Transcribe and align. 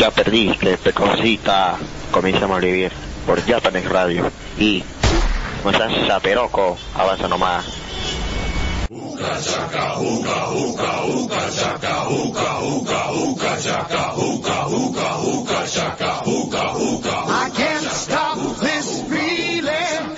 Ya 0.00 0.10
perdiste, 0.10 0.78
pecosita. 0.78 1.76
Comenzamos 2.10 2.56
a 2.56 2.60
vivir 2.60 2.90
por 3.26 3.38
Japanex 3.44 3.86
Radio. 3.86 4.30
Y, 4.58 4.82
seas 5.62 5.92
chaperoco, 6.06 6.78
avanza 6.94 7.28
nomás. 7.28 7.66
I 17.28 17.50
can't 17.54 17.84
stop 17.84 18.38
this 18.60 19.02
feeling. 19.02 20.16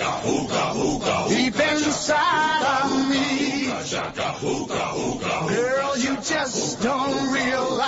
Girl, 5.48 5.98
you 5.98 6.16
just 6.22 6.80
don't 6.80 7.32
realize 7.32 7.81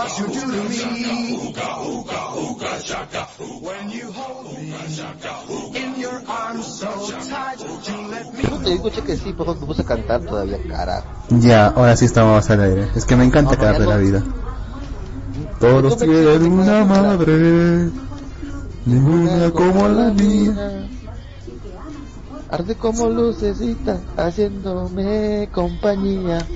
what 0.00 0.18
you 0.18 0.26
do 0.28 0.40
to 0.40 0.62
me. 0.68 1.54
When 3.60 3.90
you 3.90 4.06
hold 4.12 4.46
me 4.56 4.72
in 5.82 6.00
your 6.00 6.18
arms 6.26 6.66
so 6.80 6.88
tight, 7.28 7.60
you 7.60 7.96
let 8.08 8.32
me 8.32 8.42
te 8.64 8.70
digo, 8.70 8.90
che, 8.90 9.02
que 9.02 9.16
sí, 9.16 9.32
por 9.32 9.46
favor, 9.46 9.60
me 9.60 9.66
puse 9.66 9.82
a 9.82 9.84
cantar 9.84 10.20
todavía, 10.22 10.58
carajo. 10.68 11.06
Ya, 11.30 11.66
ahora 11.68 11.96
sí 11.96 12.04
estamos 12.06 12.48
al 12.50 12.60
aire. 12.62 12.88
Es 12.94 13.04
que 13.04 13.16
me 13.16 13.24
encanta 13.24 13.56
de 13.56 13.62
ya 13.62 13.78
la 13.78 13.96
no- 13.96 13.98
vida. 14.00 14.22
Todos 15.60 15.98
tienen 15.98 16.52
una 16.52 16.84
madre, 16.84 17.90
ninguna 18.86 19.50
como 19.50 19.88
la 19.88 20.10
mía. 20.10 20.88
Arde 22.50 22.74
como 22.74 23.08
lucecita, 23.08 24.00
haciéndome 24.16 25.48
compañía. 25.52 26.46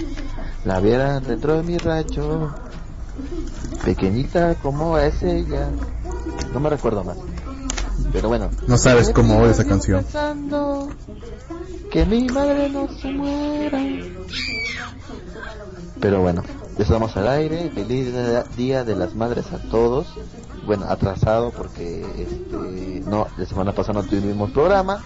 La 0.64 0.80
viera 0.80 1.20
dentro 1.20 1.56
de 1.58 1.62
mi 1.62 1.76
rancho, 1.78 2.50
pequeñita 3.84 4.54
como 4.56 4.98
es 4.98 5.22
ella. 5.22 5.68
No 6.52 6.60
me 6.60 6.70
recuerdo 6.70 7.04
más. 7.04 7.16
Pero 8.12 8.28
bueno. 8.28 8.50
No 8.66 8.78
sabes 8.78 9.10
cómo 9.10 9.38
odio 9.38 9.50
esa 9.50 9.64
canción. 9.64 10.02
pensando 10.04 10.88
Que 11.90 12.04
mi 12.06 12.26
madre 12.28 12.68
no 12.70 12.88
se 12.88 13.10
muera. 13.10 13.80
Pero 16.00 16.20
bueno, 16.20 16.42
ya 16.76 16.84
estamos 16.84 17.16
al 17.16 17.28
aire. 17.28 17.70
Feliz 17.70 18.12
Día 18.56 18.84
de 18.84 18.96
las 18.96 19.14
Madres 19.14 19.46
a 19.52 19.58
todos. 19.70 20.06
Bueno, 20.66 20.86
atrasado 20.88 21.50
porque 21.50 22.04
este, 22.18 23.02
no, 23.06 23.26
la 23.36 23.46
semana 23.46 23.72
pasada 23.72 24.02
no 24.02 24.08
tuvimos 24.08 24.50
programa. 24.50 25.02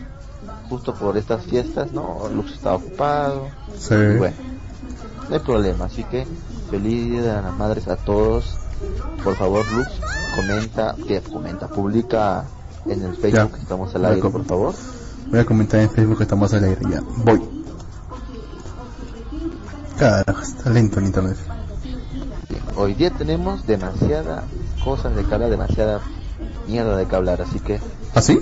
Justo 0.69 0.95
por 0.95 1.17
estas 1.17 1.45
fiestas, 1.45 1.93
¿no? 1.93 2.29
Lux 2.35 2.53
estaba 2.53 2.77
ocupado. 2.77 3.49
Sí. 3.79 3.95
Y 3.95 4.17
bueno, 4.19 4.37
no 5.29 5.35
hay 5.35 5.41
problema. 5.41 5.87
Así 5.87 6.05
que 6.05 6.27
feliz 6.69 7.11
Día 7.11 7.23
de 7.23 7.43
las 7.43 7.57
Madres 7.57 7.89
a 7.89 7.97
todos. 7.97 8.59
Por 9.25 9.35
favor, 9.37 9.65
Lux, 9.73 9.89
comenta, 10.37 10.95
que 11.07 11.21
comenta, 11.21 11.69
publica 11.69 12.45
en 12.87 13.03
el 13.03 13.17
Facebook 13.17 13.55
que 13.55 13.61
estamos 13.63 13.95
al 13.95 14.05
aire, 14.05 14.29
por 14.29 14.45
favor. 14.45 14.75
Voy 15.31 15.41
a 15.41 15.45
comentar 15.45 15.81
en 15.81 15.91
Facebook 15.91 16.19
que 16.19 16.23
estamos 16.25 16.53
al 16.55 16.65
aire 16.65 16.81
ya. 16.91 17.03
Voy. 17.25 17.43
Carajo, 19.99 20.41
está 20.41 20.71
lento 20.71 21.01
el 21.01 21.07
internet. 21.07 21.37
Hoy 22.77 22.95
día 22.95 23.11
tenemos 23.11 23.67
demasiadas 23.67 24.45
cosas 24.85 25.17
de 25.17 25.23
hablar, 25.23 25.51
demasiada 25.51 26.01
mierda 26.69 26.97
de 26.97 27.07
que 27.07 27.17
hablar, 27.17 27.43
así 27.43 27.59
que 27.59 27.81
¿Ah, 28.15 28.23
sí? 28.23 28.39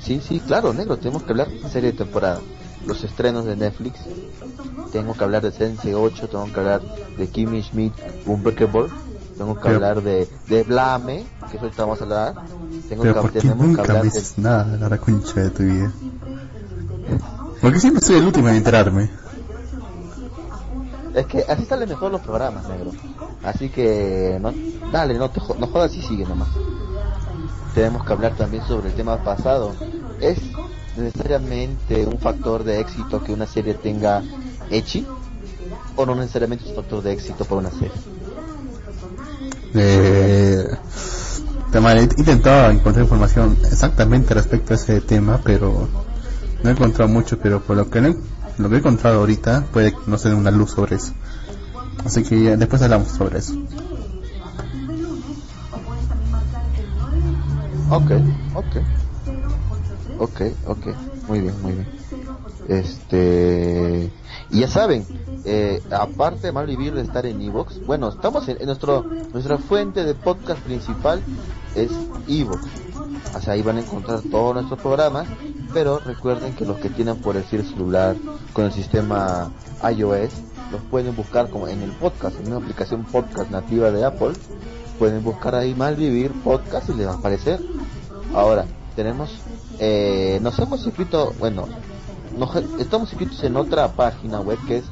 sí, 0.00 0.20
sí, 0.20 0.38
claro, 0.40 0.72
negro, 0.72 0.96
tenemos 0.98 1.24
que 1.24 1.32
hablar 1.32 1.48
serie 1.72 1.90
de 1.90 1.98
temporada, 1.98 2.40
los 2.86 3.04
estrenos 3.04 3.44
de 3.44 3.56
Netflix, 3.56 4.00
tengo 4.92 5.14
que 5.14 5.24
hablar 5.24 5.42
de 5.42 5.52
Sense 5.52 5.94
8, 5.94 6.28
tengo 6.28 6.46
que 6.52 6.60
hablar 6.60 6.82
de 7.16 7.28
Kimmy 7.28 7.62
Schmidt, 7.62 7.92
Unbreakable, 8.26 8.88
tengo 9.36 9.54
que 9.54 9.60
Pero- 9.62 9.74
hablar 9.76 10.02
de, 10.02 10.28
de 10.48 10.62
Blame, 10.64 11.26
que 11.50 11.56
eso 11.56 11.64
ahorita 11.66 11.82
vamos 11.84 12.00
a 12.00 12.04
hablar, 12.04 12.34
tengo 12.88 13.02
Pero 13.02 13.14
que, 13.14 13.20
¿por 13.20 13.32
qué 13.32 13.40
tenemos 13.40 13.60
que 13.62 13.66
nunca 13.68 13.82
hablar 13.82 13.96
me 13.98 14.02
de... 14.02 14.04
dices 14.18 14.38
nada, 14.38 14.88
la 14.88 14.98
concha 14.98 15.40
de 15.40 15.50
tu 15.50 15.62
vida? 15.62 15.92
Porque 17.60 17.78
siempre 17.80 18.02
soy 18.02 18.16
el 18.16 18.26
último 18.26 18.48
en 18.48 18.56
enterarme. 18.56 19.10
Es 21.14 21.26
que 21.26 21.44
así 21.48 21.64
salen 21.64 21.88
mejor 21.88 22.12
los 22.12 22.20
programas, 22.20 22.66
negro. 22.68 22.92
Así 23.42 23.68
que, 23.68 24.38
no, 24.40 24.52
dale, 24.92 25.14
no 25.14 25.28
te 25.30 25.40
no 25.58 25.66
jodas 25.66 25.94
y 25.94 26.02
sigue 26.02 26.24
nomás. 26.24 26.48
Tenemos 27.74 28.04
que 28.04 28.12
hablar 28.12 28.34
también 28.36 28.64
sobre 28.66 28.88
el 28.90 28.94
tema 28.94 29.16
pasado. 29.22 29.74
¿Es 30.20 30.38
necesariamente 30.96 32.04
un 32.04 32.18
factor 32.18 32.64
de 32.64 32.80
éxito 32.80 33.22
que 33.22 33.32
una 33.32 33.46
serie 33.46 33.74
tenga 33.74 34.22
Echi? 34.70 35.06
¿O 35.96 36.06
no 36.06 36.14
necesariamente 36.14 36.64
es 36.64 36.70
un 36.70 36.76
factor 36.76 37.02
de 37.02 37.12
éxito 37.12 37.44
para 37.44 37.56
una 37.60 37.70
serie? 37.70 38.00
Eh, 39.74 40.64
he 41.72 42.02
intentado 42.18 42.70
encontrar 42.70 43.04
información 43.04 43.56
exactamente 43.70 44.34
respecto 44.34 44.72
a 44.72 44.76
ese 44.76 45.00
tema, 45.00 45.40
pero 45.44 45.88
no 46.62 46.70
he 46.70 46.72
encontrado 46.72 47.08
mucho, 47.10 47.38
pero 47.38 47.60
por 47.60 47.76
lo 47.76 47.88
que, 47.88 48.00
no- 48.00 48.16
lo 48.58 48.68
que 48.68 48.74
he 48.76 48.78
encontrado 48.78 49.20
ahorita 49.20 49.64
puede 49.72 49.92
que 49.92 49.98
no 50.06 50.18
se 50.18 50.28
dé 50.30 50.34
una 50.34 50.50
luz 50.50 50.72
sobre 50.72 50.96
eso. 50.96 51.12
Así 52.04 52.22
que 52.22 52.42
ya 52.42 52.56
después 52.56 52.82
hablamos 52.82 53.08
sobre 53.08 53.38
eso. 53.38 53.54
Ok, 57.90 58.10
ok. 58.54 58.76
Ok, 60.20 60.42
ok. 60.66 60.86
Muy 61.28 61.40
bien, 61.40 61.62
muy 61.62 61.72
bien. 61.72 61.88
Este. 62.68 64.10
Y 64.50 64.60
ya 64.60 64.68
saben, 64.68 65.06
eh, 65.46 65.82
aparte 65.90 66.48
de 66.48 66.52
Malvivir 66.52 66.92
de 66.92 67.00
estar 67.00 67.24
en 67.24 67.40
Evox, 67.40 67.84
bueno, 67.86 68.10
estamos 68.10 68.46
en, 68.48 68.58
en 68.60 68.66
nuestro, 68.66 69.02
nuestra 69.32 69.56
fuente 69.56 70.04
de 70.04 70.14
podcast 70.14 70.60
principal 70.60 71.22
es 71.74 71.90
Evox. 72.28 72.66
O 73.34 73.40
sea, 73.40 73.54
ahí 73.54 73.62
van 73.62 73.78
a 73.78 73.80
encontrar 73.80 74.20
todos 74.30 74.54
nuestros 74.54 74.78
programas, 74.80 75.26
pero 75.72 76.00
recuerden 76.00 76.54
que 76.54 76.66
los 76.66 76.76
que 76.78 76.90
tienen 76.90 77.16
por 77.16 77.34
decir 77.36 77.64
celular 77.64 78.14
con 78.52 78.66
el 78.66 78.72
sistema 78.72 79.50
iOS, 79.82 80.32
los 80.70 80.82
pueden 80.90 81.16
buscar 81.16 81.48
como 81.48 81.66
en 81.66 81.80
el 81.80 81.92
podcast, 81.92 82.38
en 82.40 82.48
una 82.48 82.56
aplicación 82.56 83.04
podcast 83.04 83.50
nativa 83.50 83.90
de 83.90 84.04
Apple, 84.04 84.32
pueden 84.98 85.24
buscar 85.24 85.54
ahí 85.54 85.74
Malvivir 85.74 86.32
Podcast 86.42 86.90
y 86.90 86.94
les 86.94 87.06
va 87.06 87.12
a 87.12 87.16
aparecer. 87.16 87.58
Ahora, 88.34 88.66
tenemos, 88.96 89.30
eh, 89.80 90.38
nos 90.42 90.58
hemos 90.58 90.84
inscrito, 90.86 91.32
bueno, 91.38 91.66
nos- 92.36 92.54
estamos 92.78 93.10
inscritos 93.10 93.42
en 93.44 93.56
otra 93.56 93.88
página 93.92 94.40
web 94.40 94.58
que 94.66 94.78
es 94.78 94.84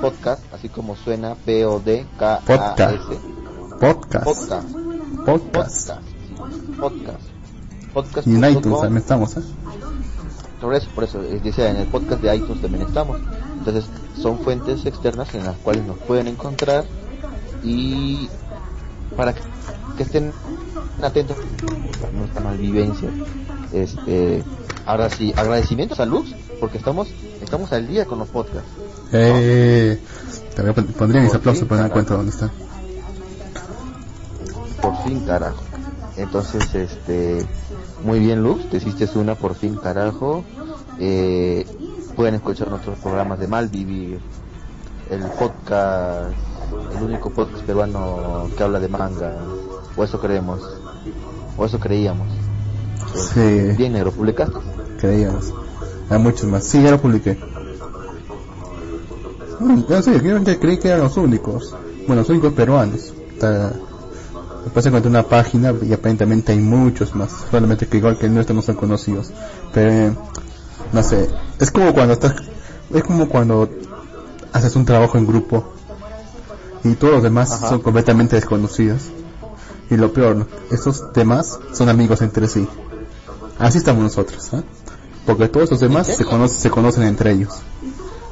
podcast, 0.00 0.42
así 0.54 0.68
como 0.68 0.96
suena 0.96 1.34
P-O-D-K-A-S. 1.34 3.18
Podcast. 3.80 4.24
Podcast. 4.24 4.24
Podcast. 4.24 4.68
Podcast. 5.24 5.90
Podcast. 6.78 7.20
Podcast. 7.92 8.26
Y 8.26 8.34
en 8.36 8.44
iTunes 8.44 8.80
también 8.80 8.96
estamos, 8.98 9.36
¿eh? 9.36 9.42
Por 10.60 10.74
eso, 10.74 10.88
por 10.94 11.04
eso, 11.04 11.22
eh, 11.22 11.40
dice 11.42 11.68
en 11.68 11.76
el 11.76 11.86
podcast 11.86 12.20
de 12.22 12.36
iTunes 12.36 12.60
también 12.62 12.86
estamos. 12.86 13.18
Entonces, 13.58 13.86
son 14.20 14.38
fuentes 14.40 14.84
externas 14.86 15.34
en 15.34 15.44
las 15.44 15.56
cuales 15.58 15.84
nos 15.84 15.98
pueden 15.98 16.26
encontrar 16.28 16.84
y 17.64 18.28
para 19.16 19.34
que, 19.34 19.40
que 19.96 20.02
estén 20.04 20.32
atentos 21.02 21.36
a 21.38 22.16
nuestra 22.16 22.40
malvivencia. 22.42 23.08
Este, 23.72 24.42
ahora 24.86 25.10
sí, 25.10 25.32
agradecimientos 25.36 26.00
a 26.00 26.06
Lux 26.06 26.34
porque 26.60 26.78
estamos 26.78 27.08
estamos 27.42 27.72
al 27.72 27.86
día 27.86 28.04
con 28.06 28.18
los 28.18 28.28
podcasts. 28.28 28.68
Eh, 29.12 30.00
voy 30.58 30.68
a 30.70 30.72
pon- 30.74 30.86
pondría 30.86 31.22
mis 31.22 31.34
aplausos 31.34 31.66
para 31.68 31.82
dar 31.82 31.90
cuenta 31.90 32.14
dónde 32.14 32.30
está. 32.30 32.50
Por 34.80 34.96
fin, 35.04 35.20
carajo. 35.20 35.62
Entonces, 36.16 36.74
este, 36.74 37.44
muy 38.04 38.18
bien, 38.18 38.42
Lux, 38.42 38.68
te 38.70 38.78
hiciste 38.78 39.08
una 39.18 39.34
por 39.34 39.54
fin, 39.54 39.76
carajo. 39.76 40.44
Eh, 40.98 41.64
pueden 42.16 42.34
escuchar 42.34 42.68
nuestros 42.68 42.98
programas 42.98 43.38
de 43.38 43.46
Malvivir, 43.46 44.20
el 45.10 45.22
podcast, 45.38 46.32
el 46.96 47.02
único 47.02 47.30
podcast 47.30 47.62
peruano 47.64 48.48
que 48.56 48.62
habla 48.62 48.80
de 48.80 48.88
manga, 48.88 49.36
o 49.96 50.02
eso 50.04 50.18
creemos, 50.20 50.60
o 51.56 51.64
eso 51.64 51.78
creíamos. 51.78 52.26
Sí, 53.14 53.88
negro, 53.88 54.12
¿publicaste? 54.12 54.58
creíamos. 55.00 55.52
Hay 56.10 56.18
muchos 56.18 56.44
más. 56.44 56.64
Sí, 56.64 56.82
ya 56.82 56.90
lo 56.90 57.00
publiqué. 57.00 57.38
Ya 59.88 60.02
sí, 60.02 60.12
yo 60.22 60.58
creí 60.60 60.78
que 60.78 60.88
eran 60.88 61.00
los 61.02 61.16
únicos. 61.16 61.74
Bueno, 62.06 62.22
los 62.22 62.28
únicos 62.30 62.52
peruanos. 62.52 63.12
Está- 63.32 63.72
Después 64.64 64.84
encontré 64.86 65.08
una 65.08 65.22
página 65.22 65.72
y 65.82 65.92
aparentemente 65.92 66.52
hay 66.52 66.58
muchos 66.58 67.14
más. 67.14 67.30
Solamente 67.50 67.86
que 67.86 67.96
igual 67.98 68.18
que 68.18 68.26
el 68.26 68.34
nuestro 68.34 68.54
no 68.54 68.60
son 68.62 68.74
conocidos. 68.74 69.30
Pero, 69.72 69.90
eh, 69.90 70.12
no 70.92 71.02
sé. 71.02 71.28
Es 71.58 71.70
como 71.70 71.94
cuando 71.94 72.14
estás... 72.14 72.34
Es 72.92 73.02
como 73.04 73.28
cuando 73.28 73.68
haces 74.52 74.74
un 74.76 74.84
trabajo 74.84 75.16
en 75.18 75.26
grupo 75.26 75.72
y 76.84 76.94
todos 76.94 77.14
los 77.14 77.22
demás 77.22 77.52
Ajá. 77.52 77.68
son 77.70 77.80
completamente 77.80 78.36
desconocidos. 78.36 79.02
Y 79.90 79.96
lo 79.96 80.12
peor, 80.12 80.46
esos 80.70 81.12
demás 81.14 81.58
son 81.72 81.88
amigos 81.88 82.20
entre 82.22 82.46
sí. 82.48 82.66
Así 83.58 83.78
estamos 83.78 84.02
nosotros, 84.02 84.52
¿eh? 84.54 84.62
Porque 85.26 85.48
todos 85.48 85.70
los 85.70 85.80
demás 85.80 86.08
¿En 86.08 86.12
se 86.14 86.18
serio? 86.18 86.30
conocen, 86.30 86.58
se 86.60 86.70
conocen 86.70 87.02
entre 87.04 87.32
ellos. 87.32 87.54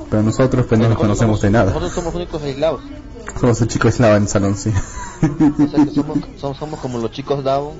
Pero 0.08 0.22
nosotros 0.22 0.66
pues 0.68 0.80
no 0.80 0.88
nos 0.88 0.96
conocemos 0.98 1.40
somos- 1.40 1.42
de 1.42 1.50
nada. 1.50 1.66
Nosotros 1.66 1.92
somos 1.92 2.14
únicos 2.14 2.42
aislados. 2.42 2.80
Somos 3.40 3.60
el 3.60 3.68
chico 3.68 3.88
eslava 3.88 4.16
en 4.16 4.22
el 4.22 4.28
salón, 4.28 4.56
sí. 4.56 4.70
O 4.70 5.68
sea 5.68 5.84
que 5.84 5.90
somos, 5.92 6.18
somos, 6.38 6.56
somos 6.58 6.80
como 6.80 6.98
los 6.98 7.10
chicos 7.10 7.42
Down 7.42 7.74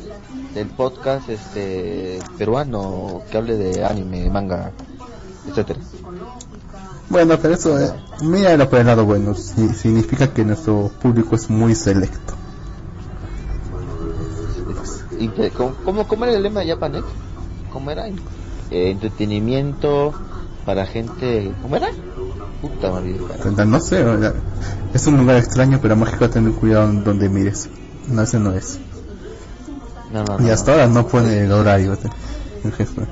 del 0.55 0.67
podcast 0.69 1.29
este 1.29 2.19
peruano 2.37 3.23
que 3.31 3.37
hable 3.39 3.57
de 3.57 3.85
anime, 3.85 4.29
manga, 4.29 4.73
etcétera. 5.49 5.79
Bueno, 7.09 7.39
pero 7.41 7.55
eso, 7.55 7.79
eh, 7.79 7.93
míralo 8.23 8.69
por 8.69 8.81
el 8.81 8.87
lado 8.87 9.05
bueno, 9.05 9.35
si- 9.35 9.69
significa 9.75 10.33
que 10.35 10.45
nuestro 10.45 10.91
público 11.01 11.37
es 11.37 11.49
muy 11.49 11.75
selecto. 11.77 12.35
Inte- 15.19 15.51
¿Cómo, 15.53 15.75
cómo, 15.85 16.09
cómo 16.09 16.25
era 16.25 16.35
el 16.35 16.43
lema 16.43 16.61
de 16.61 16.69
Japanet? 16.69 17.05
¿Cómo 17.77 17.91
era? 17.91 18.07
Eh, 18.09 18.91
entretenimiento 18.91 20.15
para 20.65 20.87
gente... 20.87 21.55
¿Cómo 21.61 21.77
era? 21.77 21.89
Puta. 22.63 22.89
Entonces, 23.45 23.67
No 23.67 23.79
sé, 23.81 24.03
es 24.95 25.07
un 25.07 25.19
lugar 25.19 25.37
extraño, 25.37 25.79
pero 25.83 25.95
mágico 25.95 26.31
tener 26.31 26.53
cuidado 26.53 26.91
donde 26.91 27.29
mires. 27.29 27.69
No, 28.09 28.23
ese 28.23 28.39
no 28.39 28.55
es. 28.55 28.79
No, 30.11 30.25
no, 30.25 30.39
no, 30.39 30.47
Y 30.47 30.51
hasta 30.51 30.73
ahora 30.73 30.87
no 30.87 31.07
pone 31.07 31.41
el 31.41 31.53
horario. 31.53 31.93
eh, 31.93 31.99
el 32.65 32.73
jefe. 32.73 33.03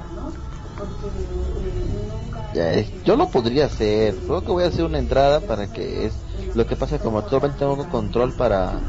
Ya, 2.54 2.72
es- 2.72 2.90
yo 3.04 3.16
lo 3.16 3.28
podría 3.28 3.66
hacer. 3.66 4.14
Creo 4.26 4.40
que 4.46 4.50
voy 4.52 4.64
a 4.64 4.68
hacer 4.68 4.86
una 4.86 4.98
entrada 4.98 5.40
para 5.40 5.66
que 5.66 6.06
es... 6.06 6.14
Lo 6.54 6.66
que 6.66 6.74
pasa 6.74 6.94
es 6.94 7.02
que 7.02 7.04
como 7.04 7.18
actualmente 7.18 7.58
tengo 7.58 7.86
control 7.90 8.32
para 8.32 8.80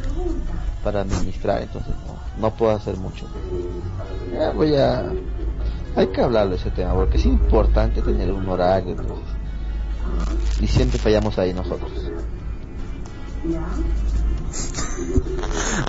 para 0.85 1.01
administrar, 1.01 1.63
entonces 1.63 1.95
no, 2.05 2.43
no 2.43 2.55
puedo 2.55 2.71
hacer 2.71 2.95
mucho. 2.95 3.25
Ya 4.31 4.51
voy 4.51 4.75
a... 4.75 5.13
Hay 5.95 6.07
que 6.07 6.21
hablarlo 6.21 6.55
ese 6.55 6.71
tema, 6.71 6.93
porque 6.93 7.17
es 7.17 7.25
importante 7.25 8.01
tener 8.01 8.31
un 8.31 8.47
horario. 8.49 8.95
Y 10.59 10.67
siempre 10.67 10.99
fallamos 10.99 11.37
ahí 11.37 11.53
nosotros. 11.53 11.91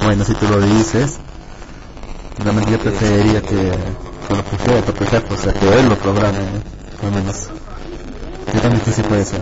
Bueno, 0.03 0.25
si 0.25 0.35
tú 0.35 0.47
lo 0.49 0.61
dices, 0.61 1.19
realmente 2.39 2.73
yo 2.73 2.79
preferiría 2.79 3.41
que, 3.41 3.73
prefiero 4.51 4.85
que 4.85 4.93
por 4.93 5.03
ejemplo, 5.07 5.35
o 5.35 5.39
sea, 5.39 5.53
que 5.53 5.81
él 5.81 5.89
lo 5.89 5.97
programe, 5.97 6.39
al 7.03 7.13
menos. 7.13 7.49
¿Qué 8.53 8.61
tan 8.61 8.73
difícil 8.75 9.05
puede 9.05 9.25
ser? 9.25 9.41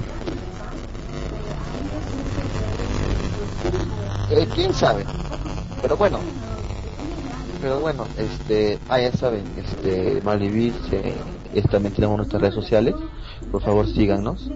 Eh, 4.31 4.49
quién 4.55 4.73
sabe 4.73 5.05
pero 5.85 5.99
bueno 5.99 6.19
pero 7.65 7.81
bueno 7.81 8.05
este 8.19 8.79
ah 8.91 9.01
ya 9.01 9.11
saben 9.13 9.43
este 9.57 10.21
Malvivir 10.23 10.75
se, 10.91 11.15
es- 11.55 11.65
también 11.71 11.95
tenemos 11.95 12.19
nuestras 12.19 12.43
redes 12.43 12.55
sociales. 12.55 12.95
Por 13.51 13.63
favor 13.63 13.87
síganos. 13.89 14.51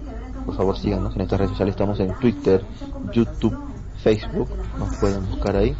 Por 0.45 0.55
favor 0.55 0.77
síganos 0.77 1.15
en 1.15 1.21
estas 1.21 1.39
redes 1.39 1.51
sociales. 1.51 1.73
Estamos 1.73 1.99
en 1.99 2.13
Twitter 2.19 2.63
YouTube 3.11 3.57
Facebook. 4.03 4.47
Nos 4.77 4.95
pueden 4.97 5.25
buscar 5.27 5.55
ahí. 5.55 5.75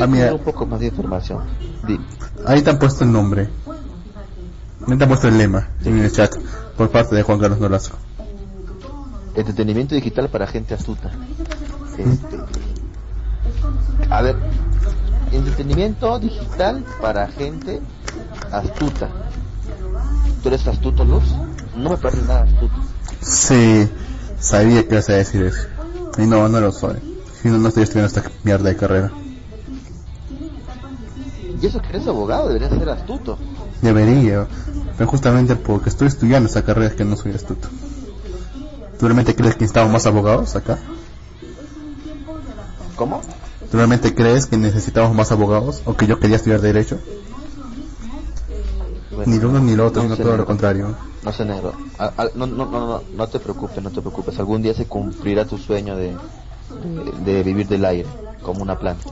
Ah, 0.00 0.06
mira. 0.06 0.32
un 0.34 0.40
poco 0.44 0.64
más 0.66 0.78
de 0.78 0.86
información. 0.86 1.42
Di- 1.86 1.98
Ahí 2.46 2.62
te 2.62 2.70
han 2.70 2.78
puesto 2.78 3.02
el 3.02 3.10
nombre. 3.12 3.48
Ahí 4.86 4.96
te 4.96 5.02
han 5.02 5.08
puesto 5.08 5.26
el 5.26 5.38
lema 5.38 5.68
en 5.84 5.98
el 5.98 6.12
chat 6.12 6.32
por 6.76 6.90
parte 6.90 7.16
de 7.16 7.22
Juan 7.24 7.40
Carlos 7.40 7.58
Nolasco. 7.58 7.96
entretenimiento 9.34 9.96
digital 9.96 10.28
para 10.28 10.46
gente 10.46 10.74
astuta. 10.74 11.10
Este, 11.98 12.38
a 14.10 14.22
ver 14.22 14.36
entretenimiento 15.36 16.18
digital 16.18 16.84
para 17.00 17.28
gente 17.28 17.80
astuta 18.50 19.08
tú 20.42 20.48
eres 20.48 20.66
astuto 20.66 21.04
Luz 21.04 21.24
no 21.76 21.90
me 21.90 21.96
parece 21.96 22.22
nada 22.22 22.42
astuto 22.42 22.92
Sí, 23.22 23.88
sabía 24.40 24.82
que 24.82 24.94
ibas 24.94 25.08
a 25.08 25.14
decir 25.14 25.42
eso. 25.42 25.68
Y 26.18 26.22
no, 26.22 26.48
no 26.48 26.60
lo 26.60 26.72
soy. 26.72 26.96
Si 27.40 27.48
no, 27.48 27.58
no 27.58 27.68
estoy 27.68 27.84
estudiando 27.84 28.08
esta 28.08 28.28
mierda 28.42 28.68
de 28.68 28.76
carrera. 28.76 29.12
y 31.60 31.66
eso 31.66 31.80
que 31.80 31.88
eres 31.88 32.06
abogado 32.08 32.48
deberías 32.48 32.72
ser 32.72 32.88
astuto 32.90 33.38
Debería, 33.80 34.46
pero 34.98 35.10
justamente 35.10 35.56
porque 35.56 35.88
estoy 35.88 36.08
estudiando 36.08 36.48
esta 36.48 36.62
carrera 36.62 36.88
es 36.88 36.94
que 36.94 37.04
no 37.04 37.16
soy 37.16 37.32
astuto. 37.32 37.68
¿Tú 38.98 39.06
realmente 39.06 39.34
crees 39.34 39.54
que 39.54 39.62
necesitamos 39.62 39.92
más 39.92 40.06
abogados 40.06 40.54
acá? 40.54 40.78
¿Cómo? 42.96 43.20
¿Tú 43.70 43.76
realmente 43.76 44.14
crees 44.14 44.46
que 44.46 44.56
necesitamos 44.56 45.14
más 45.16 45.32
abogados? 45.32 45.82
¿O 45.86 45.94
que 45.96 46.06
yo 46.06 46.18
quería 46.18 46.36
estudiar 46.36 46.60
Derecho? 46.60 46.98
Bueno, 49.14 49.32
Ni 49.32 49.38
lo 49.38 49.48
uno 49.50 49.60
ni 49.60 49.76
lo 49.76 49.86
otro, 49.86 50.02
sino 50.02 50.16
sé, 50.16 50.22
todo 50.22 50.36
lo 50.36 50.46
contrario. 50.46 50.96
no 51.22 51.32
sé 51.32 51.44
negro 51.44 51.72
A- 51.98 52.12
a- 52.16 52.28
no, 52.34 52.46
no, 52.46 52.66
no, 52.66 52.86
no, 52.86 53.02
no 53.12 53.28
te 53.28 53.38
preocupes 53.38 53.82
no 53.82 53.90
te 53.90 54.00
preocupes 54.00 54.38
algún 54.38 54.62
día 54.62 54.74
se 54.74 54.86
cumplirá 54.86 55.44
tu 55.46 55.58
sueño 55.58 55.96
de, 55.96 56.16
de, 57.24 57.32
de 57.32 57.42
vivir 57.42 57.68
del 57.68 57.84
aire 57.84 58.08
como 58.42 58.62
una 58.62 58.78
planta 58.78 59.04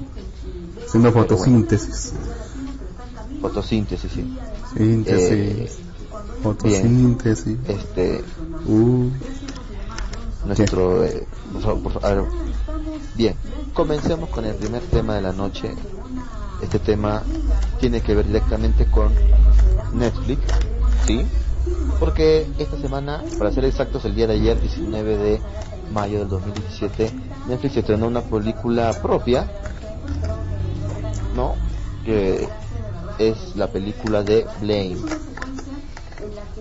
Haciendo 0.87 1.13
fotosíntesis. 1.13 2.13
fotosíntesis 3.41 4.11
sí 4.11 4.25
Síntesis. 4.77 5.31
Eh, 5.31 5.71
fotosíntesis. 6.43 7.59
este 7.69 8.25
Uh, 8.67 9.11
nuestro 10.47 11.05
eh, 11.05 11.27
por 11.63 11.83
por 11.83 12.07
a 12.07 12.15
ver. 12.15 12.25
Bien 13.21 13.37
comencemos 13.75 14.31
con 14.31 14.47
el 14.47 14.55
primer 14.55 14.81
tema 14.85 15.15
de 15.15 15.21
la 15.21 15.33
noche. 15.33 15.75
Este 16.63 16.79
tema 16.79 17.23
tiene 17.79 18.01
que 18.01 18.15
ver 18.15 18.27
directamente 18.27 18.87
con 18.87 19.13
Netflix 19.93 20.41
sí 21.07 21.27
porque 21.99 22.47
esta 22.59 22.79
semana 22.79 23.23
para 23.39 23.53
ser 23.53 23.67
exactos 23.67 24.07
el 24.07 24.15
día 24.15 24.27
de 24.27 24.35
ayer 24.35 24.59
19 24.59 25.17
de 25.19 25.41
mayo 25.93 26.21
del 26.21 26.29
2017 26.29 27.11
Netflix 27.47 27.77
estrenó 27.77 28.07
una 28.07 28.23
película 28.23 28.91
propia 29.03 29.51
no 31.37 31.57
que 32.07 32.49
es 33.19 33.55
la 33.55 33.67
película 33.67 34.23
de 34.23 34.47
Blame. 34.63 34.97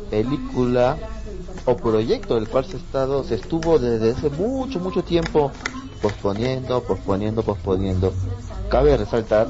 Película 0.09 0.97
o 1.63 1.77
proyecto 1.77 2.35
del 2.35 2.49
cual 2.49 2.65
se 2.65 2.75
estado 2.75 3.23
se 3.23 3.35
estuvo 3.35 3.79
desde 3.79 4.11
hace 4.11 4.29
mucho 4.29 4.81
mucho 4.81 5.03
tiempo 5.03 5.53
posponiendo 6.01 6.83
posponiendo 6.83 7.43
posponiendo. 7.43 8.13
Cabe 8.69 8.95
resaltar 8.97 9.47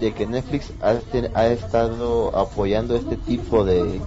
de 0.00 0.12
que 0.12 0.26
Netflix 0.26 0.72
ha, 0.80 0.92
este- 0.92 1.30
ha 1.34 1.46
estado 1.46 2.36
apoyando 2.36 2.96
este 2.96 3.16
tipo 3.16 3.64
de 3.64 4.00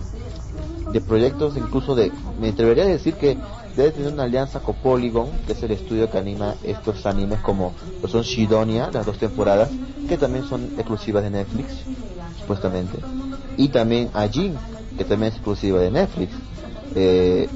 de 0.92 1.02
proyectos 1.02 1.56
incluso 1.56 1.94
de 1.94 2.12
me 2.40 2.50
atrevería 2.50 2.84
a 2.84 2.88
decir 2.88 3.14
que 3.14 3.38
debe 3.76 3.92
tener 3.92 4.12
una 4.12 4.24
alianza 4.24 4.60
con 4.60 4.76
Polygon 4.76 5.30
que 5.46 5.54
es 5.54 5.62
el 5.64 5.72
estudio 5.72 6.10
que 6.10 6.18
anima 6.18 6.56
estos 6.64 7.06
animes 7.06 7.40
como 7.42 7.74
son 8.08 8.24
Shidonia 8.24 8.90
las 8.92 9.06
dos 9.06 9.18
temporadas 9.20 9.70
que 10.08 10.18
también 10.18 10.44
son 10.46 10.64
exclusivas 10.78 11.24
de 11.24 11.30
Netflix 11.30 11.68
supuestamente. 12.40 12.98
Y 13.58 13.68
también 13.70 14.10
Ajin 14.14 14.58
que 14.98 15.06
también 15.06 15.30
es 15.32 15.36
exclusiva 15.36 15.80
de 15.80 15.92
Netflix. 15.92 16.34
Eh, 16.96 17.48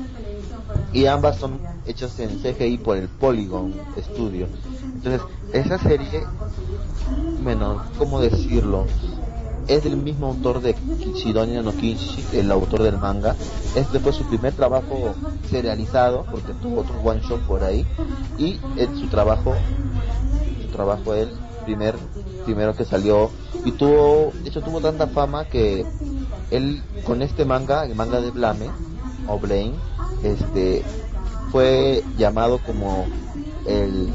y 0.91 1.05
ambas 1.05 1.37
son 1.37 1.59
hechas 1.85 2.19
en 2.19 2.39
CGI 2.39 2.77
por 2.77 2.97
el 2.97 3.07
Polygon 3.07 3.73
Studio 3.97 4.47
entonces 4.95 5.21
esa 5.53 5.77
serie 5.77 6.23
bueno 7.43 7.83
cómo 7.97 8.19
decirlo 8.19 8.85
es 9.67 9.83
del 9.83 9.97
mismo 9.97 10.27
autor 10.27 10.61
de 10.61 10.75
Shidonia 11.15 11.61
no 11.61 11.71
Kinshi, 11.71 12.23
el 12.33 12.51
autor 12.51 12.83
del 12.83 12.97
manga. 12.97 13.35
Este 13.75 13.99
fue 13.99 14.11
su 14.11 14.25
primer 14.25 14.53
trabajo 14.53 15.15
serializado, 15.49 16.25
porque 16.29 16.53
tuvo 16.61 16.81
otro 16.81 16.99
one 17.03 17.21
shot 17.21 17.41
por 17.41 17.63
ahí, 17.63 17.85
y 18.37 18.59
en 18.77 18.97
su 18.97 19.07
trabajo, 19.07 19.55
su 20.61 20.67
trabajo 20.69 21.13
él, 21.13 21.29
primer, 21.65 21.95
primero 22.45 22.75
que 22.75 22.85
salió, 22.85 23.29
y 23.65 23.71
tuvo, 23.71 24.31
de 24.43 24.49
hecho 24.49 24.61
tuvo 24.61 24.81
tanta 24.81 25.07
fama 25.07 25.45
que 25.45 25.85
él 26.51 26.83
con 27.05 27.21
este 27.21 27.45
manga, 27.45 27.85
el 27.85 27.95
manga 27.95 28.19
de 28.19 28.31
Blame, 28.31 28.69
o 29.27 29.39
Blame, 29.39 29.73
este, 30.23 30.83
fue 31.51 32.03
llamado 32.17 32.59
como 32.59 33.05
el 33.65 34.13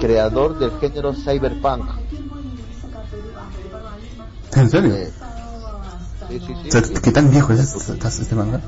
creador 0.00 0.58
del 0.58 0.70
género 0.72 1.14
cyberpunk. 1.14 1.86
¿En 4.54 4.70
serio? 4.70 4.94
Eh, 4.94 5.12
sí, 6.28 6.40
sí, 6.46 6.54
sí, 6.62 6.68
O 6.68 6.72
sea, 6.72 6.82
sí. 6.82 6.94
¿Qué 7.02 7.12
tan 7.12 7.30
viejo 7.30 7.52
es 7.52 7.60
este, 7.60 7.92
este 8.08 8.34
manga? 8.34 8.60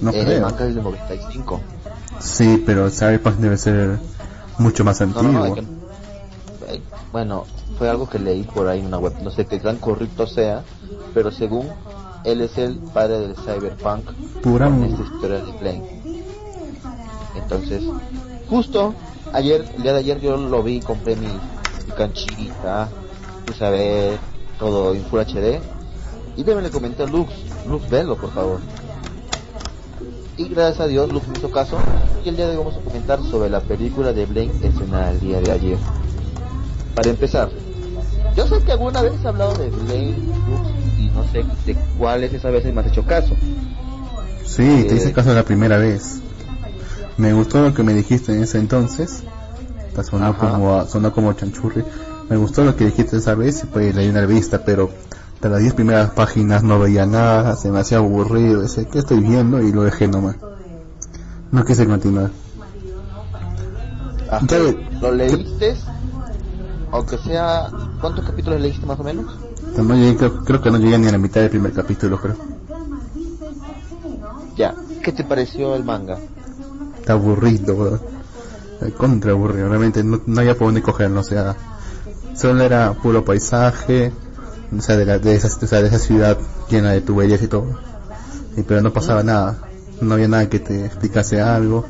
No 0.00 0.10
Eh, 0.10 0.20
el 0.20 0.26
creo. 0.26 0.42
manga 0.42 0.66
es 0.66 0.74
del 0.74 0.84
95. 0.84 1.60
Sí, 2.20 2.62
pero 2.64 2.90
Cyberpunk 2.90 3.36
debe 3.36 3.56
ser 3.56 3.98
mucho 4.58 4.84
más 4.84 5.00
antiguo. 5.00 5.22
no, 5.24 5.38
no, 5.38 5.44
hay 5.44 5.52
que- 5.54 5.60
eh, 5.60 6.82
bueno, 7.12 7.44
fue 7.78 7.88
algo 7.88 8.08
que 8.08 8.18
leí 8.18 8.42
por 8.44 8.68
ahí 8.68 8.80
en 8.80 8.86
una 8.86 8.98
web. 8.98 9.14
No 9.22 9.30
sé 9.30 9.46
qué 9.46 9.58
tan 9.58 9.76
correcto 9.76 10.26
sea, 10.26 10.62
pero 11.14 11.30
según 11.30 11.68
él 12.24 12.40
es 12.40 12.56
el 12.58 12.78
padre 12.78 13.20
del 13.20 13.36
cyberpunk 13.36 14.10
Pura 14.42 14.66
con 14.66 14.84
esta 14.84 15.02
historia 15.02 15.44
de 15.44 15.52
Plane. 15.54 16.02
Entonces, 17.36 17.82
justo 18.48 18.94
ayer, 19.32 19.64
el 19.76 19.82
día 19.82 19.92
de 19.92 19.98
ayer 19.98 20.20
yo 20.20 20.36
lo 20.36 20.62
vi, 20.62 20.80
compré 20.80 21.16
mi, 21.16 21.26
mi 21.26 21.92
canchita, 21.96 22.88
a 23.60 23.70
ver 23.70 24.18
todo 24.58 24.94
en 24.94 25.04
Full 25.06 25.20
HD 25.20 25.60
y 26.36 26.44
también 26.44 26.62
le 26.62 26.70
comenté 26.70 27.02
a 27.02 27.06
Lux, 27.06 27.32
Lux 27.66 27.90
velo 27.90 28.16
por 28.16 28.32
favor. 28.32 28.60
Y 30.36 30.48
gracias 30.48 30.80
a 30.80 30.86
Dios 30.86 31.12
Lux 31.12 31.26
me 31.28 31.36
hizo 31.36 31.50
caso 31.50 31.76
y 32.24 32.28
el 32.28 32.36
día 32.36 32.46
de 32.46 32.52
hoy 32.52 32.58
vamos 32.58 32.76
a 32.76 32.80
comentar 32.80 33.22
sobre 33.24 33.50
la 33.50 33.60
película 33.60 34.12
de 34.12 34.26
Blake 34.26 34.52
estrenada 34.62 35.10
el 35.10 35.20
día 35.20 35.40
de 35.40 35.50
ayer. 35.50 35.78
para 36.94 37.10
empezar, 37.10 37.50
yo 38.36 38.46
sé 38.46 38.62
que 38.64 38.72
alguna 38.72 39.02
vez 39.02 39.14
has 39.14 39.26
hablado 39.26 39.54
de 39.54 39.68
Blade 39.70 40.16
y 40.78 40.79
no 41.20 41.32
sé 41.32 41.44
de 41.66 41.76
cuáles 41.98 42.32
esa 42.32 42.50
vez 42.50 42.64
me 42.72 42.80
has 42.80 42.86
hecho 42.86 43.04
caso. 43.04 43.34
Sí, 44.44 44.84
te 44.88 44.94
Eh, 44.94 44.96
hice 44.96 45.12
caso 45.12 45.32
la 45.34 45.44
primera 45.44 45.76
vez. 45.78 46.20
Me 47.16 47.32
gustó 47.32 47.62
lo 47.62 47.74
que 47.74 47.82
me 47.82 47.92
dijiste 47.94 48.34
en 48.34 48.42
ese 48.42 48.58
entonces. 48.58 49.22
Sonó 50.08 50.36
como, 50.38 50.86
sonó 50.86 51.12
como 51.12 51.32
chanchurri. 51.34 51.84
Me 52.30 52.36
gustó 52.36 52.64
lo 52.64 52.74
que 52.74 52.86
dijiste 52.86 53.18
esa 53.18 53.34
vez 53.34 53.64
y 53.64 53.66
pues 53.66 53.94
leí 53.94 54.08
una 54.08 54.20
revista, 54.22 54.62
pero 54.64 54.90
de 55.42 55.48
las 55.48 55.60
10 55.60 55.74
primeras 55.74 56.10
páginas 56.10 56.62
no 56.62 56.78
veía 56.78 57.04
nada, 57.04 57.56
se 57.56 57.70
me 57.70 57.80
hacía 57.80 57.98
aburrido, 57.98 58.62
decía, 58.62 58.84
¿qué 58.90 59.00
estoy 59.00 59.20
viendo? 59.20 59.60
Y 59.60 59.72
lo 59.72 59.82
dejé 59.82 60.08
nomás. 60.08 60.36
No 61.50 61.64
quise 61.64 61.86
continuar. 61.86 62.30
Ajá. 64.30 64.46
Ve- 64.48 64.86
¿Lo 65.00 65.12
leíste? 65.12 65.76
Aunque 66.92 67.18
sea, 67.18 67.68
¿cuántos 68.00 68.24
capítulos 68.24 68.60
leíste 68.60 68.86
más 68.86 68.98
o 68.98 69.04
menos? 69.04 69.26
No 69.76 69.94
llegué- 69.94 70.16
creo, 70.16 70.44
creo 70.44 70.60
que 70.62 70.70
no 70.70 70.78
llegué 70.78 70.98
ni 70.98 71.08
a 71.08 71.12
la 71.12 71.18
mitad 71.18 71.40
del 71.40 71.50
primer 71.50 71.72
capítulo, 71.72 72.20
creo. 72.20 72.36
Ya. 74.56 74.74
¿Qué 75.02 75.12
te 75.12 75.24
pareció 75.24 75.74
el 75.74 75.84
manga? 75.84 76.18
Está 76.98 77.14
aburrido, 77.14 77.74
weón. 77.74 78.00
Eh, 78.82 78.92
Contra 78.96 79.32
aburrido, 79.32 79.68
realmente 79.68 80.02
no, 80.04 80.20
no 80.26 80.40
había 80.40 80.56
por 80.56 80.68
dónde 80.68 80.82
cogerlo, 80.82 81.20
o 81.20 81.24
sea, 81.24 81.54
solo 82.34 82.62
era 82.62 82.92
puro 82.94 83.24
paisaje, 83.24 84.12
o 84.76 84.80
sea, 84.80 84.96
de, 84.96 85.04
la, 85.06 85.18
de, 85.18 85.34
esa, 85.34 85.48
o 85.48 85.66
sea, 85.66 85.82
de 85.82 85.88
esa 85.88 85.98
ciudad 85.98 86.38
llena 86.70 86.92
de 86.92 87.00
tuberías 87.02 87.42
y 87.42 87.48
todo. 87.48 87.66
Y, 88.56 88.62
pero 88.62 88.80
no 88.82 88.92
pasaba 88.92 89.22
nada, 89.22 89.58
no 90.00 90.14
había 90.14 90.28
nada 90.28 90.48
que 90.48 90.60
te 90.60 90.86
explicase 90.86 91.40
algo, 91.40 91.86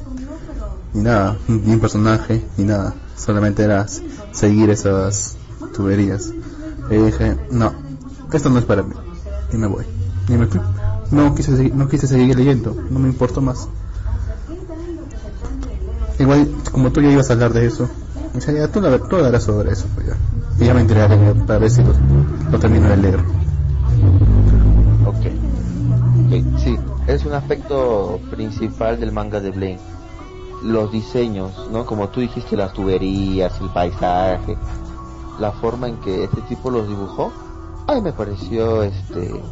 ni 0.92 1.02
nada, 1.02 1.36
ni 1.48 1.72
un 1.74 1.80
personaje, 1.80 2.44
ni 2.56 2.64
nada, 2.64 2.94
solamente 3.16 3.62
era 3.62 3.86
seguir 4.32 4.70
esas 4.70 5.36
tuberías. 5.74 6.32
Y 6.90 6.96
dije, 6.96 7.36
no, 7.50 7.72
esto 8.32 8.50
no 8.50 8.58
es 8.58 8.64
para 8.64 8.82
mí, 8.82 8.94
y 9.52 9.56
me 9.56 9.66
voy. 9.66 9.84
Y 10.28 10.32
me. 10.32 10.48
No 11.10 11.34
quise, 11.34 11.56
seguir- 11.56 11.74
no 11.74 11.88
quise 11.88 12.06
seguir 12.06 12.36
leyendo, 12.36 12.76
no 12.90 12.98
me 12.98 13.08
importó 13.08 13.40
más. 13.40 13.68
Igual, 16.18 16.48
como 16.70 16.90
tú 16.90 17.00
ya 17.00 17.10
ibas 17.10 17.30
a 17.30 17.32
hablar 17.32 17.52
de 17.52 17.66
eso, 17.66 17.88
o 18.36 18.40
sea, 18.40 18.70
tú, 18.70 18.80
la- 18.80 18.98
tú 18.98 19.16
hablarás 19.16 19.44
sobre 19.44 19.72
eso, 19.72 19.86
pues 19.94 20.06
ya. 20.08 20.16
Y 20.58 20.66
ya 20.66 20.74
me 20.74 20.84
leer 20.84 21.34
para 21.46 21.58
ver 21.58 21.70
si 21.70 21.82
lo, 21.82 21.92
lo 22.50 22.58
termino 22.58 22.88
de 22.88 22.96
leer. 22.96 23.20
Ok. 25.06 25.16
Ok, 26.26 26.58
Sí, 26.62 26.76
es 27.06 27.24
un 27.24 27.32
aspecto 27.32 28.20
principal 28.30 29.00
del 29.00 29.12
manga 29.12 29.40
de 29.40 29.50
Blaine. 29.50 29.80
Los 30.62 30.92
diseños, 30.92 31.52
¿no? 31.72 31.86
Como 31.86 32.08
tú 32.10 32.20
dijiste, 32.20 32.54
las 32.56 32.72
tuberías, 32.74 33.58
el 33.60 33.70
paisaje, 33.70 34.56
la 35.40 35.52
forma 35.52 35.88
en 35.88 35.96
que 35.96 36.24
este 36.24 36.42
tipo 36.42 36.70
los 36.70 36.86
dibujó, 36.86 37.32
ay, 37.86 38.00
me 38.02 38.12
pareció 38.12 38.82
este 38.82 39.42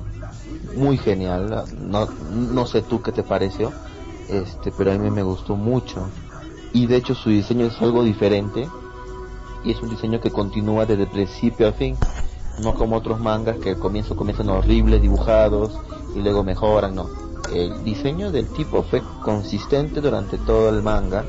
muy 0.76 0.99
genial. 0.99 1.64
No, 1.80 2.07
no 2.30 2.66
sé 2.66 2.83
tú 2.83 3.02
qué 3.02 3.11
te 3.11 3.23
pareció, 3.23 3.73
este, 4.28 4.71
pero 4.71 4.92
a 4.92 4.99
mí 4.99 5.11
me 5.11 5.23
gustó 5.23 5.57
mucho. 5.57 6.09
Y 6.73 6.87
de 6.87 6.97
hecho 6.97 7.14
su 7.14 7.30
diseño 7.30 7.66
es 7.66 7.80
algo 7.80 8.04
diferente 8.04 8.68
y 9.64 9.73
es 9.73 9.83
un 9.83 9.88
diseño 9.88 10.21
que 10.21 10.30
continúa 10.30 10.87
desde 10.87 11.07
principio 11.07 11.66
a 11.66 11.73
fin 11.73 11.97
no 12.62 12.75
como 12.75 12.97
otros 12.97 13.21
mangas 13.21 13.59
que 13.59 13.71
al 13.71 13.78
comienzo 13.78 14.16
comienzan 14.16 14.49
horribles 14.50 15.00
dibujados 15.00 15.78
y 16.14 16.21
luego 16.21 16.45
mejoran, 16.45 16.95
no. 16.95 17.07
El 17.52 17.85
diseño 17.85 18.30
del 18.30 18.49
tipo 18.49 18.83
fue 18.83 19.02
consistente 19.23 20.00
durante 20.00 20.38
todo 20.38 20.68
el 20.68 20.83
manga 20.83 21.25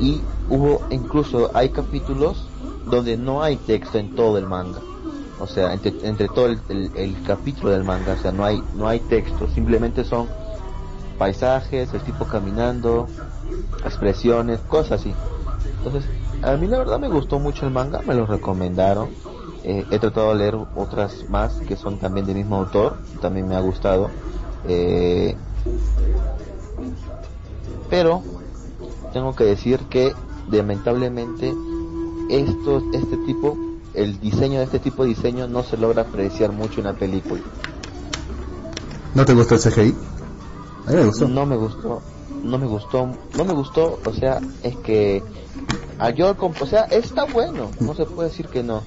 y 0.00 0.20
hubo 0.48 0.80
incluso 0.90 1.50
hay 1.52 1.70
capítulos 1.70 2.46
donde 2.84 3.16
no 3.16 3.42
hay 3.42 3.58
texto 3.58 3.98
en 3.98 4.10
todo 4.14 4.38
el 4.38 4.46
manga. 4.46 4.88
O 5.36 5.46
sea, 5.46 5.72
entre, 5.74 5.96
entre 6.02 6.28
todo 6.28 6.46
el, 6.46 6.62
el- 6.94 7.22
capítulo 7.22 7.72
del 7.72 7.84
manga, 7.84 8.14
o 8.14 8.16
sea, 8.16 8.32
no 8.32 8.44
hay 8.44 8.66
no 8.72 8.88
hay 8.88 9.00
texto, 9.00 9.48
simplemente 9.48 10.04
son 10.04 10.32
paisajes, 11.16 11.92
el 11.94 12.02
tipo 12.04 12.26
caminando, 12.28 13.12
expresiones, 13.84 14.60
cosas 14.62 15.00
así. 15.00 15.20
Entonces, 15.82 16.12
a 16.42 16.56
mí 16.56 16.66
la 16.68 16.78
verdad 16.78 16.98
me 17.00 17.08
gustó 17.08 17.40
mucho 17.40 17.66
el 17.66 17.72
manga, 17.72 18.02
me 18.02 18.14
lo 18.14 18.26
recomendaron. 18.26 19.16
Eh, 19.62 19.86
he 19.90 19.98
tratado 19.98 20.30
de 20.30 20.36
leer 20.36 20.56
otras 20.74 21.26
más 21.28 21.62
que 21.62 21.76
son 21.76 21.98
también 21.98 22.26
del 22.26 22.36
mismo 22.36 22.56
autor, 22.56 23.02
también 23.20 23.46
me 23.48 23.56
ha 23.56 23.60
gustado. 23.60 24.16
Eh, 24.62 25.42
pero 27.88 28.28
tengo 29.10 29.34
que 29.34 29.44
decir 29.44 29.88
que 29.88 30.20
lamentablemente 30.46 31.62
esto, 32.30 32.82
este 32.92 33.16
tipo, 33.26 33.56
el 33.94 34.18
diseño 34.20 34.58
de 34.58 34.64
este 34.64 34.78
tipo 34.78 35.02
de 35.02 35.10
diseño 35.10 35.46
no 35.48 35.62
se 35.62 35.76
logra 35.76 36.02
apreciar 36.02 36.52
mucho 36.52 36.80
en 36.80 36.86
la 36.86 36.94
película. 36.94 37.40
¿No 39.14 39.24
te 39.24 39.34
gustó 39.34 39.54
el 39.56 39.60
CGI? 39.60 39.94
A 40.86 40.90
mí 40.90 40.96
me 40.96 41.04
gustó. 41.06 41.28
No 41.28 41.46
me 41.46 41.56
gustó, 41.56 42.00
no 42.44 42.58
me 42.58 42.66
gustó, 42.66 43.08
no 43.36 43.44
me 43.44 43.52
gustó, 43.52 43.98
o 44.04 44.12
sea, 44.12 44.40
es 44.62 44.76
que 44.76 45.22
a 45.98 46.10
yo, 46.10 46.34
o 46.38 46.66
sea, 46.66 46.84
está 46.84 47.24
bueno, 47.24 47.70
no 47.80 47.94
se 47.94 48.06
puede 48.06 48.30
decir 48.30 48.46
que 48.48 48.62
no, 48.62 48.82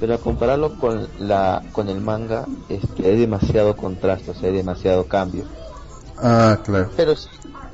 pero 0.00 0.14
a 0.14 0.18
compararlo 0.18 0.78
con 0.78 1.08
la, 1.18 1.62
con 1.72 1.88
el 1.88 2.00
manga, 2.00 2.44
este, 2.68 3.06
hay 3.06 3.16
demasiado 3.18 3.76
contraste, 3.76 4.32
o 4.32 4.34
sea, 4.34 4.50
hay 4.50 4.56
demasiado 4.56 5.06
cambio, 5.06 5.44
Ah, 6.20 6.58
claro. 6.64 6.90
pero 6.96 7.16
sí, 7.16 7.28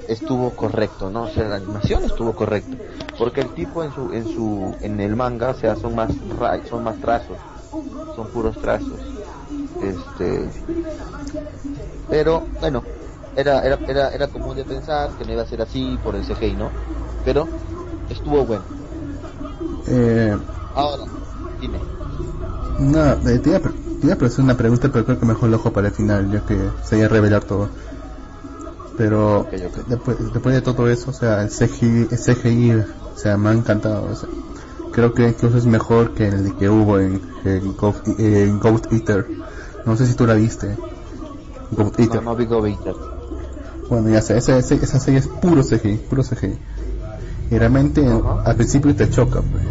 estuvo 0.07 0.55
correcto, 0.57 1.11
¿no? 1.11 1.25
O 1.25 1.29
sea, 1.29 1.45
la 1.49 1.57
animación 1.57 2.05
estuvo 2.05 2.35
correcta, 2.35 2.79
porque 3.17 3.41
el 3.41 3.53
tipo 3.53 3.85
en 3.85 3.93
su, 3.93 4.13
en 4.13 4.27
su, 4.27 4.79
en 4.81 5.01
el 5.01 5.17
manga, 5.17 5.51
o 5.51 5.55
sea, 5.55 5.77
son 5.77 5.95
más, 5.95 6.13
son 6.65 6.83
más 6.85 7.01
trazos, 7.01 7.41
son 8.11 8.29
puros 8.31 8.59
trazos, 8.59 9.03
este, 9.79 10.53
pero 12.09 12.49
bueno 12.61 12.85
era 13.35 13.61
era 13.67 13.81
era 13.87 14.09
era 14.11 14.29
común 14.29 14.57
de 14.57 14.65
pensar 14.65 15.15
que 15.15 15.25
no 15.25 15.33
iba 15.33 15.43
a 15.43 15.47
ser 15.47 15.61
así 15.63 15.99
por 16.03 16.17
el 16.17 16.25
CGI 16.25 16.57
no 16.57 16.73
pero 17.23 17.49
estuvo 18.09 18.45
bueno. 18.47 18.67
Eh, 19.87 20.37
ahora 20.75 21.05
dime. 21.59 21.81
no, 22.77 23.13
eh, 23.29 23.39
te 23.41 23.51
iba, 23.51 23.59
a 23.59 23.63
te 23.63 24.07
iba 24.07 24.15
a 24.21 24.27
hacer 24.27 24.45
una 24.45 24.57
pregunta, 24.57 24.89
pero 24.93 25.05
creo 25.05 25.19
que 25.19 25.27
mejor 25.27 25.49
lo 25.49 25.57
dejo 25.57 25.73
para 25.73 25.89
el 25.89 25.95
final, 25.95 26.31
ya 26.31 26.41
que 26.45 26.71
se 26.83 26.97
iba 26.97 27.07
a 27.07 27.09
revelar 27.09 27.45
todo. 27.45 27.71
Pero. 28.97 29.47
Después, 29.89 30.33
después 30.33 30.55
de 30.55 30.63
todo 30.63 30.89
eso, 30.89 31.11
o 31.11 31.15
sea, 31.15 31.43
el 31.43 31.49
CGI, 31.49 32.09
el 32.11 32.19
CGI 32.19 32.73
o 32.73 33.19
sea, 33.19 33.37
me 33.37 33.51
ha 33.51 33.53
encantado. 33.53 34.11
o 34.11 34.15
sea, 34.15 34.29
creo 34.93 35.13
que 35.13 35.29
incluso 35.29 35.59
es 35.59 35.67
mejor 35.67 36.15
que 36.15 36.29
el 36.29 36.55
que 36.57 36.69
hubo 36.69 36.99
en, 36.99 37.21
en 37.45 37.77
Ghost, 37.77 38.07
en 38.19 38.61
Ghost 38.61 38.93
Eater. 38.93 39.27
No 39.85 39.97
sé 39.97 40.07
si 40.07 40.15
tú 40.15 40.27
la 40.27 40.35
viste. 40.35 40.77
Ghost 41.73 41.99
no, 41.99 42.05
Eater. 42.05 42.23
no 42.23 42.37
vi 42.37 42.47
Go 42.47 42.67
Eater. 42.67 42.95
Bueno, 43.89 44.09
ya 44.09 44.23
sé, 44.23 44.37
esa, 44.39 44.57
esa, 44.57 44.75
esa 44.75 44.99
serie 44.99 45.21
es 45.21 45.27
puro 45.27 45.63
CGI, 45.63 45.97
puro 46.09 46.23
CGI. 46.23 46.59
Y 47.51 47.59
realmente 47.59 48.07
al 48.45 48.57
principio 48.57 48.95
te 48.95 49.11
choca, 49.11 49.43
pues. 49.43 49.65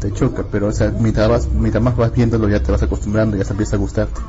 te 0.00 0.12
choca, 0.12 0.44
pero 0.50 0.68
o 0.68 0.72
sea, 0.72 0.90
mientras, 0.98 1.28
vas, 1.28 1.48
mientras 1.48 1.82
más 1.82 1.96
vas 1.96 2.12
viéndolo 2.12 2.48
ya 2.48 2.62
te 2.62 2.72
vas 2.72 2.82
acostumbrando, 2.82 3.36
ya 3.36 3.44
se 3.44 3.52
empieza 3.52 3.76
a 3.76 3.78
gustarte. 3.78 4.20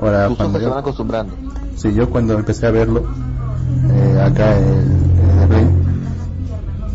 Ahora, 0.00 0.28
tus 0.28 0.36
cuando 0.36 0.58
ojos 0.58 0.60
se 0.62 0.68
van 0.68 0.74
yo, 0.74 0.78
acostumbrando 0.80 1.36
sí, 1.76 1.94
yo 1.94 2.10
cuando 2.10 2.34
empecé 2.34 2.66
a 2.66 2.70
verlo, 2.70 3.04
eh, 3.92 4.20
acá 4.20 4.56
en, 4.58 4.64
en 4.66 5.42
el 5.42 5.48
Play, 5.48 5.66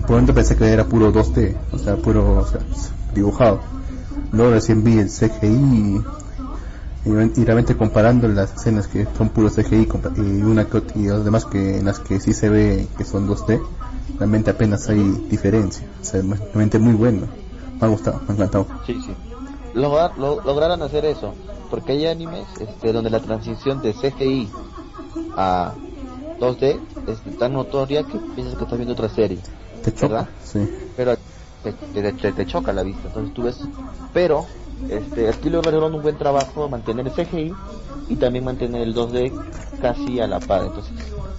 por 0.02 0.12
momento 0.12 0.34
pensé 0.34 0.56
que 0.56 0.68
era 0.68 0.84
puro 0.86 1.12
2D, 1.12 1.56
o 1.74 1.78
sea, 1.78 1.96
puro 1.98 2.40
o 2.40 2.46
sea, 2.46 2.62
dibujado. 3.14 3.60
Luego 4.32 4.52
recién 4.52 4.84
vi 4.84 5.00
el 5.00 5.10
CGI 5.10 6.02
y, 7.06 7.44
realmente 7.46 7.76
comparando 7.76 8.28
las 8.28 8.54
escenas 8.54 8.88
que 8.88 9.08
son 9.18 9.30
puro 9.30 9.50
CGI 9.50 9.88
y 10.18 10.22
una 10.44 10.68
y 10.96 11.08
las 11.08 11.24
demás 11.26 11.46
que 11.46 11.78
en 11.78 11.86
las 11.86 12.00
que 12.00 12.20
sí 12.20 12.34
se 12.34 12.50
ve 12.50 12.88
que 12.98 13.06
son 13.06 13.28
2D, 13.28 13.62
realmente 14.20 14.52
apenas 14.52 14.88
hay 14.90 15.00
diferencia. 15.30 15.88
O 16.02 16.06
sea, 16.06 16.20
es 16.20 16.26
realmente 16.28 16.78
muy 16.80 16.94
bueno. 16.94 17.28
Me 17.80 17.88
ha 17.88 17.90
gustado, 17.90 18.20
me 18.28 18.34
ha 18.34 18.36
encantado. 18.36 18.68
sí 18.86 19.00
sí 19.06 19.16
Lograr- 19.74 20.18
lo- 20.18 20.42
lograron 20.44 20.82
hacer 20.82 21.06
eso 21.06 21.34
porque 21.70 21.94
hay 21.94 22.06
animes 22.08 22.58
este 22.58 22.92
donde 22.94 23.10
la 23.10 23.22
transición 23.22 23.82
de 23.82 23.94
CGI 23.94 24.58
a 25.36 25.82
2D 26.40 26.86
es 27.06 27.24
tan 27.38 27.54
notoria 27.54 28.06
que 28.06 28.20
piensas 28.20 28.58
que 28.58 28.64
estás 28.66 28.78
viendo 28.80 28.94
otra 28.94 29.10
serie 29.10 29.46
¿Te 29.82 29.94
choca? 29.94 30.14
¿Verdad? 30.16 30.30
Sí. 30.44 30.60
pero 30.96 31.18
te, 31.62 31.74
te, 31.92 32.14
te- 32.14 32.34
te 32.34 32.46
choca 32.46 32.74
la 32.74 32.84
vista 32.84 33.08
entonces 33.08 33.34
tú 33.34 33.44
ves 33.44 33.72
pero 34.12 34.56
este 34.88 35.30
aquí 35.30 35.50
lograron 35.50 35.94
un 35.96 36.02
buen 36.02 36.18
trabajo 36.18 36.70
mantener 36.70 37.06
el 37.08 37.14
CGI 37.14 37.62
y 38.08 38.18
también 38.18 38.46
mantener 38.46 38.82
el 38.82 38.94
2D 38.94 39.40
casi 39.78 40.20
a 40.20 40.28
la 40.28 40.46
par 40.46 40.66
entonces 40.66 40.94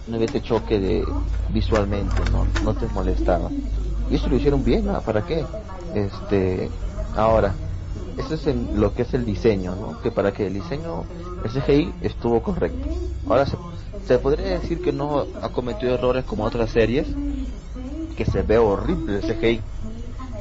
no 0.07 0.17
había 0.17 0.27
este 0.27 0.43
choque 0.43 0.79
de 0.81 1.19
visualmente 1.47 2.27
no 2.27 2.55
no 2.61 2.77
te 2.77 2.89
molestaba 2.89 3.57
y 4.09 4.17
eso 4.17 4.31
lo 4.31 4.37
hicieron 4.37 4.63
bien 4.65 4.89
¿ah? 4.89 5.03
para 5.03 5.25
qué 5.25 5.53
este 5.91 6.77
ahora 7.13 7.63
eso 8.16 8.35
es 8.35 8.47
en 8.47 8.80
lo 8.80 8.94
que 8.94 9.02
es 9.02 9.14
el 9.14 9.25
diseño 9.25 9.75
no 9.76 10.00
que 10.00 10.11
para 10.11 10.32
que 10.32 10.47
el 10.47 10.54
diseño 10.54 11.04
el 11.44 11.50
CGI 11.50 11.94
estuvo 12.02 12.42
correcto 12.42 12.88
ahora 13.28 13.47
se, 14.06 14.18
podría 14.18 14.59
decir 14.59 14.80
que 14.82 14.92
no 14.92 15.26
ha 15.40 15.49
cometido 15.50 15.94
errores 15.94 16.25
como 16.25 16.44
otras 16.44 16.70
series 16.70 17.09
que 18.16 18.25
se 18.25 18.42
ve 18.42 18.59
horrible 18.59 19.16
el 19.18 19.23
CGI. 19.23 19.61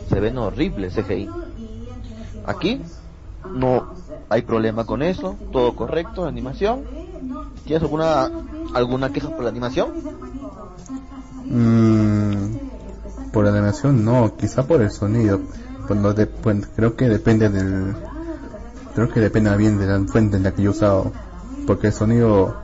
se 0.09 0.19
ven 0.19 0.37
horribles 0.37 0.95
CGI. 0.95 1.29
Aquí 2.45 2.81
no 3.53 3.93
hay 4.27 4.41
problema 4.41 4.85
con 4.85 5.01
eso, 5.01 5.37
todo 5.51 5.75
correcto, 5.75 6.25
animación. 6.25 6.83
¿Tienes 7.65 7.83
alguna 7.83 8.29
alguna 8.73 9.11
queja 9.13 9.29
por 9.29 9.43
la 9.43 9.49
animación? 9.49 9.93
Mm, 11.45 13.31
por 13.31 13.45
la 13.45 13.51
animación 13.51 14.03
no, 14.03 14.35
quizá 14.35 14.67
por 14.67 14.81
el 14.81 14.91
sonido. 14.91 15.39
Pues 15.89 15.99
no 15.99 16.13
de- 16.13 16.27
pues 16.27 16.67
creo 16.75 16.95
que 16.95 17.09
depende 17.09 17.49
del 17.49 17.95
creo 18.93 19.09
que 19.09 19.19
depende 19.21 19.57
bien 19.57 19.79
de 19.79 19.87
la 19.87 19.99
fuente 20.05 20.37
en 20.37 20.43
la 20.43 20.51
que 20.51 20.61
yo 20.61 20.69
usado 20.69 21.11
porque 21.65 21.87
el 21.87 21.93
sonido 21.93 22.55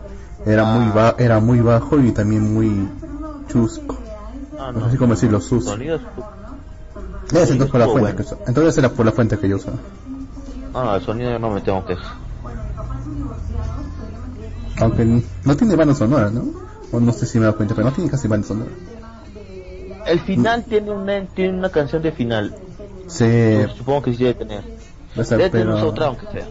era 0.45 0.63
muy 0.65 0.91
ba- 0.91 1.15
era 1.17 1.39
muy 1.39 1.59
bajo 1.59 1.99
y 1.99 2.11
también 2.11 2.53
muy 2.53 2.87
chusco 3.51 3.97
Ah, 4.59 4.71
no 4.71 4.85
sé 4.85 4.91
si 4.91 4.97
cómo 4.97 5.15
decirlo 5.15 5.41
sus 5.41 5.63
Sonidos. 5.65 6.01
es 7.33 7.49
entonces 7.49 7.71
por 7.71 7.79
la 7.79 7.87
fuente 7.87 8.11
que 8.11 8.17
bueno. 8.17 8.19
usa- 8.19 8.37
entonces 8.47 8.77
era 8.77 8.89
por 8.89 9.05
la 9.07 9.11
fuente 9.11 9.39
que 9.39 9.49
yo 9.49 9.55
usaba 9.55 9.77
Ah, 10.75 10.93
el 10.97 11.01
sonido 11.01 11.39
no 11.39 11.49
me 11.49 11.61
tengo 11.61 11.83
queja. 11.83 12.13
aunque 14.81 15.23
no 15.43 15.57
tiene 15.57 15.75
banda 15.75 15.95
sonora 15.95 16.29
no 16.29 16.43
o 16.91 16.99
no 16.99 17.11
sé 17.11 17.25
si 17.25 17.39
me 17.39 17.45
dado 17.45 17.57
cuenta 17.57 17.73
pero 17.73 17.87
no 17.87 17.93
tiene 17.95 18.11
casi 18.11 18.27
banda 18.27 18.45
sonora 18.47 18.69
El 20.05 20.19
final 20.19 20.63
tiene 20.65 20.91
una, 20.91 21.25
tiene 21.25 21.57
una 21.57 21.69
canción 21.71 22.03
de 22.03 22.11
final. 22.11 22.53
Sí 23.07 23.63
Supongo 23.77 24.01
que 24.03 24.11
sí 24.13 24.23
debe 24.23 24.33
tener. 24.35 24.63
o 25.17 25.23
sea, 25.23 25.37
Debe 25.37 25.49
tener 25.49 25.67
pero- 25.75 25.87
otra 25.89 26.05
aunque 26.07 26.27
sea. 26.31 26.47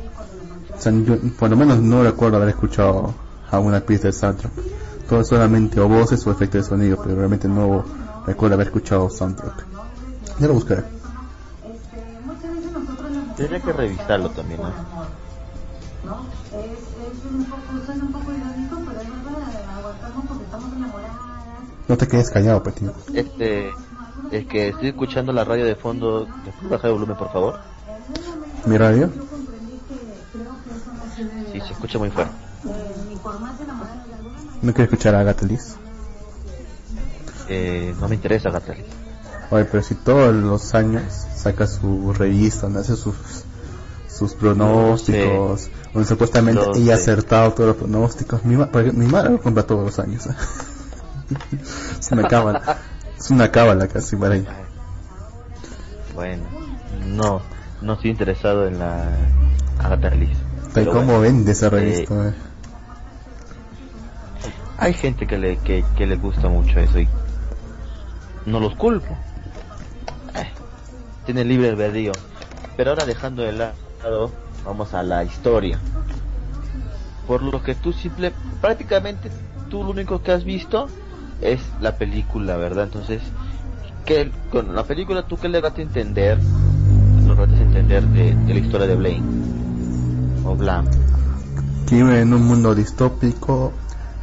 O 0.76 0.80
sea, 0.80 0.92
yo 0.92 1.16
por 1.38 1.50
lo 1.50 1.56
menos 1.56 1.78
no 1.78 2.02
recuerdo 2.02 2.36
haber 2.38 2.50
escuchado 2.50 3.14
alguna 3.50 3.80
pieza 3.80 4.04
del 4.04 4.12
soundtrack. 4.14 4.52
Todo 5.08 5.24
solamente 5.24 5.78
o 5.80 5.88
voces 5.88 6.26
o 6.26 6.30
efectos 6.32 6.64
de 6.64 6.68
sonido, 6.68 6.98
pero 7.02 7.16
realmente 7.16 7.46
no 7.46 7.84
recuerdo 8.26 8.54
haber 8.54 8.68
escuchado 8.68 9.08
soundtrack. 9.10 9.66
Ya 10.40 10.46
lo 10.48 10.54
buscaré. 10.54 10.82
Tendría 13.36 13.60
que 13.60 13.72
revisarlo 13.72 14.30
también, 14.30 14.60
¿no? 14.62 14.72
No 21.88 21.96
te 21.98 22.08
quedes 22.08 22.30
callado, 22.30 22.62
Petino. 22.62 22.92
Este, 23.12 23.70
es 24.30 24.46
que 24.46 24.68
estoy 24.68 24.88
escuchando 24.88 25.32
la 25.32 25.44
radio 25.44 25.64
de 25.64 25.74
fondo. 25.76 26.26
¿Me 26.44 26.52
puedes 26.52 26.70
bajar 26.70 26.86
el 26.86 26.92
volumen, 26.94 27.16
por 27.16 27.32
favor? 27.32 27.60
¿Mi 28.66 28.76
radio? 28.78 29.10
Sí, 31.52 31.60
se 31.60 31.72
escucha 31.72 31.98
muy 31.98 32.10
fuerte. 32.10 32.32
No 34.62 34.72
quiero 34.72 34.84
escuchar 34.84 35.14
a 35.14 35.20
Agatha 35.20 35.46
Liz. 35.46 35.76
Eh, 37.48 37.94
no 38.00 38.08
me 38.08 38.14
interesa, 38.14 38.50
Gatali. 38.50 38.84
Oye, 39.50 39.64
pero 39.66 39.82
si 39.82 39.94
todos 39.96 40.34
los 40.34 40.74
años 40.74 41.02
saca 41.36 41.66
su 41.66 42.12
revista 42.14 42.62
donde 42.62 42.80
hace 42.80 42.96
sus 42.96 43.14
sus 44.08 44.34
pronósticos, 44.34 45.68
donde 45.92 46.08
supuestamente 46.08 46.62
ella 46.76 46.94
ha 46.94 46.96
acertado 46.96 47.52
todos 47.52 47.68
los 47.70 47.76
pronósticos. 47.76 48.44
Mi, 48.44 48.56
ma- 48.56 48.70
mi 48.72 49.06
madre 49.06 49.30
lo 49.32 49.40
compra 49.40 49.64
todos 49.66 49.84
los 49.84 49.98
años. 49.98 50.26
es 52.00 52.10
una 52.12 52.26
cábala. 52.28 52.78
Es 53.24 53.30
una 53.30 53.50
cábala 53.50 53.88
casi 53.88 54.16
para 54.16 54.36
ella. 54.36 54.54
Bueno, 56.14 56.42
no, 57.06 57.40
no 57.80 57.94
estoy 57.94 58.10
interesado 58.10 58.68
en 58.68 58.78
la 58.78 59.08
Agatha 59.78 60.10
Liz. 60.10 60.28
¿Y 60.28 60.74
Pero 60.74 60.92
cómo 60.92 61.06
bueno, 61.06 61.20
vende 61.20 61.52
esa 61.52 61.70
revista? 61.70 62.28
eh? 62.28 62.34
hay 64.76 64.92
gente 64.92 65.26
que 65.26 65.38
le, 65.38 65.56
que, 65.56 65.82
que 65.96 66.06
le 66.06 66.16
gusta 66.16 66.50
mucho 66.50 66.78
eso 66.80 66.98
y 66.98 67.08
no 68.44 68.60
los 68.60 68.74
culpo. 68.74 69.16
Eh, 70.34 70.50
tiene 71.24 71.46
libre 71.46 71.70
albedrío. 71.70 72.12
Pero 72.76 72.90
ahora 72.90 73.06
dejando 73.06 73.42
de 73.42 73.52
lado, 73.52 74.32
vamos 74.66 74.92
a 74.92 75.02
la 75.02 75.24
historia. 75.24 75.78
Por 77.26 77.40
lo 77.40 77.62
que 77.62 77.74
tú 77.74 77.94
simple, 77.94 78.34
prácticamente 78.60 79.30
tú 79.70 79.82
lo 79.82 79.92
único 79.92 80.22
que 80.22 80.30
has 80.32 80.44
visto 80.44 80.90
es 81.40 81.60
la 81.80 81.92
película, 81.96 82.56
¿verdad? 82.56 82.84
Entonces, 82.84 83.22
¿qué, 84.04 84.30
con 84.50 84.74
la 84.74 84.84
película 84.84 85.22
tú 85.26 85.36
qué 85.36 85.48
le 85.48 85.60
vas 85.60 85.76
a 85.76 85.82
entender? 85.82 86.38
Lograste 87.26 87.62
entender 87.62 88.04
de, 88.08 88.54
la 88.54 88.60
historia 88.60 88.86
de 88.86 88.96
Blaine 88.96 89.26
o 90.44 90.54
Blam. 90.54 90.84
que 91.86 91.96
vive 91.96 92.20
en 92.20 92.32
un 92.32 92.46
mundo 92.46 92.74
distópico 92.74 93.72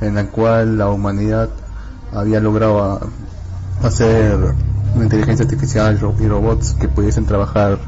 en 0.02 0.18
el 0.18 0.30
cual 0.30 0.78
la 0.78 0.90
humanidad 0.90 1.50
había 2.14 2.40
logrado 2.40 3.00
hacer 3.84 4.38
una 4.96 5.04
inteligencia 5.04 5.46
artificial 5.46 5.98
y 6.20 6.28
robots 6.28 6.74
que 6.74 6.88
pudiesen 6.88 7.26
trabajar, 7.26 7.80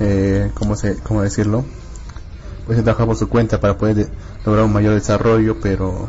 eh, 0.00 0.50
¿cómo, 0.54 0.74
se, 0.76 0.96
¿cómo 0.98 1.22
decirlo? 1.22 1.64
Pudiesen 2.64 2.84
trabajar 2.84 3.06
por 3.06 3.16
su 3.16 3.28
cuenta 3.28 3.60
para 3.60 3.76
poder 3.76 3.96
de- 3.96 4.08
lograr 4.44 4.64
un 4.64 4.72
mayor 4.72 4.94
desarrollo, 4.94 5.56
pero 5.60 6.08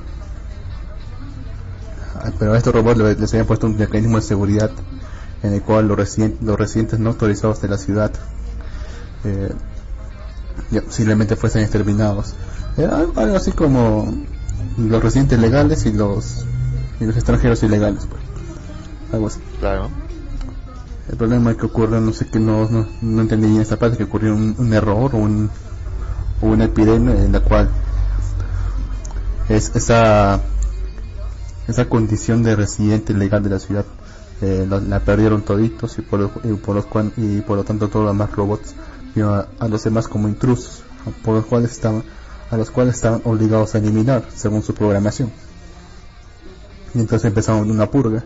pero 2.38 2.54
a 2.54 2.58
estos 2.58 2.74
robots 2.74 2.98
le- 2.98 3.16
les 3.16 3.34
habían 3.34 3.48
puesto 3.48 3.68
un 3.68 3.78
mecanismo 3.78 4.18
de 4.18 4.24
seguridad 4.24 4.72
en 5.44 5.54
el 5.54 5.62
cual 5.62 5.88
los 5.88 5.98
residentes, 5.98 6.42
los 6.42 6.58
residentes 6.58 7.00
no 7.00 7.10
autorizados 7.12 7.62
de 7.62 7.68
la 7.70 7.78
ciudad 7.78 8.12
eh, 9.24 9.52
ya, 10.72 10.82
posiblemente 10.82 11.36
fuesen 11.36 11.62
exterminados. 11.62 12.34
Era 12.78 12.98
algo 12.98 13.20
algo 13.20 13.36
así 13.36 13.52
como 13.52 14.14
los 14.78 15.04
residentes 15.04 15.40
legales 15.40 15.86
y 15.86 15.94
los 15.94 16.46
y 17.00 17.06
los 17.06 17.16
extranjeros 17.16 17.64
ilegales, 17.64 18.06
pues. 18.10 18.22
Algo 19.14 19.28
así. 19.28 19.40
Claro. 19.60 19.90
El 21.10 21.18
problema 21.18 21.52
es 21.52 21.58
que 21.58 21.66
ocurrió, 21.66 22.00
no 22.00 22.14
sé 22.14 22.28
qué, 22.28 22.40
no, 22.40 22.70
no, 22.70 22.86
no 23.02 23.22
entendí 23.22 23.48
bien 23.48 23.62
esta 23.62 23.78
parte, 23.78 23.98
que 23.98 24.04
ocurrió 24.04 24.36
un, 24.36 24.54
un 24.58 24.74
error 24.74 25.16
o 25.16 25.18
un, 25.18 25.50
una 26.42 26.66
epidemia 26.66 27.16
en 27.24 27.32
la 27.32 27.40
cual 27.40 27.70
es 29.48 29.72
esa 29.76 30.40
esa 31.70 31.86
condición 31.88 32.44
de 32.44 32.56
residente 32.56 33.14
legal 33.14 33.44
de 33.44 33.50
la 33.50 33.60
ciudad 33.60 33.86
eh, 34.42 34.68
la, 34.70 35.00
perdieron 35.02 35.42
toditos 35.42 35.98
y 35.98 36.02
por, 36.02 36.32
y 36.44 36.54
por 36.54 36.76
los 36.76 36.86
cual, 36.86 37.12
y 37.18 37.42
por 37.42 37.58
lo 37.58 37.64
tanto 37.64 37.88
todos 37.90 38.06
los 38.06 38.14
demás 38.14 38.32
robots 38.36 38.74
vieron 39.14 39.46
a, 39.60 39.68
los 39.68 39.84
demás 39.84 40.08
como 40.08 40.28
intrusos 40.28 40.84
por 41.24 41.36
los 41.36 41.46
cuales 41.46 41.72
estaban 41.72 42.04
a 42.52 42.58
los 42.58 42.72
cuales 42.72 42.96
estaban 42.96 43.22
obligados 43.26 43.76
a 43.76 43.78
eliminar 43.78 44.24
según 44.34 44.64
su 44.64 44.74
programación. 44.74 45.32
Y 46.96 47.00
entonces 47.00 47.26
empezaron 47.28 47.70
una 47.70 47.92
purga. 47.92 48.24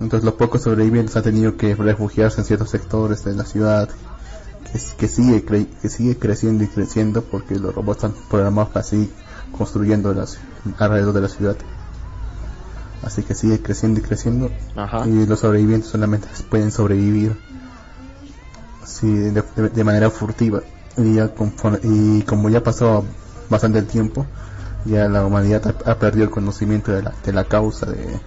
Entonces 0.00 0.24
los 0.24 0.34
pocos 0.34 0.62
sobrevivientes 0.62 1.16
han 1.16 1.22
tenido 1.22 1.56
que 1.56 1.76
refugiarse 1.76 2.40
en 2.40 2.46
ciertos 2.46 2.70
sectores 2.70 3.24
de 3.24 3.34
la 3.34 3.44
ciudad 3.44 3.88
que, 4.98 5.06
sigue 5.06 5.46
cre- 5.46 5.68
que 5.80 5.88
sigue 5.88 6.18
creciendo 6.18 6.64
y 6.64 6.66
creciendo 6.66 7.22
porque 7.22 7.56
los 7.56 7.72
robots 7.72 8.02
están 8.02 8.14
programados 8.28 8.72
para 8.72 8.84
seguir 8.84 9.10
construyendo 9.56 10.12
las 10.14 10.38
alrededor 10.78 11.14
de 11.14 11.20
la 11.22 11.28
ciudad. 11.28 11.56
Así 13.02 13.22
que 13.22 13.34
sigue 13.34 13.60
creciendo 13.60 14.00
y 14.00 14.02
creciendo. 14.02 14.50
Ajá. 14.76 15.06
y 15.06 15.26
los 15.26 15.40
sobrevivientes 15.40 15.90
solamente 15.90 16.28
pueden 16.48 16.70
sobrevivir 16.70 17.36
así 18.82 19.06
de, 19.08 19.84
manera 19.84 20.10
furtiva. 20.10 20.60
Y, 20.96 21.14
ya 21.14 21.34
conforme- 21.34 21.80
y 21.82 22.22
como 22.22 22.48
ya 22.50 22.62
pasó 22.62 23.04
bastante 23.50 23.78
el 23.80 23.86
tiempo 23.86 24.24
ya 24.84 25.08
la 25.08 25.24
humanidad 25.24 25.74
ha, 25.86 25.90
ha 25.90 25.98
perdido 25.98 26.24
el 26.24 26.30
conocimiento 26.30 26.92
de 26.92 27.02
la, 27.02 27.12
de 27.24 27.32
la 27.32 27.44
causa 27.44 27.86
de, 27.86 27.96
de 27.96 28.18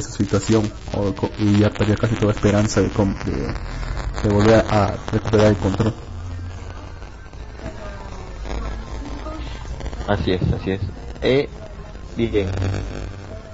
esa 0.00 0.10
situación 0.10 0.70
o 0.96 1.14
y 1.38 1.60
ya 1.60 1.70
perdió 1.70 1.96
casi 1.96 2.16
toda 2.16 2.32
esperanza 2.32 2.80
de, 2.80 2.88
de 2.88 4.28
volver 4.28 4.64
a 4.68 4.92
recuperar 5.12 5.46
el 5.46 5.56
control 5.56 5.94
Así 10.12 10.32
es, 10.32 10.42
así 10.52 10.70
es. 10.72 10.80
Eh, 11.20 11.48
bien, 12.14 12.48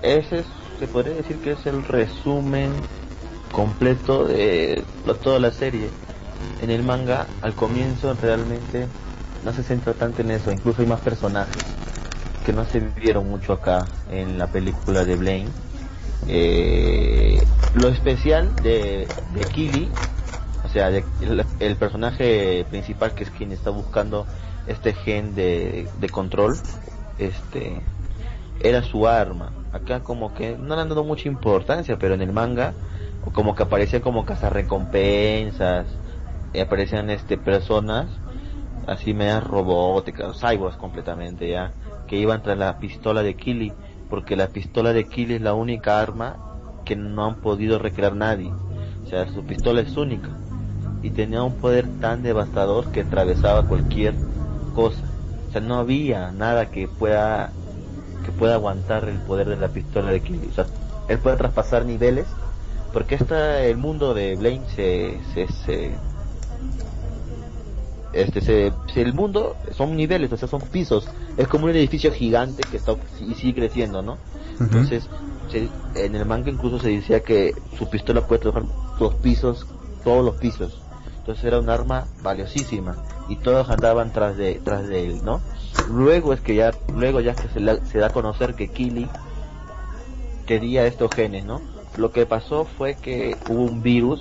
ese 0.03 0.41
es- 0.41 0.49
se 0.79 0.89
podría 0.89 1.15
decir 1.17 1.41
que 1.41 1.53
es 1.53 1.67
el 1.67 1.85
resumen 1.85 2.85
completo 3.51 4.27
de 4.27 4.87
toda 5.23 5.39
la 5.41 5.53
serie. 5.53 5.91
En 6.59 6.71
el 6.71 6.83
manga, 6.85 7.37
al 7.41 7.55
comienzo 7.57 8.15
realmente 8.15 8.91
no 9.43 9.53
se 9.53 9.65
centra 9.65 9.95
tanto 9.97 10.23
en 10.23 10.31
eso, 10.33 10.53
incluso 10.53 10.83
hay 10.83 10.89
más 10.89 11.03
personajes 11.03 11.67
que 12.43 12.53
no 12.53 12.65
se 12.67 12.81
vieron 12.81 13.29
mucho 13.29 13.53
acá 13.55 13.93
en 14.07 14.39
la 14.39 14.51
película 14.53 15.05
de 15.05 15.17
Blaine. 15.17 15.55
Eh, 16.27 17.43
lo 17.73 17.89
especial 17.89 18.63
de, 18.63 19.15
de 19.27 19.49
Kili, 19.49 19.97
o 20.63 20.69
sea, 20.69 20.91
de- 20.91 21.07
el 21.61 21.79
personaje 21.79 22.65
principal 22.71 23.15
que 23.15 23.25
es 23.25 23.31
quien 23.31 23.53
está 23.53 23.71
buscando 23.71 24.29
este 24.67 24.95
gen 24.95 25.35
de, 25.35 25.89
de 25.99 26.09
control, 26.09 26.57
este, 27.19 27.81
era 28.61 28.83
su 28.83 29.07
arma. 29.07 29.53
Acá 29.73 30.01
como 30.01 30.35
que 30.35 30.57
no 30.57 30.75
le 30.75 30.83
han 30.83 30.89
dado 30.89 31.05
mucha 31.05 31.29
importancia, 31.29 31.99
pero 31.99 32.15
en 32.15 32.23
el 32.23 32.33
manga 32.33 32.75
como 33.33 33.55
que 33.55 33.65
aparecían 33.65 34.03
como 34.03 34.25
cazarrecompensas, 34.25 35.87
y 36.53 36.61
aparecían 36.61 37.11
este 37.11 37.37
personas 37.37 38.07
así 38.87 39.15
medias 39.15 39.45
robóticas, 39.45 40.41
cyborgs 40.41 40.77
completamente 40.77 41.51
ya, 41.51 41.73
que 42.07 42.17
iban 42.17 42.43
tras 42.43 42.57
la 42.57 42.79
pistola 42.79 43.23
de 43.23 43.35
Kili, 43.35 43.73
porque 44.09 44.37
la 44.37 44.49
pistola 44.49 44.93
de 44.93 45.05
Kili 45.05 45.35
es 45.35 45.41
la 45.41 45.55
única 45.55 46.01
arma 46.01 46.37
que 46.85 46.95
no 46.95 47.25
han 47.27 47.37
podido 47.37 47.79
recrear 47.79 48.15
nadie. 48.15 48.53
O 49.05 49.09
sea, 49.09 49.27
su 49.33 49.45
pistola 49.45 49.81
es 49.81 49.97
única. 49.97 50.31
Y 51.03 51.11
tenía 51.11 51.43
un 51.43 51.55
poder 51.55 52.01
tan 52.01 52.23
devastador 52.23 52.93
que 52.93 53.01
atravesaba 53.01 53.67
cualquier 53.67 54.15
cosa. 54.77 55.03
O 55.49 55.53
sea, 55.53 55.61
no 55.63 55.77
había 55.79 56.31
nada 56.33 56.71
que 56.71 56.87
pueda 56.87 57.53
que 58.25 58.33
pueda 58.33 58.55
aguantar 58.55 59.09
el 59.09 59.19
poder 59.21 59.49
de 59.49 59.57
la 59.57 59.69
pistola 59.69 60.11
de 60.13 60.21
Killy. 60.21 60.49
O 60.49 60.53
sea, 60.53 60.67
él 61.09 61.19
puede 61.19 61.37
traspasar 61.37 61.85
niveles 61.87 62.27
porque 62.93 63.15
esta 63.17 63.65
el 63.65 63.77
mundo 63.79 64.15
de 64.15 64.37
Blaine 64.37 64.67
se, 64.69 65.21
se, 65.35 65.47
se 65.49 65.95
este 68.13 68.41
se, 68.41 68.73
se- 68.93 69.03
el 69.03 69.15
mundo 69.15 69.57
son 69.73 69.97
niveles, 69.97 70.33
o 70.33 70.37
sea, 70.37 70.49
son 70.49 70.61
pisos. 70.63 71.07
Es 71.37 71.49
como 71.49 71.67
un 71.67 71.71
edificio 71.73 72.13
gigante 72.13 72.63
que 72.71 72.77
está 72.79 72.97
y 73.21 73.35
sigue 73.35 73.55
creciendo, 73.61 74.03
¿no? 74.03 74.19
Entonces, 74.61 75.09
se- 75.51 75.69
en 75.95 76.15
el 76.15 76.25
manga 76.27 76.51
incluso 76.51 76.79
se 76.79 76.91
decía 76.91 77.21
que 77.21 77.55
su 77.79 77.89
pistola 77.89 78.27
puede 78.27 78.41
trabajar 78.43 78.69
los 78.99 79.15
pisos, 79.17 79.67
todos 80.05 80.25
los 80.25 80.37
pisos. 80.37 80.86
Entonces 81.27 81.45
era 81.45 81.59
un 81.59 81.69
arma 81.69 82.07
valiosísima 82.21 82.99
y 83.29 83.35
todos 83.43 83.69
andaban 83.69 84.13
tras 84.13 84.37
de 84.37 84.61
tras 84.65 84.87
de 84.87 85.07
él, 85.07 85.25
¿no? 85.25 85.43
Luego 85.89 86.33
es 86.33 86.41
que 86.41 86.55
ya 86.55 86.77
luego 86.87 87.21
ya 87.21 87.35
que 87.35 87.49
se, 87.49 87.59
la- 87.59 87.85
se 87.85 87.99
da 87.99 88.07
a 88.07 88.13
conocer 88.13 88.55
que 88.55 88.69
Kili 88.71 89.11
quería 90.47 90.87
estos 90.87 91.13
genes, 91.13 91.45
¿no? 91.45 91.63
Lo 91.97 92.13
que 92.13 92.27
pasó 92.27 92.65
fue 92.65 92.97
que 93.01 93.39
hubo 93.47 93.65
un 93.65 93.83
virus, 93.83 94.21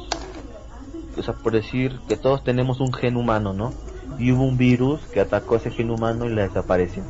o 1.17 1.21
sea, 1.23 1.35
por 1.35 1.53
decir 1.53 2.01
que 2.07 2.17
todos 2.17 2.43
tenemos 2.43 2.79
un 2.79 2.93
gen 2.93 3.15
humano, 3.17 3.53
¿no? 3.53 3.73
Y 4.17 4.31
hubo 4.31 4.43
un 4.43 4.57
virus 4.57 5.07
que 5.07 5.19
atacó 5.19 5.55
ese 5.57 5.71
gen 5.71 5.91
humano 5.91 6.25
y 6.25 6.33
la 6.33 6.43
desapareció. 6.43 7.05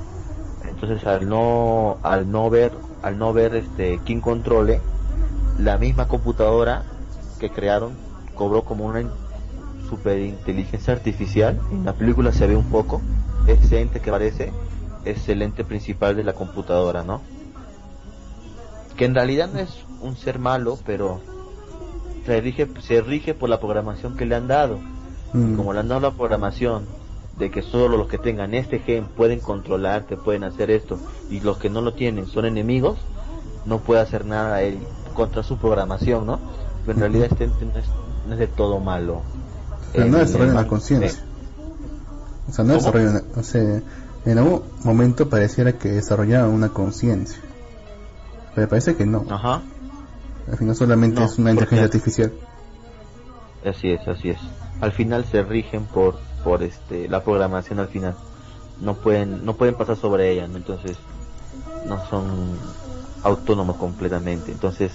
Entonces 0.63 1.05
al 1.05 1.27
no 1.29 1.99
al 2.03 2.31
no 2.31 2.49
ver 2.49 2.71
al 3.03 3.17
no 3.17 3.34
ver 3.34 3.55
este 3.55 3.99
quién 4.05 4.21
controle 4.21 4.81
la 5.58 5.77
misma 5.77 6.08
computadora 6.08 6.86
que 7.39 7.51
crearon 7.51 7.97
cobró 8.36 8.63
como 8.65 8.86
una 8.86 9.01
super 9.89 10.17
inteligencia 10.19 10.93
artificial. 10.93 11.59
En 11.71 11.85
la 11.85 11.93
película 11.93 12.31
se 12.31 12.47
ve 12.47 12.55
un 12.55 12.69
poco 12.69 13.01
ese 13.47 13.81
ente 13.81 13.99
que 13.99 14.11
parece 14.11 14.51
es 15.05 15.29
el 15.29 15.41
ente 15.41 15.63
principal 15.63 16.15
de 16.15 16.23
la 16.23 16.33
computadora, 16.33 17.03
¿no? 17.03 17.21
Que 18.97 19.05
en 19.05 19.15
realidad 19.15 19.49
no 19.53 19.59
es 19.59 19.83
un 20.01 20.15
ser 20.15 20.39
malo, 20.39 20.79
pero 20.85 21.21
se 22.25 22.41
rige, 22.41 22.67
se 22.81 23.01
rige 23.01 23.33
por 23.33 23.49
la 23.49 23.59
programación 23.59 24.15
que 24.15 24.25
le 24.25 24.35
han 24.35 24.47
dado 24.47 24.79
Mm. 25.35 25.57
como 25.57 25.73
le 25.73 25.81
han 25.81 25.89
dado 25.89 25.99
la 25.99 26.11
programación 26.11 26.85
de 27.37 27.51
que 27.51 27.61
solo 27.61 27.97
los 27.97 28.07
que 28.07 28.17
tengan 28.17 28.53
este 28.53 28.79
gen 28.79 29.05
pueden 29.05 29.41
controlarte, 29.41 30.15
pueden 30.15 30.45
hacer 30.45 30.71
esto, 30.71 30.97
y 31.29 31.41
los 31.41 31.57
que 31.57 31.69
no 31.69 31.81
lo 31.81 31.93
tienen 31.93 32.27
son 32.27 32.45
enemigos, 32.45 32.97
no 33.65 33.79
puede 33.79 33.99
hacer 33.99 34.25
nada 34.25 34.61
él 34.61 34.79
contra 35.13 35.43
su 35.43 35.57
programación, 35.57 36.25
¿no? 36.25 36.39
Pero 36.85 36.93
en 36.97 37.01
realidad 37.01 37.27
este 37.31 37.43
ente 37.45 37.65
no 37.65 37.77
es, 37.77 37.85
no 38.27 38.33
es 38.33 38.39
de 38.39 38.47
todo 38.47 38.79
malo. 38.79 39.23
Pero 39.95 40.08
no 40.10 40.17
El- 40.19 40.25
desarrolla 40.25 40.49
el 40.51 40.55
la 40.55 40.67
conciencia. 40.67 41.23
O 42.49 42.51
sea, 42.53 42.63
no 42.65 42.73
¿Cómo? 42.73 42.86
desarrolla 42.91 43.10
una- 43.12 43.23
o 43.39 43.43
sea, 43.43 43.81
en 44.25 44.38
algún 44.38 44.62
momento 44.84 45.29
pareciera 45.29 45.73
que 45.73 45.89
desarrollaba 45.91 46.47
una 46.47 46.69
conciencia. 46.69 47.39
Pero 48.53 48.67
parece 48.69 48.95
que 48.95 49.05
no. 49.05 49.19
eh, 49.23 49.27
Ajá, 49.29 49.62
Al 50.51 50.58
final 50.58 50.75
solamente 50.75 51.19
No, 51.19 51.25
es 51.25 51.38
una 51.39 51.51
inteligencia 51.51 51.86
artificial. 51.86 52.31
así 53.65 53.89
es, 53.91 54.08
así 54.08 54.29
es. 54.29 54.38
Al 54.81 54.91
final 54.91 55.25
se 55.25 55.43
rigen 55.43 55.86
por 55.86 56.19
por 56.43 56.62
este 56.62 57.08
la 57.10 57.23
programación 57.23 57.79
al 57.79 57.88
final. 57.88 58.15
No 58.79 58.93
pueden 58.95 59.43
no 59.45 59.55
pueden 59.55 59.73
pasar 59.75 59.97
sobre 59.97 60.31
ella, 60.31 60.47
¿no? 60.47 60.58
Entonces 60.58 60.97
no 61.88 61.99
son 62.10 62.60
autónomos 63.23 63.77
completamente. 63.77 64.51
Entonces 64.51 64.91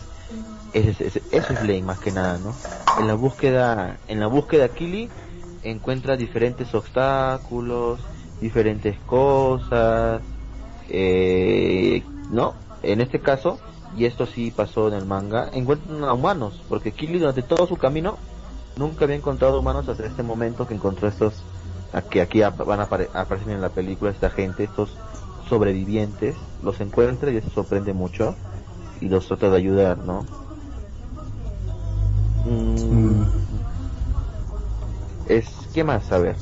ese, 0.72 1.06
es- 1.06 1.16
ese 1.30 1.52
es 1.54 1.60
Blaine 1.60 1.86
más 1.86 1.98
que 1.98 2.12
nada, 2.12 2.38
¿no? 2.38 2.54
En 2.98 3.06
la 3.06 3.14
búsqueda 3.14 3.98
en 4.08 4.20
la 4.20 4.26
búsqueda 4.26 4.68
Kili 4.74 5.10
encuentra 5.62 6.16
diferentes 6.16 6.74
obstáculos, 6.74 8.00
diferentes 8.40 8.96
cosas, 9.06 10.22
eh, 10.88 12.02
¿no? 12.30 12.54
En 12.82 13.00
este 13.00 13.20
caso, 13.20 13.60
y 13.96 14.04
esto 14.06 14.26
sí 14.26 14.50
pasó 14.50 14.88
en 14.88 14.94
el 14.94 15.04
manga, 15.06 15.50
encuentran 15.52 16.04
a 16.04 16.12
humanos, 16.14 16.64
porque 16.68 16.92
Kili 16.92 17.18
durante 17.18 17.42
todo 17.42 17.66
su 17.66 17.76
camino 17.76 18.18
nunca 18.76 19.04
había 19.04 19.16
encontrado 19.16 19.60
humanos 19.60 19.88
hasta 19.88 20.06
este 20.06 20.22
momento 20.22 20.66
que 20.66 20.74
encontró 20.74 21.08
estos, 21.08 21.44
que 22.10 22.20
aquí 22.20 22.40
van 22.40 22.80
a 22.80 22.88
apare- 22.88 23.10
aparecer 23.12 23.52
en 23.52 23.60
la 23.60 23.70
película 23.70 24.10
esta 24.10 24.30
gente, 24.30 24.64
estos 24.64 24.96
sobrevivientes, 25.48 26.36
los 26.62 26.80
encuentra 26.80 27.30
y 27.30 27.36
eso 27.36 27.50
sorprende 27.50 27.92
mucho 27.92 28.36
y 29.00 29.08
los 29.08 29.26
trata 29.26 29.50
de 29.50 29.56
ayudar, 29.56 29.98
¿no? 30.04 30.26
Mm, 32.44 33.22
es 35.28 35.48
qué 35.72 35.84
más 35.84 36.10
a 36.12 36.18
ver. 36.18 36.36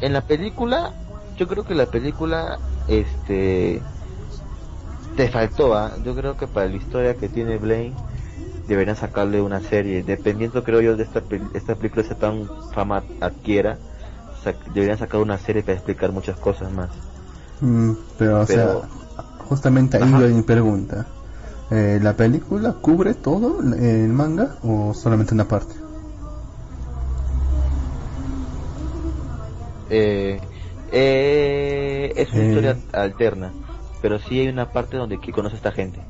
En 0.00 0.12
la 0.12 0.22
película 0.22 0.92
yo 1.36 1.46
creo 1.48 1.64
que 1.64 1.74
la 1.74 1.86
película 1.86 2.58
este 2.88 3.82
te 5.16 5.28
faltó 5.28 5.74
¿ah? 5.74 5.92
yo 6.04 6.14
creo 6.14 6.36
que 6.36 6.46
para 6.46 6.66
la 6.68 6.76
historia 6.76 7.16
que 7.16 7.28
tiene 7.28 7.58
Blaine 7.58 7.94
deberían 8.66 8.96
sacarle 8.96 9.40
una 9.40 9.60
serie. 9.60 10.02
Dependiendo 10.02 10.62
creo 10.64 10.80
yo 10.80 10.96
de 10.96 11.02
esta 11.04 11.22
esta 11.54 11.74
película 11.74 12.04
sea 12.04 12.18
tan 12.18 12.48
fama 12.72 13.02
adquiera 13.20 13.78
sac- 14.44 14.62
deberían 14.72 14.98
sacar 14.98 15.20
una 15.20 15.38
serie 15.38 15.62
para 15.62 15.74
explicar 15.74 16.12
muchas 16.12 16.36
cosas 16.38 16.72
más. 16.72 16.90
Mm, 17.60 17.92
pero, 18.18 18.40
o 18.42 18.46
Pero- 18.46 18.80
sea, 18.80 18.88
justamente 19.48 19.96
ahí 19.96 20.32
mi 20.32 20.42
pregunta. 20.42 21.06
Eh, 21.70 21.98
¿La 22.02 22.16
película 22.16 22.72
cubre 22.80 23.14
todo 23.14 23.60
el 23.60 24.08
manga 24.08 24.56
o 24.62 24.92
solamente 24.94 25.34
una 25.34 25.46
parte? 25.48 25.74
eh, 29.90 30.40
eh, 30.92 32.12
es 32.16 32.32
una 32.32 32.42
Eh. 32.42 32.46
historia 32.48 32.76
alterna, 32.92 33.52
pero 34.00 34.18
sí 34.18 34.40
hay 34.40 34.48
una 34.48 34.72
parte 34.72 34.96
donde 34.96 35.20
que 35.20 35.32
conoce 35.32 35.54
a 35.54 35.58
esta 35.58 35.72
gente, 35.72 36.00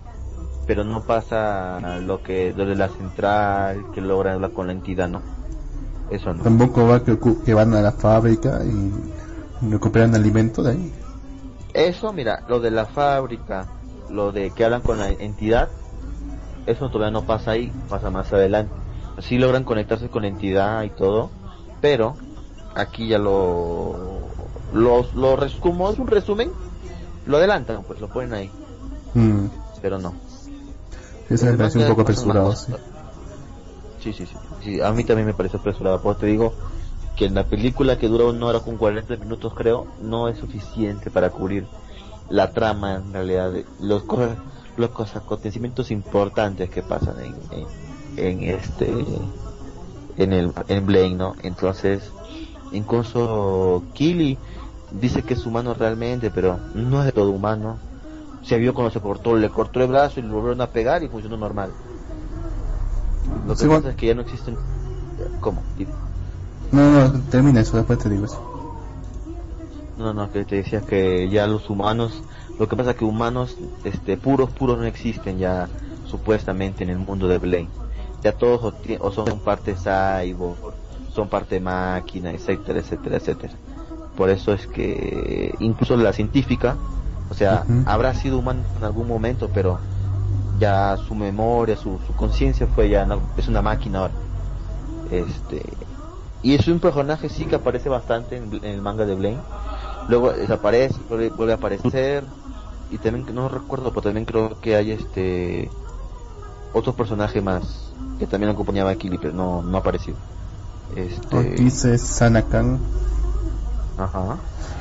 pero 0.66 0.85
no 0.85 1.03
pasa 1.05 2.01
lo 2.01 2.23
que 2.23 2.53
lo 2.57 2.66
de 2.66 2.77
la 2.77 2.88
central 2.88 3.87
que 3.94 4.01
logra 4.01 4.35
hablar 4.35 4.53
con 4.53 4.66
la 4.66 4.73
entidad, 4.73 5.09
no, 5.09 5.23
eso 6.11 6.35
no. 6.35 6.44
Tampoco 6.44 6.87
va 6.87 7.03
que, 7.05 7.18
que 7.44 7.55
van 7.55 7.75
a 7.75 7.81
la 7.83 7.92
fábrica 7.92 8.61
y 8.64 8.92
recuperan 9.71 10.14
alimento 10.14 10.62
de 10.62 10.73
ahí. 10.73 10.92
Eso, 11.75 12.12
mira, 12.12 12.42
lo 12.49 12.61
de 12.61 12.71
la 12.71 12.87
fábrica, 12.87 13.66
lo 14.11 14.33
de 14.33 14.51
que 14.51 14.64
hablan 14.64 14.83
con 14.83 14.99
la 14.99 15.11
entidad, 15.11 15.68
eso 16.66 16.88
todavía 16.90 17.11
no 17.12 17.27
pasa 17.27 17.53
ahí, 17.53 17.73
pasa 17.88 18.11
más 18.11 18.33
adelante. 18.33 18.73
Sí 19.18 19.38
logran 19.38 19.64
conectarse 19.64 20.09
con 20.09 20.23
la 20.23 20.29
entidad 20.29 20.83
y 20.85 20.90
todo, 20.90 21.31
pero 21.81 22.16
aquí 22.75 23.09
ya 23.09 23.18
lo 23.18 24.18
lo, 24.73 25.07
lo 25.14 25.38
como 25.61 25.90
es 25.90 25.99
un 25.99 26.07
resumen, 26.07 26.51
lo 27.27 27.38
adelantan, 27.38 27.83
pues 27.85 28.01
lo 28.01 28.09
ponen 28.09 28.35
ahí, 28.35 28.51
Mm, 29.14 29.47
pero 29.81 29.99
no. 29.99 30.14
eso 31.31 31.47
me 31.47 31.55
parece 31.55 31.79
un 31.79 31.87
poco 31.87 32.03
apresurado, 32.03 32.55
sí. 32.55 32.73
Sí, 34.01 34.12
sí, 34.12 34.27
sí, 34.27 34.35
sí, 34.62 34.81
a 34.81 34.92
mí 34.92 35.03
también 35.05 35.27
me 35.27 35.35
parece 35.35 35.57
apresurado, 35.57 36.01
pues 36.01 36.18
te 36.18 36.27
digo 36.27 36.53
que 37.16 37.25
en 37.25 37.35
la 37.35 37.44
película 37.44 37.99
que 37.99 38.07
dura 38.07 38.27
una 38.27 38.47
hora 38.47 38.61
con 38.61 38.77
40 38.77 39.16
minutos 39.16 39.53
creo, 39.55 39.87
no 40.01 40.29
es 40.29 40.38
suficiente 40.38 41.11
para 41.11 41.31
cubrir 41.31 41.66
la 42.29 42.53
trama 42.53 42.97
en 42.97 43.12
realidad, 43.12 43.53
los 43.81 44.05
cosas, 44.05 44.38
los 44.77 44.91
cosas, 44.91 45.17
acontecimientos 45.23 45.91
importantes 45.91 46.71
que 46.71 46.83
pasan 46.83 47.17
en, 47.21 47.35
en, 47.51 47.67
en 48.17 48.43
este, 48.55 48.93
en 50.17 50.33
el, 50.33 50.53
en 50.69 50.87
Blaine, 50.87 51.17
¿no? 51.17 51.35
Entonces, 51.43 52.12
incluso 52.73 53.85
Killy 53.95 54.38
dice 54.91 55.23
que 55.25 55.35
es 55.35 55.47
humano 55.47 55.75
realmente, 55.75 56.31
pero 56.31 56.59
no 56.75 57.01
es 57.01 57.07
de 57.07 57.12
todo 57.12 57.31
humano. 57.31 57.79
Se 58.43 58.59
vio 58.59 58.75
cuando 58.75 58.91
se 58.91 59.01
cortó, 59.01 59.37
le 59.37 59.51
cortó 59.51 59.81
el 59.83 59.88
brazo 59.88 60.21
y 60.21 60.23
le 60.23 60.31
volvieron 60.31 60.61
a 60.61 60.71
pegar 60.73 61.03
y 61.03 61.09
funcionó 61.09 61.37
normal. 61.37 61.77
Lo 63.47 63.57
que 63.57 63.61
Sí, 63.62 63.67
bueno. 63.67 63.83
pasa 63.83 63.91
es 63.91 63.97
que 63.97 64.07
ya 64.07 64.14
no 64.14 64.23
existen. 64.23 64.57
¿Cómo? 65.41 65.62
No, 66.73 66.91
no, 67.09 67.21
termina 67.31 67.61
eso, 67.61 67.77
después 67.77 67.99
te 67.99 68.09
digo 68.09 68.25
eso. 68.27 68.58
No, 69.99 70.15
no, 70.15 70.31
que 70.31 70.45
te 70.45 70.57
decía 70.57 70.83
que 70.83 71.29
ya 71.29 71.47
los 71.49 71.69
humanos, 71.71 72.25
lo 72.57 72.69
que 72.69 72.77
pasa 72.77 72.91
es 72.93 72.97
que 72.97 73.05
humanos, 73.05 73.57
este, 73.83 74.17
puros, 74.17 74.53
puros 74.53 74.79
no 74.79 74.85
existen 74.85 75.39
ya 75.39 75.73
supuestamente 76.03 76.85
en 76.85 76.91
el 76.91 76.99
mundo 76.99 77.27
de 77.27 77.39
Blaine. 77.39 77.75
Ya 78.23 78.37
todos 78.37 78.61
o, 79.01 79.11
son 79.13 79.43
parte 79.43 79.75
cyborg, 79.77 80.77
son 81.09 81.29
parte 81.29 81.59
máquina, 81.61 82.31
etcétera, 82.33 82.79
etcétera, 82.81 83.17
etcétera. 83.17 83.61
Por 84.15 84.31
eso 84.31 84.53
es 84.53 84.69
que 84.69 85.55
incluso 85.61 85.97
la 85.97 86.13
científica, 86.13 86.83
o 87.29 87.35
sea, 87.35 87.69
habrá 87.85 88.15
sido 88.15 88.39
humano 88.39 88.69
en 88.77 88.85
algún 88.85 89.09
momento, 89.09 89.51
pero 89.53 89.85
ya 90.51 90.97
su 90.99 91.15
memoria, 91.17 91.77
su, 91.77 92.01
su 92.01 92.15
conciencia 92.15 92.69
fue 92.69 92.89
ya, 92.91 93.07
no- 93.07 93.33
es 93.37 93.49
una 93.49 93.63
máquina 93.63 94.01
ahora. 94.01 94.21
Este, 95.05 95.89
y 96.43 96.55
es 96.55 96.69
un 96.69 96.81
personaje 96.81 97.29
sí 97.29 97.47
que 97.47 97.57
aparece 97.57 97.89
bastante 97.89 98.37
en, 98.37 98.53
en 98.55 98.65
el 98.65 98.83
manga 98.83 99.07
de 99.07 99.15
Blaine. 99.15 99.47
Luego 100.09 100.33
desaparece, 100.33 100.97
vuelve, 101.09 101.31
vuelve 101.31 101.53
a 101.53 101.57
aparecer. 101.57 102.25
Y 102.90 102.99
también, 102.99 103.27
no 103.35 103.49
recuerdo, 103.49 103.90
pero 103.90 104.03
también 104.03 104.25
creo 104.25 104.59
que 104.61 104.75
hay 104.75 104.92
este. 104.92 105.71
otro 106.73 106.94
personaje 106.94 107.40
más 107.40 107.88
que 108.18 108.27
también 108.27 108.51
acompañaba 108.51 108.90
a 108.90 108.97
Kili, 108.97 109.18
pero 109.18 109.33
no, 109.33 109.62
no 109.62 109.77
ha 109.77 109.81
aparecido. 109.81 110.16
Este, 110.97 111.42
Dice 111.55 111.99
Sanakan, 111.99 112.79
ajá. 113.97 114.37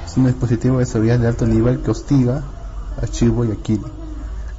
es 0.05 0.17
un 0.17 0.25
dispositivo 0.25 0.79
de 0.79 0.85
seguridad 0.85 1.19
de 1.19 1.27
alto 1.27 1.45
nivel 1.45 1.81
que 1.81 1.91
hostiga 1.91 2.43
a 3.01 3.07
Chibo 3.07 3.45
y 3.45 3.51
a 3.51 3.55
Kili. 3.55 3.83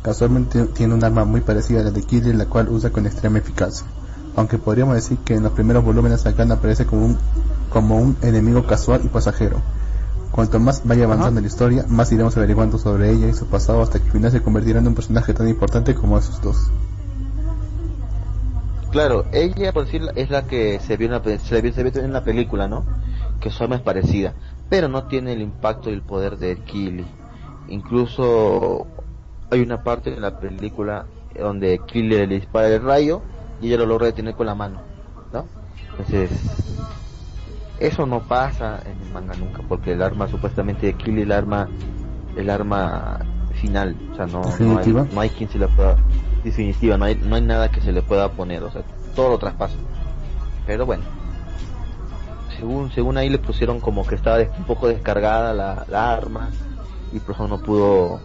Casualmente 0.02 0.64
tiene 0.66 0.94
un 0.94 1.02
arma 1.02 1.24
muy 1.24 1.40
parecida 1.40 1.80
a 1.80 1.84
la 1.84 1.90
de 1.90 2.02
Kili, 2.02 2.32
la 2.32 2.46
cual 2.46 2.68
usa 2.68 2.90
con 2.90 3.06
extrema 3.06 3.38
eficacia. 3.38 3.86
Aunque 4.36 4.58
podríamos 4.58 4.94
decir 4.94 5.18
que 5.18 5.34
en 5.34 5.42
los 5.42 5.52
primeros 5.52 5.84
volúmenes 5.84 6.20
Sanakan 6.20 6.52
aparece 6.52 6.86
como 6.86 7.04
un, 7.04 7.18
como 7.70 7.96
un 7.96 8.16
enemigo 8.22 8.64
casual 8.64 9.00
y 9.04 9.08
pasajero. 9.08 9.60
Cuanto 10.38 10.60
más 10.60 10.82
vaya 10.84 11.02
avanzando 11.02 11.40
Ajá. 11.40 11.40
la 11.40 11.46
historia, 11.48 11.84
más 11.88 12.12
iremos 12.12 12.36
averiguando 12.36 12.78
sobre 12.78 13.10
ella 13.10 13.26
y 13.26 13.34
su 13.34 13.46
pasado 13.46 13.82
hasta 13.82 13.98
que 13.98 14.04
al 14.04 14.12
final 14.12 14.30
se 14.30 14.40
convertirá 14.40 14.78
en 14.78 14.86
un 14.86 14.94
personaje 14.94 15.34
tan 15.34 15.48
importante 15.48 15.96
como 15.96 16.16
esos 16.16 16.40
dos. 16.40 16.70
Claro, 18.92 19.24
ella 19.32 19.72
por 19.72 19.86
decir 19.86 20.02
es 20.14 20.30
la 20.30 20.46
que 20.46 20.78
se 20.78 20.96
vio 20.96 21.06
en 21.06 21.14
la, 21.14 21.22
pe- 21.22 21.40
se 21.40 21.60
vio, 21.60 21.72
se 21.72 21.82
vio 21.82 22.04
en 22.04 22.12
la 22.12 22.22
película, 22.22 22.68
¿no? 22.68 22.84
Que 23.40 23.50
su 23.50 23.64
arma 23.64 23.74
es 23.74 23.82
parecida, 23.82 24.34
pero 24.68 24.86
no 24.86 25.08
tiene 25.08 25.32
el 25.32 25.42
impacto 25.42 25.90
y 25.90 25.94
el 25.94 26.02
poder 26.02 26.38
de 26.38 26.54
Kili. 26.58 27.04
Incluso 27.66 28.86
hay 29.50 29.60
una 29.60 29.82
parte 29.82 30.14
en 30.14 30.22
la 30.22 30.38
película 30.38 31.06
donde 31.36 31.80
Kili 31.84 32.10
le 32.10 32.28
dispara 32.28 32.68
el 32.68 32.84
rayo 32.84 33.22
y 33.60 33.66
ella 33.66 33.78
lo 33.78 33.86
logra 33.86 34.06
detener 34.06 34.36
con 34.36 34.46
la 34.46 34.54
mano, 34.54 34.82
¿no? 35.32 35.46
Entonces, 35.90 36.30
eso 37.80 38.06
no 38.06 38.20
pasa 38.20 38.80
en 38.84 39.00
el 39.00 39.12
manga 39.12 39.34
nunca, 39.34 39.62
porque 39.68 39.92
el 39.92 40.02
arma 40.02 40.28
supuestamente 40.28 40.86
de 40.86 40.94
Kili, 40.94 41.22
el 41.22 41.32
arma, 41.32 41.68
el 42.36 42.50
arma 42.50 43.20
final, 43.54 43.96
o 44.12 44.16
sea, 44.16 44.26
no, 44.26 44.42
no 44.42 44.78
hay, 44.78 44.92
no 45.12 45.20
hay 45.20 45.30
quien 45.30 45.48
se 45.50 45.58
le 45.58 45.68
pueda, 45.68 45.96
definitiva, 46.44 46.96
no 46.96 47.04
hay, 47.04 47.14
no 47.16 47.36
hay 47.36 47.42
nada 47.42 47.70
que 47.70 47.80
se 47.80 47.92
le 47.92 48.02
pueda 48.02 48.30
poner, 48.32 48.62
o 48.62 48.70
sea, 48.70 48.82
todo 49.14 49.30
lo 49.30 49.38
traspasa. 49.38 49.76
Pero 50.66 50.86
bueno, 50.86 51.04
según, 52.58 52.90
según 52.92 53.16
ahí 53.16 53.28
le 53.28 53.38
pusieron 53.38 53.80
como 53.80 54.06
que 54.06 54.14
estaba 54.14 54.38
un 54.38 54.64
poco 54.64 54.88
descargada 54.88 55.54
la, 55.54 55.86
la 55.88 56.12
arma 56.12 56.50
y 57.12 57.20
por 57.20 57.34
eso 57.34 57.48
no 57.48 57.58
pudo 57.58 58.20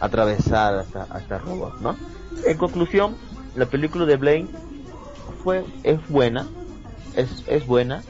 atravesar 0.00 0.74
hasta, 0.76 1.02
hasta 1.04 1.38
robot, 1.38 1.80
¿no? 1.80 1.96
En 2.46 2.56
conclusión, 2.56 3.16
la 3.54 3.66
película 3.66 4.04
de 4.04 4.16
Blaine 4.16 4.48
fue, 5.42 5.64
es 5.82 6.08
buena, 6.08 6.46
es, 7.14 7.44
es 7.46 7.66
buena, 7.66 8.02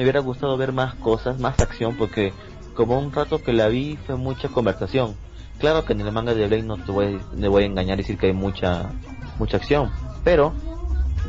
me 0.00 0.04
hubiera 0.04 0.20
gustado 0.20 0.56
ver 0.56 0.72
más 0.72 0.94
cosas, 0.94 1.38
más 1.38 1.60
acción, 1.60 1.94
porque 1.94 2.32
como 2.72 2.98
un 2.98 3.12
rato 3.12 3.42
que 3.42 3.52
la 3.52 3.68
vi 3.68 3.98
fue 4.06 4.16
mucha 4.16 4.48
conversación. 4.48 5.14
Claro 5.58 5.84
que 5.84 5.92
en 5.92 6.00
el 6.00 6.10
manga 6.10 6.32
de 6.32 6.46
Blade 6.46 6.62
no 6.62 6.78
te 6.78 6.90
voy, 6.90 7.20
a 7.62 7.66
engañar 7.66 7.98
y 7.98 8.02
decir 8.02 8.16
que 8.16 8.28
hay 8.28 8.32
mucha, 8.32 8.92
mucha 9.38 9.58
acción, 9.58 9.90
pero 10.24 10.54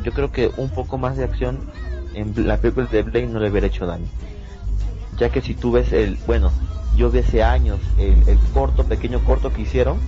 yo 0.02 0.12
creo 0.12 0.32
que 0.32 0.50
un 0.56 0.70
poco 0.70 0.96
más 0.96 1.18
de 1.18 1.24
acción 1.24 1.70
en 2.14 2.48
la 2.48 2.56
película 2.56 2.86
de 2.86 3.02
Blade 3.02 3.26
no 3.26 3.40
le 3.40 3.50
hubiera 3.50 3.66
hecho 3.66 3.84
daño. 3.84 4.06
Ya 5.18 5.28
que 5.28 5.42
si 5.42 5.52
tú 5.52 5.72
ves 5.72 5.92
el, 5.92 6.16
bueno, 6.26 6.50
yo 6.96 7.10
vi 7.10 7.18
hace 7.18 7.42
años 7.42 7.78
el, 7.98 8.26
el 8.26 8.38
corto, 8.54 8.84
pequeño 8.84 9.22
corto 9.22 9.52
que 9.52 9.60
hicieron 9.60 9.98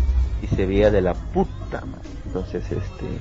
y 0.41 0.47
se 0.47 0.65
veía 0.65 0.91
de 0.91 1.03
la 1.03 1.13
puta 1.13 1.83
madre. 1.85 2.09
Entonces, 2.25 2.65
este, 2.73 3.19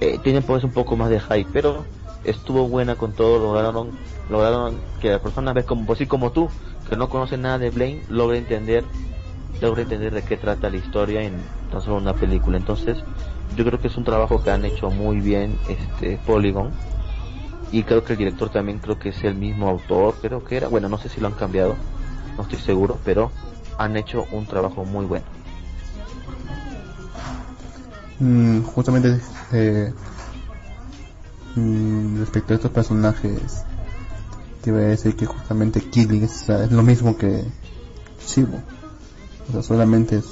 eh, 0.00 0.18
tienen 0.24 0.42
pues 0.42 0.64
un 0.64 0.70
poco 0.70 0.96
más 0.96 1.10
de 1.10 1.20
hype, 1.20 1.50
pero 1.52 1.84
estuvo 2.26 2.68
buena 2.68 2.96
con 2.96 3.12
todo, 3.12 3.38
lograron, 3.38 3.92
lograron 4.28 4.80
que 5.00 5.10
la 5.10 5.20
persona 5.20 5.52
ve 5.52 5.64
como, 5.64 5.86
pues 5.86 5.98
sí 5.98 6.06
como 6.06 6.32
tú, 6.32 6.50
que 6.88 6.96
no 6.96 7.08
conoce 7.08 7.36
nada 7.36 7.58
de 7.58 7.70
Blaine, 7.70 8.02
logre 8.08 8.38
entender, 8.38 8.84
logre 9.60 9.82
entender 9.82 10.12
de 10.12 10.22
qué 10.22 10.36
trata 10.36 10.68
la 10.68 10.76
historia 10.76 11.22
en 11.22 11.44
tan 11.70 11.80
solo 11.80 11.96
una 11.96 12.14
película. 12.14 12.56
Entonces, 12.56 12.98
yo 13.56 13.64
creo 13.64 13.80
que 13.80 13.88
es 13.88 13.96
un 13.96 14.04
trabajo 14.04 14.42
que 14.42 14.50
han 14.50 14.64
hecho 14.64 14.90
muy 14.90 15.20
bien 15.20 15.58
este 15.68 16.18
Polygon 16.26 16.72
y 17.72 17.82
creo 17.82 18.04
que 18.04 18.12
el 18.12 18.18
director 18.18 18.50
también 18.50 18.78
creo 18.78 18.98
que 18.98 19.10
es 19.10 19.24
el 19.24 19.34
mismo 19.34 19.68
autor, 19.68 20.16
creo 20.20 20.44
que 20.44 20.56
era, 20.56 20.68
bueno, 20.68 20.88
no 20.88 20.98
sé 20.98 21.08
si 21.08 21.20
lo 21.20 21.26
han 21.26 21.34
cambiado, 21.34 21.76
no 22.36 22.42
estoy 22.42 22.58
seguro, 22.58 22.98
pero 23.04 23.32
han 23.78 23.96
hecho 23.96 24.26
un 24.32 24.46
trabajo 24.46 24.84
muy 24.84 25.04
bueno. 25.06 25.24
Mm, 28.18 28.62
justamente 28.62 29.20
eh, 29.52 29.92
mm, 31.56 32.18
respecto 32.20 32.52
a 32.52 32.56
estos 32.56 32.70
personajes 32.70 33.62
te 34.62 34.70
iba 34.70 34.78
a 34.80 34.82
decir 34.82 35.16
que 35.16 35.26
justamente 35.26 35.80
Killing 35.80 36.24
es, 36.24 36.48
es 36.48 36.72
lo 36.72 36.82
mismo 36.82 37.16
que 37.16 37.44
Chivo 38.26 38.60
o 39.48 39.52
sea 39.52 39.62
solamente 39.62 40.16
es 40.18 40.24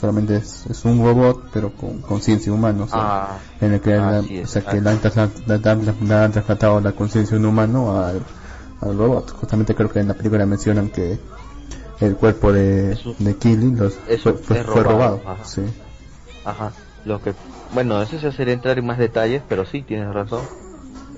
solamente 0.00 0.36
es, 0.36 0.66
es 0.66 0.84
un 0.84 0.98
robot 1.04 1.44
pero 1.52 1.72
con 1.72 2.00
conciencia 2.02 2.52
humana 2.52 2.84
o 2.84 2.88
sea, 2.88 2.98
Ah, 3.00 3.38
en 3.60 3.72
el 3.74 3.80
que, 3.80 3.96
la- 3.96 4.18
así 4.18 4.38
es, 4.38 4.48
o 4.48 4.52
sea, 4.52 4.62
que 4.62 4.80
le 4.80 4.90
han, 4.90 4.98
trasladado 4.98 6.80
la 6.80 6.92
conciencia 6.92 7.36
de 7.36 7.40
un 7.42 7.46
humano 7.48 7.96
al, 8.04 8.20
al 8.80 8.98
robot 8.98 9.30
justamente 9.30 9.74
creo 9.74 9.88
que 9.90 10.00
en 10.00 10.08
la 10.08 10.14
película 10.14 10.44
mencionan 10.46 10.88
que 10.90 11.18
el 12.00 12.16
cuerpo 12.16 12.52
de, 12.52 12.92
Eso- 12.92 13.14
de 13.18 13.36
Killing 13.36 13.78
los, 13.78 13.94
fue, 13.94 14.16
fue- 14.16 14.58
es 14.58 14.66
fue 14.66 14.82
robado, 14.82 15.18
robado 15.18 15.22
ajá. 15.26 15.44
sí. 15.44 15.62
Ajá, 16.44 16.72
lo 17.04 17.22
que, 17.22 17.32
bueno, 17.72 18.02
eso 18.02 18.16
ya 18.18 18.32
sería 18.32 18.54
entrar 18.54 18.78
en 18.78 18.86
más 18.86 18.98
detalles, 18.98 19.42
pero 19.48 19.64
sí, 19.64 19.82
tienes 19.82 20.12
razón. 20.12 20.42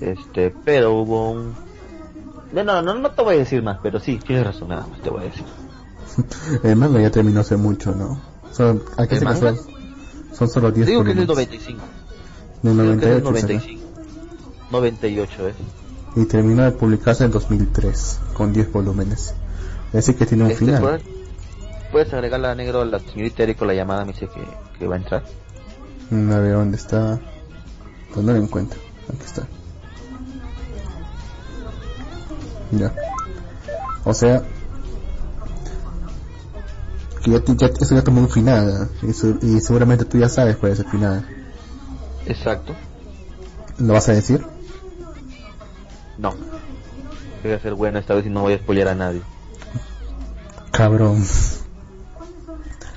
Este, 0.01 0.53
pero 0.63 0.93
hubo 0.93 1.31
un... 1.31 1.53
No, 2.53 2.63
no, 2.63 2.81
no, 2.81 2.95
no 2.95 3.11
te 3.11 3.21
voy 3.21 3.35
a 3.35 3.39
decir 3.39 3.61
más, 3.63 3.79
pero 3.81 3.99
sí, 3.99 4.19
tienes 4.25 4.45
razón, 4.45 4.69
nada 4.69 4.87
más 4.87 5.01
te 5.01 5.09
voy 5.09 5.21
a 5.21 5.25
decir. 5.25 5.43
El 6.63 6.75
manga 6.75 7.01
ya 7.01 7.11
terminó 7.11 7.41
hace 7.41 7.57
mucho, 7.57 7.93
¿no? 7.93 8.21
Son, 8.51 8.81
¿a 8.97 9.07
qué 9.07 9.15
¿El 9.15 9.19
se 9.19 9.25
casó? 9.25 9.55
Son 10.33 10.49
solo 10.49 10.71
10 10.71 10.87
Digo 10.87 11.03
que 11.03 11.11
es 11.11 11.17
del 11.17 11.27
volúmenes. 11.27 11.67
95. 11.67 11.83
Del 12.63 12.99
Creo 12.99 12.99
que 12.99 13.05
es 13.05 13.15
del 13.15 13.23
98 13.23 13.35
será. 13.35 13.59
95. 13.59 13.81
98 14.71 15.47
es. 15.47 15.55
Y 16.15 16.25
terminó 16.25 16.63
de 16.63 16.71
publicarse 16.71 17.25
en 17.25 17.31
2003, 17.31 18.19
con 18.33 18.53
10 18.53 18.71
volúmenes. 18.71 19.33
Es 19.87 19.93
decir, 19.93 20.15
que 20.15 20.25
tiene 20.25 20.45
un 20.45 20.51
Este, 20.51 20.65
final. 20.65 20.81
¿puedes, 20.81 21.01
puedes 21.91 22.13
agregarle 22.13 22.47
a 22.47 22.55
negro 22.55 22.81
a 22.81 22.85
la 22.85 22.99
señorita 22.99 23.43
Erico 23.43 23.65
la 23.65 23.73
llamada, 23.73 24.05
me 24.05 24.13
dice 24.13 24.27
que, 24.27 24.41
que 24.79 24.87
va 24.87 24.95
a 24.95 24.97
entrar. 24.99 25.23
A 26.11 26.39
ver 26.39 26.53
dónde 26.53 26.77
está. 26.77 27.19
Pues 28.13 28.25
no 28.25 28.31
lo 28.33 28.39
encuentro. 28.39 28.79
Aquí 29.09 29.23
está. 29.25 29.47
Ya. 32.71 32.93
O 34.03 34.13
sea. 34.13 34.43
Que 37.23 37.31
ya, 37.31 37.41
ya, 37.43 37.67
eso 37.67 37.95
ya 37.95 38.03
tomó 38.03 38.21
un 38.21 38.29
final. 38.29 38.89
Y, 39.01 39.13
su- 39.13 39.39
y 39.41 39.59
seguramente 39.59 40.05
tú 40.05 40.17
ya 40.19 40.29
sabes 40.29 40.57
cuál 40.57 40.73
es 40.73 40.79
el 40.79 40.85
final. 40.89 41.27
Exacto. 42.25 42.73
¿Lo 43.79 43.93
vas 43.93 44.07
a 44.09 44.13
decir? 44.13 44.45
No. 46.17 46.33
Voy 47.43 47.51
a 47.51 47.59
ser 47.59 47.73
bueno 47.73 47.99
esta 47.99 48.13
vez 48.15 48.25
y 48.25 48.29
no 48.29 48.41
voy 48.41 48.53
a 48.53 48.57
spoilear 48.57 48.87
a 48.89 48.95
nadie. 48.95 49.21
Cabrón. 50.71 51.23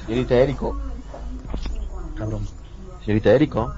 Señorita 0.06 0.34
Erico. 0.34 0.78
Cabrón. 2.16 2.46
Señorita 3.08 3.30
Erico. 3.30 3.72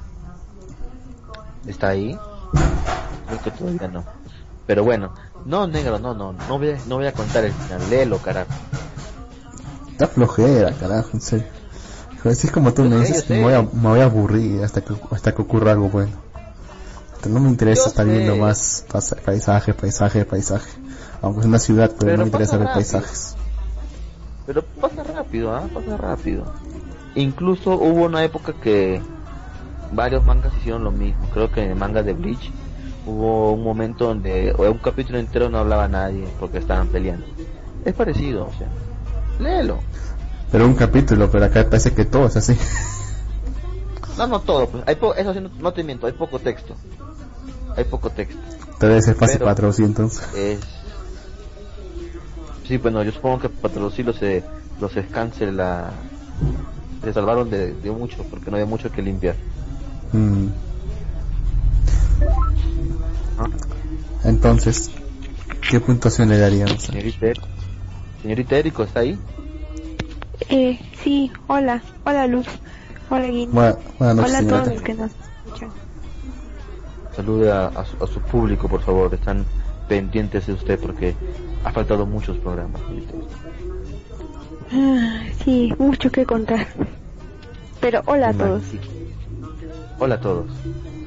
¿Está 1.65 1.91
ahí? 1.91 2.19
Creo 3.29 3.43
que 3.45 3.51
todavía 3.53 3.87
no. 3.87 4.05
Pero 4.67 4.83
bueno, 4.83 5.15
no 5.45 5.69
negro, 5.69 6.01
no, 6.01 6.15
no, 6.15 6.33
no 6.33 6.59
voy 6.59 6.71
a, 6.71 6.79
no 6.89 6.97
voy 6.97 7.07
a 7.07 7.13
contar 7.13 7.45
el 7.45 7.53
final, 7.53 7.81
léelo 7.89 8.19
carajo. 8.19 8.51
Está 9.93 10.09
flojera, 10.09 10.73
carajo, 10.73 11.11
en 11.13 11.21
serio. 11.21 11.47
Si 12.25 12.49
es 12.49 12.51
como 12.53 12.75
tú 12.75 12.83
me 12.83 12.99
dices, 12.99 13.31
me 13.31 13.41
voy, 13.41 13.53
a, 13.53 13.63
me 13.63 13.89
voy 13.89 14.01
a 14.01 14.07
aburrir 14.07 14.65
hasta 14.65 14.81
que, 14.81 14.95
hasta 15.13 15.33
que 15.33 15.43
ocurra 15.43 15.71
algo 15.71 15.89
bueno. 15.91 16.17
No 17.29 17.39
me 17.39 17.51
interesa 17.51 17.83
Yo 17.83 17.89
estar 17.91 18.07
sé. 18.07 18.11
viendo 18.13 18.35
más 18.35 18.85
paisaje, 19.25 19.75
paisaje, 19.75 20.25
paisaje. 20.25 20.71
Aunque 21.23 21.43
es 21.43 21.47
una 21.47 21.61
ciudad, 21.61 21.87
pero, 21.91 21.99
Pero 21.99 22.17
no 22.17 22.23
me 22.25 22.31
interesa 22.31 22.57
ver 22.57 22.73
paisajes. 22.73 23.37
Pero 24.45 24.65
pasa 24.81 25.05
rápido, 25.05 25.55
¿ah? 25.55 25.69
Pasa 25.73 25.97
rápido. 25.97 26.53
Incluso 27.15 27.75
hubo 27.75 28.07
una 28.07 28.25
época 28.25 28.55
que 28.55 29.01
varios 29.93 30.25
mangas 30.25 30.53
hicieron 30.59 30.85
lo 30.85 30.91
mismo. 30.91 31.27
Creo 31.33 31.51
que 31.51 31.63
en 31.65 31.71
el 31.71 31.77
manga 31.77 32.03
de 32.03 32.13
Bleach 32.13 32.51
hubo 33.07 33.53
un 33.53 33.63
momento 33.65 34.07
donde 34.07 34.53
o 34.57 34.63
un 34.71 34.79
capítulo 34.79 35.19
entero 35.19 35.49
no 35.49 35.59
hablaba 35.59 35.89
nadie 35.89 36.27
porque 36.39 36.59
estaban 36.59 36.89
peleando. 36.89 37.27
Es 37.85 37.95
parecido, 37.95 38.47
o 38.47 38.53
sea. 38.59 38.69
Léelo. 39.39 39.79
Pero 40.53 40.67
un 40.67 40.75
capítulo, 40.75 41.31
pero 41.31 41.45
acá 41.47 41.65
parece 41.65 41.95
que 41.95 42.05
todo 42.05 42.27
es 42.27 42.37
así. 42.37 42.57
No, 44.19 44.27
no 44.27 44.41
todo, 44.41 44.69
pues. 44.69 44.85
Hay 44.87 44.97
po- 44.97 45.15
eso 45.15 45.33
sí, 45.33 45.41
no, 45.41 45.49
no 45.61 45.73
te 45.73 45.83
miento, 45.83 46.07
hay 46.07 46.13
poco 46.13 46.39
texto. 46.39 46.75
Hay 47.75 47.85
poco 47.85 48.11
texto. 48.11 48.37
Debe 48.79 49.01
ser 49.01 49.15
fácil 49.15 49.39
para 49.39 49.55
traducir 49.55 49.87
entonces. 49.87 50.23
Es... 50.35 50.61
Sí, 52.67 52.77
bueno, 52.77 53.03
yo 53.03 53.13
supongo 53.13 53.39
que 53.41 53.49
para 53.49 53.73
traducirlo 53.73 54.13
se, 54.13 54.45
los 54.79 54.93
scans 54.93 55.37
se 55.37 55.51
la... 55.51 55.91
Se 57.03 57.15
salvaron 57.15 57.49
de, 57.49 57.73
de 57.73 57.91
mucho, 57.93 58.23
porque 58.25 58.51
no 58.51 58.57
había 58.59 58.67
mucho 58.67 58.93
que 58.93 59.01
limpiar. 59.01 59.37
Mm. 60.13 60.47
Entonces, 64.25 64.91
¿qué 65.71 65.81
puntuación 65.81 66.29
le 66.29 66.39
daríamos? 66.39 66.83
Señorita, 66.83 67.27
señorita 68.23 68.57
Erico, 68.57 68.83
¿está 68.85 69.01
ahí? 69.01 69.19
Eh, 70.49 70.79
sí, 71.03 71.31
hola, 71.47 71.83
hola 72.05 72.27
Luz, 72.27 72.47
hola 73.09 73.27
Guin, 73.27 73.53
Buena- 73.53 73.77
buenas 73.99 74.17
noches, 74.17 74.31
hola 74.31 74.39
a 74.39 74.47
todos 74.63 74.75
los 74.75 74.83
que 74.83 74.95
nos, 74.95 75.11
escuchando. 75.47 75.75
Salude 77.17 77.53
a, 77.53 77.67
a 77.67 77.85
su, 77.85 78.05
a 78.05 78.07
su 78.07 78.21
público, 78.21 78.69
por 78.69 78.83
favor. 78.83 79.13
Están 79.15 79.45
pendientes 79.89 80.47
de 80.47 80.53
usted 80.55 80.79
porque 80.81 81.15
ha 81.65 81.73
faltado 81.73 82.07
muchos 82.07 82.37
programas. 82.39 82.81
Ah, 84.73 85.23
sí, 85.45 85.73
mucho 85.79 86.11
que 86.11 86.25
contar. 86.25 86.67
Pero 87.81 88.03
hola 88.07 88.29
a 88.29 88.33
todos. 88.33 88.63
Magnífico. 88.63 89.00
Hola 90.03 90.15
a 90.15 90.21
todos. 90.21 90.47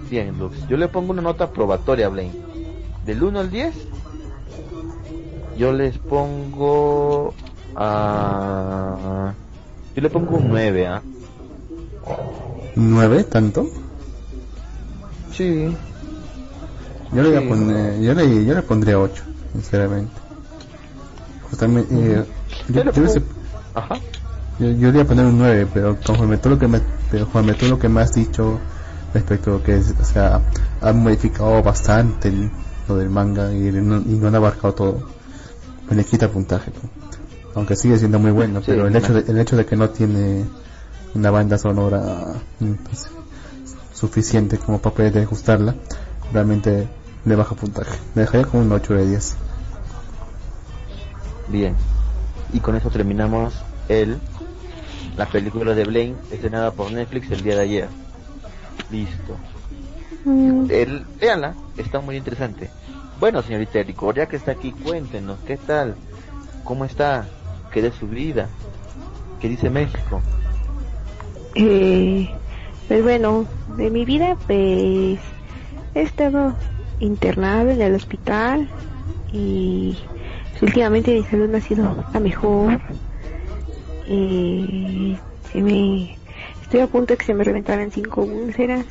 Bien, 0.07 0.37
Lux. 0.37 0.55
Yo 0.67 0.77
le 0.77 0.87
pongo 0.87 1.13
una 1.13 1.23
nota 1.23 1.51
probatoria 1.51 2.05
a 2.05 2.09
Blaine. 2.09 2.35
Del 3.03 3.23
1 3.23 3.39
al 3.39 3.49
10, 3.49 3.73
yo 5.57 5.73
les 5.73 5.97
pongo 5.97 7.33
a... 7.75 9.33
Yo 9.95 10.01
le 10.03 10.09
pongo 10.11 10.37
un 10.37 10.47
9, 10.47 10.85
¿ah? 10.85 11.01
¿Nueve? 12.75 13.23
¿Tanto? 13.23 13.65
Sí. 15.31 15.75
Yo 17.13 17.23
le, 17.23 17.29
voy 17.29 17.37
a 17.37 17.41
Sí. 17.41 17.47
poner, 17.49 18.01
yo 18.03 18.13
le, 18.13 18.45
yo 18.45 18.53
le 18.53 18.61
pondría 18.61 18.99
8, 18.99 19.23
sinceramente. 19.53 20.21
Justamente, 21.49 21.95
eh, 21.95 22.25
yo, 22.69 22.73
Yo 22.73 22.83
le 22.83 22.91
yo 22.93 23.21
Ajá. 23.73 23.99
yo- 24.59 24.67
le 24.69 24.89
iba 24.89 25.01
a 25.01 25.05
poner 25.05 25.25
un 25.25 25.39
9, 25.39 25.67
pero 25.73 25.97
conforme 26.05 26.37
todo 26.37 26.53
lo 26.53 26.59
que 26.59 26.67
me, 26.67 26.79
pero 27.09 27.25
conforme 27.25 27.53
todo 27.55 27.71
lo 27.71 27.79
que 27.79 27.89
me 27.89 28.01
has 28.01 28.13
dicho 28.13 28.59
respecto 29.13 29.51
a 29.51 29.53
lo 29.55 29.63
que 29.63 29.77
es, 29.77 29.93
o 29.99 30.05
sea, 30.05 30.41
han 30.81 31.01
modificado 31.03 31.61
bastante 31.61 32.29
el- 32.29 32.49
lo 32.87 32.97
del 32.97 33.09
manga 33.09 33.51
y 33.53 33.71
no, 33.71 33.97
y 33.97 34.15
no 34.19 34.27
han 34.27 34.35
abarcado 34.35 34.73
todo, 34.73 35.07
me 35.89 35.95
le 35.95 36.03
quita 36.03 36.27
puntaje. 36.29 36.71
¿no? 36.81 36.89
Aunque 37.55 37.75
sigue 37.75 37.97
siendo 37.97 38.19
muy 38.19 38.31
bueno, 38.31 38.59
Sí, 38.59 38.65
pero 38.69 38.87
el 38.87 38.95
hecho, 38.95 39.13
de, 39.13 39.31
el 39.31 39.37
hecho 39.39 39.55
de 39.55 39.65
que 39.65 39.75
no 39.75 39.89
tiene 39.89 40.45
una 41.13 41.29
banda 41.31 41.57
sonora 41.57 42.33
mm, 42.59 42.71
pues, 42.89 43.09
suficiente 43.93 44.57
como 44.57 44.79
para 44.79 44.95
poder 44.95 45.25
gustarla, 45.27 45.75
realmente 46.33 46.87
le 47.25 47.35
baja 47.35 47.55
puntaje. 47.55 47.97
Me 48.15 48.23
dejaría 48.23 48.47
como 48.47 48.63
un 48.63 48.71
8 48.71 48.95
de 48.95 49.07
10. 49.07 49.35
Bien. 51.47 51.75
Y 52.51 52.59
con 52.59 52.75
eso 52.75 52.89
terminamos 52.89 53.53
el 53.89 54.17
la 55.17 55.27
película 55.27 55.75
de 55.75 55.85
Blaine 55.85 56.15
estrenada 56.31 56.71
por 56.71 56.91
Netflix 56.91 57.29
el 57.31 57.43
día 57.43 57.55
de 57.55 57.61
ayer. 57.61 57.87
Listo. 58.91 59.37
Mm, 60.25 60.65
El, 60.69 61.05
véanla, 61.19 61.55
está 61.77 61.99
muy 61.99 62.17
interesante. 62.17 62.69
Bueno, 63.19 63.41
señorita 63.41 63.79
Erico, 63.79 64.13
ya 64.13 64.27
que 64.27 64.35
está 64.35 64.51
aquí, 64.51 64.71
cuéntenos, 64.71 65.39
¿qué 65.45 65.57
tal? 65.57 65.95
¿Cómo 66.63 66.85
está? 66.85 67.27
¿Qué 67.71 67.81
de 67.81 67.91
su 67.91 68.07
vida? 68.07 68.49
¿Qué 69.39 69.49
dice 69.49 69.69
México? 69.69 70.21
eh, 71.55 72.29
pues 72.87 73.03
bueno, 73.03 73.45
de 73.77 73.89
mi 73.89 74.05
vida, 74.05 74.35
pues 74.47 75.19
he 75.95 76.01
estado 76.01 76.55
internado 76.99 77.69
en 77.69 77.81
el 77.81 77.95
hospital 77.95 78.67
y 79.31 79.97
pues, 80.51 80.63
últimamente 80.63 81.13
mi 81.13 81.23
salud 81.23 81.49
no 81.49 81.57
ha 81.57 81.61
sido 81.61 82.03
la 82.13 82.19
mejor. 82.19 82.79
Eh, 84.07 85.17
se 85.51 85.61
me, 85.61 86.17
estoy 86.73 86.81
a 86.81 86.91
punto 86.91 87.13
de 87.13 87.17
que 87.17 87.25
se 87.25 87.35
me 87.35 87.43
reventaran 87.43 87.91
cinco 87.91 88.23
úlceras. 88.23 88.83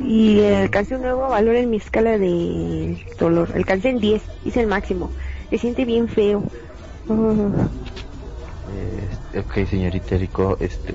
Y 0.00 0.42
alcancé 0.42 0.96
un 0.96 1.02
nuevo 1.02 1.28
valor 1.28 1.56
en 1.56 1.68
mi 1.68 1.76
escala 1.76 2.16
de 2.16 3.04
dolor. 3.18 3.50
Alcancé 3.54 3.90
en 3.90 3.98
10, 3.98 4.22
hice 4.46 4.60
el 4.62 4.66
máximo. 4.66 5.10
Se 5.50 5.58
siente 5.58 5.84
bien 5.84 6.08
feo. 6.08 6.42
Ah. 7.10 7.68
Eh, 9.34 9.38
ok, 9.40 9.68
señorita 9.68 10.14
Erico, 10.14 10.56
este... 10.58 10.94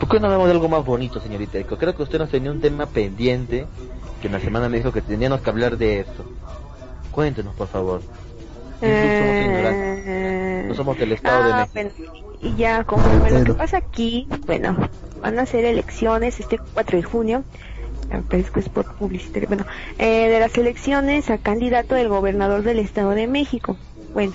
¿Por 0.00 0.08
qué 0.08 0.18
no 0.18 0.26
hablamos 0.26 0.46
de 0.46 0.52
algo 0.52 0.68
más 0.70 0.82
bonito, 0.82 1.20
señorita 1.20 1.58
Erico? 1.58 1.76
Creo 1.76 1.94
que 1.94 2.04
usted 2.04 2.18
nos 2.18 2.30
tenía 2.30 2.50
un 2.50 2.62
tema 2.62 2.86
pendiente, 2.86 3.66
que 4.22 4.28
en 4.28 4.32
la 4.32 4.40
semana 4.40 4.70
me 4.70 4.78
dijo 4.78 4.92
que 4.92 5.02
teníamos 5.02 5.42
que 5.42 5.50
hablar 5.50 5.76
de 5.76 6.00
esto. 6.00 6.24
Cuéntenos, 7.10 7.54
por 7.54 7.68
favor. 7.68 8.00
Somos. 8.00 8.82
Eh, 8.82 10.64
No 10.68 10.74
somos 10.74 10.98
del 10.98 11.12
Estado 11.12 11.44
de 11.44 11.52
ah, 11.52 11.68
México. 11.74 12.12
bueno, 12.12 12.25
y 12.46 12.54
ya, 12.56 12.84
como 12.84 13.08
bueno, 13.18 13.40
lo 13.40 13.44
que 13.44 13.54
pasa 13.54 13.78
aquí, 13.78 14.28
bueno, 14.46 14.76
van 15.20 15.38
a 15.38 15.46
ser 15.46 15.64
elecciones 15.64 16.38
este 16.38 16.58
4 16.58 16.98
de 16.98 17.02
junio, 17.02 17.44
ah, 18.12 18.20
parece 18.28 18.52
que 18.52 18.60
es 18.60 18.68
por 18.68 18.84
publicitario, 18.94 19.48
bueno, 19.48 19.66
eh, 19.98 20.28
de 20.28 20.40
las 20.40 20.56
elecciones 20.56 21.28
a 21.30 21.38
candidato 21.38 21.94
del 21.94 22.08
gobernador 22.08 22.62
del 22.62 22.78
Estado 22.78 23.10
de 23.10 23.26
México. 23.26 23.76
Bueno, 24.14 24.32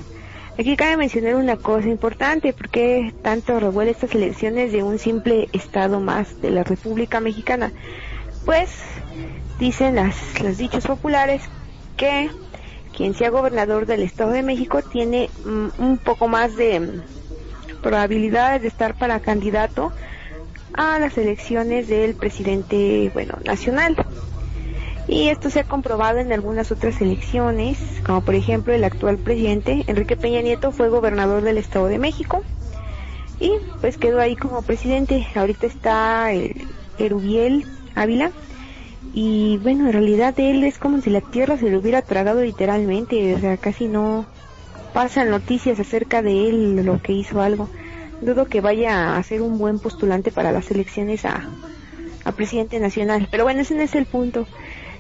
aquí 0.60 0.76
cabe 0.76 0.98
mencionar 0.98 1.36
una 1.36 1.56
cosa 1.56 1.88
importante, 1.88 2.54
porque 2.54 3.14
tanto 3.22 3.60
revuelve 3.60 3.92
estas 3.92 4.14
elecciones 4.14 4.72
de 4.74 4.84
un 4.84 5.00
simple 5.00 5.48
Estado 5.54 6.00
más 6.02 6.42
de 6.42 6.52
la 6.52 6.64
República 6.64 7.22
Mexicana? 7.22 7.72
Pues, 8.46 8.72
dicen 9.58 9.96
las, 9.96 10.42
los 10.42 10.58
dichos 10.58 10.86
populares 10.86 11.44
que 11.96 12.30
quien 12.96 13.14
sea 13.14 13.30
gobernador 13.30 13.86
del 13.86 14.02
Estado 14.02 14.32
de 14.32 14.44
México 14.44 14.82
tiene 14.82 15.30
mm, 15.46 15.82
un 15.82 15.98
poco 15.98 16.28
más 16.28 16.58
de 16.58 17.02
probabilidades 17.82 18.62
de 18.62 18.68
estar 18.68 18.96
para 18.96 19.20
candidato 19.20 19.92
a 20.74 21.00
las 21.00 21.18
elecciones 21.18 21.88
del 21.88 22.16
presidente, 22.16 23.12
bueno, 23.14 23.38
nacional. 23.46 23.96
Y 25.08 25.30
esto 25.30 25.50
se 25.50 25.62
ha 25.62 25.64
comprobado 25.64 26.20
en 26.20 26.32
algunas 26.32 26.72
otras 26.72 27.02
elecciones, 27.02 27.78
como 28.06 28.22
por 28.22 28.36
ejemplo 28.36 28.74
el 28.74 28.84
actual 28.84 29.18
presidente, 29.18 29.84
Enrique 29.88 30.16
Peña 30.16 30.42
Nieto, 30.42 30.72
fue 30.72 30.90
gobernador 30.90 31.42
del 31.42 31.58
Estado 31.58 31.88
de 31.88 31.98
México 31.98 32.44
y 33.40 33.52
pues 33.82 33.98
quedó 33.98 34.20
ahí 34.20 34.36
como 34.36 34.62
presidente. 34.62 35.28
Ahorita 35.36 35.66
está 35.66 36.32
el 36.32 36.68
Erubiel 37.00 37.66
Ávila, 37.96 38.32
y 39.14 39.58
bueno, 39.58 39.88
en 39.88 39.94
realidad 39.94 40.40
él 40.40 40.64
es 40.64 40.78
como 40.78 41.02
si 41.02 41.10
la 41.10 41.22
tierra 41.22 41.58
se 41.58 41.70
lo 41.70 41.80
hubiera 41.80 42.02
tragado 42.02 42.42
literalmente, 42.42 43.36
o 43.36 43.40
sea, 43.40 43.58
casi 43.58 43.88
no 43.88 44.26
pasan 44.94 45.30
noticias 45.30 45.80
acerca 45.80 46.22
de 46.22 46.50
él, 46.50 46.86
lo 46.86 47.02
que 47.02 47.14
hizo 47.14 47.42
algo. 47.42 47.70
Dudo 48.22 48.46
que 48.46 48.62
vaya 48.62 49.16
a 49.16 49.24
ser 49.24 49.42
un 49.42 49.58
buen 49.58 49.80
postulante 49.80 50.32
para 50.32 50.52
las 50.52 50.70
elecciones 50.70 51.26
a, 51.26 51.42
a 52.24 52.32
presidente 52.34 52.80
nacional, 52.80 53.28
pero 53.32 53.44
bueno, 53.44 53.62
ese 53.62 53.74
no 53.76 53.82
es 53.82 53.96
el 53.96 54.06
punto. 54.06 54.48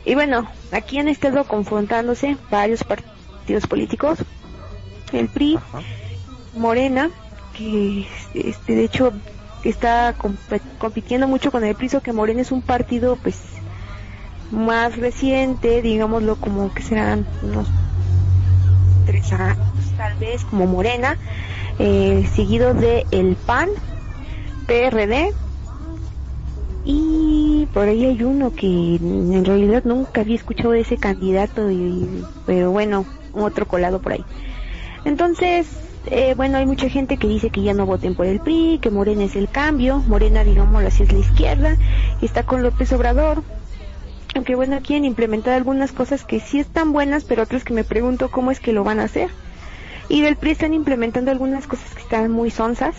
Y 0.05 0.15
bueno, 0.15 0.47
aquí 0.71 0.97
han 0.97 1.07
estado 1.07 1.43
confrontándose 1.43 2.37
varios 2.49 2.83
partidos 2.83 3.67
políticos, 3.67 4.19
el 5.13 5.27
PRI, 5.27 5.55
Ajá. 5.57 5.81
Morena, 6.55 7.11
que 7.55 8.07
este, 8.33 8.75
de 8.75 8.83
hecho 8.83 9.13
está 9.63 10.15
comp- 10.17 10.61
compitiendo 10.79 11.27
mucho 11.27 11.51
con 11.51 11.63
el 11.63 11.75
PRI, 11.75 11.89
so 11.89 12.01
que 12.01 12.13
Morena 12.13 12.41
es 12.41 12.51
un 12.51 12.63
partido 12.63 13.17
pues 13.21 13.37
más 14.51 14.97
reciente, 14.97 15.81
digámoslo 15.83 16.35
como 16.37 16.73
que 16.73 16.81
serán 16.81 17.25
unos 17.43 17.67
tres 19.05 19.31
años 19.33 19.57
tal 20.01 20.15
vez 20.15 20.43
como 20.45 20.65
Morena, 20.65 21.15
eh, 21.77 22.27
seguido 22.33 22.73
de 22.73 23.05
el 23.11 23.35
PAN, 23.35 23.69
PRD 24.65 25.31
y 26.83 27.67
por 27.71 27.87
ahí 27.87 28.05
hay 28.05 28.23
uno 28.23 28.51
que 28.51 28.95
en 28.95 29.45
realidad 29.45 29.83
nunca 29.85 30.21
había 30.21 30.37
escuchado 30.37 30.71
de 30.71 30.79
ese 30.79 30.97
candidato 30.97 31.69
y 31.69 32.23
pero 32.47 32.71
bueno 32.71 33.05
otro 33.33 33.67
colado 33.67 34.01
por 34.01 34.13
ahí. 34.13 34.25
Entonces 35.05 35.67
eh, 36.07 36.33
bueno 36.35 36.57
hay 36.57 36.65
mucha 36.65 36.89
gente 36.89 37.17
que 37.17 37.27
dice 37.27 37.51
que 37.51 37.61
ya 37.61 37.75
no 37.75 37.85
voten 37.85 38.15
por 38.15 38.25
el 38.25 38.39
PRI 38.39 38.79
que 38.81 38.89
Morena 38.89 39.25
es 39.25 39.35
el 39.35 39.49
cambio 39.49 39.99
Morena 39.99 40.43
digamos 40.43 40.83
así 40.83 41.03
es 41.03 41.11
la 41.13 41.19
izquierda 41.19 41.77
y 42.19 42.25
está 42.25 42.41
con 42.41 42.63
López 42.63 42.91
Obrador. 42.91 43.43
Aunque 44.33 44.55
bueno 44.55 44.79
quieren 44.81 45.05
implementar 45.05 45.53
algunas 45.53 45.91
cosas 45.91 46.23
que 46.23 46.39
sí 46.39 46.59
están 46.59 46.91
buenas 46.91 47.23
pero 47.23 47.43
otras 47.43 47.63
que 47.63 47.75
me 47.75 47.83
pregunto 47.83 48.31
cómo 48.31 48.49
es 48.49 48.59
que 48.59 48.73
lo 48.73 48.83
van 48.83 48.99
a 48.99 49.03
hacer 49.03 49.29
y 50.11 50.19
del 50.19 50.35
PRI 50.35 50.51
están 50.51 50.73
implementando 50.73 51.31
algunas 51.31 51.67
cosas 51.67 51.95
que 51.95 52.01
están 52.01 52.29
muy 52.31 52.51
sonsas 52.51 52.95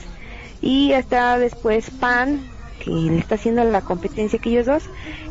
y 0.62 0.94
hasta 0.94 1.36
después 1.36 1.90
PAN 1.90 2.40
que 2.82 2.90
le 2.90 3.18
está 3.18 3.34
haciendo 3.34 3.62
la 3.64 3.82
competencia 3.82 4.38
que 4.38 4.48
ellos 4.48 4.64
dos 4.64 4.84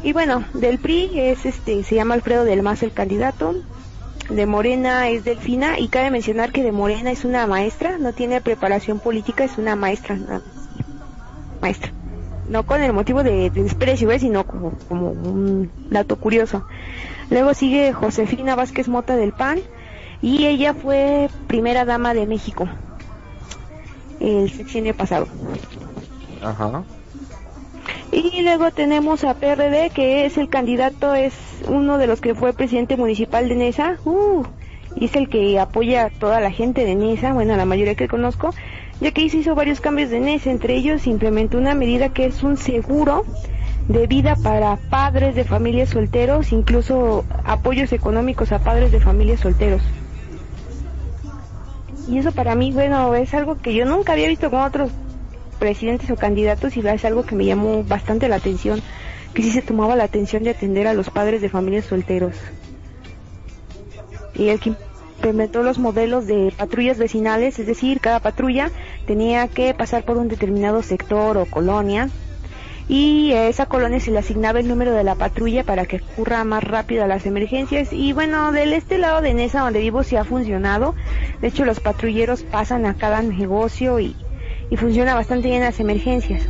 y 0.03 0.13
bueno 0.13 0.43
del 0.53 0.77
PRI 0.77 1.09
es 1.15 1.43
este 1.47 1.83
se 1.83 1.95
llama 1.95 2.13
Alfredo 2.13 2.43
del 2.43 2.61
Mazo 2.61 2.85
el 2.85 2.93
candidato 2.93 3.55
de 4.29 4.45
Morena 4.45 5.09
es 5.09 5.23
Delfina 5.23 5.79
y 5.79 5.87
cabe 5.87 6.11
mencionar 6.11 6.51
que 6.51 6.61
de 6.61 6.71
Morena 6.71 7.09
es 7.09 7.25
una 7.25 7.47
maestra 7.47 7.97
no 7.97 8.13
tiene 8.13 8.41
preparación 8.41 8.99
política 8.99 9.43
es 9.43 9.57
una 9.57 9.75
maestra 9.75 10.15
más. 10.15 10.43
maestra 11.61 11.91
no 12.47 12.63
con 12.63 12.83
el 12.83 12.93
motivo 12.93 13.23
de, 13.23 13.49
de 13.49 13.63
desprecio 13.63 14.07
¿ves? 14.07 14.21
sino 14.21 14.45
como, 14.45 14.73
como 14.87 15.09
un 15.09 15.71
dato 15.89 16.15
curioso 16.17 16.63
luego 17.31 17.55
sigue 17.55 17.91
Josefina 17.91 18.55
Vázquez 18.55 18.87
Mota 18.87 19.15
del 19.15 19.33
PAN 19.33 19.61
y 20.21 20.45
ella 20.45 20.73
fue 20.73 21.29
primera 21.47 21.85
dama 21.85 22.13
de 22.13 22.25
México 22.25 22.67
el 24.19 24.49
sexenio 24.51 24.95
pasado 24.95 25.27
Ajá. 26.43 26.83
y 28.11 28.41
luego 28.41 28.71
tenemos 28.71 29.23
a 29.23 29.35
PRD, 29.35 29.91
que 29.91 30.25
es 30.25 30.37
el 30.37 30.49
candidato, 30.49 31.15
es 31.15 31.33
uno 31.67 31.97
de 31.97 32.07
los 32.07 32.21
que 32.21 32.35
fue 32.35 32.53
presidente 32.53 32.97
municipal 32.97 33.47
de 33.47 33.55
Nesa, 33.55 33.97
uh, 34.05 34.43
y 34.95 35.05
es 35.05 35.15
el 35.15 35.29
que 35.29 35.59
apoya 35.59 36.05
a 36.05 36.09
toda 36.09 36.39
la 36.39 36.51
gente 36.51 36.83
de 36.83 36.95
Nesa, 36.95 37.33
bueno, 37.33 37.55
la 37.55 37.65
mayoría 37.65 37.95
que 37.95 38.07
conozco, 38.07 38.53
ya 39.01 39.11
que 39.11 39.27
se 39.29 39.37
hizo 39.37 39.55
varios 39.55 39.81
cambios 39.81 40.11
de 40.11 40.19
NES, 40.19 40.45
entre 40.45 40.75
ellos 40.75 41.07
implementó 41.07 41.57
una 41.57 41.73
medida 41.73 42.09
que 42.09 42.25
es 42.27 42.43
un 42.43 42.55
seguro 42.55 43.25
de 43.87 44.05
vida 44.05 44.35
para 44.35 44.77
padres 44.77 45.35
de 45.35 45.43
familias 45.43 45.89
solteros, 45.89 46.51
incluso 46.51 47.25
apoyos 47.43 47.91
económicos 47.93 48.51
a 48.51 48.59
padres 48.59 48.91
de 48.91 48.99
familias 48.99 49.39
solteros. 49.39 49.81
Y 52.07 52.17
eso 52.17 52.31
para 52.31 52.55
mí, 52.55 52.71
bueno, 52.71 53.13
es 53.15 53.33
algo 53.33 53.57
que 53.57 53.73
yo 53.73 53.85
nunca 53.85 54.13
había 54.13 54.27
visto 54.27 54.49
con 54.49 54.61
otros 54.61 54.91
presidentes 55.59 56.09
o 56.09 56.15
candidatos 56.15 56.75
y 56.75 56.87
es 56.87 57.05
algo 57.05 57.23
que 57.23 57.35
me 57.35 57.45
llamó 57.45 57.83
bastante 57.83 58.27
la 58.27 58.37
atención, 58.37 58.81
que 59.33 59.43
sí 59.43 59.51
se 59.51 59.61
tomaba 59.61 59.95
la 59.95 60.05
atención 60.05 60.43
de 60.43 60.49
atender 60.49 60.87
a 60.87 60.93
los 60.93 61.09
padres 61.09 61.41
de 61.41 61.49
familias 61.49 61.85
solteros. 61.85 62.35
Y 64.33 64.49
el 64.49 64.59
que 64.59 64.73
implementó 65.17 65.61
los 65.61 65.77
modelos 65.77 66.25
de 66.25 66.51
patrullas 66.57 66.97
vecinales, 66.97 67.59
es 67.59 67.67
decir, 67.67 67.99
cada 67.99 68.19
patrulla 68.19 68.71
tenía 69.05 69.47
que 69.47 69.73
pasar 69.75 70.03
por 70.03 70.17
un 70.17 70.27
determinado 70.27 70.81
sector 70.81 71.37
o 71.37 71.45
colonia 71.45 72.09
y 72.91 73.31
a 73.31 73.47
esa 73.47 73.67
colonia 73.67 74.01
se 74.01 74.11
le 74.11 74.19
asignaba 74.19 74.59
el 74.59 74.67
número 74.67 74.91
de 74.91 75.05
la 75.05 75.15
patrulla 75.15 75.63
para 75.63 75.85
que 75.85 76.01
ocurra 76.01 76.43
más 76.43 76.61
rápido 76.61 77.05
a 77.05 77.07
las 77.07 77.25
emergencias 77.25 77.93
y 77.93 78.11
bueno, 78.11 78.51
del 78.51 78.73
este 78.73 78.97
lado 78.97 79.21
de 79.21 79.33
Nesa 79.33 79.61
donde 79.61 79.79
vivo 79.79 80.03
sí 80.03 80.17
ha 80.17 80.25
funcionado, 80.25 80.93
de 81.39 81.47
hecho 81.47 81.63
los 81.63 81.79
patrulleros 81.79 82.43
pasan 82.43 82.85
a 82.85 82.95
cada 82.95 83.21
negocio 83.21 84.01
y, 84.01 84.17
y 84.69 84.75
funciona 84.75 85.15
bastante 85.15 85.47
bien 85.47 85.61
las 85.61 85.79
emergencias. 85.79 86.45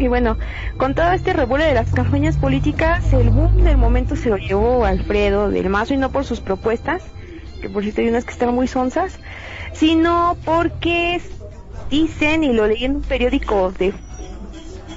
Y 0.00 0.08
bueno, 0.08 0.36
con 0.78 0.96
todo 0.96 1.12
este 1.12 1.32
revuelo 1.32 1.64
de 1.64 1.74
las 1.74 1.92
campañas 1.92 2.38
políticas, 2.38 3.12
el 3.12 3.30
boom 3.30 3.62
del 3.62 3.76
momento 3.76 4.16
se 4.16 4.30
lo 4.30 4.38
llevó 4.38 4.84
Alfredo 4.84 5.48
del 5.48 5.68
Mazo 5.68 5.94
y 5.94 5.96
no 5.96 6.10
por 6.10 6.24
sus 6.24 6.40
propuestas, 6.40 7.04
que 7.60 7.70
por 7.70 7.84
cierto 7.84 8.00
hay 8.00 8.08
unas 8.08 8.24
que 8.24 8.32
están 8.32 8.52
muy 8.52 8.66
sonzas, 8.66 9.20
sino 9.74 10.36
porque 10.44 11.20
dicen, 11.88 12.42
y 12.42 12.52
lo 12.52 12.66
leí 12.66 12.84
en 12.84 12.96
un 12.96 13.02
periódico 13.02 13.70
de 13.70 13.94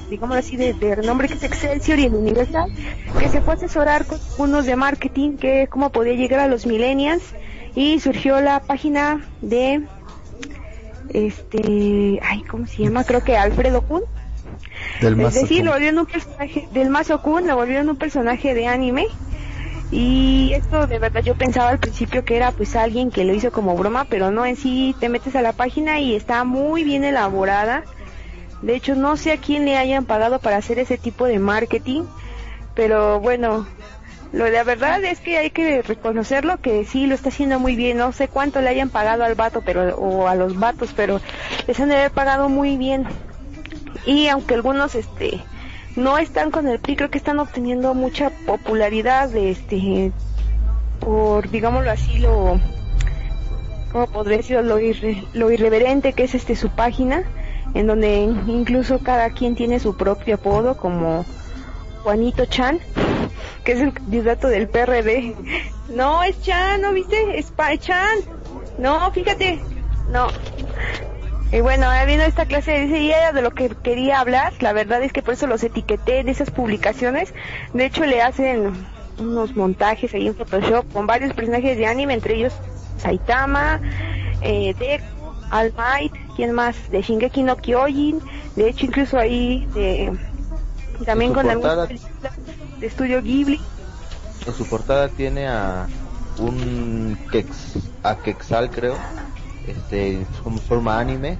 digamos 0.09 0.37
así, 0.37 0.55
de, 0.55 0.73
de, 0.73 0.95
renombre 0.95 1.27
que 1.27 1.35
es 1.35 1.43
Excelsior 1.43 1.99
y 1.99 2.05
el 2.05 2.15
Universal, 2.15 2.71
que 3.19 3.29
se 3.29 3.41
fue 3.41 3.53
a 3.53 3.57
asesorar 3.57 4.05
con 4.05 4.19
unos 4.37 4.65
de 4.65 4.75
marketing 4.75 5.37
que 5.37 5.67
cómo 5.69 5.91
podía 5.91 6.13
llegar 6.13 6.39
a 6.39 6.47
los 6.47 6.65
millennials 6.65 7.23
y 7.75 7.99
surgió 7.99 8.39
la 8.41 8.61
página 8.61 9.25
de 9.41 9.83
este, 11.09 12.19
ay, 12.23 12.43
¿cómo 12.49 12.67
se 12.67 12.83
llama? 12.83 13.03
Creo 13.03 13.23
que 13.23 13.37
Alfredo 13.37 13.81
Kun. 13.81 14.01
Del 15.01 15.19
es 15.21 15.33
decir, 15.33 15.59
Kun. 15.59 15.65
lo 15.65 15.71
volvieron 15.71 15.99
un 15.99 16.05
personaje 16.05 16.67
del 16.73 16.89
Mazo 16.89 17.21
Kun, 17.21 17.47
lo 17.47 17.55
volvieron 17.55 17.89
un 17.89 17.95
personaje 17.97 18.53
de 18.53 18.67
anime. 18.67 19.07
Y 19.91 20.51
esto 20.53 20.87
de 20.87 20.99
verdad 20.99 21.21
yo 21.21 21.35
pensaba 21.35 21.69
al 21.69 21.79
principio 21.79 22.25
que 22.25 22.35
era 22.35 22.51
pues 22.51 22.75
alguien 22.75 23.11
que 23.11 23.23
lo 23.23 23.33
hizo 23.33 23.51
como 23.51 23.75
broma, 23.75 24.07
pero 24.09 24.31
no, 24.31 24.45
en 24.45 24.55
sí 24.55 24.95
te 24.99 25.09
metes 25.09 25.35
a 25.35 25.41
la 25.41 25.53
página 25.53 25.99
y 25.99 26.15
está 26.15 26.43
muy 26.43 26.83
bien 26.83 27.03
elaborada. 27.03 27.83
De 28.65 28.75
hecho, 28.75 28.95
no 28.95 29.15
sé 29.15 29.31
a 29.31 29.37
quién 29.37 29.63
le 29.63 29.77
hayan 29.77 30.05
pagado 30.05 30.39
para 30.39 30.57
hacer 30.57 30.79
ese 30.79 30.97
tipo 30.97 31.25
de 31.25 31.37
marketing, 31.37 32.01
pero 32.73 33.19
bueno, 33.19 33.67
lo 34.33 34.45
de 34.45 34.51
la 34.53 34.63
verdad 34.63 35.03
es 35.03 35.19
que 35.19 35.37
hay 35.37 35.51
que 35.51 35.83
reconocerlo 35.83 36.57
que 36.57 36.83
sí 36.83 37.05
lo 37.05 37.13
está 37.13 37.29
haciendo 37.29 37.59
muy 37.59 37.75
bien. 37.75 37.97
No 37.97 38.11
sé 38.11 38.27
cuánto 38.27 38.61
le 38.61 38.69
hayan 38.69 38.89
pagado 38.89 39.23
al 39.23 39.35
vato, 39.35 39.61
pero 39.63 39.95
o 39.97 40.27
a 40.27 40.33
los 40.33 40.57
vatos, 40.57 40.93
pero 40.95 41.21
les 41.67 41.79
han 41.79 41.89
de 41.89 41.95
haber 41.95 42.09
pagado 42.09 42.49
muy 42.49 42.75
bien. 42.75 43.05
Y 44.07 44.29
aunque 44.29 44.55
algunos 44.55 44.95
este 44.95 45.43
no 45.95 46.17
están 46.17 46.49
con 46.49 46.67
el 46.67 46.79
PRI, 46.79 46.95
creo 46.95 47.11
que 47.11 47.19
están 47.19 47.37
obteniendo 47.37 47.93
mucha 47.93 48.31
popularidad 48.47 49.29
de 49.29 49.51
este 49.51 50.11
por 50.99 51.51
digámoslo 51.51 51.91
así 51.91 52.17
lo 52.17 52.59
¿cómo 53.91 54.07
podría 54.07 54.37
decirlo? 54.37 54.63
Lo, 54.63 54.79
irre, 54.79 55.23
lo 55.33 55.51
irreverente 55.51 56.13
que 56.13 56.23
es 56.23 56.33
este 56.33 56.55
su 56.55 56.69
página 56.69 57.25
en 57.73 57.87
donde 57.87 58.21
incluso 58.47 58.99
cada 58.99 59.29
quien 59.31 59.55
tiene 59.55 59.79
su 59.79 59.97
propio 59.97 60.35
apodo 60.35 60.77
como 60.77 61.25
Juanito 62.03 62.45
Chan 62.45 62.79
que 63.63 63.73
es 63.73 63.81
el 63.81 63.93
candidato 63.93 64.47
del 64.47 64.67
PRD 64.67 65.35
no 65.89 66.23
es 66.23 66.41
Chan 66.41 66.81
no 66.81 66.93
viste 66.93 67.37
es 67.37 67.51
pa 67.51 67.77
Chan. 67.77 68.19
No 68.77 69.11
fíjate. 69.11 69.61
No. 70.11 70.27
Y 71.51 71.61
bueno, 71.61 71.87
viendo 72.05 72.25
esta 72.25 72.45
clase 72.45 72.81
dice, 72.81 72.99
y 72.99 73.11
era 73.11 73.31
de 73.31 73.41
lo 73.41 73.51
que 73.51 73.69
quería 73.69 74.19
hablar, 74.19 74.53
la 74.59 74.73
verdad 74.73 75.01
es 75.03 75.13
que 75.13 75.21
por 75.21 75.35
eso 75.35 75.47
los 75.47 75.63
etiqueté 75.63 76.19
en 76.19 76.27
esas 76.27 76.51
publicaciones, 76.51 77.33
de 77.73 77.85
hecho 77.85 78.05
le 78.05 78.21
hacen 78.21 78.73
unos 79.19 79.55
montajes 79.55 80.13
ahí 80.13 80.27
en 80.27 80.35
Photoshop 80.35 80.91
con 80.91 81.07
varios 81.07 81.33
personajes 81.33 81.77
de 81.77 81.85
anime, 81.85 82.15
entre 82.15 82.35
ellos 82.35 82.53
Saitama, 82.97 83.79
eh, 84.41 84.75
Deku, 84.77 85.05
All 85.51 85.73
Might, 85.77 86.13
¿quién 86.35 86.51
más? 86.51 86.75
De 86.91 87.01
Shingeki 87.01 87.43
no 87.43 87.57
Kyojin, 87.57 88.19
de 88.55 88.69
hecho 88.69 88.85
incluso 88.85 89.17
ahí 89.17 89.67
de, 89.73 90.11
también 91.05 91.33
con 91.33 91.49
algunas 91.49 91.87
películas 91.87 92.33
de 92.79 92.87
estudio 92.87 93.21
Ghibli. 93.21 93.59
En 94.45 94.53
su 94.53 94.65
portada 94.67 95.09
tiene 95.09 95.47
a 95.47 95.87
un 96.39 97.17
Kex, 97.31 97.77
a 98.03 98.17
Quexal 98.17 98.69
creo, 98.69 98.95
este 99.67 100.25
como 100.43 100.59
forma 100.59 100.99
anime 100.99 101.37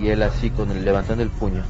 y 0.00 0.08
él 0.08 0.22
así 0.22 0.50
con 0.50 0.70
el 0.70 0.84
levantando 0.84 1.22
el 1.22 1.30
puño. 1.30 1.62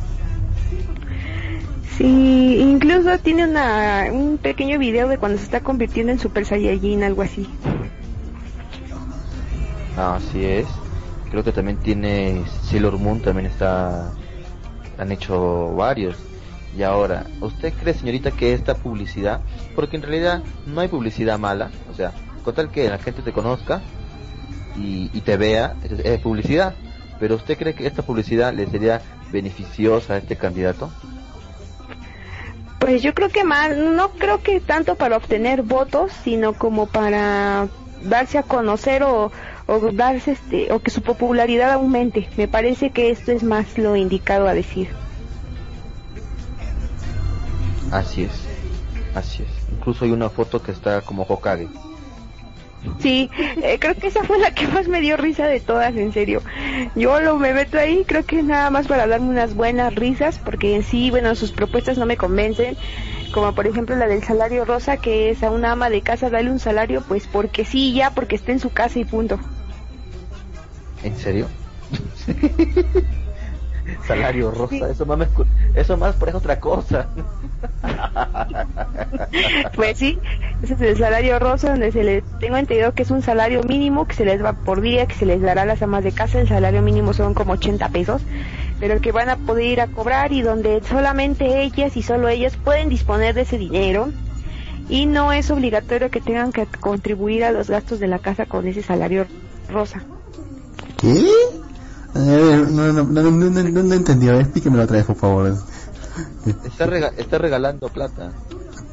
Sí, 1.99 2.57
incluso 2.59 3.19
tiene 3.19 3.45
una 3.45 4.07
un 4.11 4.39
pequeño 4.39 4.79
video 4.79 5.09
de 5.09 5.19
cuando 5.19 5.39
se 5.39 5.45
está 5.45 5.61
convirtiendo 5.61 6.13
en 6.13 6.19
Super 6.19 6.47
Saiyajin, 6.47 7.03
algo 7.05 7.23
así. 7.23 7.47
Ah, 9.97 10.17
así 10.17 10.45
es. 10.45 10.67
Creo 11.33 11.43
que 11.43 11.51
también 11.51 11.79
tiene 11.79 12.45
Sailor 12.63 12.99
Moon, 12.99 13.21
también 13.21 13.47
está 13.47 14.13
han 14.99 15.13
hecho 15.13 15.75
varios. 15.75 16.17
Y 16.77 16.83
ahora, 16.83 17.25
¿usted 17.41 17.73
cree, 17.73 17.95
señorita, 17.95 18.31
que 18.31 18.55
esta 18.55 18.75
publicidad, 18.75 19.41
porque 19.75 19.97
en 19.97 20.03
realidad 20.03 20.43
no 20.67 20.81
hay 20.81 20.89
publicidad 20.89 21.39
mala, 21.39 21.71
o 21.91 21.95
sea, 21.95 22.13
con 22.45 22.55
tal 22.55 22.71
que 22.71 22.89
la 22.89 22.99
gente 22.99 23.23
te 23.23 23.33
conozca, 23.33 23.83
y, 24.77 25.11
y 25.13 25.21
te 25.23 25.37
vea, 25.37 25.75
es, 26.05 26.21
publicidad. 26.21 26.75
Pero 27.19 27.37
¿usted 27.37 27.57
cree 27.57 27.75
que 27.75 27.87
esta 27.87 28.03
publicidad 28.03 28.53
le 28.53 28.67
sería 28.67 29.01
beneficiosa 29.31 30.15
a 30.15 30.17
este 30.19 30.37
candidato? 30.37 30.91
Pues 32.79 33.03
yo 33.03 33.15
creo 33.15 33.31
que 33.31 33.45
más, 33.45 33.77
no 33.77 34.11
creo 34.11 34.43
que 34.43 34.61
tanto 34.61 34.97
para 34.97 35.17
obtener 35.17 35.63
votos, 35.63 36.13
sino 36.25 36.53
como 36.53 36.87
para 36.87 37.69
darse 38.03 38.39
a 38.39 38.43
conocer 38.43 39.03
o, 39.03 39.31
o 39.73 39.93
darse 39.93 40.33
este, 40.33 40.73
o 40.73 40.81
que 40.81 40.91
su 40.91 41.03
popularidad 41.03 41.73
aumente. 41.73 42.29
Me 42.37 42.49
parece 42.49 42.91
que 42.91 43.11
esto 43.11 43.33
es 43.33 43.43
más 43.43 43.79
lo 43.79 43.97
indicado 43.97 44.47
a 44.47 44.55
decir. 44.55 44.89
Así 47.91 48.25
es, 48.25 48.33
así 49.15 49.43
es. 49.43 49.49
Incluso 49.73 50.05
hay 50.05 50.13
una 50.13 50.31
foto 50.31 50.63
que 50.63 50.73
está 50.73 51.01
como 51.01 51.23
Hokage. 51.23 51.69
Sí, 52.99 53.31
eh, 53.63 53.79
creo 53.79 53.95
que 53.95 54.09
esa 54.09 54.25
fue 54.25 54.39
la 54.39 54.53
que 54.53 54.67
más 54.67 54.89
me 54.89 55.01
dio 55.01 55.17
risa 55.17 55.47
de 55.47 55.61
todas, 55.61 55.95
en 55.97 56.13
serio. 56.13 56.43
Yo 56.95 57.21
lo 57.21 57.39
me 57.39 57.53
meto 57.53 57.79
ahí, 57.79 58.05
creo 58.07 58.25
que 58.25 58.43
nada 58.43 58.71
más 58.71 58.87
para 58.89 59.07
darme 59.07 59.29
unas 59.29 59.55
buenas 59.55 59.95
risas, 59.95 60.39
porque 60.39 60.75
en 60.75 60.83
sí, 60.83 61.11
bueno, 61.11 61.35
sus 61.35 61.53
propuestas 61.53 61.99
no 61.99 62.07
me 62.07 62.17
convencen, 62.17 62.77
como 63.33 63.55
por 63.55 63.67
ejemplo 63.67 63.97
la 63.97 64.07
del 64.07 64.23
salario 64.25 64.65
rosa, 64.65 64.97
que 64.97 65.31
es 65.31 65.43
a 65.43 65.51
una 65.51 65.73
ama 65.73 65.91
de 65.91 66.03
casa 66.03 66.31
darle 66.31 66.51
un 66.51 66.59
salario, 66.59 67.03
pues 67.07 67.27
porque 67.27 67.65
sí, 67.65 67.93
ya, 67.93 68.11
porque 68.11 68.37
está 68.37 68.53
en 68.53 68.61
su 68.61 68.71
casa 68.71 68.99
y 68.99 69.05
punto. 69.05 69.39
¿En 71.03 71.17
serio? 71.17 71.49
salario 74.07 74.51
rosa, 74.51 74.77
sí. 74.77 74.83
eso 74.91 75.07
más 75.07 75.19
me, 75.19 75.27
eso 75.75 75.97
más 75.97 76.15
parece 76.15 76.39
otra 76.39 76.61
cosa. 76.61 77.09
pues 79.77 79.99
sí, 79.99 80.19
ese 80.63 80.75
es 80.75 80.81
el 80.81 80.97
salario 80.97 81.39
rosa 81.39 81.71
donde 81.71 81.93
se 81.93 82.05
les 82.05 82.23
tengo 82.39 82.57
entendido 82.57 82.93
que 82.93 83.03
es 83.03 83.11
un 83.11 83.23
salario 83.23 83.63
mínimo 83.65 84.07
que 84.07 84.15
se 84.15 84.25
les 84.25 84.43
va 84.43 84.53
por 84.53 84.81
día, 84.81 85.07
que 85.07 85.15
se 85.15 85.27
les 85.27 85.41
dará 85.41 85.63
a 85.63 85.67
las 85.67 85.83
amas 85.83 86.05
de 86.05 86.13
casa, 86.13 86.41
el 86.41 86.49
salario 86.49 86.83
mínimo 86.83 87.13
son 87.13 87.35
como 87.35 87.55
80 87.55 87.89
pesos, 87.89 88.23
pero 88.81 89.01
que 89.01 89.13
van 89.13 89.29
a 89.29 89.37
poder 89.37 89.65
ir 89.67 89.81
a 89.81 89.87
cobrar 89.89 90.33
y 90.33 90.43
donde 90.43 90.83
solamente 90.89 91.63
ellas 91.63 91.97
y 91.97 92.03
solo 92.03 92.29
ellas 92.29 92.57
pueden 92.57 92.89
disponer 92.89 93.35
de 93.35 93.43
ese 93.43 93.59
dinero 93.59 94.09
y 94.89 95.07
no 95.07 95.33
es 95.33 95.51
obligatorio 95.51 96.11
que 96.11 96.21
tengan 96.21 96.53
que 96.53 96.67
contribuir 96.67 97.45
a 97.45 97.53
los 97.53 97.71
gastos 97.71 97.99
de 98.01 98.09
la 98.09 98.19
casa 98.19 98.47
con 98.47 98.67
ese 98.67 98.83
salario 98.83 99.27
rosa. 99.69 100.05
¿Qué? 101.03 101.27
No, 102.15 102.67
no, 102.67 102.93
no, 102.93 103.03
no, 103.03 103.31
no, 103.31 103.83
no 103.83 103.95
entendió, 103.95 104.39
explíquemelo 104.39 104.85
otra 104.85 104.99
vez, 104.99 105.07
por 105.07 105.17
favor. 105.17 105.57
Está, 106.65 106.87
rega 106.87 107.11
está 107.17 107.39
regalando 107.39 107.89
plata. 107.89 108.31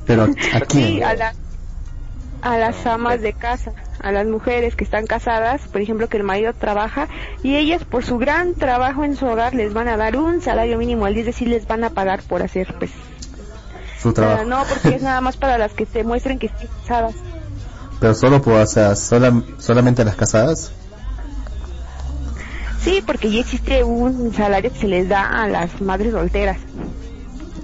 Pero, 0.08 0.24
¿a 0.24 0.60
quién? 0.62 0.88
Sí, 0.88 1.04
a, 1.04 1.14
la, 1.14 1.34
a 2.42 2.58
las 2.58 2.84
amas 2.88 3.22
de 3.22 3.34
casa, 3.34 3.74
a 4.02 4.12
las 4.12 4.26
mujeres 4.26 4.76
que 4.76 4.84
están 4.84 5.06
casadas, 5.06 5.62
por 5.68 5.82
ejemplo, 5.82 6.10
que 6.10 6.18
el 6.18 6.24
marido 6.24 6.52
trabaja 6.54 7.08
y 7.44 7.58
ellas 7.58 7.84
por 7.84 8.04
su 8.04 8.18
gran 8.18 8.56
trabajo 8.56 9.04
en 9.04 9.16
su 9.16 9.28
hogar 9.28 9.54
les 9.54 9.72
van 9.74 9.88
a 9.88 9.96
dar 9.96 10.18
un 10.18 10.42
salario 10.42 10.80
mínimo 10.80 11.06
al 11.06 11.14
día, 11.14 11.22
es 11.22 11.28
decir, 11.28 11.48
les 11.48 11.68
van 11.68 11.84
a 11.84 11.92
pagar 11.92 12.24
por 12.24 12.42
hacer, 12.42 12.74
pues. 12.80 12.90
Su 14.02 14.14
trabajo. 14.14 14.46
no, 14.46 14.64
porque 14.68 14.96
es 14.96 15.04
nada 15.04 15.22
más 15.22 15.38
para 15.38 15.60
las 15.60 15.74
que 15.74 15.86
se 15.86 16.04
muestren 16.04 16.40
que 16.40 16.48
están 16.48 16.68
casadas. 16.82 17.16
Pero 18.00 18.16
solo 18.16 18.42
por, 18.42 18.54
o 18.54 18.66
sea, 18.66 18.96
sola, 18.96 19.44
solamente 19.60 20.04
las 20.04 20.16
casadas. 20.16 20.72
Sí, 22.84 23.04
porque 23.06 23.32
ya 23.32 23.42
existe 23.42 23.84
un 23.84 24.34
salario 24.34 24.72
que 24.72 24.80
se 24.80 24.88
les 24.88 25.10
da 25.10 25.44
a 25.44 25.48
las 25.48 25.82
madres 25.82 26.14
solteras. 26.14 26.58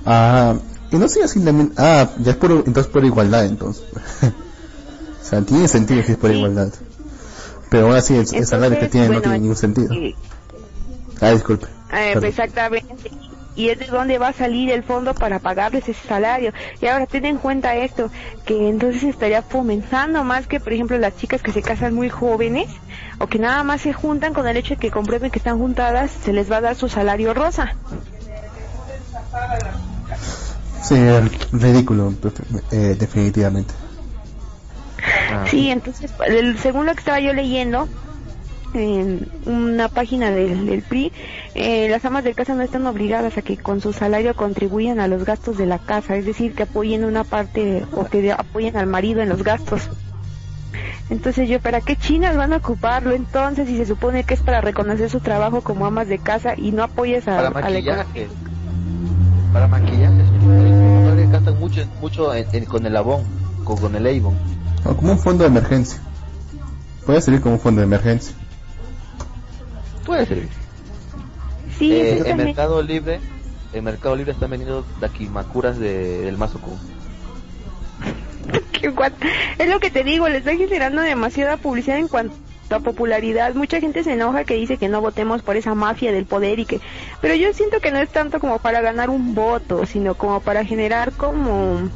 Ah, 0.05 0.55
y 0.91 0.97
no 0.97 1.07
sería 1.07 1.27
simplemente... 1.27 1.73
Ah, 1.77 2.09
ya 2.19 2.31
es 2.31 2.37
por, 2.37 2.51
entonces 2.51 2.87
por 2.87 3.03
igualdad, 3.05 3.45
entonces. 3.45 3.83
o 5.21 5.25
sea, 5.25 5.41
tiene 5.41 5.67
sentido 5.67 6.03
si 6.03 6.11
es 6.13 6.17
por 6.17 6.29
Sí. 6.31 6.37
igualdad. 6.37 6.73
Pero 7.69 7.87
ahora 7.87 8.01
sí, 8.01 8.15
el, 8.15 8.45
salario 8.45 8.79
que 8.79 8.87
tiene 8.87 9.09
no 9.09 9.21
tiene 9.21 9.39
ningún 9.39 9.55
sentido. 9.55 9.93
eh, 9.93 10.15
Ah, 11.21 11.31
disculpe. 11.31 11.65
Eh, 11.91 12.11
Perdón. 12.13 12.25
exactamente. 12.29 13.11
Y 13.55 13.69
es 13.69 13.79
de 13.79 13.87
dónde 13.87 14.17
va 14.17 14.29
a 14.29 14.33
salir 14.33 14.69
el 14.71 14.83
fondo 14.83 15.13
para 15.13 15.39
pagarles 15.39 15.87
ese 15.87 16.07
salario. 16.07 16.51
Y 16.81 16.87
ahora 16.87 17.05
ten 17.05 17.25
en 17.25 17.37
cuenta 17.37 17.75
esto, 17.75 18.11
que 18.45 18.69
entonces 18.69 19.03
estaría 19.03 19.41
fomentando 19.41 20.23
más 20.23 20.47
que, 20.47 20.59
por 20.59 20.73
ejemplo, 20.73 20.97
las 20.97 21.15
chicas 21.15 21.41
que 21.41 21.51
se 21.51 21.61
casan 21.61 21.93
muy 21.93 22.09
jóvenes 22.09 22.67
o 23.19 23.27
que 23.27 23.39
nada 23.39 23.63
más 23.63 23.81
se 23.81 23.93
juntan 23.93 24.33
con 24.33 24.47
el 24.47 24.57
hecho 24.57 24.75
de 24.75 24.79
que 24.79 24.91
comprueben 24.91 25.31
que 25.31 25.39
están 25.39 25.57
juntadas, 25.57 26.11
se 26.11 26.33
les 26.33 26.51
va 26.51 26.57
a 26.57 26.61
dar 26.61 26.75
su 26.75 26.89
salario 26.89 27.33
rosa. 27.33 27.75
Sí, 30.83 30.95
ridículo, 31.51 32.13
eh, 32.71 32.95
definitivamente. 32.99 33.73
Ah, 35.31 35.45
Sí, 35.49 35.69
entonces, 35.69 36.11
según 36.61 36.85
lo 36.85 36.93
que 36.93 36.99
estaba 36.99 37.19
yo 37.19 37.33
leyendo 37.33 37.87
en 38.73 39.27
una 39.45 39.87
página 39.89 40.31
del, 40.31 40.65
del 40.65 40.81
PRI, 40.81 41.11
eh, 41.53 41.87
las 41.89 42.03
amas 42.05 42.23
de 42.23 42.33
casa 42.33 42.55
no 42.55 42.63
están 42.63 42.85
obligadas 42.87 43.37
a 43.37 43.41
que 43.41 43.57
con 43.57 43.79
su 43.81 43.93
salario 43.93 44.35
contribuyan 44.35 44.99
a 44.99 45.07
los 45.07 45.23
gastos 45.25 45.57
de 45.57 45.65
la 45.65 45.79
casa, 45.79 46.15
es 46.17 46.25
decir, 46.25 46.53
que 46.55 46.63
apoyen 46.63 47.05
una 47.05 47.23
parte 47.23 47.85
o 47.93 48.05
que 48.05 48.31
apoyen 48.31 48.75
al 48.77 48.87
marido 48.87 49.21
en 49.21 49.29
los 49.29 49.43
gastos. 49.43 49.89
Entonces 51.09 51.47
yo, 51.47 51.59
¿para 51.59 51.81
qué 51.81 51.95
chinas 51.95 52.35
van 52.35 52.51
a 52.53 52.57
ocuparlo 52.57 53.11
entonces 53.11 53.67
si 53.67 53.77
se 53.77 53.85
supone 53.85 54.23
que 54.23 54.33
es 54.33 54.41
para 54.41 54.59
reconocer 54.61 55.09
su 55.09 55.19
trabajo 55.19 55.61
como 55.61 55.85
amas 55.85 56.07
de 56.07 56.17
casa 56.17 56.53
y 56.57 56.71
no 56.71 56.83
apoyes 56.83 57.27
a, 57.27 57.35
para 57.53 57.67
a 57.67 57.69
la. 57.69 58.05
Para 59.53 59.67
maquillaje, 59.67 60.17
las 60.17 60.31
mujeres 61.05 61.31
gastan 61.31 61.59
mucho, 61.59 61.81
mucho 62.01 62.33
en- 62.33 62.45
en- 62.51 62.65
con 62.65 62.85
el 62.85 62.97
Avon, 62.97 63.21
con, 63.63 63.77
con 63.77 63.95
el 63.95 64.05
Avon. 64.19 64.35
Como 64.83 65.11
un 65.13 65.19
fondo 65.19 65.43
de 65.43 65.49
emergencia. 65.49 65.99
Puede 67.05 67.21
servir 67.21 67.39
como 67.41 67.55
un 67.55 67.61
fondo 67.61 67.81
de 67.81 67.85
emergencia. 67.85 68.35
Puede 70.05 70.25
servir. 70.25 70.49
Sí, 71.77 71.91
Eh, 71.91 72.23
en. 72.25 72.37
Mercado 72.37 72.81
Libre, 72.81 73.19
en 73.73 73.83
Mercado 73.83 74.15
Libre 74.15 74.31
están 74.31 74.49
vendiendo 74.49 74.85
dakimakuras 74.99 75.77
de, 75.77 76.21
del 76.21 76.37
Mazo. 76.37 76.59
Qué 78.71 78.93
Es 79.57 79.69
lo 79.69 79.79
que 79.79 79.89
te 79.89 80.03
digo, 80.03 80.29
le 80.29 80.37
está 80.37 80.55
generando 80.55 81.01
demasiada 81.01 81.57
publicidad 81.57 81.97
en 81.97 82.07
cuanto 82.07 82.35
a 82.69 82.79
popularidad. 82.79 83.53
Mucha 83.55 83.79
gente 83.79 84.03
se 84.03 84.13
enoja 84.13 84.43
que 84.43 84.55
dice 84.55 84.77
que 84.77 84.89
no 84.89 85.01
votemos 85.01 85.41
por 85.41 85.57
esa 85.57 85.75
mafia 85.75 86.11
del 86.11 86.25
poder 86.25 86.59
y 86.59 86.65
que... 86.65 86.79
Pero 87.21 87.35
yo 87.35 87.53
siento 87.53 87.79
que 87.79 87.91
no 87.91 87.99
es 87.99 88.09
tanto 88.09 88.39
como 88.39 88.59
para 88.59 88.81
ganar 88.81 89.09
un 89.09 89.35
voto, 89.35 89.85
sino 89.85 90.15
como 90.15 90.39
para 90.39 90.63
generar 90.63 91.11
como... 91.13 91.89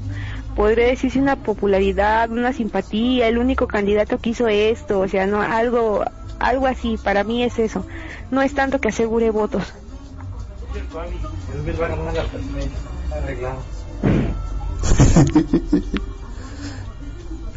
Podría 0.56 0.88
decirse 0.88 1.20
una 1.20 1.38
popularidad, 1.38 2.30
una 2.32 2.52
simpatía, 2.52 3.28
el 3.28 3.38
único 3.38 3.66
candidato 3.66 4.18
que 4.18 4.32
hizo 4.32 4.50
esto, 4.50 5.00
o 5.00 5.08
sea, 5.08 5.26
no 5.26 5.42
algo 5.42 6.04
algo 6.40 6.68
así, 6.68 6.98
para 6.98 7.24
mí 7.24 7.44
es 7.44 7.60
eso. 7.60 7.86
No 8.32 8.42
es 8.42 8.54
tanto 8.54 8.80
que 8.80 8.90
asegure 8.90 9.30
votos. 9.32 9.64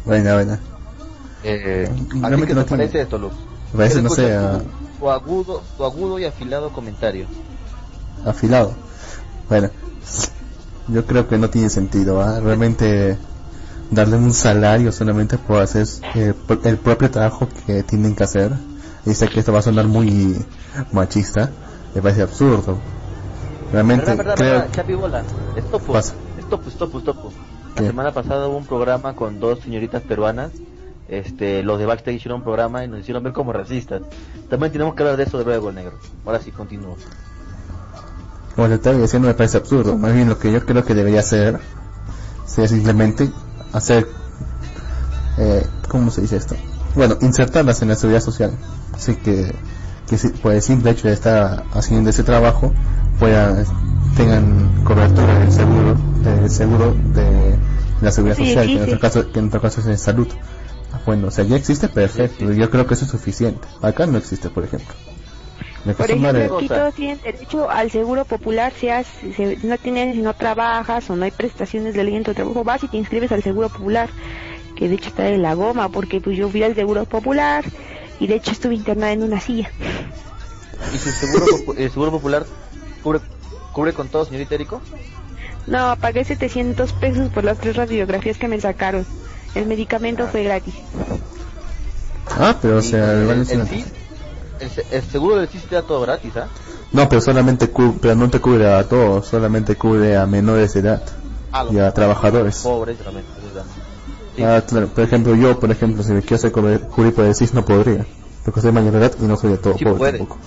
Buena, 0.05 0.33
buena. 0.33 0.59
Eh, 1.43 1.87
¿A 1.89 1.93
ti 1.95 2.19
Realmente 2.21 2.47
qué 2.47 2.53
no 2.53 2.61
te 2.63 2.67
tiene- 2.69 2.83
parece 2.83 3.01
esto, 3.01 3.17
Luz? 3.17 3.33
Me 3.71 3.77
parece, 3.77 3.95
¿Qué 3.97 4.01
no 4.01 4.09
sé, 4.09 4.37
tu, 4.37 4.99
tu 4.99 5.09
agudo, 5.09 5.63
tu 5.77 5.83
agudo 5.85 6.19
y 6.19 6.25
afilado 6.25 6.71
comentario. 6.71 7.25
afilado. 8.25 8.73
Bueno, 9.49 9.69
yo 10.87 11.05
creo 11.05 11.27
que 11.27 11.37
no 11.37 11.49
tiene 11.49 11.69
sentido, 11.69 12.21
¿ah? 12.21 12.39
Realmente 12.39 13.17
darle 13.91 14.15
un 14.17 14.33
salario 14.33 14.91
solamente 14.91 15.37
por 15.37 15.61
hacer 15.61 15.85
eh, 16.15 16.33
por- 16.47 16.59
el 16.65 16.77
propio 16.77 17.11
trabajo 17.11 17.47
que 17.65 17.83
tienen 17.83 18.15
que 18.15 18.23
hacer. 18.23 18.51
Y 19.05 19.13
sé 19.13 19.27
que 19.27 19.39
esto 19.39 19.51
va 19.51 19.59
a 19.59 19.63
sonar 19.63 19.85
muy 19.87 20.35
machista, 20.91 21.51
me 21.93 22.01
parece 22.01 22.21
absurdo. 22.21 22.77
Realmente 23.71 24.05
¿Verdad, 24.05 24.17
verdad, 24.17 24.35
creo 24.35 24.51
verdad? 24.51 24.71
Chapi 24.71 24.93
Bola, 24.93 25.23
stop, 25.57 25.81
Pasa. 25.91 26.13
stop, 26.39 26.67
stop, 26.67 26.95
stop. 26.99 27.17
La 27.75 27.81
¿Qué? 27.81 27.87
semana 27.87 28.11
pasada 28.13 28.47
hubo 28.47 28.57
un 28.57 28.65
programa 28.65 29.15
con 29.15 29.39
dos 29.39 29.59
señoritas 29.59 30.01
peruanas. 30.03 30.51
Este, 31.09 31.63
los 31.63 31.79
de 31.79 31.85
Backstage 31.85 32.15
hicieron 32.15 32.37
un 32.37 32.43
programa 32.43 32.83
y 32.83 32.87
nos 32.87 32.99
hicieron 33.01 33.23
ver 33.23 33.33
como 33.33 33.51
racistas. 33.51 34.03
También 34.49 34.71
tenemos 34.71 34.95
que 34.95 35.03
hablar 35.03 35.17
de 35.17 35.23
eso 35.23 35.37
de 35.37 35.43
luego, 35.45 35.71
negro. 35.71 35.97
Ahora 36.25 36.39
sí, 36.39 36.51
continúo. 36.51 36.95
como 38.55 38.67
te 38.67 38.75
estaba 38.75 38.97
diciendo 38.97 39.27
me 39.27 39.33
parece 39.33 39.57
absurdo. 39.57 39.97
Más 39.97 40.13
bien 40.13 40.29
lo 40.29 40.37
que 40.39 40.51
yo 40.51 40.63
creo 40.65 40.85
que 40.85 40.93
debería 40.93 41.19
hacer 41.21 41.59
sería 42.45 42.67
simplemente 42.69 43.29
hacer, 43.73 44.07
eh, 45.39 45.65
¿cómo 45.89 46.11
se 46.11 46.21
dice 46.21 46.37
esto? 46.37 46.55
Bueno, 46.95 47.17
insertarlas 47.21 47.81
en 47.81 47.89
la 47.89 47.95
seguridad 47.95 48.21
social. 48.21 48.51
Así 48.93 49.15
que, 49.15 49.53
que 50.07 50.17
si- 50.17 50.29
por 50.29 50.53
el 50.53 50.61
simple 50.61 50.91
hecho 50.91 51.07
de 51.07 51.13
estar 51.13 51.63
haciendo 51.73 52.09
ese 52.09 52.23
trabajo, 52.23 52.71
puedan, 53.19 53.65
tengan 54.15 54.83
cobertura 54.83 55.39
del 55.39 55.51
seguro, 55.51 55.95
del 56.23 56.49
seguro 56.49 56.93
de 57.13 57.55
la 58.01 58.11
seguridad 58.11 58.37
Sí, 58.37 58.45
social, 58.47 58.65
que 58.65 58.71
en, 58.73 58.77
nuestro 58.79 58.99
caso, 58.99 59.31
que 59.31 59.39
en 59.39 59.45
nuestro 59.45 59.61
caso 59.61 59.81
es 59.81 59.87
en 59.87 59.97
salud. 59.97 60.27
Ah, 60.93 60.99
Bueno, 61.05 61.27
o 61.27 61.31
sea, 61.31 61.43
ya 61.45 61.55
existe, 61.55 61.87
perfecto. 61.89 62.51
Yo 62.51 62.69
creo 62.69 62.85
que 62.85 62.93
eso 62.93 63.05
es 63.05 63.11
suficiente. 63.11 63.67
Acá 63.81 64.05
no 64.05 64.17
existe, 64.17 64.49
por 64.49 64.63
ejemplo. 64.63 64.93
Me 65.85 65.93
Por 65.93 66.09
ejemplo, 66.09 66.57
aquí 66.57 66.69
todos 66.69 66.93
tienen 66.93 67.19
derecho 67.21 67.69
al 67.69 67.91
seguro 67.91 68.23
popular, 68.23 68.71
seas, 68.79 69.05
si 69.35 69.57
no 69.67 69.77
tienes, 69.77 70.15
si 70.15 70.21
no 70.21 70.33
trabajas 70.33 71.09
o 71.09 71.15
no 71.17 71.25
hay 71.25 71.31
prestaciones 71.31 71.93
de 71.93 72.05
ley 72.05 72.15
en 72.15 72.23
tu 72.23 72.33
trabajo, 72.33 72.63
vas 72.63 72.83
y 72.85 72.87
te 72.87 72.95
inscribes 72.95 73.33
al 73.33 73.43
seguro 73.43 73.67
popular, 73.67 74.09
que 74.83 74.89
de 74.89 74.95
hecho 74.95 75.07
está 75.07 75.23
de 75.23 75.37
la 75.37 75.53
goma, 75.53 75.87
porque 75.87 76.19
pues 76.19 76.35
yo 76.35 76.49
fui 76.49 76.61
al 76.61 76.75
seguro 76.75 77.05
popular 77.05 77.63
y 78.19 78.27
de 78.27 78.35
hecho 78.35 78.51
estuve 78.51 78.75
internada 78.75 79.13
en 79.13 79.23
una 79.23 79.39
silla. 79.39 79.71
¿Y 80.93 80.97
su 80.97 81.09
seguro, 81.11 81.45
el 81.77 81.89
seguro 81.89 82.11
popular 82.11 82.45
cubre, 83.01 83.21
cubre 83.71 83.93
con 83.93 84.09
todo, 84.09 84.25
señorita 84.25 84.55
Erico? 84.55 84.81
No, 85.67 85.95
pagué 86.01 86.25
700 86.25 86.91
pesos 86.91 87.29
por 87.29 87.45
las 87.45 87.59
tres 87.59 87.77
radiografías 87.77 88.37
que 88.37 88.49
me 88.49 88.59
sacaron. 88.59 89.07
El 89.55 89.67
medicamento 89.67 90.27
fue 90.27 90.43
gratis. 90.43 90.75
Ah, 92.37 92.53
pero 92.61 92.79
o 92.79 92.81
sea, 92.81 93.13
el, 93.13 93.29
el, 93.29 93.39
el, 94.59 94.69
se- 94.69 94.85
el 94.91 95.01
seguro 95.03 95.37
del 95.37 95.47
CIS 95.47 95.63
te 95.63 95.75
da 95.75 95.81
todo 95.83 96.01
gratis, 96.01 96.35
¿ah? 96.35 96.49
No, 96.91 97.07
pero 97.07 97.21
solamente 97.21 97.69
cu- 97.69 97.97
pero 98.01 98.15
no 98.15 98.29
te 98.29 98.41
cubre 98.41 98.67
a 98.69 98.83
todos, 98.83 99.27
solamente 99.27 99.75
cubre 99.77 100.17
a 100.17 100.25
menores 100.25 100.73
de 100.73 100.81
edad 100.81 101.01
Ah, 101.53 101.67
y 101.71 101.79
a 101.79 101.89
trabajadores. 101.93 102.57
pobres, 102.63 102.99
realmente. 102.99 103.29
Sí. 103.39 103.42
Ah, 104.41 104.61
claro, 104.67 104.87
por 104.87 105.03
ejemplo, 105.03 105.35
yo, 105.35 105.59
por 105.59 105.69
ejemplo, 105.71 106.01
si 106.03 106.11
me 106.11 106.21
quiero 106.21 106.35
hacer 106.37 107.35
CIS 107.35 107.53
no 107.53 107.63
podría, 107.65 108.05
porque 108.43 108.61
soy 108.61 108.71
mayor 108.71 108.93
de 108.93 108.97
edad 108.99 109.13
y 109.19 109.23
no 109.25 109.37
soy 109.37 109.51
de 109.51 109.57
todo 109.57 109.77
Sí 109.77 109.83
pobre 109.85 109.97
puede. 109.97 110.17
tampoco. 110.17 110.39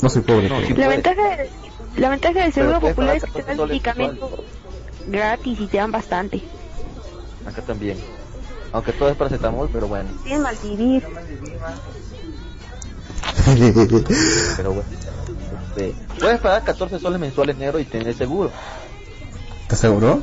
No 0.00 0.08
soy 0.08 0.22
pobre. 0.22 0.48
No, 0.48 0.56
pero- 0.56 0.68
sí 0.68 0.74
La 0.74 0.88
ventaja, 0.88 1.22
de- 1.36 2.00
la 2.00 2.08
ventaja 2.08 2.40
del 2.40 2.52
seguro 2.52 2.80
popular 2.80 3.16
es 3.16 3.24
que 3.24 3.30
te 3.30 3.38
dan 3.38 3.44
14 3.44 3.56
soles 3.56 3.68
medicamento 3.68 4.44
gratis 5.06 5.60
y 5.60 5.66
te 5.66 5.76
dan 5.76 5.92
bastante. 5.92 6.42
Acá 7.46 7.62
también. 7.62 7.98
Aunque 8.72 8.92
todo 8.92 9.08
es 9.10 9.16
paracetamol, 9.16 9.68
pero 9.72 9.86
bueno. 9.86 10.10
Malvivir. 10.26 11.06
Pero 14.56 14.72
bueno. 14.72 14.88
Este, 15.68 15.94
puedes 16.18 16.40
pagar 16.40 16.64
14 16.64 16.98
soles 16.98 17.20
mensuales 17.20 17.56
negro 17.56 17.78
y 17.78 17.84
tener 17.84 18.14
seguro. 18.14 18.50
¿Te 19.68 19.74
aseguró? 19.74 20.22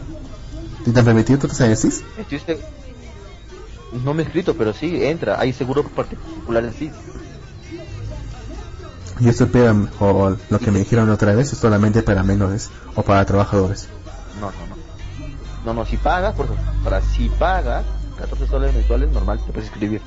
¿Y 0.86 0.91
te 0.91 0.99
han 0.99 1.05
CIS? 1.49 2.03
Estoy 2.17 2.39
seg- 2.39 2.61
No 4.03 4.13
me 4.13 4.23
he 4.23 4.25
escrito, 4.25 4.55
pero 4.55 4.73
sí, 4.73 5.03
entra. 5.05 5.39
Hay 5.39 5.53
seguro 5.53 5.84
particular 5.84 6.63
en 6.63 6.73
sí. 6.73 6.91
Y 9.19 9.29
eso 9.29 9.47
pero, 9.51 9.89
o 9.99 10.36
lo 10.49 10.59
que 10.59 10.71
me 10.71 10.79
dijeron 10.79 11.09
otra 11.09 11.36
vez 11.36 11.51
es 11.53 11.59
solamente 11.59 12.01
para 12.01 12.23
menores 12.23 12.71
o 12.95 13.03
para 13.03 13.25
trabajadores. 13.25 13.89
No, 14.39 14.51
no, 14.51 14.67
no. 14.67 14.77
No, 15.65 15.73
no, 15.73 15.86
si 15.86 15.97
pagas, 15.97 16.34
por 16.34 16.45
ejemplo, 16.45 16.65
para 16.84 17.01
si 17.01 17.29
pagas 17.29 17.86
14 18.17 18.47
soles 18.47 18.73
mensuales, 18.73 19.11
normal 19.11 19.39
te 19.45 19.51
puedes 19.51 19.69
escribir. 19.69 20.01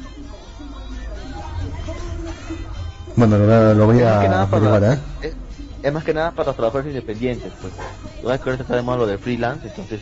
Bueno, 3.17 3.39
lo, 3.39 3.75
lo 3.75 3.87
voy 3.87 3.99
es, 3.99 4.05
a 4.07 4.49
para, 4.51 4.93
¿eh? 4.95 4.99
es, 5.23 5.37
es 5.83 5.93
más 5.93 6.03
que 6.03 6.13
nada 6.15 6.33
para 6.33 6.47
los 6.49 6.57
trabajadores 6.57 6.89
independientes, 6.91 7.53
pues. 7.61 7.73
Tú 8.21 8.27
sabes 8.27 8.41
que 8.41 8.49
ahorita 8.51 8.65
está 8.65 8.75
de 8.77 8.83
moda 8.83 8.97
lo 8.99 9.07
de 9.07 9.19
freelance, 9.19 9.69
entonces 9.69 10.01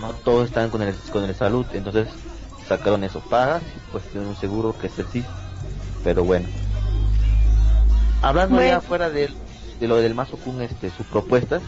no 0.00 0.12
todos 0.12 0.46
están 0.48 0.70
con 0.70 0.82
el, 0.82 0.94
con 1.12 1.24
el 1.24 1.34
salud, 1.34 1.66
entonces 1.72 2.08
sacaron 2.68 3.04
eso, 3.04 3.20
pagas, 3.20 3.62
pues 3.92 4.04
tienen 4.04 4.28
un 4.28 4.36
seguro 4.36 4.76
que 4.78 4.88
es 4.88 4.98
el 4.98 5.06
CIS, 5.06 5.24
pero 6.04 6.24
bueno. 6.24 6.46
Hablando 8.22 8.56
ya 8.56 8.62
Bueno. 8.64 8.80
fuera 8.82 9.10
de, 9.10 9.30
de 9.80 9.88
lo 9.88 9.96
del 9.96 10.14
Mazo 10.14 10.36
Kun, 10.36 10.60
este, 10.60 10.90
sus 10.90 11.06
propuestas, 11.06 11.62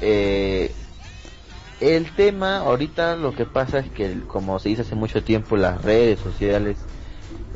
eh, 0.00 0.72
el 1.80 2.14
tema 2.14 2.58
ahorita 2.58 3.16
lo 3.16 3.34
que 3.34 3.46
pasa 3.46 3.78
es 3.78 3.90
que, 3.90 4.20
como 4.26 4.58
se 4.58 4.70
dice 4.70 4.82
hace 4.82 4.94
mucho 4.94 5.22
tiempo, 5.22 5.56
las 5.56 5.82
redes 5.82 6.20
sociales 6.20 6.76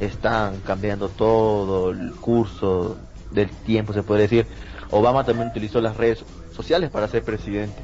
están 0.00 0.60
cambiando 0.60 1.08
todo 1.08 1.90
el 1.90 2.12
curso 2.12 2.96
del 3.30 3.50
tiempo, 3.50 3.92
se 3.92 4.02
puede 4.02 4.22
decir. 4.22 4.46
Obama 4.90 5.24
también 5.24 5.48
utilizó 5.48 5.80
las 5.80 5.96
redes 5.96 6.24
sociales 6.54 6.90
para 6.90 7.08
ser 7.08 7.22
presidente. 7.24 7.82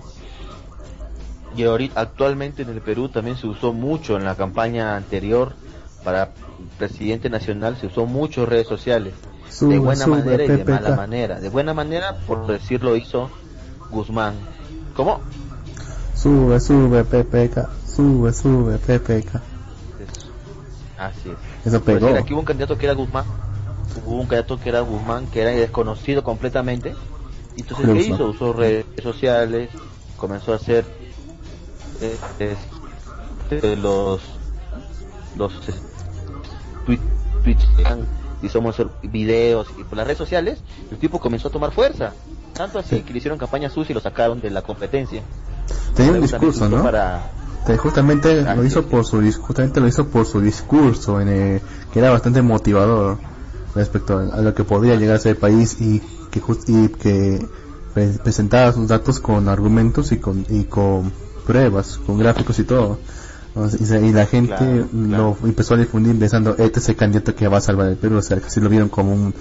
Y 1.56 1.64
ahorita, 1.64 2.00
actualmente 2.00 2.62
en 2.62 2.70
el 2.70 2.80
Perú 2.80 3.08
también 3.08 3.36
se 3.36 3.46
usó 3.46 3.72
mucho 3.72 4.16
en 4.16 4.24
la 4.24 4.36
campaña 4.36 4.96
anterior 4.96 5.52
para 6.04 6.30
presidente 6.78 7.28
nacional, 7.28 7.76
se 7.76 7.86
usó 7.86 8.06
mucho 8.06 8.46
redes 8.46 8.66
sociales. 8.66 9.14
de 9.60 9.78
buena 9.78 10.04
sube, 10.04 10.16
manera 10.16 10.44
y 10.44 10.48
de 10.48 10.58
PPK. 10.58 10.70
mala 10.70 10.96
manera. 10.96 11.40
De 11.40 11.48
buena 11.48 11.74
manera, 11.74 12.16
por 12.26 12.46
decirlo, 12.46 12.96
hizo 12.96 13.30
Guzmán. 13.90 14.34
¿Cómo? 14.94 15.20
Sube, 16.14 16.60
sube, 16.60 17.04
PPK. 17.04 17.68
Sube, 17.86 18.32
sube, 18.32 18.78
PPK. 18.78 19.40
Así 20.98 21.30
es. 21.30 21.66
Eso 21.66 21.82
pegó. 21.82 22.06
decir, 22.06 22.18
aquí 22.18 22.32
hubo 22.32 22.40
un 22.40 22.46
candidato 22.46 22.76
que 22.76 22.86
era 22.86 22.94
Guzmán, 22.94 23.24
hubo 24.06 24.16
un 24.16 24.26
candidato 24.26 24.60
que 24.60 24.68
era 24.68 24.80
Guzmán, 24.80 25.26
que 25.26 25.40
era 25.40 25.50
desconocido 25.50 26.22
completamente. 26.22 26.94
Y 27.56 27.62
entonces, 27.62 27.86
¿qué 27.86 27.92
Guzmán. 27.92 28.14
hizo? 28.14 28.26
Usó 28.26 28.52
redes 28.52 28.84
sociales, 29.02 29.70
comenzó 30.16 30.52
a 30.52 30.56
hacer 30.56 30.84
eh, 32.00 32.16
eh, 33.50 33.76
los 33.76 34.20
los 35.36 35.52
eh, 35.68 35.72
tweet- 36.86 37.00
tweets 37.42 37.66
y 38.42 38.48
somos 38.48 38.76
videos 39.02 39.68
y 39.78 39.84
por 39.84 39.96
las 39.98 40.06
redes 40.06 40.18
sociales, 40.18 40.60
el 40.90 40.98
tipo 40.98 41.18
comenzó 41.20 41.48
a 41.48 41.50
tomar 41.50 41.72
fuerza. 41.72 42.12
Tanto 42.54 42.78
así 42.78 42.96
Sí. 42.96 43.02
que 43.02 43.12
le 43.12 43.18
hicieron 43.18 43.38
campaña 43.38 43.70
sucia 43.70 43.92
y 43.92 43.94
lo 43.94 44.00
sacaron 44.00 44.40
de 44.40 44.50
la 44.50 44.62
competencia. 44.62 45.22
Tenía 45.94 46.12
un 46.12 46.20
discurso, 46.22 46.68
¿no? 46.68 46.82
Para, 46.82 47.30
justamente 47.78 48.42
lo 48.42 48.50
Así 48.50 48.66
hizo 48.66 48.86
por 48.86 49.04
su 49.04 49.20
dis- 49.22 49.38
justamente 49.38 49.80
lo 49.80 49.86
hizo 49.86 50.08
por 50.08 50.26
su 50.26 50.40
discurso 50.40 51.20
en 51.20 51.28
el- 51.28 51.60
que 51.92 51.98
era 52.00 52.10
bastante 52.10 52.42
motivador 52.42 53.18
respecto 53.74 54.18
a 54.18 54.40
lo 54.40 54.54
que 54.54 54.64
podría 54.64 54.96
llegar 54.96 55.16
a 55.16 55.18
ser 55.20 55.32
el 55.32 55.36
país 55.38 55.80
y 55.80 56.00
que 56.30 56.40
jus- 56.40 56.64
y 56.66 56.88
que 56.88 57.46
pre- 57.94 58.18
presentaba 58.24 58.72
sus 58.72 58.88
datos 58.88 59.20
con 59.20 59.48
argumentos 59.48 60.10
y 60.12 60.18
con 60.18 60.44
y 60.48 60.64
con 60.64 61.12
pruebas 61.40 61.98
con 62.06 62.18
gráficos 62.18 62.58
y 62.58 62.64
todo 62.64 62.98
y, 63.78 63.84
se- 63.84 64.00
y 64.06 64.12
la 64.12 64.26
gente 64.26 64.54
Claro, 64.56 64.88
claro. 65.06 65.36
lo 65.40 65.46
empezó 65.48 65.74
a 65.74 65.78
difundir 65.78 66.18
pensando 66.18 66.54
este 66.58 66.78
es 66.80 66.88
el 66.88 66.96
candidato 66.96 67.34
que 67.34 67.48
va 67.48 67.58
a 67.58 67.60
salvar 67.60 67.88
el 67.88 67.96
Perú 67.96 68.16
o 68.18 68.22
sea 68.22 68.38
casi 68.40 68.60
lo 68.60 68.68
vieron 68.68 68.88
como 68.88 69.12
un 69.12 69.34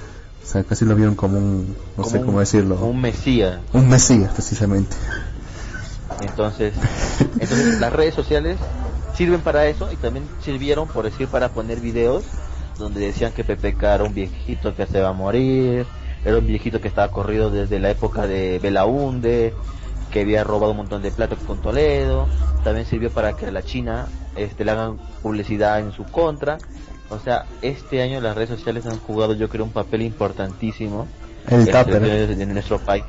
o 0.44 0.46
sea 0.52 0.64
casi 0.64 0.86
lo 0.86 0.96
vieron 0.96 1.16
como 1.16 1.38
un 1.38 1.76
no 1.98 2.04
sé 2.06 2.20
cómo 2.22 2.34
un- 2.34 2.40
decirlo 2.40 2.76
Un 2.78 3.00
mesías. 3.02 3.60
un 3.74 3.88
mesías 3.90 4.32
precisamente 4.34 4.96
Entonces, 6.22 6.74
entonces 7.40 7.80
las 7.80 7.94
redes 7.94 8.14
sociales 8.16 8.58
sirven 9.16 9.42
para 9.42 9.68
eso 9.68 9.90
y 9.92 9.96
también 9.98 10.26
sirvieron, 10.44 10.88
por 10.88 11.06
decir, 11.06 11.28
para 11.28 11.50
poner 11.50 11.80
videos 11.80 12.24
donde 12.78 13.02
decían 13.02 13.32
que 13.34 13.44
PPK 13.44 13.84
era 13.84 14.04
un 14.06 14.14
viejito 14.14 14.74
que 14.76 14.86
se 14.88 15.02
va 15.02 15.10
a 15.10 15.14
morir, 15.14 15.86
era 16.24 16.38
un 16.38 16.48
viejito 16.48 16.80
que 16.80 16.88
estaba 16.88 17.10
corrido 17.12 17.50
desde 17.52 17.80
la 17.80 17.90
época 17.92 18.26
de 18.28 18.60
Belaunde, 18.60 19.54
que 20.12 20.22
había 20.22 20.44
robado 20.44 20.72
un 20.72 20.78
montón 20.78 21.02
de 21.02 21.12
plata 21.12 21.36
con 21.48 21.62
Toledo, 21.62 22.28
también 22.64 22.86
sirvió 22.86 23.12
para 23.12 23.34
que 23.34 23.48
a 23.48 23.52
la 23.52 23.64
China 23.64 24.08
este, 24.36 24.66
le 24.66 24.72
hagan 24.72 24.98
publicidad 25.22 25.80
en 25.80 25.92
su 25.92 26.04
contra. 26.04 26.58
O 27.10 27.20
sea, 27.20 27.46
este 27.62 28.02
año 28.02 28.22
las 28.22 28.36
redes 28.36 28.50
sociales 28.50 28.86
han 28.86 29.00
jugado 29.00 29.34
yo 29.34 29.50
creo 29.50 29.66
un 29.66 29.72
papel 29.72 30.04
importantísimo 30.04 31.08
el 31.50 31.68
en 32.42 32.54
nuestro 32.54 32.80
país. 32.80 33.04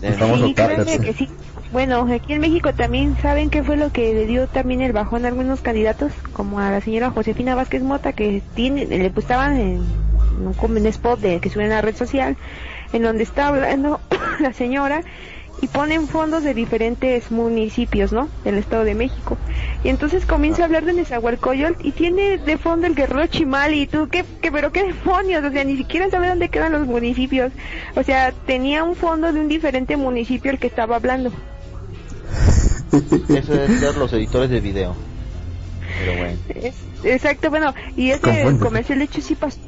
Sí, 0.00 0.98
que 0.98 1.12
sí. 1.12 1.28
Bueno, 1.72 2.08
aquí 2.12 2.32
en 2.32 2.40
México 2.40 2.74
también 2.74 3.16
saben 3.22 3.48
qué 3.48 3.62
fue 3.62 3.76
lo 3.76 3.92
que 3.92 4.12
le 4.12 4.26
dio 4.26 4.48
también 4.48 4.80
el 4.80 4.92
bajón 4.92 5.24
a 5.24 5.28
algunos 5.28 5.60
candidatos, 5.60 6.12
como 6.32 6.58
a 6.58 6.70
la 6.70 6.80
señora 6.80 7.10
Josefina 7.10 7.54
Vázquez 7.54 7.82
Mota, 7.82 8.12
que 8.12 8.42
tiene, 8.54 8.86
le 8.86 9.06
estaban 9.06 9.56
en, 9.56 9.84
en 10.40 10.76
un, 10.76 10.86
spot 10.86 11.20
de 11.20 11.38
que 11.38 11.48
sube 11.48 11.64
en 11.64 11.70
la 11.70 11.80
red 11.80 11.94
social, 11.94 12.36
en 12.92 13.02
donde 13.02 13.22
está 13.22 13.48
hablando 13.48 14.00
la 14.40 14.52
señora 14.52 15.02
y 15.62 15.66
ponen 15.68 16.08
fondos 16.08 16.42
de 16.42 16.54
diferentes 16.54 17.30
municipios, 17.30 18.12
¿no? 18.12 18.28
Del 18.44 18.56
Estado 18.56 18.84
de 18.84 18.94
México. 18.94 19.36
Y 19.84 19.88
entonces 19.90 20.24
comienza 20.24 20.62
a 20.62 20.64
hablar 20.66 20.84
de 20.84 20.94
Nezahualcóyotl 20.94 21.86
y 21.86 21.92
tiene 21.92 22.38
de 22.38 22.56
fondo 22.56 22.86
el 22.86 22.94
Guerrero 22.94 23.26
Chimal 23.26 23.74
y 23.74 23.86
tú, 23.86 24.08
¿qué, 24.10 24.24
qué, 24.40 24.50
pero 24.50 24.72
qué 24.72 24.84
demonios? 24.84 25.44
O 25.44 25.50
sea, 25.50 25.64
ni 25.64 25.76
siquiera 25.76 26.08
sabe 26.10 26.28
dónde 26.28 26.48
quedan 26.48 26.72
los 26.72 26.86
municipios. 26.86 27.52
O 27.94 28.02
sea, 28.02 28.32
tenía 28.46 28.84
un 28.84 28.96
fondo 28.96 29.32
de 29.32 29.40
un 29.40 29.48
diferente 29.48 29.96
municipio 29.96 30.50
el 30.50 30.58
que 30.58 30.66
estaba 30.68 30.96
hablando. 30.96 31.30
Eso 32.92 33.52
deben 33.52 33.78
ser 33.80 33.96
los 33.96 34.12
editores 34.12 34.50
de 34.50 34.60
video. 34.60 34.96
Pero 35.98 36.18
bueno. 36.18 36.38
Es- 36.54 36.74
exacto, 37.04 37.50
bueno, 37.50 37.74
y 37.96 38.10
ese 38.10 38.42
comercial 38.58 38.98
de 38.98 39.04
hecho 39.04 39.20
sí 39.20 39.34
pasó. 39.34 39.58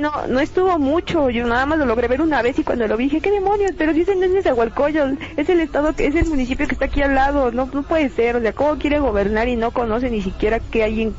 No, 0.00 0.26
no 0.26 0.40
estuvo 0.40 0.78
mucho, 0.78 1.28
yo 1.28 1.46
nada 1.46 1.66
más 1.66 1.78
lo 1.78 1.84
logré 1.84 2.08
ver 2.08 2.22
una 2.22 2.40
vez 2.40 2.58
y 2.58 2.64
cuando 2.64 2.86
lo 2.88 2.96
vi 2.96 3.04
dije, 3.04 3.20
¿qué 3.20 3.30
demonios? 3.30 3.72
Pero 3.76 3.92
dicen 3.92 4.20
no 4.20 4.26
es 4.26 4.32
Nezahualcóyotl, 4.32 5.22
es 5.36 5.48
el 5.48 5.60
estado, 5.60 5.94
que 5.94 6.06
es 6.06 6.14
el 6.14 6.26
municipio 6.26 6.66
que 6.66 6.72
está 6.72 6.86
aquí 6.86 7.02
al 7.02 7.14
lado, 7.14 7.52
no, 7.52 7.66
no 7.66 7.82
puede 7.82 8.08
ser, 8.08 8.36
o 8.36 8.40
sea, 8.40 8.54
¿cómo 8.54 8.78
quiere 8.78 9.00
gobernar 9.00 9.48
y 9.48 9.56
no 9.56 9.70
conoce 9.70 10.10
ni 10.10 10.22
siquiera 10.22 10.60
que 10.60 10.82
hay 10.82 11.02
en, 11.02 11.14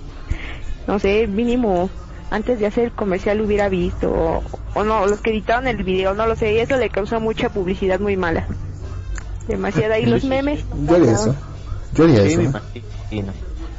no 0.87 0.97
sé, 0.97 1.27
mínimo, 1.27 1.89
antes 2.31 2.59
de 2.59 2.65
hacer 2.65 2.85
el 2.85 2.91
comercial 2.91 3.41
hubiera 3.41 3.69
visto, 3.69 4.11
o, 4.11 4.43
o 4.73 4.83
no, 4.83 5.05
los 5.05 5.21
que 5.21 5.29
editaron 5.29 5.67
el 5.67 5.83
video, 5.83 6.15
no 6.15 6.25
lo 6.25 6.35
sé, 6.35 6.53
y 6.53 6.57
eso 6.57 6.75
le 6.77 6.89
causó 6.89 7.19
mucha 7.19 7.49
publicidad 7.49 7.99
muy 7.99 8.17
mala. 8.17 8.47
Demasiada, 9.47 9.99
y 9.99 10.07
los 10.07 10.23
memes. 10.23 10.65
yo 10.87 10.95
haría 10.95 11.11
eso 11.11 11.35
yo 11.93 12.05
haría 12.05 12.23
Sí, 12.23 12.33
eso 12.33 12.41
imagino. 12.41 13.33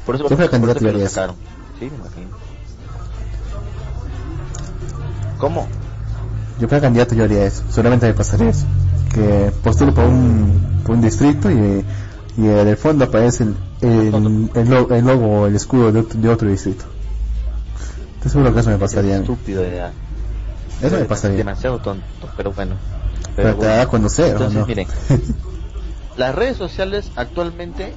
Por 0.05 0.15
eso, 0.15 0.23
por 0.25 0.39
eso 0.39 0.49
que 0.79 0.91
lo 0.91 1.07
sacaron. 1.09 1.35
Sí, 1.79 1.89
me 1.89 1.97
imagino. 1.97 2.44
¿Cómo? 5.37 5.67
yo 6.59 6.67
fuera 6.67 6.81
candidato 6.81 7.15
yo 7.15 7.23
haría 7.25 7.45
eso 7.45 7.63
seguramente 7.69 8.07
me 8.07 8.13
pasaría 8.13 8.49
eso 8.49 8.65
que 9.13 9.51
postulo 9.63 9.93
por 9.93 10.05
un, 10.05 10.81
por 10.85 10.95
un 10.95 11.01
distrito 11.01 11.51
y, 11.51 11.83
y 12.37 12.47
en 12.47 12.67
el 12.67 12.77
fondo 12.77 13.05
aparece 13.05 13.43
el, 13.43 13.55
el, 13.81 14.49
el, 14.55 14.69
lo- 14.69 14.89
el 14.93 15.05
logo 15.05 15.41
o 15.41 15.47
el 15.47 15.55
escudo 15.55 15.91
de 15.91 15.99
otro, 15.99 16.19
de 16.19 16.29
otro 16.29 16.49
distrito 16.49 16.85
estoy 18.17 18.31
seguro 18.31 18.53
que 18.53 18.59
eso 18.61 18.69
me 18.71 18.77
pasaría 18.77 19.15
a 19.15 19.19
mí. 19.19 19.23
Estúpido 19.25 19.63
ya. 19.63 19.91
eso 20.81 20.95
me 20.97 21.05
pasaría 21.05 21.37
Demasiado 21.37 21.77
tonto, 21.79 22.03
pero 22.37 22.51
bueno. 22.53 22.75
pero 23.35 23.49
te 23.51 23.55
bueno. 23.57 23.73
da 23.75 23.81
a 23.83 23.87
conocer 23.87 24.35
¿o 24.35 24.39
Entonces, 24.39 24.59
no? 24.61 24.65
miren, 24.65 24.87
las 26.17 26.33
redes 26.35 26.57
sociales 26.57 27.11
actualmente 27.15 27.93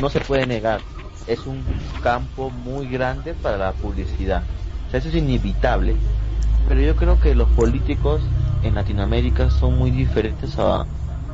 no 0.00 0.10
se 0.10 0.20
puede 0.20 0.46
negar. 0.46 0.80
Es 1.26 1.46
un 1.46 1.62
campo 2.02 2.50
muy 2.50 2.88
grande 2.88 3.32
para 3.34 3.56
la 3.56 3.72
publicidad. 3.72 4.42
O 4.88 4.90
sea, 4.90 4.98
eso 5.00 5.08
es 5.08 5.14
inevitable. 5.14 5.96
Pero 6.66 6.80
yo 6.80 6.96
creo 6.96 7.18
que 7.18 7.34
los 7.34 7.50
políticos 7.50 8.34
en 8.60 8.74
Latinoamérica 8.74 9.50
son 9.50 9.76
muy 9.78 9.90
diferentes 9.90 10.58
a 10.58 10.88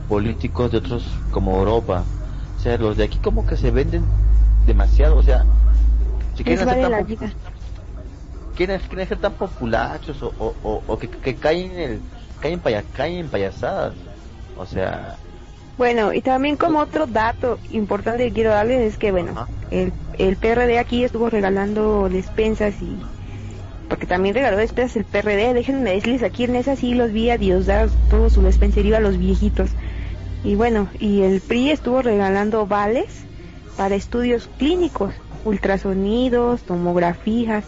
políticos 0.06 0.70
de 0.70 0.78
otros 0.78 1.24
como 1.30 1.58
Europa. 1.58 2.08
O 2.56 2.58
sea, 2.58 2.78
los 2.78 2.96
de 2.96 3.04
aquí 3.04 3.20
como 3.20 3.44
que 3.46 3.56
se 3.56 3.70
venden 3.70 4.04
demasiado. 4.64 5.16
O 5.16 5.22
sea, 5.22 5.48
si 6.34 6.44
quieren 6.44 6.64
vale 6.66 6.72
hacer 6.72 6.80
tan 6.80 6.94
quieren, 8.54 8.80
quieren 8.88 9.08
ser 9.08 9.20
tan 9.20 9.36
populachos 9.36 10.22
o, 10.22 10.28
o, 10.38 10.48
o, 10.62 10.84
o 10.86 10.98
que, 10.98 11.08
que 11.08 11.38
caen 11.38 11.72
en 11.72 11.78
el 11.90 12.02
caen, 12.40 12.60
paya- 12.60 12.84
caen 12.92 13.16
en 13.18 13.30
payasadas 13.30 13.96
o 14.54 14.66
sea 14.66 15.20
Bueno, 15.76 16.12
y 16.12 16.22
también 16.22 16.56
como 16.56 16.80
otro 16.80 17.06
dato 17.06 17.60
importante 17.68 18.24
que 18.24 18.32
quiero 18.32 18.50
darles 18.50 18.80
es 18.80 18.98
que, 18.98 19.12
bueno, 19.12 19.48
el, 19.70 19.94
el 20.18 20.36
PRD 20.36 20.78
aquí 20.78 21.04
estuvo 21.04 21.30
regalando 21.30 22.08
despensas 22.08 22.82
y... 22.82 22.98
Porque 23.88 24.06
también 24.06 24.34
regaló 24.34 24.56
despensas 24.56 24.96
el 24.96 25.04
PRD, 25.04 25.54
déjenme 25.54 25.94
decirles, 25.94 26.22
aquí 26.22 26.44
en 26.44 26.56
esa 26.56 26.76
sí 26.76 26.94
los 26.94 27.12
vi 27.12 27.30
a 27.30 27.38
Dios 27.38 27.66
dar 27.66 27.88
todo 28.10 28.28
su 28.28 28.42
despenserío 28.42 28.96
a 28.96 29.00
los 29.00 29.18
viejitos. 29.18 29.70
Y 30.44 30.54
bueno, 30.54 30.88
y 30.98 31.22
el 31.22 31.40
PRI 31.40 31.70
estuvo 31.70 32.02
regalando 32.02 32.66
vales 32.66 33.06
para 33.76 33.94
estudios 33.94 34.48
clínicos, 34.58 35.14
ultrasonidos, 35.44 36.62
tomografías, 36.62 37.64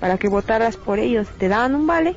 para 0.00 0.16
que 0.18 0.28
votaras 0.28 0.76
por 0.76 0.98
ellos. 0.98 1.26
Te 1.38 1.48
daban 1.48 1.74
un 1.74 1.86
vale 1.86 2.14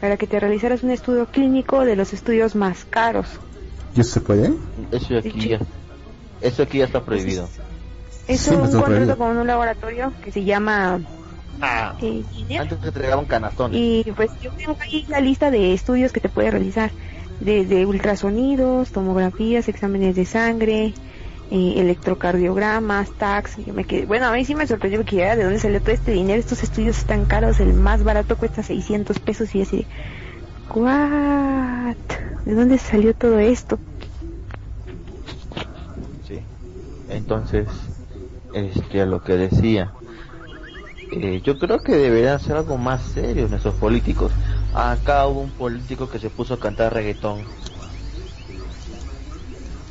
para 0.00 0.16
que 0.16 0.26
te 0.26 0.38
realizaras 0.38 0.82
un 0.82 0.90
estudio 0.90 1.26
clínico 1.26 1.84
de 1.84 1.96
los 1.96 2.12
estudios 2.12 2.54
más 2.54 2.84
caros. 2.84 3.26
¿y 3.96 4.00
eso 4.00 4.14
se 4.14 4.20
puede? 4.20 4.52
eso 4.90 5.16
aquí 5.16 5.48
ya 5.48 5.60
eso 6.40 6.62
aquí 6.64 6.78
ya 6.78 6.84
está 6.84 7.02
prohibido 7.04 7.48
Eso 8.26 8.50
Sí, 8.50 8.56
me 8.56 8.62
un 8.64 8.82
contrato 8.82 9.16
con 9.16 9.36
un 9.36 9.46
laboratorio 9.46 10.12
que 10.22 10.32
se 10.32 10.44
llama 10.44 11.00
ah, 11.60 11.94
eh, 12.00 12.24
antes 12.58 12.80
te 12.80 12.88
entregaban 12.88 13.24
canastones 13.26 13.78
y 13.80 14.04
pues 14.16 14.30
yo 14.40 14.50
tengo 14.52 14.76
ahí 14.80 15.04
la 15.08 15.20
lista 15.20 15.50
de 15.50 15.72
estudios 15.74 16.12
que 16.12 16.20
te 16.20 16.28
puede 16.28 16.50
realizar 16.50 16.92
desde 17.40 17.86
ultrasonidos, 17.86 18.92
tomografías, 18.92 19.68
exámenes 19.68 20.16
de 20.16 20.24
sangre, 20.24 20.94
eh, 21.50 21.74
electrocardiogramas, 21.76 23.10
tags. 23.18 23.56
Yo 23.64 23.74
me 23.74 23.84
quedé, 23.84 24.06
bueno, 24.06 24.26
a 24.26 24.32
mí 24.32 24.44
sí 24.44 24.54
me 24.54 24.66
sorprendió 24.66 25.00
porque 25.00 25.16
ya 25.16 25.36
de 25.36 25.44
dónde 25.44 25.58
salió 25.58 25.80
todo 25.80 25.92
este 25.92 26.12
dinero. 26.12 26.38
Estos 26.38 26.62
estudios 26.62 26.98
están 26.98 27.24
caros, 27.26 27.60
el 27.60 27.74
más 27.74 28.04
barato 28.04 28.36
cuesta 28.36 28.62
600 28.62 29.18
pesos 29.18 29.54
y 29.54 29.62
así, 29.62 29.86
¿what? 30.74 31.96
¿De 32.44 32.54
dónde 32.54 32.78
salió 32.78 33.14
todo 33.14 33.38
esto? 33.38 33.78
sí 36.26 36.40
entonces 37.08 37.68
este 38.54 39.02
a 39.02 39.06
lo 39.06 39.22
que 39.22 39.36
decía 39.36 39.92
eh, 41.20 41.40
yo 41.42 41.58
creo 41.58 41.82
que 41.82 41.92
deberían 41.96 42.40
ser 42.40 42.56
algo 42.56 42.76
más 42.76 43.02
serio 43.02 43.48
nuestros 43.48 43.74
políticos. 43.74 44.32
Acá 44.72 45.26
hubo 45.26 45.40
un 45.42 45.52
político 45.52 46.08
que 46.08 46.18
se 46.18 46.30
puso 46.30 46.54
a 46.54 46.60
cantar 46.60 46.92
reggaetón. 46.94 47.44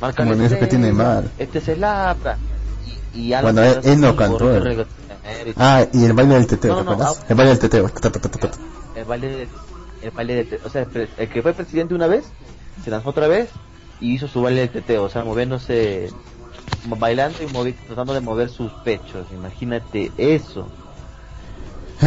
Marcan 0.00 0.26
Bueno, 0.28 0.44
eso 0.44 0.58
que 0.58 0.66
tiene 0.66 0.88
estrella, 0.88 1.14
mal. 1.14 1.32
Este 1.38 1.58
es 1.58 1.68
el 1.68 1.84
APRA. 1.84 2.38
Y, 2.84 3.28
y 3.30 3.32
Bueno, 3.42 3.62
que 3.62 3.90
él- 3.90 4.00
no 4.00 4.16
cantó, 4.16 4.50
él. 4.52 4.62
reggaetonero 4.62 5.50
y 5.50 5.54
Ah, 5.56 5.86
y 5.92 6.04
el 6.04 6.12
baile 6.12 6.34
del 6.34 6.46
teteo, 6.46 6.76
ah. 6.88 7.14
El 7.28 7.36
baile 7.36 7.50
del 7.50 7.58
teteo. 7.58 7.88
el 8.94 9.04
baile 9.04 9.28
de, 9.28 9.48
el 10.00 10.10
baile 10.10 10.34
de, 10.34 10.44
te- 10.44 10.60
o 10.64 10.68
sea, 10.68 10.86
el, 10.92 11.28
que 11.30 11.42
fue 11.42 11.54
presidente 11.54 11.94
una 11.94 12.06
vez, 12.06 12.34
se 12.82 12.90
lanzó 12.90 13.10
otra 13.10 13.28
vez 13.28 13.50
y 13.98 14.14
hizo 14.14 14.28
su 14.28 14.42
baile 14.42 14.60
de 14.62 14.68
teteo, 14.68 15.04
o 15.04 15.08
sea, 15.08 15.24
moviéndose, 15.24 16.12
mo- 16.82 16.96
bailando 16.96 17.42
y 17.42 17.46
movi- 17.46 17.76
tratando 17.86 18.12
de 18.14 18.20
mover 18.20 18.48
sus 18.50 18.72
pechos, 18.82 19.30
imagínate 19.32 20.12
eso. 20.16 20.70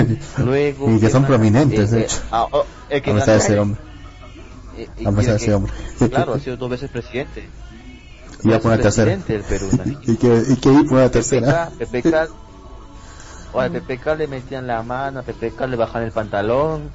Luego, 0.38 0.90
y 0.90 0.96
que 0.96 1.08
¿qué 1.08 1.10
son 1.10 1.22
más? 1.24 1.30
prominentes, 1.30 1.92
de 1.92 2.00
eh, 2.02 2.04
hecho. 2.04 2.22
ah, 2.32 2.48
oh, 2.52 2.66
el 2.90 3.02
que 3.02 3.12
A 3.12 3.16
pesar 3.16 3.36
de 3.36 3.44
ese 3.44 3.60
hombre. 3.60 3.82
eh, 4.78 4.88
A 5.06 5.12
pesar 5.12 5.40
de 5.40 5.54
hombre. 5.54 5.74
Claro, 6.10 6.34
ha 6.34 6.40
sido 6.40 6.58
dos 6.58 6.70
veces 6.70 6.90
presidente. 6.90 7.48
Y 8.44 8.50
ya 8.50 8.60
por 8.60 8.72
una 8.72 8.82
tercera. 8.82 9.18
Perú, 9.26 9.70
y 10.04 10.16
que, 10.16 10.44
y 10.50 10.56
que 10.58 10.70
ir 10.72 10.86
por 10.88 10.98
una 11.00 11.10
tercera. 11.10 11.70
PPK, 11.78 12.04
PPK, 12.04 12.30
o 13.54 13.60
al 13.60 13.72
PPK 13.72 14.16
le 14.18 14.28
metían 14.28 14.68
la 14.68 14.84
mano, 14.84 15.20
a 15.20 15.24
PPK 15.24 15.62
le 15.68 15.76
bajan 15.76 16.04
el 16.04 16.12
pantalón. 16.12 16.90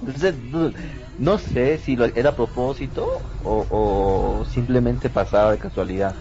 Entonces, 0.00 0.34
no, 0.50 0.70
no 1.18 1.38
sé 1.38 1.78
si 1.78 1.96
lo, 1.96 2.04
era 2.06 2.30
a 2.30 2.36
propósito 2.36 3.06
o, 3.44 3.66
o 3.70 4.44
simplemente 4.52 5.10
pasaba 5.10 5.52
de 5.52 5.58
casualidad, 5.58 6.14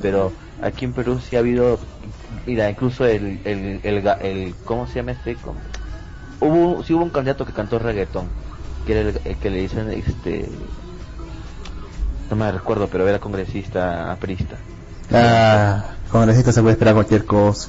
pero 0.00 0.32
aquí 0.62 0.84
en 0.84 0.92
Perú 0.92 1.20
sí 1.20 1.36
ha 1.36 1.40
habido, 1.40 1.78
mira, 2.46 2.70
incluso 2.70 3.04
el, 3.06 3.40
el, 3.44 3.80
el, 3.82 4.06
el- 4.22 4.54
¿cómo 4.64 4.86
se 4.86 4.94
llama 4.96 5.12
este? 5.12 5.36
¿Cómo? 5.36 5.60
Hubo, 6.40 6.82
sí 6.82 6.92
hubo 6.94 7.04
un 7.04 7.10
candidato 7.10 7.44
que 7.46 7.52
cantó 7.52 7.78
reggaetón, 7.78 8.28
que 8.86 8.92
era 8.98 9.10
el, 9.24 9.36
que 9.36 9.50
le 9.50 9.58
dicen, 9.62 9.90
este, 9.90 10.48
no 12.30 12.36
me 12.36 12.50
recuerdo, 12.50 12.88
pero 12.88 13.08
era 13.08 13.18
congresista 13.18 14.12
aprista. 14.12 14.56
Ah, 15.12 15.84
congresista 16.10 16.52
se 16.52 16.60
puede 16.62 16.72
esperar 16.72 16.94
cualquier 16.94 17.24
cosa. 17.24 17.68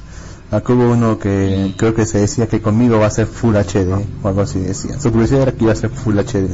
Acá 0.50 0.72
hubo 0.72 0.90
uno 0.92 1.18
que 1.18 1.72
creo 1.76 1.94
que 1.94 2.06
se 2.06 2.20
decía 2.20 2.46
que 2.46 2.60
conmigo 2.60 2.98
va 2.98 3.06
a 3.06 3.10
ser 3.10 3.26
Full 3.26 3.56
HD 3.56 3.92
o 4.22 4.28
algo 4.28 4.40
así 4.42 4.60
decía. 4.60 4.98
Su 5.00 5.10
publicidad 5.10 5.42
era 5.42 5.52
que 5.52 5.64
iba 5.64 5.72
a 5.72 5.76
ser 5.76 5.90
Full 5.90 6.18
HD. 6.18 6.48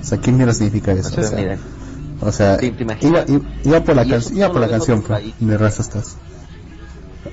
O 0.00 0.04
sea, 0.04 0.18
¿qué 0.18 0.32
mierda 0.32 0.52
significa 0.52 0.92
eso? 0.92 1.08
O 1.20 1.22
sea, 1.22 1.58
o 2.20 2.32
sea 2.32 2.56
¿Te- 2.56 2.70
te 2.72 2.82
iba, 2.84 3.24
iba, 3.28 3.42
iba 3.64 3.80
por 3.80 3.96
la, 3.96 4.04
can- 4.04 4.22
iba 4.36 4.48
por 4.52 4.60
la 4.60 4.68
canción, 4.68 5.02
pues, 5.02 5.34
de 5.38 5.58
resto 5.58 5.82
estás. 5.82 6.16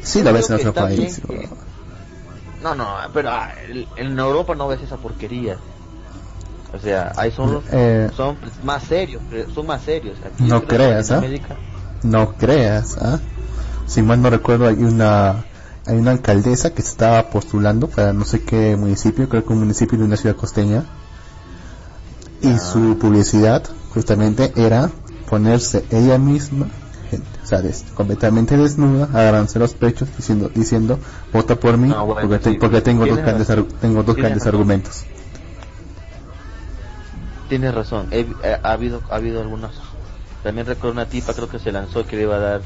Sí 0.02 0.24
la 0.24 0.32
ves 0.32 0.50
en 0.50 0.56
otro 0.56 0.74
país. 0.74 1.22
No, 2.62 2.74
no, 2.76 2.88
pero 3.14 3.30
ah, 3.30 3.50
en 3.98 4.18
Europa 4.18 4.56
no 4.56 4.68
ves 4.68 4.82
esa 4.82 4.98
porquería. 4.98 5.58
O 6.74 6.80
sea, 6.80 7.12
ahí 7.18 7.32
son, 7.32 7.62
Eh, 7.72 8.10
son 8.16 8.38
más 8.64 8.84
serios, 8.84 9.22
son 9.54 9.68
más 9.68 9.84
serios. 9.84 10.18
Aquí 10.26 10.44
No 10.44 10.64
creas, 10.64 11.12
¿ah? 11.12 11.18
América- 11.18 11.58
No 12.02 12.34
creas, 12.34 12.98
¿ah? 12.98 13.20
Si 13.86 14.02
mal 14.02 14.22
no 14.22 14.30
recuerdo, 14.30 14.68
hay 14.68 14.76
una 14.84 15.46
hay 15.86 15.98
una 15.98 16.12
alcaldesa 16.12 16.74
que 16.74 16.82
estaba 16.82 17.30
postulando 17.30 17.90
para 17.90 18.14
no 18.14 18.24
sé 18.24 18.42
qué 18.44 18.78
municipio, 18.78 19.28
creo 19.28 19.46
que 19.46 19.52
un 19.52 19.60
municipio 19.60 19.98
de 19.98 20.06
una 20.06 20.16
ciudad 20.16 20.36
costeña. 20.38 20.86
Y 22.42 22.52
Ah. 22.54 22.58
su 22.60 22.98
publicidad 22.98 23.64
justamente 23.94 24.54
era 24.56 24.90
ponerse 25.30 25.84
ella 25.92 26.18
misma, 26.18 26.68
completamente 27.96 28.58
desnuda, 28.58 29.06
agarrándose 29.14 29.60
los 29.60 29.74
pechos 29.74 30.10
diciendo 30.18 30.50
diciendo 30.54 31.00
vota 31.32 31.56
por 31.56 31.78
mí 31.78 31.92
Ah, 31.96 32.02
bueno, 32.02 32.22
porque, 32.22 32.40
te- 32.44 32.52
sí. 32.52 32.58
porque 32.60 32.82
tengo 32.82 33.06
dos 33.06 33.18
grandes 33.18 33.48
tengo 33.82 34.04
dos 34.04 34.16
grandes 34.16 34.40
razón. 34.44 34.50
argumentos. 34.56 35.06
Tienes 37.50 37.74
razón, 37.76 38.08
he- 38.12 38.26
eh, 38.44 38.58
ha 38.64 38.72
habido 38.72 39.02
ha 39.10 39.16
habido 39.16 39.42
algunas. 39.42 39.72
También 40.44 40.66
recuerdo 40.68 40.94
una 40.94 41.06
tipa, 41.06 41.34
creo 41.34 41.48
que 41.50 41.60
se 41.60 41.72
lanzó 41.72 42.06
que 42.06 42.16
le 42.16 42.24
iba 42.24 42.36
a 42.36 42.40
dar, 42.40 42.62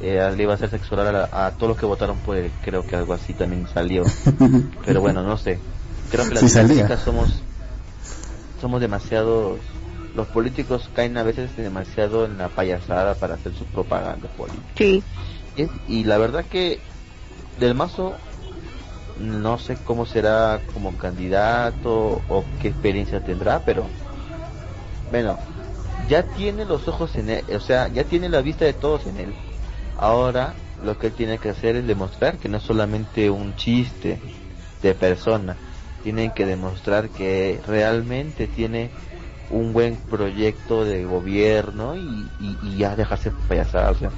eh, 0.00 0.32
le 0.36 0.42
iba 0.42 0.52
a 0.52 0.56
hacer 0.56 0.70
sexual 0.70 1.06
a, 1.06 1.12
la- 1.12 1.46
a 1.46 1.50
todos 1.52 1.70
los 1.70 1.78
que 1.78 1.86
votaron 1.86 2.18
por 2.18 2.36
él. 2.36 2.52
Creo 2.64 2.86
que 2.86 2.96
algo 2.96 3.12
así 3.14 3.32
también 3.32 3.66
salió. 3.72 4.04
Pero 4.84 5.00
bueno, 5.00 5.22
no 5.22 5.36
sé. 5.36 5.58
Creo 6.10 6.28
que 6.28 6.34
las 6.34 6.40
Sí 6.44 6.48
somos 7.04 7.30
somos 8.60 8.80
demasiados 8.80 9.60
los 10.18 10.26
políticos 10.26 10.90
caen 10.94 11.16
a 11.16 11.22
veces 11.22 11.56
demasiado 11.56 12.24
en 12.24 12.38
la 12.38 12.48
payasada 12.48 13.14
para 13.14 13.34
hacer 13.34 13.54
su 13.54 13.64
propaganda 13.66 14.28
política. 14.36 14.64
Sí. 14.76 15.02
Y, 15.56 16.00
y 16.00 16.04
la 16.04 16.18
verdad 16.18 16.44
que 16.44 16.80
del 17.60 17.76
mazo 17.76 18.16
no 19.20 19.58
sé 19.58 19.78
cómo 19.84 20.06
será 20.06 20.60
como 20.74 20.96
candidato 20.96 22.20
o 22.28 22.44
qué 22.60 22.68
experiencia 22.68 23.20
tendrá, 23.20 23.60
pero 23.60 23.86
bueno, 25.12 25.38
ya 26.08 26.24
tiene 26.24 26.64
los 26.64 26.88
ojos 26.88 27.14
en 27.14 27.30
él, 27.30 27.44
o 27.54 27.60
sea, 27.60 27.86
ya 27.86 28.02
tiene 28.02 28.28
la 28.28 28.42
vista 28.42 28.64
de 28.64 28.72
todos 28.72 29.06
en 29.06 29.18
él. 29.18 29.32
Ahora 29.98 30.54
lo 30.84 30.98
que 30.98 31.08
él 31.08 31.12
tiene 31.12 31.38
que 31.38 31.50
hacer 31.50 31.76
es 31.76 31.86
demostrar 31.86 32.38
que 32.38 32.48
no 32.48 32.56
es 32.56 32.64
solamente 32.64 33.30
un 33.30 33.54
chiste 33.54 34.18
de 34.82 34.94
persona, 34.94 35.56
tienen 36.02 36.32
que 36.32 36.44
demostrar 36.44 37.08
que 37.08 37.60
realmente 37.68 38.48
tiene 38.48 38.90
un 39.50 39.72
buen 39.72 39.96
proyecto 39.96 40.84
de 40.84 41.04
gobierno 41.04 41.96
y, 41.96 42.26
y, 42.40 42.56
y 42.62 42.76
ya 42.76 42.96
dejarse 42.96 43.30
payasar, 43.48 43.92
o 43.92 43.94
sea, 43.98 44.10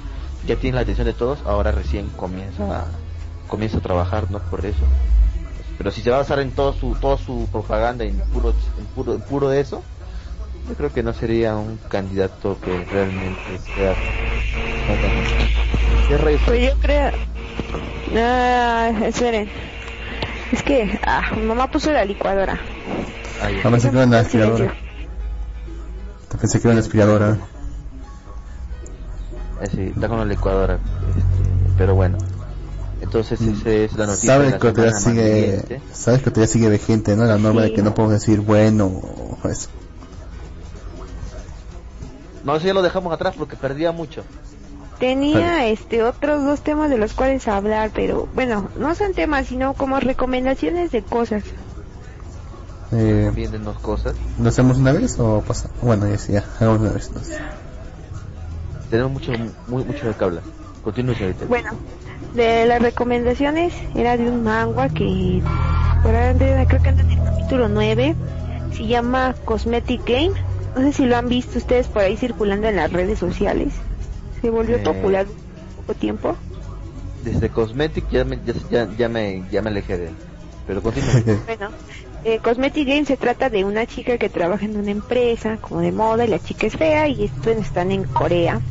ya 0.45 0.55
tiene 0.55 0.75
la 0.75 0.81
atención 0.81 1.05
de 1.07 1.13
todos, 1.13 1.39
ahora 1.45 1.71
recién 1.71 2.07
comienza 2.09 2.63
a, 2.81 2.85
comienza 3.47 3.77
a 3.77 3.81
trabajar, 3.81 4.29
¿no? 4.29 4.39
Por 4.39 4.65
eso. 4.65 4.83
Pero 5.77 5.91
si 5.91 6.01
se 6.01 6.09
va 6.09 6.17
a 6.17 6.19
basar 6.19 6.39
en 6.39 6.51
todo 6.51 6.73
su, 6.73 6.95
toda 6.95 7.17
su 7.17 7.47
propaganda, 7.51 8.03
en 8.03 8.19
puro, 8.19 8.53
en 8.77 8.85
puro, 8.87 9.13
en 9.15 9.21
puro 9.21 9.49
de 9.49 9.61
eso, 9.61 9.81
yo 10.67 10.75
creo 10.75 10.93
que 10.93 11.01
no 11.03 11.13
sería 11.13 11.55
un 11.55 11.79
candidato 11.89 12.57
que 12.63 12.85
realmente 12.91 13.39
sea... 13.75 13.95
Pues 16.45 16.61
yo 16.61 16.77
creo. 16.81 17.11
Ah, 18.15 18.91
esperen. 19.05 19.49
Es 20.51 20.61
que, 20.63 20.99
ah, 21.05 21.31
mamá 21.41 21.71
puso 21.71 21.91
la 21.91 22.03
licuadora. 22.03 22.59
Ah, 23.41 23.49
ya. 23.49 23.61
Ah, 23.63 23.71
pensé 23.71 23.89
que 23.89 23.95
era 23.97 24.05
una 24.05 24.23
Silencio. 24.23 24.49
aspiradora. 24.49 24.80
Pensé 26.39 26.59
que 26.59 26.67
era 26.67 26.73
una 26.73 26.81
aspiradora. 26.81 27.37
Eh, 29.61 29.67
sí, 29.71 29.81
está 29.95 30.07
con 30.07 30.19
la 30.19 30.25
licuadora. 30.25 30.75
este, 30.75 31.73
pero 31.77 31.95
bueno. 31.95 32.17
Entonces 33.01 33.41
esa 33.41 33.69
es 33.69 33.93
la 33.93 34.05
noticia. 34.07 34.33
Sabes 34.33 34.53
de 34.53 34.59
que 34.59 34.71
todavía 34.71 34.93
sigue, 34.99 35.81
sabes 35.91 36.21
que 36.21 36.29
todavía 36.31 36.47
sigue 36.53 36.69
vigente, 36.69 37.15
¿no? 37.15 37.25
La 37.25 37.37
norma 37.37 37.61
de 37.61 37.69
Sí. 37.69 37.73
que 37.75 37.81
no 37.81 37.93
podemos 37.93 38.13
decir 38.13 38.39
bueno 38.41 38.85
o 38.85 39.47
eso. 39.49 39.69
No, 42.43 42.55
eso 42.55 42.67
ya 42.67 42.73
lo 42.73 42.81
dejamos 42.81 43.13
atrás 43.13 43.35
porque 43.37 43.55
perdía 43.55 43.91
mucho. 43.91 44.23
Tenía 44.99 45.67
este 45.67 46.03
otros 46.03 46.43
dos 46.43 46.61
temas 46.61 46.89
de 46.91 46.97
los 46.97 47.13
cuales 47.13 47.47
hablar, 47.47 47.89
pero 47.93 48.27
bueno, 48.35 48.69
no 48.77 48.93
son 48.93 49.13
temas, 49.13 49.47
sino 49.47 49.73
como 49.73 49.99
recomendaciones 49.99 50.91
de 50.91 51.01
cosas. 51.01 51.43
Eh, 52.93 53.31
Viéndonos 53.33 53.77
cosas. 53.79 54.15
¿Lo 54.39 54.49
hacemos 54.49 54.77
una 54.77 54.91
vez 54.91 55.17
o 55.19 55.41
pasa? 55.41 55.69
Bueno, 55.81 56.07
ya 56.09 56.17
sí, 56.17 56.33
ya, 56.33 56.43
hagamos 56.59 56.81
una 56.81 56.91
vez. 56.91 57.07
entonces. 57.07 57.37
Tenemos 58.89 59.11
mucho, 59.13 59.31
muy, 59.67 59.83
mucho 59.85 60.07
de 60.07 60.13
que 60.13 60.23
hablar. 60.23 60.43
Continúe, 60.83 61.15
señorita. 61.15 61.45
Bueno, 61.45 61.71
de 62.33 62.65
las 62.65 62.81
recomendaciones 62.81 63.73
era 63.95 64.17
de 64.17 64.29
un 64.29 64.43
manga 64.43 64.89
que 64.89 65.41
por 66.03 66.13
ahí 66.15 66.29
anda- 66.31 66.65
creo 66.67 66.81
que 66.81 66.89
anda 66.89 67.01
en 67.03 67.11
el 67.11 67.23
capítulo 67.23 67.69
9, 67.69 68.15
se 68.75 68.87
llama 68.87 69.35
Cosmetic 69.45 70.05
Game. 70.05 70.31
No 70.75 70.81
sé 70.81 70.93
si 70.93 71.05
lo 71.05 71.15
han 71.17 71.29
visto 71.29 71.57
ustedes 71.59 71.87
por 71.87 72.01
ahí 72.01 72.17
circulando 72.17 72.67
en 72.67 72.75
las 72.77 72.91
redes 72.91 73.19
sociales. 73.19 73.73
Se 74.41 74.49
volvió 74.49 74.77
Eh. 74.77 74.79
popular 74.83 75.27
poco 75.77 75.93
tiempo. 75.93 76.35
Desde 77.23 77.49
Cosmetic 77.49 78.09
ya 78.09 78.25
me, 78.25 78.39
ya, 78.43 78.53
ya, 78.69 78.89
ya 78.97 79.07
me, 79.09 79.43
ya 79.51 79.61
me 79.61 79.69
alejé 79.69 79.97
de 79.97 80.07
él. 80.07 80.13
Pero 80.67 80.81
continúe. 80.81 81.07
Bueno, 81.45 81.69
eh, 82.23 82.39
Cosmetic 82.39 82.87
Game 82.87 83.05
se 83.05 83.17
trata 83.17 83.49
de 83.49 83.65
una 83.65 83.85
chica 83.85 84.17
que 84.17 84.29
trabaja 84.29 84.65
en 84.65 84.77
una 84.77 84.91
empresa 84.91 85.57
como 85.57 85.81
de 85.81 85.91
moda 85.91 86.25
y 86.25 86.27
la 86.27 86.39
chica 86.39 86.67
es 86.67 86.75
fea 86.75 87.07
y 87.07 87.25
esto 87.25 87.51
están 87.51 87.91
en 87.91 88.03
Corea. 88.03 88.61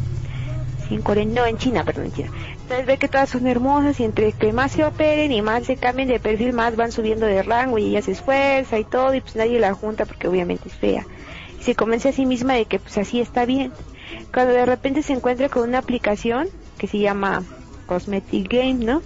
Sí, 0.88 0.94
en 0.94 1.02
Corea, 1.02 1.24
no, 1.24 1.44
en 1.46 1.56
China, 1.56 1.84
perdón, 1.84 2.06
en 2.06 2.12
China. 2.12 2.30
Entonces 2.62 2.86
ve 2.86 2.98
que 2.98 3.08
todas 3.08 3.28
son 3.28 3.48
hermosas 3.48 3.98
y 3.98 4.04
entre 4.04 4.32
que 4.32 4.52
más 4.52 4.70
se 4.70 4.84
operen 4.84 5.32
y 5.32 5.42
más 5.42 5.64
se 5.64 5.76
cambien 5.76 6.06
de 6.06 6.20
perfil, 6.20 6.52
más 6.52 6.76
van 6.76 6.92
subiendo 6.92 7.26
de 7.26 7.42
rango 7.42 7.78
y 7.78 7.86
ella 7.86 8.02
se 8.02 8.12
esfuerza 8.12 8.78
y 8.78 8.84
todo 8.84 9.12
y 9.14 9.20
pues 9.20 9.34
nadie 9.34 9.58
la 9.58 9.74
junta 9.74 10.04
porque 10.06 10.28
obviamente 10.28 10.68
es 10.68 10.74
fea. 10.74 11.04
Y 11.58 11.64
se 11.64 11.74
convence 11.74 12.10
a 12.10 12.12
sí 12.12 12.26
misma 12.26 12.54
de 12.54 12.66
que 12.66 12.78
pues 12.78 12.96
así 12.98 13.20
está 13.20 13.44
bien. 13.44 13.72
Cuando 14.32 14.52
de 14.52 14.66
repente 14.66 15.02
se 15.02 15.12
encuentra 15.12 15.48
con 15.48 15.68
una 15.68 15.78
aplicación 15.78 16.48
que 16.78 16.86
se 16.86 16.98
llama 16.98 17.42
Cosmetic 17.86 18.48
Game, 18.48 18.84
¿no? 18.84 19.02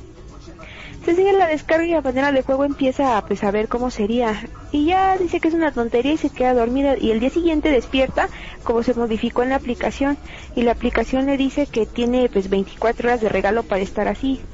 Entonces 1.04 1.18
ella 1.26 1.38
la 1.38 1.48
descarga 1.48 1.84
y 1.86 1.92
a 1.92 2.00
manera 2.00 2.32
de 2.32 2.42
juego 2.42 2.64
empieza 2.64 3.18
a, 3.18 3.22
pues, 3.22 3.44
a 3.44 3.50
ver 3.50 3.68
cómo 3.68 3.90
sería. 3.90 4.48
Y 4.70 4.86
ya 4.86 5.18
dice 5.18 5.38
que 5.40 5.48
es 5.48 5.54
una 5.54 5.70
tontería 5.72 6.12
y 6.14 6.16
se 6.16 6.30
queda 6.30 6.54
dormida. 6.54 6.96
Y 6.98 7.10
el 7.10 7.20
día 7.20 7.28
siguiente 7.30 7.68
despierta 7.70 8.30
como 8.62 8.82
se 8.82 8.94
modificó 8.94 9.42
en 9.42 9.50
la 9.50 9.56
aplicación. 9.56 10.18
Y 10.54 10.62
la 10.62 10.72
aplicación 10.72 11.26
le 11.26 11.36
dice 11.36 11.66
que 11.66 11.86
tiene 11.86 12.30
pues 12.30 12.48
24 12.48 13.08
horas 13.08 13.20
de 13.20 13.28
regalo 13.28 13.64
para 13.64 13.82
estar 13.82 14.08
así. 14.08 14.46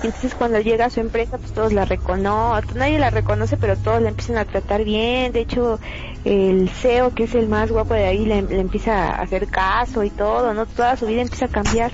Y 0.00 0.06
entonces 0.08 0.34
cuando 0.34 0.60
llega 0.60 0.86
a 0.86 0.90
su 0.90 0.98
empresa, 1.00 1.38
pues 1.38 1.52
todos 1.52 1.72
la 1.72 1.84
reconocen, 1.84 2.78
nadie 2.78 2.98
la 2.98 3.10
reconoce, 3.10 3.56
pero 3.56 3.76
todos 3.78 4.02
la 4.02 4.08
empiezan 4.08 4.38
a 4.38 4.44
tratar 4.44 4.82
bien. 4.84 5.30
De 5.32 5.40
hecho, 5.40 5.78
el 6.24 6.68
CEO, 6.70 7.12
que 7.14 7.24
es 7.24 7.34
el 7.36 7.48
más 7.48 7.70
guapo 7.70 7.94
de 7.94 8.06
ahí, 8.06 8.24
le, 8.26 8.38
empieza 8.38 9.10
a 9.10 9.22
hacer 9.22 9.48
caso 9.48 10.02
y 10.02 10.10
todo, 10.10 10.52
¿no? 10.54 10.66
Toda 10.66 10.96
su 10.96 11.06
vida 11.06 11.22
empieza 11.22 11.46
a 11.46 11.48
cambiar. 11.48 11.92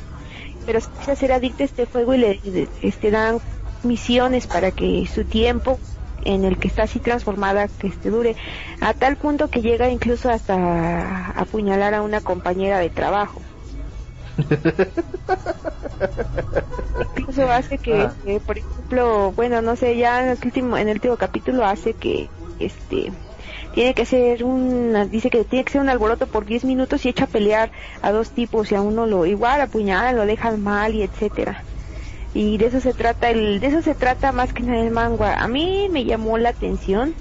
Pero 0.64 0.80
se 0.80 0.88
empieza 0.90 1.12
a 1.12 1.16
ser 1.16 1.32
adicto 1.32 1.62
a 1.62 1.66
este 1.66 1.86
juego 1.86 2.14
y 2.14 2.18
le- 2.18 2.70
este, 2.80 3.10
dan 3.10 3.40
misiones 3.88 4.46
para 4.46 4.70
que 4.70 5.06
su 5.12 5.24
tiempo 5.24 5.78
en 6.24 6.44
el 6.44 6.58
que 6.58 6.68
está 6.68 6.84
así 6.84 7.00
transformada 7.00 7.68
que 7.68 7.88
este 7.88 8.10
dure 8.10 8.36
a 8.80 8.92
tal 8.94 9.16
punto 9.16 9.48
que 9.48 9.62
llega 9.62 9.88
incluso 9.88 10.30
hasta 10.30 11.30
apuñalar 11.30 11.94
a 11.94 12.02
una 12.02 12.20
compañera 12.20 12.78
de 12.78 12.90
trabajo 12.90 13.40
incluso 17.16 17.50
hace 17.50 17.78
que, 17.78 17.94
Ah. 17.94 18.12
que, 18.24 18.40
por 18.40 18.58
ejemplo 18.58 19.32
bueno 19.32 19.62
no 19.62 19.76
sé 19.76 19.96
ya 19.96 20.22
en 20.22 20.30
el 20.30 20.38
último 20.44 20.76
en 20.76 20.88
el 20.88 20.96
último 20.96 21.16
capítulo 21.16 21.64
hace 21.64 21.94
que 21.94 22.28
este 22.58 23.12
tiene 23.74 23.94
que 23.94 24.06
ser 24.06 24.44
un 24.44 25.08
dice 25.10 25.30
que 25.30 25.44
tiene 25.44 25.64
que 25.64 25.72
ser 25.72 25.80
un 25.80 25.88
alboroto 25.88 26.26
por 26.26 26.44
10 26.46 26.64
minutos 26.64 27.04
y 27.04 27.08
echa 27.10 27.24
a 27.24 27.28
pelear 27.28 27.70
a 28.02 28.10
dos 28.12 28.30
tipos 28.30 28.72
y 28.72 28.74
a 28.74 28.80
uno 28.80 29.06
lo 29.06 29.26
igual 29.26 29.60
apuñalan 29.60 30.16
lo 30.16 30.26
dejan 30.26 30.62
mal 30.62 30.94
y 30.94 31.02
etcétera 31.02 31.62
y 32.38 32.56
de 32.58 32.66
eso 32.66 32.80
se 32.80 32.92
trata 32.94 33.30
el 33.30 33.58
de 33.60 33.66
eso 33.66 33.82
se 33.82 33.94
trata 33.94 34.30
más 34.32 34.52
que 34.52 34.62
nada 34.62 34.80
el 34.82 34.90
manga 34.92 35.34
a 35.42 35.48
mí 35.48 35.88
me 35.90 36.04
llamó 36.04 36.38
la 36.38 36.50
atención 36.50 37.14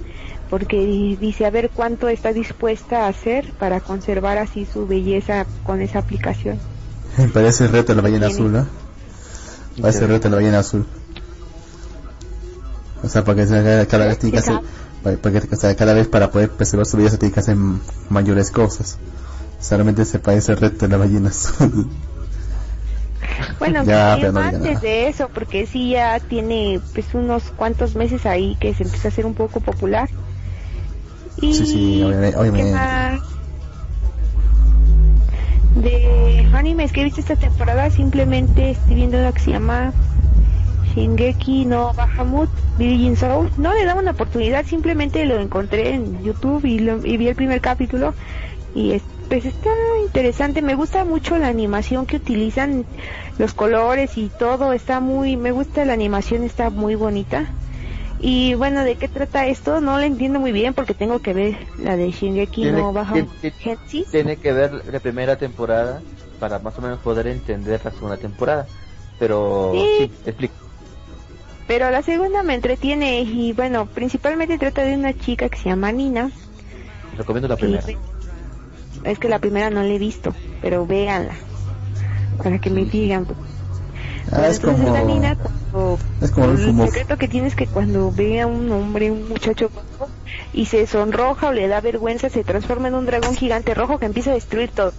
porque 0.50 0.76
di- 0.78 1.16
dice 1.16 1.44
a 1.44 1.50
ver 1.50 1.70
cuánto 1.74 2.08
está 2.08 2.32
dispuesta 2.32 3.04
a 3.04 3.08
hacer 3.08 3.52
para 3.58 3.80
conservar 3.80 4.38
así 4.38 4.64
su 4.64 4.86
belleza 4.86 5.44
con 5.64 5.80
esa 5.82 5.98
aplicación 6.00 6.58
Parece 7.34 7.64
el 7.64 7.72
reto 7.72 7.92
de 7.92 7.96
la 7.96 8.02
ballena 8.02 8.26
azul, 8.28 8.52
¿no? 8.52 8.66
Parece 9.80 10.04
el 10.04 10.10
reto 10.10 10.24
de 10.24 10.30
la 10.30 10.36
ballena 10.36 10.58
azul. 10.60 10.86
O 13.02 13.08
sea, 13.08 13.24
para 13.24 13.36
que 13.36 13.46
se 13.46 13.86
cada 13.90 14.06
vez 14.06 14.18
tiene 14.18 14.32
que 14.34 14.38
hacer, 14.38 14.60
para, 15.02 15.16
para 15.16 15.40
que, 15.40 15.54
o 15.54 15.58
sea, 15.58 15.74
cada 15.74 15.94
vez 15.94 16.06
para 16.06 16.30
poder 16.30 16.50
preservar 16.50 16.86
su 16.86 16.96
belleza 16.96 17.18
tiene 17.18 17.32
que 17.34 17.40
hacer 17.40 17.56
mayores 18.08 18.50
cosas. 18.52 18.98
Solamente 19.60 20.04
se 20.04 20.18
parece 20.20 20.52
el 20.52 20.58
reto 20.58 20.86
de 20.86 20.88
la 20.92 20.96
ballena 20.98 21.30
azul. 21.30 21.88
Bueno, 23.58 23.84
Ya, 23.84 24.14
antes 24.14 24.32
nada. 24.32 24.50
de 24.80 25.08
eso, 25.08 25.28
porque 25.32 25.66
sí 25.66 25.90
ya 25.90 26.20
tiene 26.20 26.80
pues 26.94 27.14
unos 27.14 27.50
cuantos 27.50 27.94
meses 27.96 28.26
ahí 28.26 28.56
que 28.60 28.74
se 28.74 28.84
empieza 28.84 29.08
a 29.08 29.10
hacer 29.10 29.26
un 29.26 29.34
poco 29.34 29.60
popular. 29.60 30.08
Y 31.40 31.54
Sí, 31.54 31.66
sí, 31.66 32.02
obviamente-. 32.02 33.22
De 35.76 36.48
animes 36.54 36.92
que 36.92 37.02
he 37.02 37.04
visto 37.04 37.20
esta 37.20 37.36
temporada, 37.36 37.90
simplemente 37.90 38.70
estoy 38.70 38.96
viendo 38.96 39.18
una 39.18 39.32
que 39.32 39.40
se 39.40 39.50
llama 39.52 39.92
Shingeki 40.94 41.66
no 41.66 41.92
Bahamut 41.94 42.48
Virgin 42.78 43.16
Soul. 43.16 43.50
No 43.56 43.72
le 43.74 43.84
daba 43.84 44.00
una 44.00 44.12
oportunidad, 44.12 44.64
simplemente 44.66 45.24
lo 45.24 45.38
encontré 45.40 45.94
en 45.94 46.22
YouTube 46.24 46.64
y, 46.64 46.78
lo- 46.80 47.04
y 47.04 47.16
vi 47.16 47.28
el 47.28 47.36
primer 47.36 47.60
capítulo 47.60 48.14
y 48.74 48.92
es- 48.92 49.02
pues 49.28 49.44
está 49.44 49.70
interesante. 50.02 50.62
Me 50.62 50.74
gusta 50.74 51.04
mucho 51.04 51.36
la 51.38 51.48
animación 51.48 52.06
que 52.06 52.16
utilizan, 52.16 52.86
los 53.38 53.54
colores 53.54 54.16
y 54.16 54.30
todo. 54.38 54.72
Está 54.72 55.00
muy, 55.00 55.36
me 55.36 55.50
gusta 55.52 55.84
la 55.84 55.92
animación, 55.92 56.42
está 56.44 56.70
muy 56.70 56.94
bonita. 56.94 57.46
Y 58.20 58.54
bueno, 58.54 58.82
¿de 58.82 58.96
qué 58.96 59.06
trata 59.06 59.46
esto? 59.46 59.80
No 59.80 59.96
lo 59.98 60.02
entiendo 60.02 60.40
muy 60.40 60.50
bien 60.50 60.74
porque 60.74 60.94
tengo 60.94 61.20
que 61.20 61.34
ver 61.34 61.56
la 61.78 61.96
de 61.96 62.10
Shingeki 62.10 62.62
Tiene- 62.62 62.78
no 62.80 62.92
Bahamut 62.92 63.28
tiene- 64.10 64.36
que 64.36 64.52
ver 64.52 64.72
la 64.90 64.98
primera 64.98 65.36
temporada 65.36 66.02
para 66.40 66.58
más 66.58 66.76
o 66.78 66.82
menos 66.82 66.98
poder 67.00 67.28
entender 67.28 67.80
la 67.84 67.92
segunda 67.92 68.16
temporada. 68.16 68.66
Pero 69.20 69.72
Sí. 69.72 69.86
sí, 69.98 70.10
te 70.24 70.30
explico. 70.30 70.54
Pero 71.68 71.90
la 71.90 72.02
segunda 72.02 72.42
me 72.42 72.54
entretiene 72.54 73.20
y 73.20 73.52
bueno, 73.52 73.86
principalmente 73.86 74.58
trata 74.58 74.82
de 74.82 74.94
una 74.94 75.12
chica 75.12 75.48
que 75.48 75.58
se 75.58 75.68
llama 75.68 75.92
Nina. 75.92 76.30
Recomiendo 77.16 77.46
la 77.48 77.54
y- 77.54 77.58
primera. 77.58 77.84
Es 79.04 79.18
que 79.18 79.28
la 79.28 79.38
primera 79.38 79.70
no 79.70 79.82
la 79.82 79.88
he 79.88 79.98
visto, 79.98 80.34
pero 80.62 80.86
véanla. 80.86 81.34
Para 82.42 82.58
que 82.58 82.70
me 82.70 82.84
digan. 82.84 83.26
Ah, 84.30 84.46
es 84.48 84.60
como, 84.60 84.76
cuando- 84.78 85.98
es 86.20 86.30
como 86.30 86.46
el 86.50 86.58
secreto 86.86 87.16
que 87.16 87.28
tienes 87.28 87.54
que 87.54 87.66
cuando 87.66 88.12
ve 88.12 88.40
a 88.40 88.46
un 88.46 88.70
hombre, 88.72 89.10
un 89.10 89.28
muchacho 89.28 89.70
y 90.52 90.66
se 90.66 90.86
sonroja 90.86 91.48
o 91.48 91.52
le 91.52 91.66
da 91.68 91.80
vergüenza, 91.80 92.28
se 92.28 92.44
transforma 92.44 92.88
en 92.88 92.94
un 92.94 93.06
dragón 93.06 93.34
gigante 93.34 93.74
rojo 93.74 93.98
que 93.98 94.06
empieza 94.06 94.30
a 94.30 94.34
destruir 94.34 94.70
todo. 94.70 94.92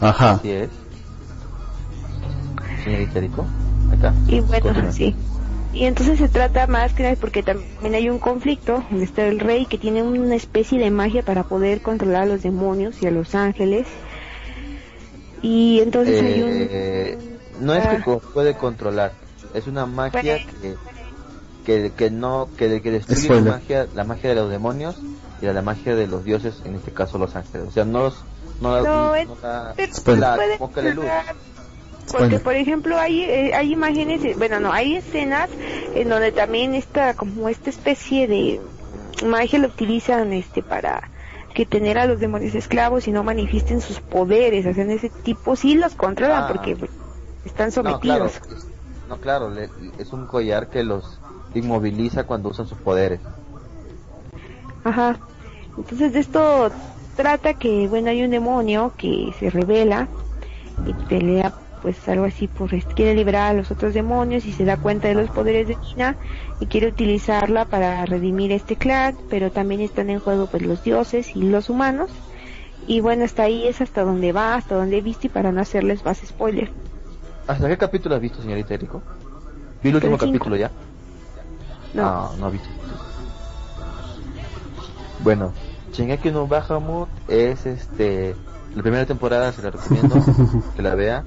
Ajá. 0.00 0.32
Así 0.32 0.50
es. 0.50 0.70
Señorita 2.84 3.20
Rico, 3.20 3.44
acá. 3.92 4.14
Y 4.28 4.40
bueno, 4.40 4.66
Continúa. 4.66 4.92
sí. 4.92 5.14
Y 5.72 5.84
entonces 5.86 6.18
se 6.18 6.28
trata 6.28 6.66
más 6.66 6.92
que 6.94 7.04
nada 7.04 7.16
porque 7.20 7.42
también 7.44 7.94
hay 7.94 8.08
un 8.10 8.18
conflicto 8.18 8.84
donde 8.90 9.04
está 9.04 9.24
el 9.26 9.38
rey 9.38 9.66
que 9.66 9.78
tiene 9.78 10.02
una 10.02 10.34
especie 10.34 10.78
de 10.80 10.90
magia 10.90 11.22
para 11.22 11.44
poder 11.44 11.80
controlar 11.80 12.22
a 12.22 12.26
los 12.26 12.42
demonios 12.42 13.00
y 13.02 13.06
a 13.06 13.10
los 13.12 13.34
ángeles. 13.36 13.86
Y 15.42 15.80
entonces 15.80 16.22
hay 16.22 16.42
un... 16.42 16.48
Eh, 16.52 17.18
no 17.60 17.74
es 17.74 17.86
que 17.86 17.96
Ah. 18.10 18.18
puede 18.34 18.54
controlar, 18.56 19.12
es 19.54 19.66
una 19.66 19.86
magia 19.86 20.38
Bueno. 20.60 20.78
que, 21.64 21.82
que, 21.88 21.92
que 21.92 22.10
no, 22.10 22.48
que, 22.56 22.80
que 22.82 22.90
destruye 22.90 23.28
la 23.40 23.40
magia, 23.52 23.86
la 23.94 24.04
magia 24.04 24.30
de 24.30 24.36
los 24.36 24.50
demonios 24.50 24.96
y 25.40 25.46
la 25.46 25.62
magia 25.62 25.94
de 25.94 26.06
los 26.06 26.24
dioses, 26.24 26.56
en 26.64 26.74
este 26.74 26.90
caso 26.90 27.16
los 27.18 27.36
ángeles. 27.36 27.68
O 27.68 27.70
sea, 27.70 27.84
no 27.84 28.00
los, 28.04 28.24
no, 28.60 28.76
la- 28.76 28.82
No, 28.82 29.06
no 29.08 29.14
es- 29.14 29.28
la- 30.06 30.36
la- 30.36 30.36
puede 30.58 30.58
que 30.74 30.82
la 30.82 30.94
luz. 30.94 31.04
Porque, 32.12 32.38
por 32.40 32.54
ejemplo, 32.54 32.98
hay, 32.98 33.22
eh, 33.22 33.54
hay 33.54 33.72
imágenes, 33.72 34.24
eh, 34.24 34.34
bueno, 34.36 34.58
no, 34.60 34.72
hay 34.72 34.96
escenas 34.96 35.48
en 35.94 36.08
donde 36.08 36.32
también 36.32 36.74
está 36.74 37.14
como 37.14 37.48
esta 37.48 37.70
especie 37.70 38.26
de 38.26 38.60
magia 39.26 39.58
lo 39.58 39.68
utilizan 39.68 40.32
este 40.32 40.62
para 40.62 41.10
que 41.54 41.66
tener 41.66 41.98
a 41.98 42.06
los 42.06 42.18
demonios 42.20 42.54
esclavos 42.54 43.06
y 43.08 43.12
no 43.12 43.22
manifiesten 43.24 43.80
sus 43.80 44.00
poderes, 44.00 44.66
hacen 44.66 44.90
ese 44.90 45.10
tipo, 45.10 45.56
sí 45.56 45.74
los 45.74 45.94
controlan 45.94 46.44
Ah. 46.44 46.48
porque 46.52 46.76
pues, 46.76 46.90
están 47.44 47.70
No, 47.84 47.98
claro, 48.00 48.28
sometidos. 48.28 48.66
no, 49.08 49.16
claro, 49.18 49.50
le- 49.50 49.68
es 49.98 50.12
un 50.12 50.26
collar 50.26 50.68
que 50.68 50.82
los 50.84 51.20
inmoviliza 51.54 52.24
cuando 52.24 52.48
usan 52.50 52.66
sus 52.66 52.78
poderes. 52.78 53.20
Ajá. 54.84 55.18
Entonces 55.76 56.12
de 56.12 56.20
esto 56.20 56.70
trata 57.16 57.54
que, 57.54 57.86
bueno, 57.88 58.10
hay 58.10 58.22
un 58.22 58.30
demonio 58.30 58.92
que 58.96 59.32
se 59.38 59.50
revela 59.50 60.08
y 60.86 60.92
pelea 61.08 61.52
pues 61.80 62.08
algo 62.08 62.24
así 62.24 62.48
por 62.48 62.72
este, 62.74 62.94
quiere 62.94 63.14
liberar 63.14 63.50
a 63.50 63.54
los 63.54 63.70
otros 63.70 63.94
demonios 63.94 64.44
y 64.46 64.52
se 64.52 64.64
da 64.64 64.76
cuenta 64.76 65.08
de 65.08 65.14
los 65.14 65.30
poderes 65.30 65.68
de 65.68 65.76
Nina 65.76 66.16
y 66.60 66.66
quiere 66.66 66.88
utilizarla 66.88 67.64
para 67.64 68.04
redimir 68.06 68.52
este 68.52 68.76
clan, 68.76 69.16
pero 69.28 69.50
también 69.50 69.80
están 69.80 70.10
en 70.10 70.20
juego 70.20 70.46
pues 70.46 70.62
los 70.62 70.82
dioses 70.82 71.34
y 71.34 71.42
los 71.42 71.70
humanos. 71.70 72.10
Y 72.86 73.00
bueno, 73.00 73.24
hasta 73.24 73.44
ahí 73.44 73.66
es 73.66 73.80
hasta 73.80 74.02
donde 74.02 74.32
va, 74.32 74.54
hasta 74.54 74.74
donde 74.74 74.98
he 74.98 75.00
visto 75.02 75.26
y 75.26 75.30
para 75.30 75.52
no 75.52 75.60
hacerles 75.60 76.04
más 76.04 76.18
spoiler. 76.18 76.70
¿Hasta 77.46 77.68
qué 77.68 77.76
capítulo 77.76 78.14
has 78.14 78.20
visto, 78.20 78.40
señorita 78.42 78.76
Rico? 78.76 79.02
Vi 79.82 79.90
el 79.90 79.96
último 79.96 80.18
cinco. 80.18 80.26
capítulo 80.26 80.56
ya. 80.56 80.70
No. 81.94 82.06
Ah, 82.06 82.30
no 82.38 82.48
he 82.48 82.52
visto. 82.52 82.68
Bueno, 85.20 85.52
Shingeki 85.92 86.30
no 86.30 86.46
Bahamut 86.46 87.08
es 87.28 87.66
este 87.66 88.34
la 88.74 88.82
primera 88.82 89.04
temporada 89.04 89.52
se 89.52 89.62
la 89.62 89.70
recomiendo 89.70 90.16
que 90.76 90.82
la 90.82 90.94
vea. 90.94 91.24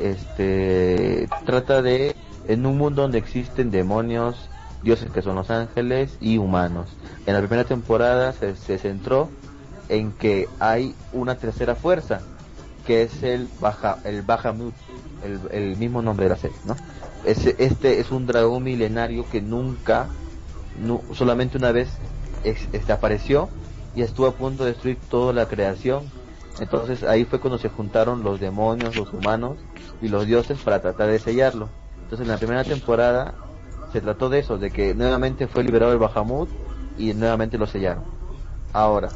Este 0.00 1.28
trata 1.44 1.82
de 1.82 2.14
en 2.48 2.66
un 2.66 2.78
mundo 2.78 3.02
donde 3.02 3.18
existen 3.18 3.70
demonios, 3.70 4.48
dioses 4.82 5.10
que 5.10 5.22
son 5.22 5.36
los 5.36 5.50
ángeles 5.50 6.16
y 6.20 6.38
humanos. 6.38 6.88
En 7.26 7.34
la 7.34 7.40
primera 7.40 7.64
temporada 7.64 8.32
se, 8.32 8.56
se 8.56 8.78
centró 8.78 9.28
en 9.88 10.12
que 10.12 10.48
hay 10.58 10.94
una 11.12 11.36
tercera 11.36 11.74
fuerza 11.74 12.20
que 12.86 13.02
es 13.02 13.22
el 13.22 13.48
Baja, 13.60 13.98
el 14.04 14.22
Bahamut, 14.22 14.72
el, 15.24 15.38
el 15.52 15.76
mismo 15.76 16.00
nombre 16.02 16.24
de 16.24 16.30
la 16.30 16.36
serie, 16.36 16.56
¿no? 16.64 16.76
Este 17.24 18.00
es 18.00 18.10
un 18.10 18.26
dragón 18.26 18.62
milenario 18.64 19.28
que 19.30 19.42
nunca, 19.42 20.08
nu- 20.82 21.02
solamente 21.12 21.58
una 21.58 21.72
vez 21.72 21.90
este, 22.42 22.90
apareció 22.92 23.50
y 23.94 24.00
estuvo 24.02 24.26
a 24.26 24.32
punto 24.32 24.64
de 24.64 24.70
destruir 24.70 24.98
toda 25.10 25.32
la 25.34 25.46
creación. 25.46 26.04
Entonces 26.60 27.02
ahí 27.02 27.24
fue 27.24 27.40
cuando 27.40 27.58
se 27.58 27.70
juntaron 27.70 28.22
los 28.22 28.38
demonios, 28.38 28.94
los 28.94 29.12
humanos 29.12 29.56
y 30.02 30.08
los 30.08 30.26
dioses 30.26 30.58
para 30.58 30.80
tratar 30.80 31.08
de 31.08 31.18
sellarlo. 31.18 31.68
Entonces 32.02 32.20
en 32.20 32.28
la 32.28 32.38
primera 32.38 32.64
temporada 32.64 33.34
se 33.92 34.00
trató 34.00 34.28
de 34.28 34.40
eso, 34.40 34.58
de 34.58 34.70
que 34.70 34.94
nuevamente 34.94 35.46
fue 35.46 35.64
liberado 35.64 35.92
el 35.92 35.98
Bahamut 35.98 36.48
y 36.98 37.14
nuevamente 37.14 37.58
lo 37.58 37.66
sellaron. 37.66 38.04
Ahora, 38.72 39.10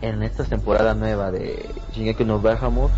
en 0.00 0.22
esta 0.22 0.44
temporada 0.44 0.94
nueva 0.94 1.30
de 1.30 1.68
Shingeki 1.92 2.24
no 2.24 2.40
Bahamut, 2.40 2.90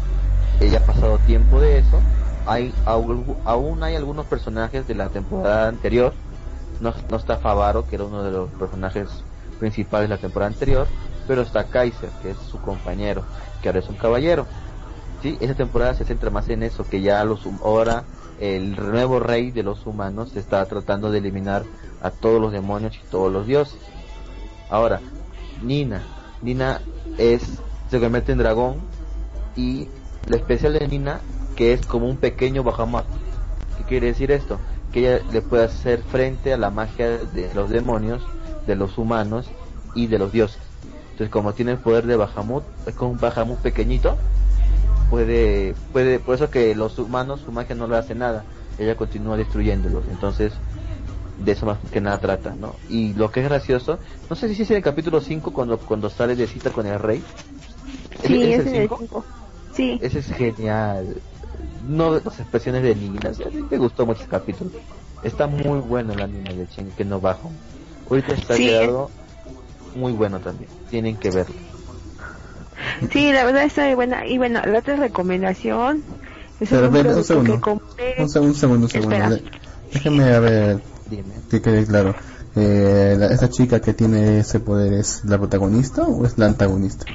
ya 0.60 0.78
ha 0.78 0.86
pasado 0.86 1.18
tiempo 1.18 1.60
de 1.60 1.78
eso, 1.78 2.00
hay 2.46 2.72
aún 2.84 3.82
hay 3.82 3.96
algunos 3.96 4.26
personajes 4.26 4.86
de 4.88 4.94
la 4.94 5.08
temporada 5.08 5.68
anterior, 5.68 6.12
no, 6.80 6.94
no 7.10 7.16
está 7.16 7.36
Favaro, 7.36 7.86
que 7.86 7.96
era 7.96 8.04
uno 8.04 8.22
de 8.22 8.30
los 8.30 8.50
personajes 8.50 9.08
principales 9.58 10.08
de 10.08 10.14
la 10.14 10.20
temporada 10.20 10.52
anterior, 10.52 10.86
pero 11.26 11.42
está 11.42 11.64
Kaiser, 11.64 12.08
que 12.22 12.30
es 12.30 12.38
su 12.50 12.58
compañero, 12.60 13.22
que 13.62 13.68
ahora 13.68 13.80
es 13.80 13.88
un 13.88 13.96
caballero. 13.96 14.46
Sí, 15.22 15.36
esa 15.40 15.54
temporada 15.54 15.94
se 15.94 16.04
centra 16.04 16.30
más 16.30 16.48
en 16.48 16.62
eso, 16.62 16.84
que 16.88 17.00
ya 17.00 17.24
los 17.24 17.40
ahora 17.64 18.04
el 18.40 18.76
nuevo 18.76 19.18
rey 19.18 19.50
de 19.50 19.64
los 19.64 19.84
humanos 19.86 20.36
está 20.36 20.64
tratando 20.66 21.10
de 21.10 21.18
eliminar 21.18 21.64
a 22.00 22.10
todos 22.10 22.40
los 22.40 22.52
demonios 22.52 22.96
y 22.96 23.10
todos 23.10 23.32
los 23.32 23.46
dioses. 23.46 23.80
Ahora, 24.70 25.00
Nina, 25.62 26.02
Nina 26.42 26.80
es 27.16 27.60
se 27.90 28.00
convierte 28.00 28.32
en 28.32 28.38
dragón 28.38 28.76
y 29.56 29.88
lo 30.26 30.36
especial 30.36 30.74
de 30.74 30.86
Nina 30.86 31.20
que 31.56 31.72
es 31.72 31.84
como 31.84 32.06
un 32.06 32.18
pequeño 32.18 32.62
Bahamut. 32.62 33.04
¿Qué 33.76 33.84
quiere 33.84 34.06
decir 34.06 34.30
esto? 34.30 34.60
Que 34.92 35.00
ella 35.00 35.24
le 35.32 35.42
puede 35.42 35.64
hacer 35.64 36.02
frente 36.02 36.52
a 36.52 36.56
la 36.56 36.70
magia 36.70 37.18
de 37.18 37.52
los 37.52 37.68
demonios, 37.68 38.22
de 38.64 38.76
los 38.76 38.96
humanos 38.96 39.50
y 39.96 40.06
de 40.06 40.20
los 40.20 40.30
dioses. 40.30 40.67
Entonces, 41.18 41.32
como 41.32 41.52
tiene 41.52 41.72
el 41.72 41.78
poder 41.78 42.06
de 42.06 42.14
Bahamut, 42.14 42.62
es 42.86 42.94
como 42.94 43.10
un 43.10 43.18
Bahamut 43.18 43.58
pequeñito, 43.58 44.16
puede, 45.10 45.74
puede, 45.92 46.20
por 46.20 46.36
eso 46.36 46.48
que 46.48 46.76
los 46.76 46.96
humanos, 46.96 47.40
su 47.40 47.50
magia 47.50 47.74
no 47.74 47.88
le 47.88 47.96
hace 47.96 48.14
nada, 48.14 48.44
ella 48.78 48.94
continúa 48.94 49.36
destruyéndolos. 49.36 50.06
Entonces, 50.06 50.52
de 51.36 51.50
eso 51.50 51.66
más 51.66 51.78
que 51.90 52.00
nada 52.00 52.20
trata, 52.20 52.54
¿no? 52.54 52.76
Y 52.88 53.14
lo 53.14 53.32
que 53.32 53.40
es 53.40 53.48
gracioso, 53.48 53.98
no 54.30 54.36
sé 54.36 54.54
si 54.54 54.62
es 54.62 54.70
en 54.70 54.76
el 54.76 54.82
capítulo 54.84 55.20
5 55.20 55.52
cuando, 55.52 55.80
cuando 55.80 56.08
sale 56.08 56.36
de 56.36 56.46
cita 56.46 56.70
con 56.70 56.86
el 56.86 57.00
rey. 57.00 57.28
Sí, 58.22 58.34
¿Ese 58.40 58.50
es 58.50 58.58
el 58.58 58.68
en 58.68 58.76
el 58.76 58.88
cinco? 58.88 58.96
5. 58.96 59.24
Sí. 59.74 60.00
Ese 60.00 60.20
es 60.20 60.26
genial. 60.30 61.20
No, 61.80 62.14
las 62.20 62.38
expresiones 62.38 62.84
de 62.84 62.94
Nina, 62.94 63.34
sí, 63.34 63.42
a 63.42 63.50
mí 63.50 63.66
me 63.68 63.78
gustó 63.78 64.06
mucho 64.06 64.20
ese 64.20 64.28
capítulo. 64.28 64.70
Está 65.20 65.48
muy 65.48 65.80
bueno 65.80 66.12
el 66.12 66.20
anime 66.20 66.54
de 66.54 66.68
Chen, 66.68 66.92
que 66.92 67.04
no 67.04 67.20
bajo. 67.20 67.50
Ahorita 68.08 68.34
está 68.34 68.54
Sí, 68.54 68.66
quedado 68.66 69.10
muy 69.98 70.12
bueno 70.12 70.40
también. 70.40 70.70
Tienen 70.90 71.16
que 71.16 71.30
verlo. 71.30 71.54
Sí, 73.12 73.32
la 73.32 73.44
verdad 73.44 73.64
está 73.64 73.84
muy 73.86 73.94
buena. 73.94 74.26
Y 74.26 74.38
bueno, 74.38 74.60
la 74.64 74.78
otra 74.78 74.96
recomendación 74.96 76.02
es 76.60 76.68
Pero, 76.70 76.88
un 76.88 77.24
segundo. 77.24 77.54
que 77.54 77.60
compré. 77.60 78.14
Un 78.18 78.28
segundo, 78.28 78.52
un 78.54 78.58
segundo, 78.60 78.84
un 78.86 78.90
segundo. 78.90 79.14
Espera. 79.16 79.30
De- 79.30 79.44
Déjeme 79.92 80.34
a 80.34 80.40
ver 80.40 80.80
Dime. 81.10 81.32
que 81.50 81.62
quede 81.62 81.86
claro. 81.86 82.14
Eh, 82.56 83.16
la- 83.18 83.26
¿Esa 83.26 83.48
chica 83.48 83.80
que 83.80 83.94
tiene 83.94 84.40
ese 84.40 84.60
poder 84.60 84.92
es 84.92 85.24
la 85.24 85.38
protagonista 85.38 86.02
o 86.02 86.24
es 86.26 86.36
la 86.38 86.46
antagonista? 86.46 87.06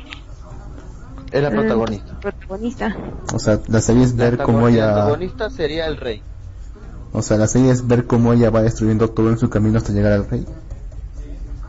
Es 1.31 1.41
la 1.41 1.49
Mm, 1.49 1.53
protagonista. 1.53 2.19
protagonista. 2.19 2.95
O 3.34 3.39
sea, 3.39 3.59
la 3.67 3.81
serie 3.81 4.03
es 4.03 4.15
La 4.15 4.25
ver 4.25 4.38
cómo 4.38 4.59
antagoni- 4.67 4.71
la 4.75 4.86
ella... 4.86 4.89
antagonista 4.99 5.49
sería 5.49 5.88
el 5.88 5.97
rey. 5.97 6.21
O 7.11 7.21
sea, 7.21 7.38
la 7.38 7.47
serie 7.47 7.71
es 7.71 7.88
ver 7.88 8.05
cómo 8.07 8.34
ella 8.34 8.49
va 8.49 8.61
destruyendo 8.63 9.09
todo 9.09 9.29
en 9.29 9.38
su 9.38 9.49
camino 9.49 9.77
hasta 9.77 9.93
llegar 9.93 10.13
al 10.13 10.27
rey. 10.29 10.45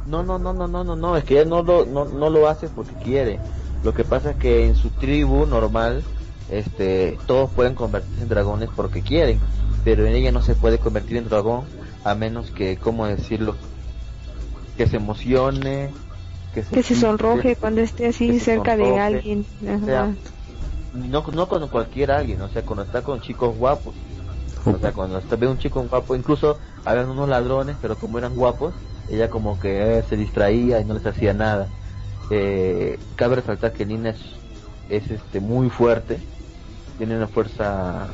No, 0.06 0.22
no, 0.22 0.38
no, 0.38 0.52
no, 0.52 0.68
no, 0.68 0.84
no, 0.84 0.96
no, 0.96 1.16
es 1.16 1.24
que 1.24 1.40
ella 1.40 1.48
no 1.48 1.62
lo, 1.62 1.86
no, 1.86 2.04
no 2.04 2.30
lo 2.30 2.48
hace 2.48 2.68
porque 2.68 2.94
quiere. 2.94 3.40
Lo 3.82 3.94
que 3.94 4.04
pasa 4.04 4.30
es 4.30 4.36
que 4.36 4.66
en 4.66 4.76
su 4.76 4.90
tribu 4.90 5.46
normal, 5.46 6.02
este, 6.50 7.18
todos 7.26 7.50
pueden 7.50 7.74
convertirse 7.74 8.22
en 8.22 8.28
dragones 8.28 8.68
porque 8.74 9.02
quieren, 9.02 9.40
pero 9.84 10.06
en 10.06 10.14
ella 10.14 10.32
no 10.32 10.42
se 10.42 10.54
puede 10.54 10.78
convertir 10.78 11.16
en 11.16 11.28
dragón 11.28 11.64
a 12.04 12.14
menos 12.14 12.50
que, 12.50 12.76
¿cómo 12.76 13.06
decirlo? 13.06 13.56
Que 14.76 14.86
se 14.86 14.96
emocione, 14.96 15.90
que 16.52 16.62
se, 16.62 16.74
Que 16.74 16.82
se 16.82 16.94
sonroje 16.94 17.56
cuando 17.56 17.80
esté 17.80 18.08
así 18.08 18.38
cerca 18.40 18.76
de 18.76 18.98
alguien. 18.98 19.46
o 19.62 19.84
sea, 19.84 20.14
no, 20.94 21.24
no 21.32 21.48
con 21.48 21.68
cualquier 21.68 22.10
alguien, 22.10 22.40
o 22.42 22.48
sea, 22.48 22.62
cuando 22.62 22.84
está 22.84 23.02
con 23.02 23.20
chicos 23.20 23.56
guapos. 23.56 23.94
O 24.66 24.78
sea, 24.78 24.92
cuando 24.92 25.18
está, 25.18 25.36
ve 25.36 25.46
un 25.46 25.58
chico 25.58 25.82
guapo, 25.82 26.16
incluso 26.16 26.58
habían 26.86 27.10
unos 27.10 27.28
ladrones, 27.28 27.76
pero 27.82 27.96
como 27.96 28.16
eran 28.18 28.34
guapos, 28.34 28.72
ella 29.10 29.28
como 29.30 29.58
que 29.58 29.98
eh, 29.98 30.04
se 30.08 30.16
distraía 30.16 30.80
y 30.80 30.84
no 30.84 30.94
les 30.94 31.06
hacía 31.06 31.32
nada. 31.34 31.68
Eh, 32.30 32.98
cabe 33.16 33.36
resaltar 33.36 33.72
que 33.72 33.84
Nina 33.84 34.10
es, 34.10 34.20
es 34.88 35.10
este 35.10 35.40
muy 35.40 35.70
fuerte, 35.70 36.18
tiene 36.98 37.16
una 37.16 37.28
fuerza 37.28 38.08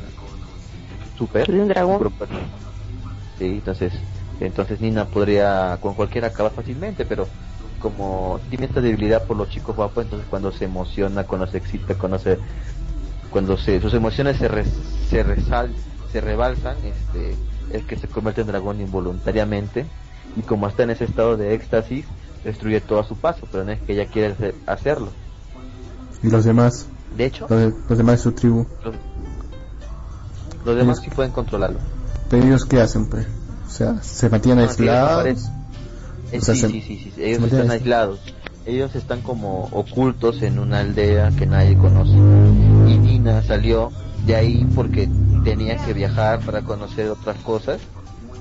super. 1.16 1.50
De 1.50 1.60
un 1.60 1.68
dragón. 1.68 2.12
Sí, 3.38 3.46
entonces, 3.46 3.92
entonces 4.40 4.80
Nina 4.80 5.06
podría 5.06 5.78
con 5.80 5.94
cualquiera 5.94 6.28
acabar 6.28 6.52
fácilmente, 6.52 7.04
pero 7.04 7.28
como 7.78 8.40
tiene 8.50 8.66
esta 8.66 8.80
debilidad 8.80 9.24
por 9.24 9.36
los 9.36 9.48
chicos 9.48 9.76
guapos, 9.76 10.04
entonces 10.04 10.28
cuando 10.28 10.52
se 10.52 10.66
emociona, 10.66 11.24
cuando 11.24 11.46
se 11.46 11.58
excita, 11.58 11.94
cuando 11.94 12.18
se 12.18 12.38
cuando 13.30 13.56
se, 13.56 13.80
sus 13.80 13.94
emociones 13.94 14.38
se, 14.38 14.48
se 15.08 15.22
resal, 15.22 15.72
se 16.10 16.20
rebalsan, 16.20 16.76
este, 16.84 17.36
es 17.70 17.84
que 17.84 17.96
se 17.96 18.08
convierte 18.08 18.40
en 18.40 18.48
dragón 18.48 18.80
involuntariamente 18.80 19.86
y 20.36 20.42
como 20.42 20.66
está 20.68 20.82
en 20.84 20.90
ese 20.90 21.04
estado 21.04 21.36
de 21.36 21.54
éxtasis, 21.54 22.04
destruye 22.44 22.80
todo 22.80 23.00
a 23.00 23.04
su 23.04 23.16
paso, 23.16 23.46
pero 23.50 23.64
no 23.64 23.72
es 23.72 23.80
que 23.80 23.92
ella 23.94 24.06
quiere 24.06 24.32
hacer- 24.34 24.54
hacerlo. 24.66 25.08
Y 26.22 26.28
los 26.30 26.44
demás, 26.44 26.86
De 27.16 27.26
hecho, 27.26 27.46
los, 27.48 27.58
de- 27.60 27.74
los 27.88 27.98
demás 27.98 28.16
de 28.18 28.22
su 28.22 28.32
tribu, 28.32 28.66
los, 28.84 28.94
los 30.64 30.76
demás 30.76 31.00
sí 31.02 31.10
pueden 31.10 31.32
controlarlo. 31.32 31.78
¿pero 32.28 32.44
ellos 32.46 32.64
qué 32.64 32.80
hacen, 32.80 33.06
pues? 33.06 33.26
O 33.66 33.70
sea, 33.70 34.02
se 34.02 34.28
mantienen 34.28 34.58
No, 34.58 34.64
ellos 34.64 34.78
aislados. 34.80 35.50
Eh, 36.32 36.38
O 36.38 36.42
sea, 36.42 36.54
sí, 36.54 36.60
se- 36.60 36.68
sí, 36.68 36.80
sí, 36.82 37.12
sí, 37.14 37.22
ellos 37.22 37.42
están 37.44 37.70
aislados. 37.70 38.20
Ellos 38.66 38.94
están 38.94 39.20
como 39.22 39.64
ocultos 39.72 40.42
en 40.42 40.58
una 40.58 40.80
aldea 40.80 41.30
que 41.36 41.46
nadie 41.46 41.76
conoce. 41.76 42.12
Y 42.12 42.98
Nina 42.98 43.42
salió 43.42 43.90
de 44.26 44.36
ahí 44.36 44.66
porque 44.76 45.08
tenía 45.44 45.76
que 45.78 45.92
viajar 45.94 46.40
para 46.40 46.62
conocer 46.62 47.08
otras 47.10 47.38
cosas 47.38 47.80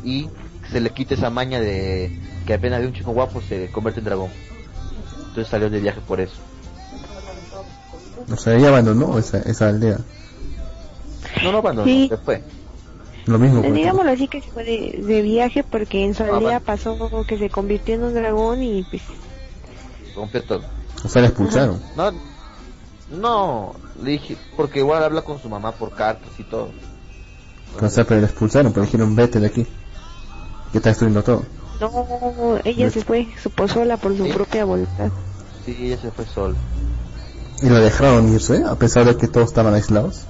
y 0.03 0.29
se 0.71 0.79
le 0.79 0.89
quita 0.91 1.13
esa 1.15 1.29
maña 1.29 1.59
de 1.59 2.11
que 2.45 2.53
apenas 2.53 2.81
ve 2.81 2.87
un 2.87 2.93
chico 2.93 3.11
guapo 3.11 3.41
se 3.41 3.69
convierte 3.71 3.99
en 3.99 4.05
dragón. 4.05 4.29
Entonces 5.19 5.47
salió 5.47 5.69
de 5.69 5.79
viaje 5.79 6.01
por 6.07 6.19
eso. 6.19 6.35
O 8.31 8.35
sea, 8.37 8.55
ella 8.55 8.67
abandonó 8.69 9.17
esa, 9.17 9.39
esa 9.39 9.69
aldea. 9.69 9.97
No, 11.43 11.51
no 11.51 11.57
abandonó, 11.59 11.85
Sí. 11.87 12.07
se 12.09 12.17
fue. 12.17 12.43
Lo 13.25 13.37
mismo. 13.37 13.61
pues, 13.61 13.73
Digámoslo 13.73 14.11
así 14.11 14.27
que 14.27 14.41
se 14.41 14.49
fue 14.51 14.63
de, 14.63 15.03
de 15.05 15.21
viaje 15.21 15.63
porque 15.63 16.03
en 16.03 16.13
su 16.15 16.23
Ah, 16.23 16.37
aldea 16.37 16.59
pasó 16.59 16.97
que 17.27 17.37
se 17.37 17.49
convirtió 17.49 17.95
en 17.95 18.03
un 18.03 18.13
dragón 18.13 18.63
y 18.63 18.83
pues 18.83 19.03
Rompió 20.15 20.43
todo. 20.43 20.63
O 21.03 21.07
sea, 21.07 21.21
la 21.21 21.27
expulsaron. 21.29 21.81
No, 21.95 22.11
no, 23.11 23.75
le 24.03 24.11
dije, 24.11 24.35
porque 24.57 24.79
igual 24.79 25.03
habla 25.03 25.21
con 25.21 25.39
su 25.39 25.47
mamá 25.49 25.71
por 25.71 25.91
cartas 25.95 26.31
y 26.39 26.43
todo. 26.43 26.69
O 27.81 27.87
sea, 27.89 28.03
pero 28.03 28.19
la 28.21 28.27
expulsaron, 28.27 28.73
pero 28.73 28.85
dijeron 28.85 29.15
vete 29.15 29.39
de 29.39 29.47
aquí. 29.47 29.65
Que 30.71 30.77
está 30.79 30.89
destruyendo 30.89 31.23
todo. 31.23 31.43
no, 31.79 32.57
ella 32.65 32.89
se 32.91 33.01
fue, 33.03 33.27
supo 33.41 33.67
sola 33.67 33.97
por 33.97 34.15
su 34.17 34.25
Sí. 34.25 34.31
propia 34.33 34.65
voluntad. 34.65 35.09
Sí, 35.65 35.75
ella 35.79 35.97
se 36.01 36.11
fue 36.11 36.25
sola. 36.25 36.55
Y 37.61 37.69
la 37.69 37.79
dejaron 37.79 38.33
irse, 38.33 38.63
a 38.65 38.75
pesar 38.75 39.05
de 39.05 39.15
que 39.17 39.27
todos 39.27 39.47
estaban 39.47 39.73
aislados. 39.73 40.25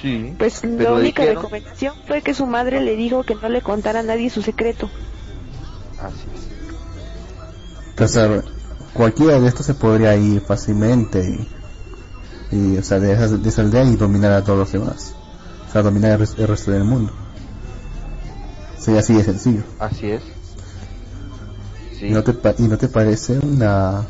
Sí. 0.00 0.34
Pues 0.38 0.62
la 0.64 0.92
única 0.92 1.22
dijeron- 1.22 1.42
recomendación 1.42 1.94
fue 2.06 2.22
que 2.22 2.34
su 2.34 2.46
madre 2.46 2.80
le 2.80 2.94
dijo 2.96 3.22
que 3.24 3.34
no 3.34 3.48
le 3.48 3.62
contara 3.62 4.00
a 4.00 4.02
nadie 4.02 4.28
su 4.30 4.42
secreto. 4.42 4.90
Así 6.00 6.16
es. 7.96 8.00
O 8.02 8.08
sea, 8.08 8.42
cualquiera 8.92 9.40
de 9.40 9.48
estos 9.48 9.66
se 9.66 9.74
podría 9.74 10.14
ir 10.16 10.40
fácilmente 10.42 11.48
y, 12.50 12.56
y, 12.56 12.76
o 12.78 12.82
sea, 12.82 12.98
de 13.00 13.12
esa, 13.12 13.28
de 13.28 13.48
esa 13.48 13.62
aldea 13.62 13.84
y 13.84 13.96
dominar 13.96 14.32
a 14.32 14.42
todos 14.44 14.58
los 14.58 14.72
demás. 14.72 15.14
O 15.68 15.72
sea, 15.72 15.82
dominar 15.82 16.20
el, 16.20 16.28
el 16.38 16.48
resto 16.48 16.70
del 16.72 16.84
mundo. 16.84 17.12
Sería 18.84 19.00
así 19.00 19.14
de 19.14 19.24
sencillo. 19.24 19.62
Así 19.78 20.10
es. 20.10 20.22
Sí. 21.98 22.06
¿Y, 22.08 22.10
no 22.10 22.22
te 22.22 22.34
¿Y 22.58 22.68
no 22.68 22.76
te 22.76 22.88
parece 22.88 23.38
una 23.38 24.04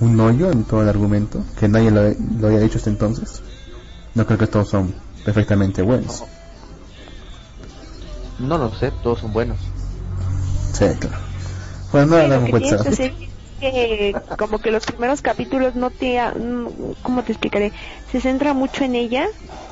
un 0.00 0.18
hoyo 0.18 0.50
en 0.50 0.64
todo 0.64 0.80
el 0.80 0.88
argumento? 0.88 1.44
Que 1.60 1.68
nadie 1.68 1.90
lo, 1.90 2.02
lo 2.40 2.48
haya 2.48 2.60
dicho 2.60 2.78
hasta 2.78 2.88
entonces. 2.88 3.42
No 4.14 4.24
creo 4.24 4.38
que 4.38 4.46
todos 4.46 4.70
son 4.70 4.94
perfectamente 5.22 5.82
buenos. 5.82 6.24
No 8.38 8.56
lo 8.56 8.74
sé, 8.74 8.90
todos 9.02 9.20
son 9.20 9.34
buenos. 9.34 9.58
Sí, 10.72 10.86
claro. 10.98 11.18
Bueno, 11.92 12.06
no 12.06 12.16
Sí, 12.16 12.28
lo 12.28 12.34
hablamos 12.34 12.50
que 12.96 13.33
que 13.70 14.16
como 14.38 14.58
que 14.58 14.70
los 14.70 14.84
primeros 14.84 15.22
capítulos 15.22 15.74
no 15.74 15.90
te, 15.90 16.20
mm, 16.20 16.94
¿cómo 17.02 17.22
te 17.22 17.32
explicaré? 17.32 17.72
Se 18.10 18.20
centra 18.20 18.52
mucho 18.54 18.84
en 18.84 18.94
ella 18.94 19.26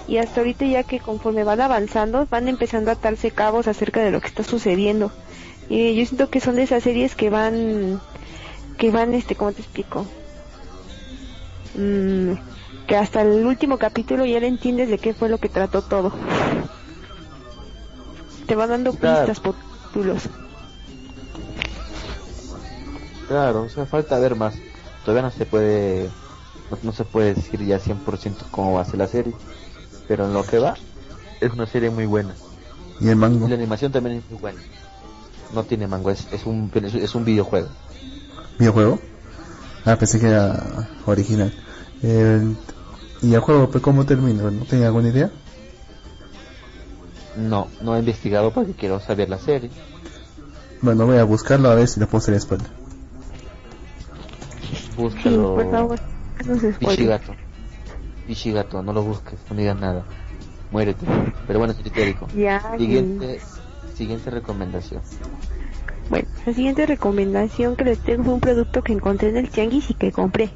y 0.08 0.18
hasta 0.18 0.40
ahorita 0.40 0.64
ya 0.66 0.82
que 0.82 1.00
conforme 1.00 1.44
van 1.44 1.60
avanzando 1.60 2.26
van 2.30 2.48
empezando 2.48 2.90
a 2.90 2.94
atarse 2.94 3.30
cabos 3.30 3.68
acerca 3.68 4.00
de 4.00 4.10
lo 4.10 4.20
que 4.20 4.28
está 4.28 4.42
sucediendo. 4.42 5.12
Y 5.68 5.94
yo 5.94 6.06
siento 6.06 6.28
que 6.28 6.40
son 6.40 6.56
de 6.56 6.64
esas 6.64 6.82
series 6.82 7.14
que 7.14 7.30
van, 7.30 8.00
que 8.78 8.90
van, 8.90 9.14
este, 9.14 9.34
¿cómo 9.34 9.52
te 9.52 9.62
explico? 9.62 10.06
Mm, 11.74 12.32
que 12.86 12.96
hasta 12.96 13.22
el 13.22 13.46
último 13.46 13.78
capítulo 13.78 14.24
ya 14.26 14.40
le 14.40 14.48
entiendes 14.48 14.88
de 14.88 14.98
qué 14.98 15.14
fue 15.14 15.28
lo 15.28 15.38
que 15.38 15.48
trató 15.48 15.82
todo. 15.82 16.12
Te 18.46 18.54
van 18.54 18.70
dando 18.70 18.92
pistas 18.92 19.40
por 19.40 19.54
capítulos. 19.54 20.28
Claro, 23.28 23.64
o 23.64 23.68
sea, 23.68 23.86
falta 23.86 24.18
ver 24.18 24.34
más. 24.36 24.54
Todavía 25.04 25.22
no 25.22 25.30
se 25.30 25.46
puede, 25.46 26.10
no, 26.70 26.78
no 26.82 26.92
se 26.92 27.04
puede 27.04 27.34
decir 27.34 27.64
ya 27.64 27.78
100% 27.78 28.46
cómo 28.50 28.74
va 28.74 28.82
a 28.82 28.84
ser 28.84 28.98
la 28.98 29.08
serie. 29.08 29.32
Pero 30.08 30.26
en 30.26 30.34
lo 30.34 30.44
que 30.46 30.58
va, 30.58 30.74
es 31.40 31.52
una 31.52 31.66
serie 31.66 31.90
muy 31.90 32.06
buena. 32.06 32.34
Y 33.00 33.08
el 33.08 33.16
mango. 33.16 33.48
La 33.48 33.54
animación 33.54 33.90
también 33.92 34.18
es 34.18 34.30
muy 34.30 34.40
buena. 34.40 34.60
No 35.54 35.64
tiene 35.64 35.86
mango, 35.86 36.10
es, 36.10 36.26
es 36.32 36.46
un, 36.46 36.70
es 36.74 37.14
un 37.14 37.24
videojuego. 37.24 37.68
¿Videojuego? 38.58 39.00
Ah, 39.84 39.96
pensé 39.96 40.20
que 40.20 40.28
era 40.28 40.88
original. 41.06 41.52
El- 42.02 42.56
¿Y 43.22 43.34
el 43.34 43.40
juego 43.40 43.70
pues, 43.70 43.82
cómo 43.82 44.04
termina? 44.04 44.50
¿No 44.50 44.64
tiene 44.64 44.84
alguna 44.86 45.08
idea? 45.08 45.30
No, 47.36 47.68
no 47.80 47.96
he 47.96 48.00
investigado 48.00 48.52
porque 48.52 48.72
quiero 48.72 49.00
saber 49.00 49.28
la 49.30 49.38
serie. 49.38 49.70
Bueno, 50.80 51.06
voy 51.06 51.18
a 51.18 51.24
buscarlo 51.24 51.70
a 51.70 51.74
ver 51.74 51.86
si 51.88 52.00
le 52.00 52.06
puedo 52.06 52.18
hacer 52.18 52.34
spoiler. 54.76 55.12
Sí, 55.22 55.28
Búscalo. 55.28 55.54
por 55.54 55.70
favor. 55.70 56.00
Pichigato. 56.78 57.34
Pichigato, 58.26 58.82
no 58.82 58.92
lo 58.92 59.02
busques, 59.02 59.38
no 59.50 59.56
digas 59.56 59.78
nada. 59.78 60.04
Muérete. 60.70 61.04
Pero 61.46 61.58
bueno, 61.58 61.74
señorita 61.74 62.00
Eriko. 62.00 62.28
Ya, 62.36 62.74
Siguiente, 62.78 63.40
siguiente 63.94 64.30
recomendación. 64.30 65.02
Bueno, 66.08 66.28
la 66.46 66.52
siguiente 66.54 66.86
recomendación 66.86 67.76
que 67.76 67.84
les 67.84 67.98
tengo 68.00 68.24
fue 68.24 68.34
un 68.34 68.40
producto 68.40 68.82
que 68.82 68.92
encontré 68.92 69.28
en 69.28 69.36
el 69.36 69.50
tianguis 69.50 69.90
y 69.90 69.94
que 69.94 70.12
compré. 70.12 70.50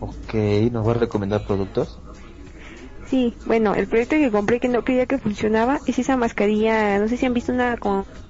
Ok, 0.00 0.34
¿nos 0.72 0.86
va 0.86 0.92
a 0.92 0.94
recomendar 0.94 1.44
productos? 1.44 1.98
Sí, 3.06 3.34
bueno, 3.44 3.74
el 3.74 3.88
producto 3.88 4.16
que 4.16 4.30
compré 4.30 4.60
que 4.60 4.68
no 4.68 4.84
creía 4.84 5.06
que 5.06 5.18
funcionaba 5.18 5.80
es 5.86 5.98
esa 5.98 6.16
mascarilla, 6.16 6.98
no 7.00 7.08
sé 7.08 7.16
si 7.16 7.26
han 7.26 7.34
visto 7.34 7.52
una 7.52 7.76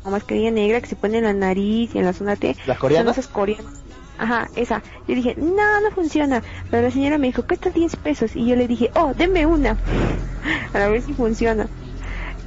mascarilla 0.05 0.51
negra 0.51 0.81
que 0.81 0.87
se 0.87 0.97
pone 0.97 1.19
en 1.19 1.25
la 1.25 1.35
nariz 1.35 1.95
y 1.95 1.99
en 1.99 2.07
la 2.07 2.15
zona 2.15 2.37
T. 2.37 2.57
¿Las 2.67 2.79
coreanas? 2.79 3.15
Son 3.15 3.21
esas 3.21 3.33
coreanas. 3.33 3.67
Ajá, 4.21 4.51
esa. 4.55 4.83
Yo 5.09 5.15
dije, 5.15 5.35
no, 5.39 5.81
no 5.81 5.91
funciona. 5.95 6.43
Pero 6.71 6.83
la 6.83 6.91
señora 6.91 7.17
me 7.17 7.29
dijo, 7.29 7.43
cuesta 7.43 7.71
10 7.71 7.97
pesos. 7.97 8.37
Y 8.37 8.47
yo 8.47 8.55
le 8.55 8.69
dije, 8.69 8.91
oh, 8.95 9.15
denme 9.15 9.47
una. 9.47 9.79
Para 10.73 10.89
ver 10.91 11.01
si 11.01 11.15
funciona. 11.15 11.67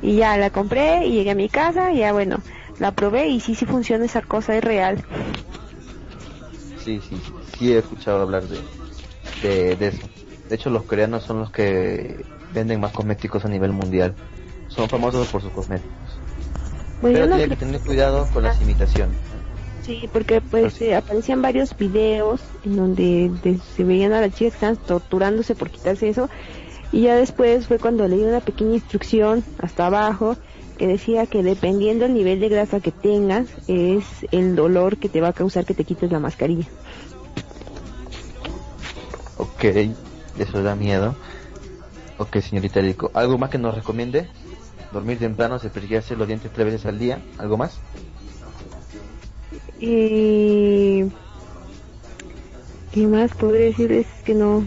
Y 0.03 0.17
ya 0.17 0.38
la 0.38 0.51
compré 0.51 1.07
y 1.07 1.13
llegué 1.13 1.32
a 1.32 1.36
mi 1.36 1.49
casa 1.49 1.91
y 1.91 1.99
ya 1.99 2.13
bueno, 2.13 2.38
la 2.78 2.91
probé 2.91 3.28
y 3.30 3.39
sí, 3.39 3.55
sí 3.55 3.65
funciona 3.65 4.05
esa 4.05 4.21
cosa, 4.21 4.55
es 4.55 4.63
real. 4.63 5.03
Sí, 6.78 7.01
sí, 7.09 7.19
sí 7.57 7.71
he 7.74 7.80
escuchado 7.80 8.21
hablar 8.21 8.43
de, 8.43 8.59
de, 9.41 9.76
de 9.76 9.88
eso. 9.88 10.07
De 10.49 10.55
hecho, 10.55 10.69
los 10.69 10.84
coreanos 10.84 11.24
son 11.24 11.39
los 11.39 11.49
que 11.51 12.24
venden 12.53 12.82
más 12.82 12.91
cosméticos 12.91 13.45
a 13.45 13.49
nivel 13.49 13.71
mundial. 13.71 14.13
Son 14.67 14.88
famosos 14.89 15.28
por 15.30 15.41
sus 15.41 15.51
cosméticos. 15.51 15.91
Bueno, 17.01 17.19
Pero 17.19 17.28
no 17.28 17.36
tiene 17.38 17.49
que 17.49 17.55
tener 17.55 17.82
cuidado 17.82 18.28
con 18.32 18.43
las 18.43 18.61
imitaciones. 18.61 19.17
Sí, 19.84 20.09
porque 20.13 20.39
pues 20.41 20.79
eh, 20.81 20.95
aparecían 20.95 21.41
varios 21.41 21.75
videos 21.77 22.39
en 22.63 22.77
donde 22.77 23.29
de- 23.43 23.59
se 23.59 23.84
veían 23.84 24.13
a 24.13 24.21
las 24.21 24.31
chicas 24.34 24.53
que 24.53 24.65
estaban 24.65 24.77
torturándose 24.77 25.55
por 25.55 25.69
quitarse 25.69 26.07
eso 26.09 26.29
y 26.91 27.01
ya 27.01 27.15
después 27.15 27.67
fue 27.67 27.79
cuando 27.79 28.07
leí 28.07 28.21
una 28.23 28.39
pequeña 28.39 28.75
instrucción 28.75 29.43
hasta 29.57 29.88
abajo 29.88 30.38
que 30.77 30.88
decía 30.88 31.25
que 31.25 31.43
dependiendo 31.43 32.05
del 32.05 32.13
nivel 32.13 32.39
de 32.39 32.49
grasa 32.49 32.79
que 32.79 32.91
tengas 32.91 33.47
es 33.67 34.05
el 34.31 34.55
dolor 34.55 34.97
que 34.97 35.09
te 35.09 35.19
va 35.21 35.29
a 35.29 35.34
causar 35.34 35.65
que 35.65 35.73
te 35.73 35.84
quites 35.84 36.11
la 36.11 36.19
mascarilla. 36.19 36.67
Ok, 39.38 39.65
eso 40.38 40.63
da 40.63 40.75
miedo. 40.75 41.15
Ok, 42.19 42.38
señorita 42.38 42.79
Rico. 42.79 43.11
¿Algo 43.13 43.38
más 43.38 43.49
que 43.49 43.57
nos 43.57 43.75
recomiende? 43.75 44.29
Dormir 44.91 45.17
temprano, 45.19 45.59
cepillarse 45.59 46.15
los 46.15 46.27
dientes 46.27 46.51
tres 46.53 46.67
veces 46.67 46.86
al 46.86 46.99
día. 46.99 47.19
¿Algo 47.38 47.57
más? 47.57 47.79
Y... 49.86 51.11
¿Qué 52.93 53.05
más 53.05 53.31
podría 53.34 53.65
decirles? 53.65 54.07
Es 54.17 54.23
que 54.23 54.34
no... 54.34 54.63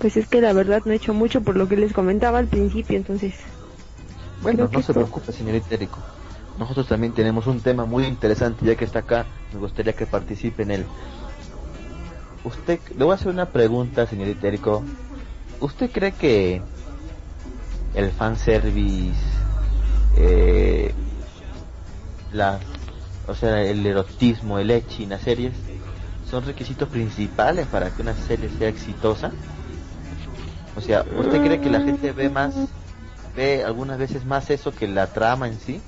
Pues 0.00 0.16
es 0.16 0.26
que 0.26 0.40
la 0.40 0.52
verdad 0.52 0.82
no 0.84 0.92
he 0.92 0.96
hecho 0.96 1.14
mucho 1.14 1.42
por 1.42 1.56
lo 1.56 1.68
que 1.68 1.76
les 1.76 1.92
comentaba 1.92 2.38
al 2.38 2.48
principio, 2.48 2.96
entonces... 2.96 3.34
Bueno, 4.42 4.68
no 4.70 4.82
se 4.82 4.92
preocupe, 4.92 5.30
señorita 5.30 5.76
Rico. 5.76 5.98
Nosotros 6.58 6.88
también 6.88 7.12
tenemos 7.12 7.46
un 7.46 7.60
tema 7.60 7.84
muy 7.84 8.06
interesante, 8.06 8.66
ya 8.66 8.74
que 8.74 8.84
está 8.84 9.00
acá, 9.00 9.24
me 9.52 9.60
gustaría 9.60 9.92
que 9.92 10.04
participe 10.04 10.64
en 10.64 10.70
él. 10.72 10.84
Usted, 12.42 12.80
le 12.96 13.04
voy 13.04 13.12
a 13.12 13.14
hacer 13.14 13.28
una 13.28 13.46
pregunta, 13.46 14.04
señorita 14.06 14.50
Rico. 14.50 14.82
¿Usted 15.60 15.90
cree 15.92 16.12
que 16.12 16.60
el 17.94 18.10
fanservice, 18.10 19.14
eh, 20.16 20.92
la, 22.32 22.58
o 23.26 23.34
sea, 23.34 23.62
el 23.62 23.84
erotismo, 23.84 24.58
el 24.58 24.70
ecchi 24.70 25.04
en 25.04 25.10
las 25.10 25.22
series, 25.22 25.54
son 26.28 26.44
requisitos 26.44 26.88
principales 26.88 27.66
para 27.66 27.90
que 27.90 28.02
una 28.02 28.14
serie 28.14 28.50
sea 28.50 28.68
exitosa? 28.68 29.32
O 30.76 30.80
sea, 30.80 31.04
¿usted 31.18 31.40
cree 31.40 31.60
que 31.60 31.70
la 31.70 31.80
gente 31.80 32.12
ve 32.12 32.28
más, 32.28 32.54
ve 33.36 33.62
algunas 33.64 33.98
veces 33.98 34.24
más 34.24 34.50
eso 34.50 34.74
que 34.74 34.88
la 34.88 35.06
trama 35.06 35.48
en 35.48 35.58
sí? 35.60 35.80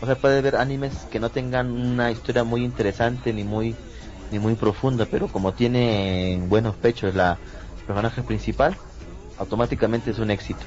O 0.00 0.06
sea, 0.06 0.16
puede 0.16 0.40
ver 0.40 0.56
animes 0.56 0.94
que 1.10 1.20
no 1.20 1.30
tengan 1.30 1.70
una 1.70 2.10
historia 2.10 2.44
muy 2.44 2.64
interesante 2.64 3.32
ni 3.32 3.44
muy 3.44 3.76
ni 4.30 4.38
muy 4.38 4.54
profunda, 4.54 5.06
pero 5.10 5.28
como 5.28 5.52
tiene 5.52 6.42
buenos 6.48 6.74
pechos 6.76 7.14
la 7.14 7.38
personaje 7.86 8.22
principal, 8.22 8.74
automáticamente 9.38 10.10
es 10.10 10.18
un 10.18 10.30
éxito. 10.30 10.64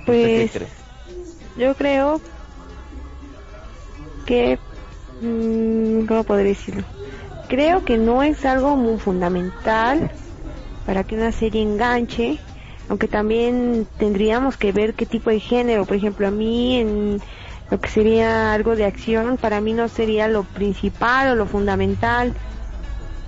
¿Usted 0.00 0.04
Pues 0.06 0.18
qué 0.18 0.48
cree? 0.48 0.68
yo 1.56 1.74
creo 1.74 2.20
que 4.28 4.58
mm, 5.22 6.04
cómo 6.06 6.22
podría 6.24 6.48
decirlo 6.48 6.84
creo 7.48 7.82
que 7.86 7.96
no 7.96 8.22
es 8.22 8.44
algo 8.44 8.76
muy 8.76 8.98
fundamental 8.98 10.10
para 10.84 11.02
que 11.04 11.14
una 11.14 11.32
serie 11.32 11.62
enganche 11.62 12.38
aunque 12.90 13.08
también 13.08 13.86
tendríamos 13.96 14.58
que 14.58 14.72
ver 14.72 14.94
qué 14.94 15.04
tipo 15.04 15.28
de 15.28 15.40
género. 15.40 15.84
Por 15.84 15.96
ejemplo 15.96 16.26
a 16.26 16.30
mí 16.30 16.76
en 16.76 17.20
lo 17.70 17.80
que 17.80 17.88
sería 17.88 18.52
algo 18.52 18.76
de 18.76 18.84
acción 18.84 19.38
para 19.38 19.62
mí 19.62 19.72
no 19.72 19.88
sería 19.88 20.28
lo 20.28 20.42
principal 20.42 21.28
o 21.28 21.34
lo 21.34 21.46
fundamental 21.46 22.34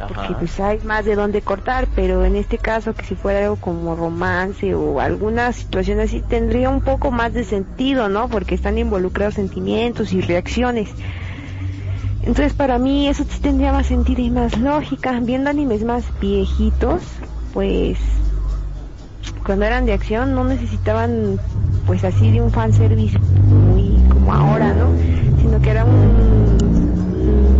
porque 0.09 0.35
pues 0.39 0.59
hay 0.61 0.79
más 0.81 1.05
de 1.05 1.15
dónde 1.15 1.43
cortar, 1.43 1.87
pero 1.95 2.25
en 2.25 2.37
este 2.37 2.59
caso 2.59 2.95
que 2.95 3.05
si 3.05 3.15
fuera 3.15 3.41
algo 3.41 3.57
como 3.57 3.95
romance 3.95 4.75
o 4.75 5.01
alguna 5.01 5.53
situación 5.53 6.01
así 6.01 6.21
tendría 6.21 6.71
un 6.71 6.81
poco 6.81 7.11
más 7.11 7.33
de 7.33 7.45
sentido, 7.45 8.09
¿no? 8.09 8.29
Porque 8.29 8.55
están 8.55 8.79
involucrados 8.79 9.35
sentimientos 9.35 10.13
y 10.13 10.21
reacciones. 10.21 10.91
Entonces 12.23 12.53
para 12.55 12.79
mí 12.79 13.09
eso 13.09 13.25
sí 13.29 13.41
tendría 13.41 13.73
más 13.73 13.87
sentido 13.87 14.23
y 14.23 14.31
más 14.31 14.59
lógica. 14.59 15.19
Viendo 15.21 15.51
animes 15.51 15.85
más 15.85 16.05
viejitos, 16.21 17.03
pues 17.53 17.99
cuando 19.45 19.65
eran 19.65 19.87
de 19.87 19.93
acción 19.93 20.35
no 20.35 20.45
necesitaban 20.45 21.39
pues 21.87 22.05
así 22.05 22.31
de 22.31 22.41
un 22.41 22.51
fanservice 22.51 23.19
muy 23.19 23.97
como 24.09 24.33
ahora, 24.33 24.73
¿no? 24.75 24.91
Sino 25.41 25.61
que 25.61 25.71
era 25.71 25.85
un 25.85 26.50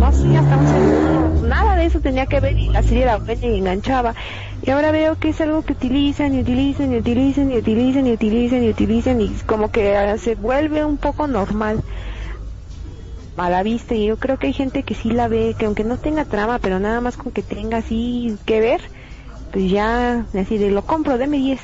no 0.01 0.11
sé, 0.11 0.35
hasta 0.35 0.57
un 0.57 1.47
nada 1.47 1.75
de 1.75 1.85
eso 1.85 2.01
tenía 2.01 2.25
que 2.25 2.39
ver 2.39 2.57
y 2.57 2.69
la 2.69 2.81
serie 2.81 3.03
era 3.03 3.17
buena 3.17 3.45
y 3.45 3.59
enganchaba. 3.59 4.15
Y 4.63 4.71
ahora 4.71 4.91
veo 4.91 5.15
que 5.15 5.29
es 5.29 5.39
algo 5.41 5.61
que 5.61 5.73
utilizan 5.73 6.33
y 6.33 6.39
utilizan 6.39 6.91
y 6.91 6.97
utilizan 6.97 7.51
y 7.51 7.57
utilizan 7.57 8.07
y 8.07 8.13
utilizan 8.13 8.63
y 8.63 8.69
utilizan 8.69 9.21
y 9.21 9.29
como 9.45 9.69
que 9.69 10.17
se 10.17 10.33
vuelve 10.35 10.83
un 10.85 10.97
poco 10.97 11.27
normal 11.27 11.81
a 13.37 13.49
la 13.49 13.61
vista 13.61 13.93
y 13.93 14.07
yo 14.07 14.17
creo 14.17 14.37
que 14.37 14.47
hay 14.47 14.53
gente 14.53 14.81
que 14.83 14.95
sí 14.95 15.11
la 15.11 15.27
ve, 15.27 15.55
que 15.57 15.65
aunque 15.65 15.83
no 15.83 15.97
tenga 15.97 16.25
trama, 16.25 16.57
pero 16.59 16.79
nada 16.79 16.99
más 16.99 17.15
con 17.15 17.31
que 17.31 17.43
tenga 17.43 17.77
así 17.77 18.37
que 18.45 18.59
ver, 18.59 18.81
pues 19.51 19.69
ya 19.69 20.25
así 20.33 20.57
de 20.57 20.71
lo 20.71 20.81
compro, 20.81 21.19
deme 21.19 21.37
10. 21.37 21.59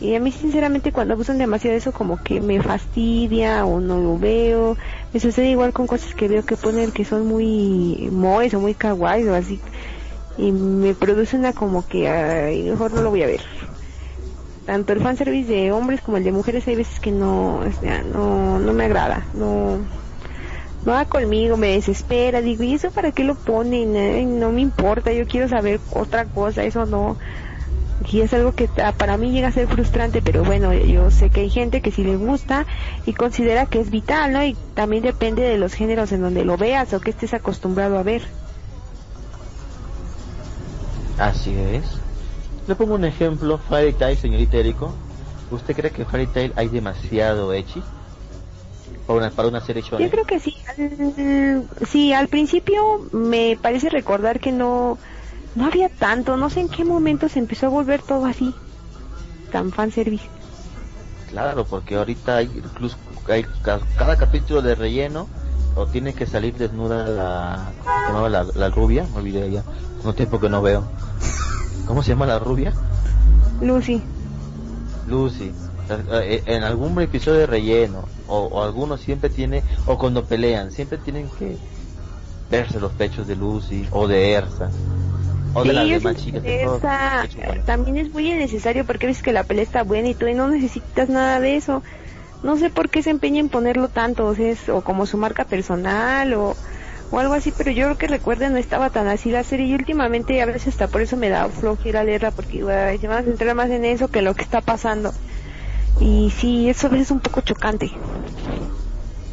Y 0.00 0.14
a 0.14 0.20
mí 0.20 0.32
sinceramente 0.32 0.92
cuando 0.92 1.14
abusan 1.14 1.38
demasiado 1.38 1.72
de 1.72 1.78
eso 1.78 1.92
como 1.92 2.22
que 2.22 2.40
me 2.40 2.60
fastidia 2.60 3.64
o 3.64 3.80
no 3.80 4.00
lo 4.00 4.18
veo. 4.18 4.76
Me 5.12 5.20
sucede 5.20 5.50
igual 5.50 5.72
con 5.72 5.86
cosas 5.86 6.14
que 6.14 6.28
veo 6.28 6.44
que 6.44 6.56
ponen 6.56 6.90
que 6.90 7.04
son 7.04 7.26
muy 7.26 8.08
moes 8.10 8.52
o 8.54 8.60
muy 8.60 8.74
kawaii 8.74 9.28
o 9.28 9.34
así. 9.34 9.60
Y 10.36 10.50
me 10.52 10.94
produce 10.94 11.36
una 11.36 11.52
como 11.52 11.86
que 11.86 12.08
ay, 12.08 12.62
mejor 12.64 12.92
no 12.92 13.02
lo 13.02 13.10
voy 13.10 13.22
a 13.22 13.26
ver. 13.26 13.40
Tanto 14.66 14.92
el 14.92 15.00
fanservice 15.00 15.52
de 15.52 15.72
hombres 15.72 16.00
como 16.00 16.16
el 16.16 16.24
de 16.24 16.32
mujeres 16.32 16.66
hay 16.66 16.76
veces 16.76 16.98
que 16.98 17.10
no, 17.10 17.60
no, 18.12 18.58
no 18.58 18.72
me 18.72 18.84
agrada. 18.84 19.26
No, 19.34 19.78
no 20.84 20.92
va 20.92 21.04
conmigo, 21.04 21.56
me 21.56 21.68
desespera. 21.68 22.40
Digo, 22.40 22.62
¿y 22.62 22.74
eso 22.74 22.90
para 22.90 23.12
qué 23.12 23.24
lo 23.24 23.34
ponen? 23.34 24.40
No 24.40 24.50
me 24.50 24.62
importa, 24.62 25.12
yo 25.12 25.26
quiero 25.26 25.48
saber 25.48 25.80
otra 25.92 26.24
cosa, 26.24 26.64
eso 26.64 26.86
no. 26.86 27.16
Y 27.98 28.20
es 28.20 28.32
algo 28.34 28.52
que 28.54 28.68
para 28.96 29.16
mí 29.18 29.32
llega 29.32 29.48
a 29.48 29.52
ser 29.52 29.68
frustrante, 29.68 30.22
pero 30.22 30.44
bueno, 30.44 30.72
yo 30.74 31.10
sé 31.10 31.30
que 31.30 31.40
hay 31.42 31.50
gente 31.50 31.80
que 31.80 31.90
sí 31.92 32.02
le 32.04 32.16
gusta 32.16 32.66
y 33.04 33.14
considera 33.14 33.66
que 33.66 33.80
es 33.80 33.90
vital, 33.90 34.32
¿no? 34.32 34.44
Y 34.44 34.58
también 34.74 35.02
depende 35.02 35.42
de 35.42 35.58
los 35.58 35.74
géneros 35.74 36.12
en 36.12 36.20
donde 36.22 36.44
lo 36.44 36.56
veas 36.56 36.92
o 36.92 37.00
que 37.00 37.10
estés 37.10 37.34
acostumbrado 37.34 37.98
a 37.98 38.02
ver. 38.02 38.34
Así 41.16 41.56
es. 41.58 42.02
Le 42.66 42.76
pongo 42.76 42.94
un 42.94 43.04
ejemplo, 43.04 43.58
Fairy 43.58 43.94
Tail, 43.94 44.16
señorita 44.18 44.56
Eriko. 44.58 45.02
¿Usted 45.50 45.74
cree 45.76 45.92
que 45.92 46.04
Fairy 46.04 46.26
Tail 46.28 46.52
hay 46.56 46.68
demasiado 46.68 47.52
echi? 47.52 47.82
Para 49.06 49.18
una, 49.18 49.30
para 49.34 49.48
una 49.48 49.60
serie 49.60 49.82
Yo 49.82 49.88
shonen. 49.88 50.10
creo 50.10 50.24
que 50.24 50.40
sí. 50.40 50.54
Sí, 51.86 52.12
al 52.12 52.28
principio 52.28 53.08
me 53.12 53.58
parece 53.60 53.88
recordar 53.90 54.40
que 54.40 54.52
no, 54.52 54.98
no 55.54 55.66
había 55.66 55.88
tanto. 55.88 56.36
No 56.36 56.50
sé 56.50 56.60
en 56.60 56.68
qué 56.68 56.84
momento 56.84 57.28
se 57.28 57.38
empezó 57.38 57.66
a 57.66 57.70
volver 57.70 58.02
todo 58.02 58.26
así, 58.26 58.54
tan 59.52 59.70
fanservice. 59.72 60.28
Claro, 61.30 61.64
porque 61.64 61.96
ahorita 61.96 62.36
hay 62.36 62.50
incluso 62.54 62.96
hay 63.28 63.44
ca- 63.62 63.80
cada 63.98 64.16
capítulo 64.16 64.62
de 64.62 64.74
relleno 64.74 65.26
o 65.76 65.86
tiene 65.86 66.12
que 66.12 66.26
salir 66.26 66.54
desnuda 66.54 67.08
la, 67.08 67.72
¿cómo 68.06 68.28
la, 68.28 68.44
la 68.54 68.68
rubia, 68.70 69.04
me 69.12 69.18
olvidé 69.18 69.50
ya, 69.50 69.62
no 70.04 70.12
tiempo 70.14 70.38
que 70.38 70.48
no 70.48 70.62
veo. 70.62 70.84
¿Cómo 71.86 72.02
se 72.02 72.10
llama 72.10 72.26
la 72.26 72.38
rubia? 72.38 72.72
Lucy. 73.60 74.00
Lucy. 75.08 75.52
Eh, 76.12 76.42
En 76.46 76.62
algún 76.62 76.98
episodio 77.00 77.40
de 77.40 77.46
relleno, 77.46 78.04
o, 78.28 78.38
o 78.38 78.62
algunos 78.62 79.00
siempre 79.00 79.28
tiene, 79.28 79.62
o 79.86 79.98
cuando 79.98 80.24
pelean, 80.24 80.70
siempre 80.70 80.98
tienen 80.98 81.28
que 81.38 81.56
verse 82.50 82.78
los 82.80 82.92
pechos 82.92 83.26
de 83.26 83.36
Lucy, 83.36 83.86
o 83.90 84.06
de 84.06 84.32
Ersa, 84.32 84.70
o 85.54 85.64
de 85.64 85.72
Sí, 85.72 85.74
las 85.74 85.90
demás 85.90 86.16
chicas. 86.16 86.42
que 86.42 87.62
también 87.64 87.96
es 87.96 88.12
muy 88.12 88.30
innecesario 88.32 88.86
porque 88.86 89.06
ves 89.06 89.22
que 89.22 89.32
la 89.32 89.44
pelea 89.44 89.64
está 89.64 89.82
buena 89.84 90.08
y 90.10 90.14
tú 90.16 90.26
y 90.26 90.34
no 90.34 90.48
necesitas 90.48 91.08
nada 91.08 91.40
de 91.40 91.56
eso. 91.56 91.82
No 92.42 92.56
sé 92.58 92.70
por 92.70 92.90
qué 92.90 93.02
se 93.02 93.10
empeña 93.10 93.40
en 93.40 93.50
ponerlo 93.50 93.90
tanto, 93.90 94.26
o 94.26 94.34
sea, 94.34 94.50
es 94.50 94.68
o 94.68 94.82
como 94.82 95.06
su 95.06 95.18
marca 95.18 95.46
personal 95.46 96.34
o, 96.34 96.58
o 97.10 97.18
algo 97.20 97.34
así, 97.34 97.52
pero 97.52 97.70
yo 97.72 97.84
creo 97.86 97.98
que 97.98 98.08
recuerden 98.08 98.52
no 98.52 98.58
estaba 98.58 98.90
tan 98.90 99.08
así 99.08 99.30
la 99.30 99.44
serie 99.44 99.66
y 99.66 99.74
últimamente 99.74 100.40
a 100.42 100.46
veces 100.46 100.68
hasta 100.68 100.88
por 100.90 101.02
eso 101.02 101.16
me 101.16 101.30
da 101.30 101.50
flojera 101.50 102.04
leerla 102.04 102.32
porque 102.32 102.62
güey, 102.62 102.98
se 102.98 103.08
van 103.08 103.18
a 103.20 103.24
centrar 103.24 103.54
más 103.56 103.70
en 103.70 103.84
eso 103.84 104.10
que 104.10 104.22
lo 104.22 104.36
que 104.36 104.44
está 104.44 104.62
pasando. 104.62 105.16
Y 105.98 106.30
sí, 106.36 106.68
eso 106.70 106.88
a 106.88 106.90
veces 106.90 107.08
es 107.08 107.12
un 107.12 107.22
poco 107.22 107.42
chocante. 107.42 108.02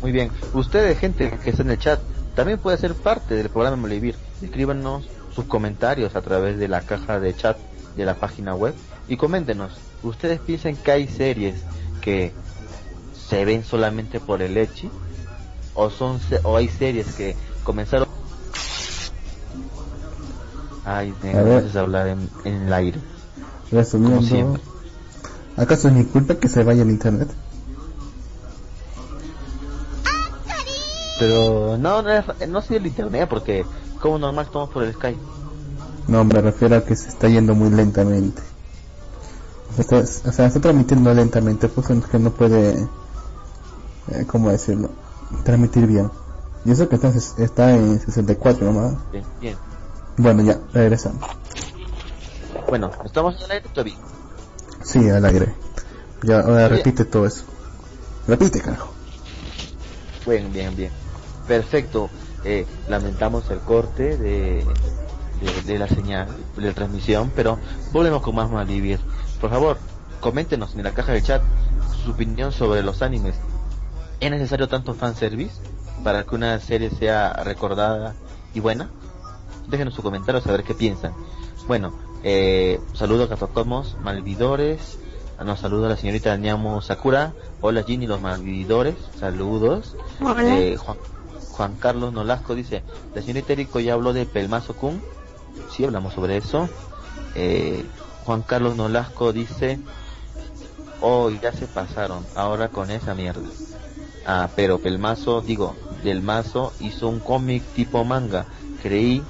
Muy 0.02 0.12
bien. 0.12 0.32
Ustedes, 0.52 0.98
gente 1.00 1.40
que 1.40 1.50
está 1.52 1.64
en 1.64 1.70
el 1.72 1.78
chat, 1.78 2.02
también 2.34 2.60
puede 2.60 2.78
ser 2.78 3.00
parte 3.02 3.36
del 3.36 3.50
programa 3.52 3.78
Molivir. 3.78 4.20
Escríbanos 4.40 5.12
sus 5.36 5.46
comentarios 5.46 6.16
a 6.16 6.22
través 6.22 6.58
de 6.58 6.68
la 6.68 6.82
caja 6.82 7.20
de 7.20 7.36
chat 7.36 7.58
de 7.96 8.06
la 8.06 8.16
página 8.16 8.56
web 8.56 8.74
y 9.08 9.18
coméntenos. 9.18 9.80
¿Ustedes 10.04 10.40
piensan 10.40 10.78
que 10.78 10.92
hay 10.92 11.08
series 11.08 11.56
que 12.02 12.34
se 13.14 13.46
ven 13.46 13.64
solamente 13.64 14.20
por 14.20 14.42
el 14.42 14.58
Echi? 14.58 14.90
¿O, 15.74 15.90
son 15.90 16.20
se- 16.20 16.40
o 16.44 16.58
hay 16.58 16.68
series 16.68 17.08
que 17.16 17.36
comenzaron... 17.64 18.08
Ay, 20.84 21.14
A 21.24 21.58
haces 21.58 21.76
hablar 21.76 22.08
en, 22.08 22.30
en 22.44 22.64
el 22.64 22.74
aire. 22.74 23.00
Resumiendo, 23.72 24.18
Como 24.18 24.28
siempre. 24.28 24.62
¿acaso 25.56 25.88
es 25.90 25.94
mi 25.94 26.06
culpa 26.06 26.36
que 26.36 26.50
se 26.50 26.64
vaya 26.64 26.82
el 26.82 26.90
internet? 26.90 27.30
Pero 31.20 31.78
no, 31.78 32.02
no, 32.02 32.10
es- 32.12 32.50
no 32.50 32.62
soy 32.62 32.78
el 32.78 32.88
internet 32.88 33.28
porque 33.30 33.64
como 34.02 34.18
normal 34.18 34.46
estamos 34.46 34.70
por 34.70 34.84
el 34.84 34.94
Skype. 34.94 35.20
No, 36.08 36.26
me 36.26 36.42
refiero 36.42 36.76
a 36.76 36.84
que 36.84 36.96
se 36.96 37.08
está 37.08 37.30
yendo 37.30 37.56
muy 37.56 37.70
lentamente. 37.70 38.42
O 39.70 39.74
sea, 39.74 40.00
está, 40.02 40.30
o 40.30 40.32
sea, 40.34 40.46
está 40.48 40.60
transmitiendo 40.60 41.14
lentamente, 41.14 41.70
pues 41.70 41.90
es 41.90 42.06
que 42.06 42.20
no 42.20 42.32
puede, 42.32 42.72
eh, 44.12 44.26
¿cómo 44.28 44.50
decirlo? 44.50 44.90
Transmitir 45.46 45.88
bien. 45.88 46.12
Y 46.66 46.72
eso 46.72 46.90
que 46.90 46.96
está, 46.96 47.08
en 47.10 47.18
está 47.38 47.76
en 47.76 48.00
64 48.00 48.66
nomás. 48.66 48.96
Bien, 49.12 49.24
bien. 49.40 49.58
Bueno, 50.18 50.44
ya, 50.44 50.60
regresamos. 50.74 51.24
Bueno, 52.68 52.92
estamos 53.06 53.36
en 53.38 53.44
el 53.44 53.52
aire 53.52 53.70
todavía. 53.70 53.96
Sí, 54.84 55.10
al 55.10 55.24
aire. 55.26 55.54
Ya, 56.24 56.42
ahora 56.42 56.68
repite 56.68 57.06
todo 57.06 57.26
eso. 57.26 57.44
Repite, 58.28 58.60
carajo. 58.62 58.92
Bien, 60.28 60.52
bien, 60.52 60.76
bien. 60.76 60.92
Perfecto. 61.48 62.10
Eh, 62.44 62.66
lamentamos 62.88 63.50
el 63.52 63.60
corte 63.60 64.18
de, 64.18 64.66
de, 65.42 65.62
de 65.66 65.80
la 65.80 65.88
señal, 65.88 66.28
de 66.58 66.74
transmisión, 66.74 67.32
pero 67.36 67.60
volvemos 67.92 68.22
con 68.22 68.36
más 68.36 68.50
Malivir. 68.50 69.00
Por 69.40 69.50
favor, 69.50 69.78
coméntenos 70.20 70.76
en 70.76 70.84
la 70.84 70.92
caja 70.92 71.12
de 71.14 71.22
chat 71.22 71.42
su 72.04 72.12
opinión 72.12 72.52
sobre 72.52 72.84
los 72.84 73.02
animes. 73.02 73.36
¿Es 74.20 74.30
necesario 74.32 74.68
tanto 74.68 74.94
fanservice 74.94 75.62
para 76.04 76.24
que 76.24 76.36
una 76.36 76.60
serie 76.60 76.90
sea 76.90 77.34
recordada 77.44 78.16
y 78.54 78.60
buena? 78.60 78.90
Déjenos 79.68 79.94
su 79.94 80.04
comentario, 80.04 80.42
saber 80.42 80.64
qué 80.64 80.74
piensan. 80.74 81.14
Bueno, 81.68 81.94
eh, 82.24 82.80
saludos 82.94 83.28
a 83.28 83.30
Catocomos, 83.30 83.98
Malvidores. 84.04 84.98
Nos 85.44 85.60
saluda 85.60 85.90
la 85.90 85.98
señorita 85.98 86.36
Ñamo 86.38 86.82
Sakura. 86.82 87.34
Hola 87.62 87.84
Ginny, 87.84 88.06
los 88.06 88.22
Malvidores. 88.22 88.96
Saludos. 89.20 89.96
Hola. 90.20 90.60
Eh, 90.60 90.78
Juan, 90.78 90.98
Juan 91.52 91.76
Carlos 91.76 92.14
Nolasco 92.14 92.56
dice, 92.56 92.84
la 93.14 93.22
señorita 93.22 93.54
Erico 93.54 93.80
ya 93.80 93.94
habló 93.94 94.14
de 94.14 94.26
Pelmazo 94.26 94.76
Kun. 94.76 95.02
Sí, 95.70 95.84
hablamos 95.84 96.14
sobre 96.14 96.38
eso. 96.38 96.70
Eh, 97.36 97.86
Juan 98.26 98.42
Carlos 98.42 98.76
Nolasco 98.76 99.34
dice, 99.34 99.80
oh, 101.02 101.30
ya 101.30 101.52
se 101.52 101.68
pasaron, 101.68 102.26
ahora 102.36 102.70
con 102.70 102.92
esa 102.92 103.14
mierda. 103.16 103.48
Ah, 104.26 104.50
pero 104.56 104.80
Pelmazo, 104.80 105.42
digo, 105.42 105.76
Del 106.04 106.22
Mazo 106.22 106.74
hizo 106.80 107.08
un 107.10 107.20
cómic 107.20 107.64
tipo 107.74 108.04
manga. 108.04 108.46
Creí 108.82 109.24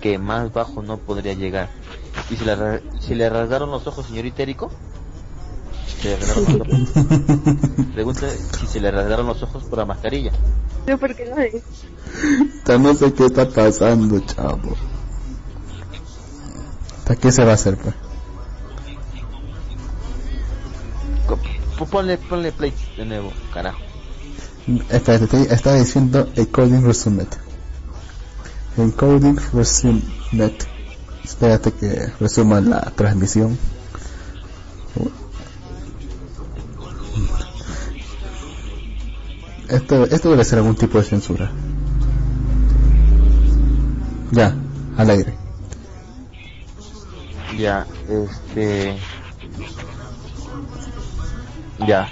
que 0.00 0.18
más 0.18 0.52
bajo 0.52 0.82
no 0.82 0.98
podría 0.98 1.34
llegar. 1.34 1.68
¿Y 2.30 2.36
si 2.36 2.44
le, 2.44 2.82
si 3.00 3.14
le 3.14 3.28
rasgaron 3.28 3.70
los 3.70 3.86
ojos, 3.86 4.06
señorita 4.06 4.42
Erico? 4.42 4.70
¿Se 5.86 6.08
le 6.08 6.16
rasgaron 6.16 6.80
los 6.80 6.96
ojos? 6.96 7.86
Pregunta 7.94 8.26
si 8.60 8.66
se 8.66 8.80
le 8.80 8.90
rasgaron 8.90 9.26
los 9.26 9.42
ojos 9.42 9.64
por 9.64 9.78
la 9.78 9.84
mascarilla. 9.86 10.32
Yo 10.86 10.98
porque 10.98 11.24
no 11.26 11.38
es. 11.38 11.54
Ya 12.66 12.78
no 12.78 12.94
sé 12.94 13.12
qué 13.12 13.26
está 13.26 13.48
pasando, 13.48 14.18
chavo. 14.20 14.76
¿Para 17.06 17.20
qué 17.20 17.32
se 17.32 17.44
va 17.44 17.52
a 17.52 17.54
hacer, 17.54 17.76
pues? 17.76 17.94
Ponle, 21.90 22.16
ponle 22.18 22.50
play 22.52 22.72
de 22.96 23.04
nuevo, 23.04 23.32
carajo. 23.52 23.78
Espérate, 24.90 25.26
te- 25.26 25.52
está 25.54 25.74
diciendo 25.74 26.28
Encoding 26.34 26.84
Resumed. 26.84 27.26
Encoding 28.78 29.38
Resumed. 29.52 30.02
Espérate 31.22 31.72
que 31.72 32.06
resuma 32.20 32.60
la 32.60 32.80
transmisión. 32.96 33.58
Esto, 39.68 40.04
esto 40.04 40.30
debe 40.30 40.44
ser 40.44 40.58
algún 40.58 40.76
tipo 40.76 40.98
de 40.98 41.04
censura. 41.04 41.50
Ya, 44.30 44.54
al 44.96 45.10
aire. 45.10 45.34
Ya, 47.56 47.86
este. 48.08 48.96
Ya. 51.86 52.08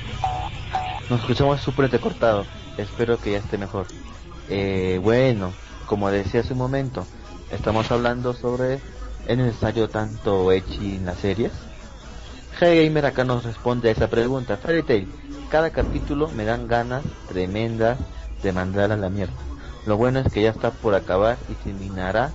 Nos 1.11 1.21
escuchamos 1.21 1.61
súper 1.61 1.87
entrecortado. 1.87 2.47
Espero 2.79 3.19
que 3.19 3.33
ya 3.33 3.39
esté 3.39 3.59
mejor. 3.59 3.87
Eh, 4.49 4.99
bueno, 5.03 5.53
como 5.87 6.11
decía 6.11 6.41
hace 6.41 6.53
un 6.53 6.59
momento, 6.61 7.07
estamos 7.51 7.91
hablando 7.91 8.35
sobre. 8.35 8.81
¿Es 9.27 9.37
necesario 9.37 9.89
tanto 9.89 10.51
Echi 10.51 10.97
en 10.97 11.07
las 11.07 11.19
series? 11.19 11.53
Hey 12.61 12.85
Gamer 12.85 13.07
acá 13.07 13.25
nos 13.25 13.45
responde 13.45 13.89
a 13.89 13.93
esa 13.93 14.09
pregunta. 14.09 14.57
Fairy 14.57 14.83
Tail, 14.83 15.09
cada 15.51 15.71
capítulo 15.71 16.29
me 16.29 16.45
dan 16.45 16.69
ganas 16.69 17.03
tremendas 17.27 17.99
de 18.43 18.53
mandar 18.53 18.93
a 18.93 18.97
la 18.97 19.09
mierda. 19.09 19.35
Lo 19.87 19.97
bueno 19.97 20.21
es 20.21 20.33
que 20.33 20.43
ya 20.43 20.51
está 20.51 20.71
por 20.71 20.95
acabar 20.95 21.39
y 21.49 21.55
terminará 21.55 22.31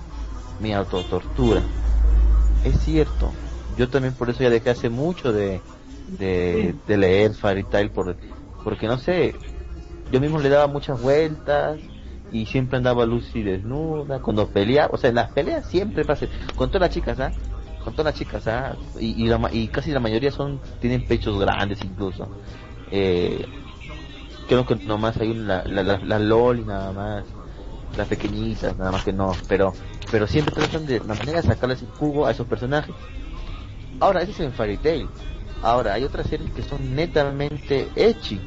mi 0.60 0.74
autotortura. 0.74 1.62
Es 2.64 2.78
cierto, 2.80 3.32
yo 3.76 3.88
también 3.88 4.14
por 4.14 4.28
eso 4.28 4.42
ya 4.42 4.50
dejé 4.50 4.70
hace 4.70 4.90
mucho 4.90 5.32
de, 5.32 5.62
de, 6.18 6.74
de 6.86 6.96
leer 6.96 7.34
Fairy 7.34 7.64
Tail 7.64 7.90
por, 7.90 8.16
porque 8.64 8.86
no 8.86 8.98
sé, 8.98 9.34
yo 10.10 10.20
mismo 10.20 10.40
le 10.40 10.48
daba 10.48 10.66
muchas 10.66 11.00
vueltas 11.00 11.78
y 12.32 12.44
siempre 12.46 12.76
andaba 12.76 13.06
Lucy 13.06 13.42
desnuda, 13.42 14.20
cuando 14.20 14.48
peleaba, 14.48 14.90
o 14.92 14.98
sea, 14.98 15.10
en 15.10 15.16
las 15.16 15.32
peleas 15.32 15.66
siempre 15.66 16.04
pasa, 16.04 16.26
con 16.56 16.68
todas 16.68 16.88
las 16.88 16.90
chicas, 16.90 17.18
¿ah? 17.20 17.32
Con 17.84 17.94
todas 17.94 18.12
las 18.12 18.14
chicas, 18.18 18.46
¿ah? 18.46 18.76
Y, 18.98 19.24
y, 19.24 19.28
la 19.28 19.48
y 19.52 19.68
casi 19.68 19.90
la 19.90 20.00
mayoría 20.00 20.30
son, 20.30 20.60
tienen 20.80 21.06
pechos 21.06 21.38
grandes 21.38 21.82
incluso. 21.82 22.28
Eh, 22.90 23.46
creo 24.48 24.66
que 24.66 24.76
nomás 24.76 25.16
hay 25.18 25.30
una, 25.30 25.62
la, 25.64 25.82
la, 25.82 25.98
la 25.98 26.18
LOL 26.18 26.60
y 26.60 26.64
nada 26.64 26.92
más, 26.92 27.24
las 27.96 28.08
pequeñitas, 28.08 28.76
nada 28.76 28.92
más 28.92 29.04
que 29.04 29.12
no, 29.12 29.32
pero, 29.48 29.72
pero 30.10 30.26
siempre 30.26 30.54
tratan 30.54 30.86
de 30.86 31.00
la 31.00 31.14
manera 31.14 31.40
de 31.40 31.46
sacarles 31.46 31.82
el 31.82 31.88
jugo 31.88 32.26
a 32.26 32.30
esos 32.30 32.46
personajes. 32.46 32.94
Ahora, 34.00 34.22
ese 34.22 34.32
es 34.32 34.40
en 34.40 34.52
Fairy 34.52 34.76
Tail. 34.76 35.08
Ahora, 35.62 35.94
hay 35.94 36.04
otras 36.04 36.26
series 36.28 36.50
que 36.52 36.62
son 36.62 36.94
netamente 36.94 37.88
ecchi 37.96 38.40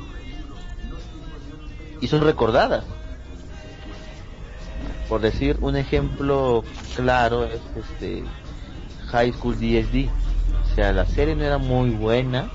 y 1.99 2.07
son 2.07 2.21
recordadas. 2.21 2.85
Por 5.09 5.19
decir 5.19 5.57
un 5.59 5.75
ejemplo 5.75 6.63
claro 6.95 7.43
es 7.43 7.59
este 7.75 8.23
High 9.11 9.33
School 9.33 9.55
DSD. 9.55 10.09
O 10.71 10.75
sea, 10.75 10.93
la 10.93 11.05
serie 11.05 11.35
no 11.35 11.43
era 11.43 11.57
muy 11.57 11.89
buena, 11.89 12.49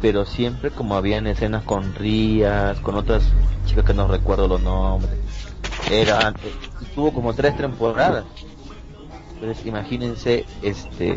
pero 0.00 0.24
siempre 0.24 0.70
como 0.70 0.94
habían 0.96 1.26
escenas 1.26 1.64
con 1.64 1.94
Rías, 1.94 2.78
con 2.80 2.94
otras 2.94 3.22
chicas 3.66 3.84
que 3.84 3.94
no 3.94 4.08
recuerdo 4.08 4.48
los 4.48 4.62
nombres. 4.62 5.12
Era 5.90 6.34
tuvo 6.94 7.12
como 7.12 7.34
tres 7.34 7.56
temporadas. 7.56 8.24
Entonces, 9.34 9.66
imagínense 9.66 10.46
este 10.62 11.16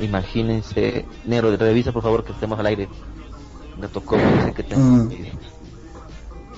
imagínense, 0.00 1.04
Negro, 1.24 1.56
revisa 1.56 1.92
por 1.92 2.02
favor 2.02 2.24
que 2.24 2.32
estemos 2.32 2.58
al 2.58 2.66
aire. 2.66 2.88
Me 3.80 3.88
tocó, 3.88 4.16
dice 4.16 4.52
que 4.54 4.62
tengo 4.62 4.82
Mm. 4.82 5.10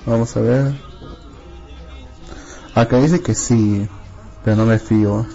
Vamos 0.05 0.35
a 0.35 0.41
ver. 0.41 0.73
Acá 2.73 2.99
dice 2.99 3.21
que 3.21 3.35
sí, 3.35 3.87
pero 4.43 4.57
no 4.57 4.65
me 4.65 4.79
fío. 4.79 5.25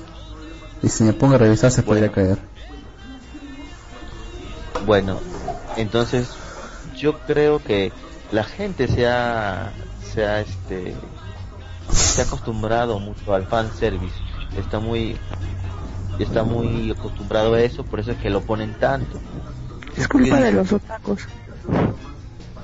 Y 0.87 0.89
si 0.89 1.03
me 1.03 1.13
pongo 1.13 1.35
a 1.35 1.39
revisar 1.39 1.73
se 1.73 1.83
podría 1.83 2.13
caer. 2.13 2.39
Bueno, 4.87 5.19
entonces 5.77 6.29
yo 6.97 7.19
creo 7.27 7.59
que 7.59 7.91
la 8.31 8.45
gente 8.45 8.87
se 8.87 9.05
ha, 9.09 9.73
se 10.13 10.25
ha, 10.25 10.39
este, 10.39 10.95
se 11.91 12.21
ha 12.21 12.25
acostumbrado 12.25 13.01
mucho 13.01 13.35
al 13.35 13.49
fan 13.49 13.69
service. 13.77 14.15
Está 14.57 14.79
muy, 14.79 15.19
está 16.21 16.45
muy 16.45 16.93
acostumbrado 16.93 17.55
a 17.55 17.63
eso, 17.63 17.83
por 17.83 17.99
eso 17.99 18.13
es 18.13 18.19
que 18.19 18.31
lo 18.31 18.43
ponen 18.43 18.73
tanto. 18.79 19.19
Es 19.97 20.07
culpa 20.07 20.37
de 20.37 20.53
los 20.53 20.73
otacos. 20.73 21.23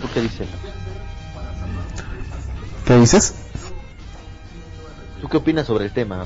¿Tú 0.01 0.09
qué 0.15 0.21
dices? 0.21 0.47
¿Qué 2.85 2.97
dices? 2.99 3.35
¿Tú 5.21 5.29
qué 5.29 5.39
opinas 5.39 5.67
sobre 5.67 5.87
el 5.87 5.91
tema, 5.93 6.25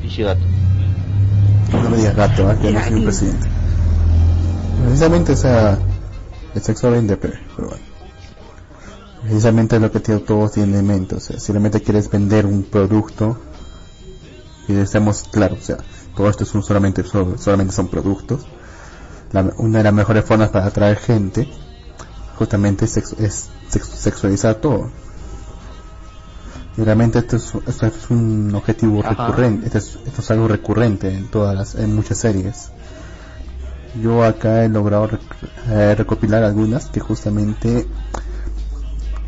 Pichi 0.00 0.22
Gato? 0.22 0.44
No 0.44 0.86
me 0.86 0.87
digas 1.98 2.16
gato, 2.16 2.50
¿eh? 2.50 2.56
que 2.60 2.72
no 2.72 2.82
soy 2.84 2.94
un 2.94 3.04
presidente. 3.04 3.48
Precisamente 4.84 5.32
esa 5.32 5.78
el 6.54 6.62
sexo 6.62 6.90
vende, 6.90 7.16
pero, 7.16 7.34
pero 7.56 7.68
bueno. 7.68 7.82
Precisamente 9.22 9.76
es 9.76 9.82
lo 9.82 9.90
que 9.90 10.00
todos 10.00 10.52
tienen 10.52 10.76
en 10.80 10.86
mente. 10.86 11.16
O 11.16 11.20
sea, 11.20 11.38
si 11.38 11.52
realmente 11.52 11.82
quieres 11.82 12.10
vender 12.10 12.46
un 12.46 12.62
producto, 12.62 13.36
y 14.68 14.74
estamos 14.74 15.24
claros, 15.30 15.58
o 15.60 15.62
sea, 15.62 15.76
todo 16.16 16.28
esto 16.30 16.44
es 16.44 16.54
un 16.54 16.62
solamente, 16.62 17.02
so- 17.04 17.36
solamente 17.38 17.74
son 17.74 17.88
productos. 17.88 18.46
La- 19.32 19.52
una 19.58 19.78
de 19.78 19.84
las 19.84 19.92
mejores 19.92 20.24
formas 20.24 20.50
para 20.50 20.66
atraer 20.66 20.96
gente, 20.98 21.48
justamente 22.38 22.84
es, 22.86 22.96
sexu- 22.96 23.18
es 23.20 23.48
sex- 23.68 23.88
sexualizar 23.88 24.54
todo. 24.56 24.90
Y 26.78 26.82
realmente 26.84 27.18
esto 27.18 27.36
es, 27.36 27.52
esto 27.66 27.86
es 27.86 28.08
un 28.10 28.54
objetivo 28.54 29.00
Ajá. 29.00 29.10
recurrente, 29.26 29.66
esto 29.66 29.78
es, 29.78 29.98
esto 30.06 30.20
es 30.22 30.30
algo 30.30 30.46
recurrente 30.46 31.12
en 31.12 31.28
todas 31.28 31.56
las, 31.56 31.74
en 31.74 31.92
muchas 31.94 32.18
series. 32.18 32.70
Yo 34.00 34.22
acá 34.22 34.64
he 34.64 34.68
logrado 34.68 35.08
rec- 35.08 35.20
eh, 35.70 35.94
recopilar 35.96 36.44
algunas 36.44 36.86
que 36.86 37.00
justamente 37.00 37.88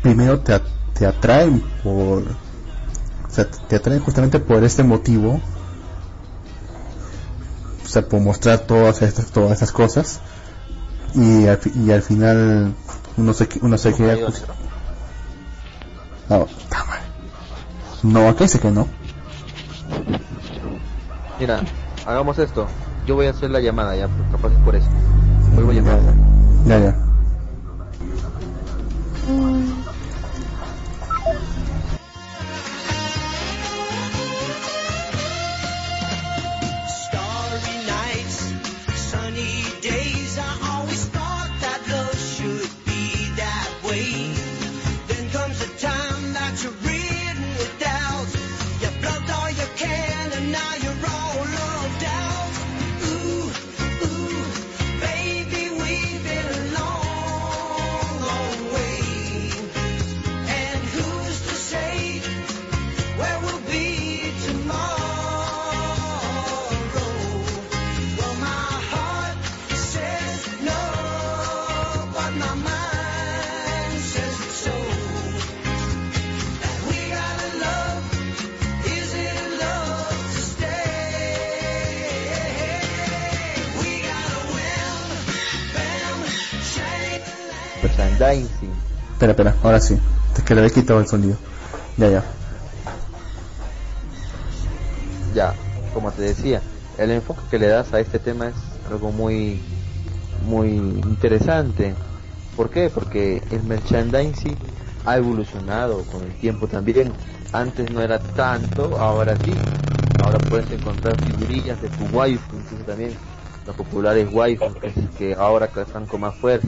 primero 0.01 0.39
te, 0.39 0.61
te 0.93 1.05
atraen 1.05 1.61
por 1.83 2.19
o 2.21 3.33
sea, 3.33 3.45
te 3.49 3.75
atraen 3.75 3.99
justamente 3.99 4.39
por 4.39 4.63
este 4.63 4.83
motivo 4.83 5.39
o 7.83 7.87
sea 7.87 8.07
por 8.07 8.19
mostrar 8.21 8.59
todas 8.59 9.01
estas 9.01 9.27
todas 9.27 9.51
estas 9.53 9.71
cosas 9.71 10.19
y 11.15 11.47
al, 11.47 11.59
y 11.75 11.91
al 11.91 12.01
final 12.01 12.73
uno 13.17 13.33
se 13.33 13.47
uno 13.61 13.77
se 13.77 13.93
queda 13.93 14.15
no, 16.29 16.47
ta 16.69 16.85
madre. 16.85 17.01
No 18.03 18.27
acá 18.27 18.43
dice 18.45 18.59
que 18.59 18.71
no 18.71 18.87
Mira, 21.39 21.61
hagamos 22.05 22.37
esto. 22.37 22.67
Yo 23.07 23.15
voy 23.15 23.25
a 23.25 23.31
hacer 23.31 23.49
la 23.49 23.59
llamada 23.59 23.95
ya, 23.95 24.07
capaz 24.31 24.51
es 24.51 24.59
por 24.59 24.75
eso. 24.75 24.87
Vuelvo 25.55 25.71
a 25.71 25.73
llamar. 25.73 25.99
ya 26.67 26.77
ya 26.77 27.11
Starry 29.31 29.70
espera 89.21 89.31
espera 89.31 89.55
ahora 89.63 89.79
sí 89.79 89.99
es 90.35 90.43
que 90.43 90.55
le 90.55 90.61
había 90.61 90.73
quitado 90.73 90.99
el 90.99 91.07
sonido 91.07 91.37
ya 91.97 92.09
ya 92.09 92.23
Ya, 95.33 95.53
como 95.93 96.11
te 96.11 96.23
decía, 96.23 96.61
el 96.97 97.11
enfoque 97.11 97.41
que 97.49 97.59
le 97.59 97.67
das 97.67 97.93
a 97.93 98.01
este 98.01 98.19
tema 98.19 98.49
es 98.49 98.55
algo 98.91 99.13
muy, 99.13 99.61
muy 100.45 100.67
interesante. 100.67 101.95
¿Por 102.57 102.69
qué? 102.69 102.89
Porque 102.89 103.41
el 103.49 103.63
merchandising 103.63 104.57
ha 105.05 105.15
evolucionado 105.15 106.03
con 106.11 106.23
el 106.23 106.33
tiempo 106.33 106.67
también. 106.67 107.13
Antes 107.53 107.89
no 107.91 108.01
era 108.01 108.19
tanto, 108.19 108.97
ahora 108.99 109.37
sí. 109.37 109.53
Ahora 110.21 110.37
puedes 110.49 110.69
encontrar 110.69 111.15
figurillas 111.21 111.81
de 111.81 111.87
tu 111.87 112.03
waifu, 112.13 112.57
incluso 112.57 112.83
también 112.83 113.13
los 113.65 113.75
populares 113.77 114.27
waifus 114.33 114.75
que, 114.75 114.93
que 115.17 115.33
ahora 115.33 115.69
están 115.73 116.07
con 116.07 116.19
más 116.19 116.35
fuerza. 116.35 116.67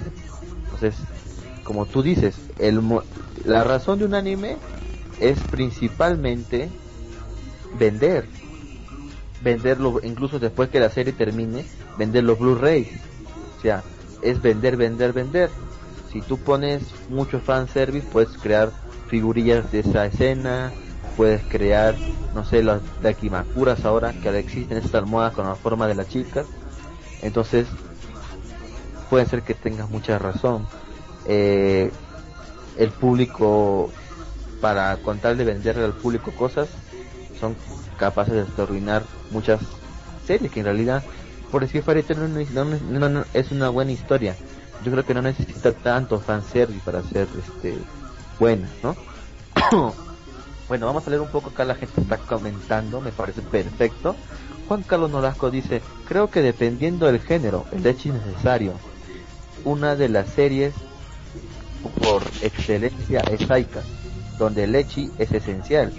Entonces, 0.63 0.95
como 1.63 1.85
tú 1.85 2.03
dices, 2.03 2.35
el, 2.59 2.81
la 3.45 3.63
razón 3.63 3.99
de 3.99 4.05
un 4.05 4.13
anime 4.13 4.57
es 5.19 5.39
principalmente 5.39 6.69
vender 7.77 8.25
venderlo 9.43 9.99
incluso 10.03 10.39
después 10.39 10.69
que 10.69 10.79
la 10.79 10.89
serie 10.89 11.13
termine 11.13 11.65
vender 11.97 12.23
los 12.23 12.39
Blu-rays. 12.39 12.87
O 13.57 13.61
sea 13.61 13.83
es 14.21 14.41
vender 14.41 14.77
vender 14.77 15.13
vender. 15.13 15.49
Si 16.11 16.21
tú 16.21 16.37
pones 16.37 16.83
mucho 17.09 17.39
fanservice 17.39 18.07
puedes 18.11 18.37
crear 18.37 18.71
figurillas 19.07 19.71
de 19.71 19.79
esa 19.79 20.05
escena 20.05 20.71
puedes 21.17 21.43
crear 21.43 21.95
no 22.33 22.43
sé 22.45 22.63
las 22.63 22.81
dakimakuras 23.01 23.85
ahora 23.85 24.13
que 24.13 24.29
existen 24.37 24.77
estas 24.77 24.95
almohadas 24.95 25.33
con 25.33 25.45
la 25.45 25.55
forma 25.55 25.87
de 25.87 25.95
la 25.95 26.07
chica 26.07 26.45
entonces 27.21 27.67
puede 29.09 29.25
ser 29.25 29.43
que 29.43 29.53
tengas 29.53 29.89
mucha 29.89 30.17
razón 30.17 30.65
Eh, 31.25 31.91
el 32.77 32.91
público 32.91 33.91
para 34.59 34.95
contar 34.97 35.35
de 35.35 35.43
venderle 35.43 35.83
al 35.85 35.93
público 35.93 36.31
cosas 36.31 36.69
son 37.39 37.55
capaces 37.97 38.33
de 38.55 38.63
arruinar 38.63 39.03
muchas 39.29 39.61
series 40.25 40.51
que 40.51 40.59
en 40.59 40.65
realidad 40.65 41.03
por 41.51 41.61
decir 41.61 41.83
no- 42.17 42.27
no- 42.27 42.65
no- 42.65 43.09
no- 43.09 43.25
es 43.33 43.51
una 43.51 43.69
buena 43.69 43.91
historia. 43.91 44.35
Yo 44.83 44.91
creo 44.91 45.05
que 45.05 45.13
no 45.13 45.21
necesita 45.21 45.71
tanto 45.71 46.19
fanservice 46.19 46.81
para 46.83 47.03
ser 47.03 47.27
este 47.37 47.77
buena 48.39 48.67
¿no? 48.81 48.95
bueno 50.67 50.87
vamos 50.87 51.05
a 51.05 51.09
leer 51.09 51.21
un 51.21 51.27
poco 51.29 51.49
acá 51.49 51.63
la 51.63 51.75
gente 51.75 52.01
está 52.01 52.17
comentando 52.17 53.01
me 53.01 53.11
parece 53.11 53.41
perfecto. 53.41 54.15
Juan 54.67 54.81
Carlos 54.83 55.11
Nolasco 55.11 55.51
dice 55.51 55.81
creo 56.07 56.29
que 56.31 56.41
dependiendo 56.41 57.05
del 57.05 57.19
género 57.19 57.65
el 57.71 57.85
hecho 57.85 58.09
es 58.09 58.15
necesario. 58.15 58.73
Una 59.63 59.95
de 59.95 60.09
las 60.09 60.29
series 60.29 60.73
por 61.99 62.23
excelencia 62.41 63.21
es 63.31 63.49
Aika, 63.49 63.83
donde 64.37 64.63
el 64.65 64.75
Echi 64.75 65.11
es 65.17 65.31
esencial, 65.31 65.93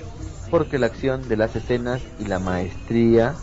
porque 0.50 0.78
la 0.78 0.86
acción 0.86 1.28
de 1.28 1.36
las 1.36 1.56
escenas 1.56 2.02
y 2.18 2.26
la 2.26 2.38
maestría 2.38 3.40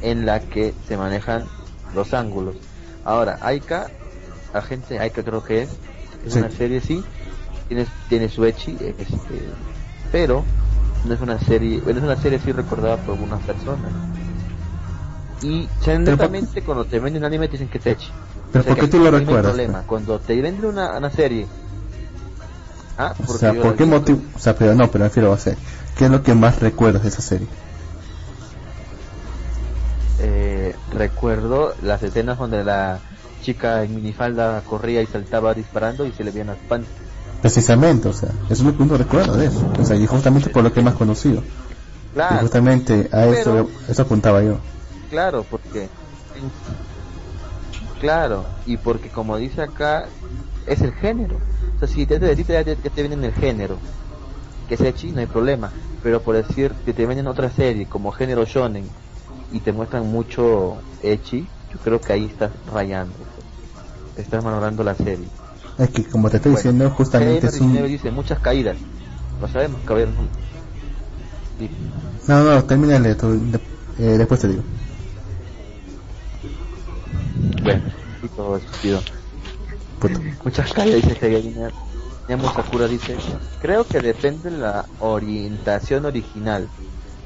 en 0.00 0.26
la 0.26 0.40
que 0.48 0.74
se 0.86 0.96
manejan 0.96 1.48
los 1.92 2.12
ángulos. 2.14 2.56
Ahora, 3.04 3.38
Aika, 3.40 3.90
agente 4.52 4.98
Aika 4.98 5.22
creo 5.22 5.42
que 5.42 5.62
es, 5.62 5.70
es 6.22 6.32
Sí. 6.32 6.38
una 6.38 6.50
serie 6.50 6.80
sí, 6.80 7.04
tiene, 7.68 7.86
tiene 8.08 8.28
su 8.28 8.44
Echi, 8.44 8.76
este, 8.80 9.58
pero 10.10 10.44
no 11.04 11.14
es 11.14 11.20
una 11.20 11.38
serie, 11.38 11.80
bueno, 11.82 12.00
es 12.00 12.04
una 12.04 12.16
serie 12.16 12.38
sí 12.38 12.52
recordada 12.52 13.02
por 13.02 13.14
algunas 13.14 13.42
personas. 13.42 13.92
Y 15.40 15.68
generalmente 15.80 16.62
cuando 16.62 16.86
te 16.86 17.00
venden 17.00 17.24
anime 17.24 17.48
te 17.48 17.52
dicen 17.52 17.68
que 17.68 17.80
te 17.80 17.90
Echi. 17.92 18.12
Pero 18.52 18.60
O 18.62 18.64
sea 18.64 18.74
¿por 18.74 18.84
qué 18.84 18.88
tú 18.90 18.98
lo 18.98 19.10
recuerdas? 19.10 19.52
problema. 19.52 19.82
Cuando 19.86 20.18
te 20.18 20.40
venden 20.40 20.66
una, 20.66 20.96
una 20.98 21.10
serie. 21.10 21.46
Ah, 22.98 23.14
O 23.26 23.32
sea, 23.32 23.54
¿por 23.54 23.74
qué 23.76 23.86
motivo? 23.86 24.20
O 24.36 24.38
sea, 24.38 24.54
pero 24.54 24.74
no, 24.74 24.90
pero 24.90 25.04
refiero 25.04 25.32
a 25.32 25.38
ser. 25.38 25.56
¿Qué 25.96 26.04
es 26.04 26.10
lo 26.10 26.22
que 26.22 26.34
más 26.34 26.60
recuerdas 26.60 27.02
de 27.02 27.08
esa 27.08 27.22
serie? 27.22 27.46
Eh, 30.20 30.74
recuerdo 30.92 31.74
las 31.82 32.02
escenas 32.02 32.38
donde 32.38 32.62
la 32.64 33.00
chica 33.42 33.82
en 33.82 33.94
minifalda 33.94 34.60
corría 34.68 35.02
y 35.02 35.06
saltaba 35.06 35.52
disparando 35.54 36.06
y 36.06 36.12
se 36.12 36.22
le 36.22 36.30
veían 36.30 36.48
las 36.48 36.58
panties. 36.68 36.90
Precisamente, 37.40 38.08
o 38.08 38.12
sea, 38.12 38.28
eso 38.44 38.52
es 38.52 38.60
lo 38.62 38.76
que 38.76 38.82
uno 38.84 38.96
recuerda 38.96 39.36
de 39.36 39.46
eso. 39.46 39.66
O 39.80 39.84
sea, 39.84 39.96
y 39.96 40.06
justamente 40.06 40.50
por 40.50 40.62
lo 40.62 40.72
que 40.72 40.78
es 40.80 40.84
más 40.84 40.94
conocido. 40.94 41.42
Y 41.42 42.14
Claro, 42.14 42.40
justamente 42.42 43.08
a 43.10 43.26
eso, 43.26 43.68
eso 43.88 44.02
apuntaba 44.02 44.42
yo. 44.42 44.58
claro, 45.10 45.44
porque 45.50 45.88
claro, 48.02 48.46
y 48.66 48.76
porque 48.78 49.08
como 49.10 49.36
dice 49.38 49.62
acá 49.62 50.10
es 50.66 50.80
el 50.82 50.92
género. 50.92 51.36
O 51.76 51.78
sea, 51.78 51.88
si 51.88 52.06
te 52.06 52.18
de 52.18 52.36
ti 52.36 52.44
te, 52.44 52.64
te 52.76 53.02
venden 53.02 53.24
el 53.24 53.32
género, 53.32 53.78
que 54.68 54.74
es 54.74 54.80
Echi, 54.82 55.12
no 55.12 55.20
hay 55.20 55.26
problema, 55.36 55.72
pero 56.02 56.22
por 56.24 56.36
decir 56.36 56.74
que 56.84 56.92
te 56.94 57.06
venden 57.06 57.28
otra 57.28 57.50
serie 57.50 57.86
como 57.88 58.12
género 58.12 58.44
shonen 58.44 58.90
y 59.52 59.60
te 59.60 59.72
muestran 59.72 60.06
mucho 60.06 60.82
Echi, 61.00 61.48
yo 61.72 61.78
creo 61.80 62.00
que 62.00 62.12
ahí 62.14 62.26
estás 62.26 62.52
rayando. 62.66 63.14
Estás 64.16 64.42
valorando 64.44 64.82
la 64.84 64.94
serie. 64.94 65.28
Es 65.78 65.90
que 65.90 66.04
como 66.10 66.30
te 66.30 66.36
estoy 66.36 66.52
Bueno, 66.52 66.56
diciendo, 66.56 66.90
justamente 66.90 67.46
es 67.46 67.60
un... 67.60 67.68
19 67.68 67.88
dice 67.88 68.10
muchas 68.10 68.40
caídas. 68.40 68.76
Lo 69.40 69.48
sabemos, 69.48 69.80
cabrón. 69.86 70.14
No, 72.28 72.42
no, 72.44 72.62
termínale, 72.64 73.10
eh, 73.98 74.18
después 74.18 74.40
te 74.40 74.48
digo. 74.48 74.62
Bueno, 77.62 77.82
y 78.22 78.28
todo 78.28 78.60
caídas, 80.74 81.02
dice 81.02 81.30
Gamer. 81.30 81.72
Nemo 82.28 82.52
Sakura 82.52 82.86
dice, 82.86 83.16
creo 83.60 83.84
que 83.84 84.00
depende 84.00 84.50
de 84.50 84.58
la 84.58 84.86
orientación 85.00 86.04
original, 86.04 86.68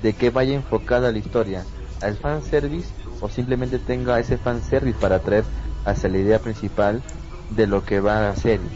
de 0.02 0.14
que 0.14 0.30
vaya 0.30 0.54
enfocada 0.54 1.12
la 1.12 1.18
historia, 1.18 1.64
al 2.00 2.16
fanservice 2.16 2.88
o 3.20 3.28
simplemente 3.28 3.78
tenga 3.78 4.18
ese 4.20 4.36
fanservice 4.36 4.98
para 4.98 5.16
atraer 5.16 5.44
hacia 5.84 6.08
la 6.08 6.18
idea 6.18 6.38
principal 6.38 7.02
de 7.50 7.66
lo 7.66 7.84
que 7.84 8.00
va 8.00 8.18
a 8.18 8.22
la 8.30 8.36
serie, 8.36 8.68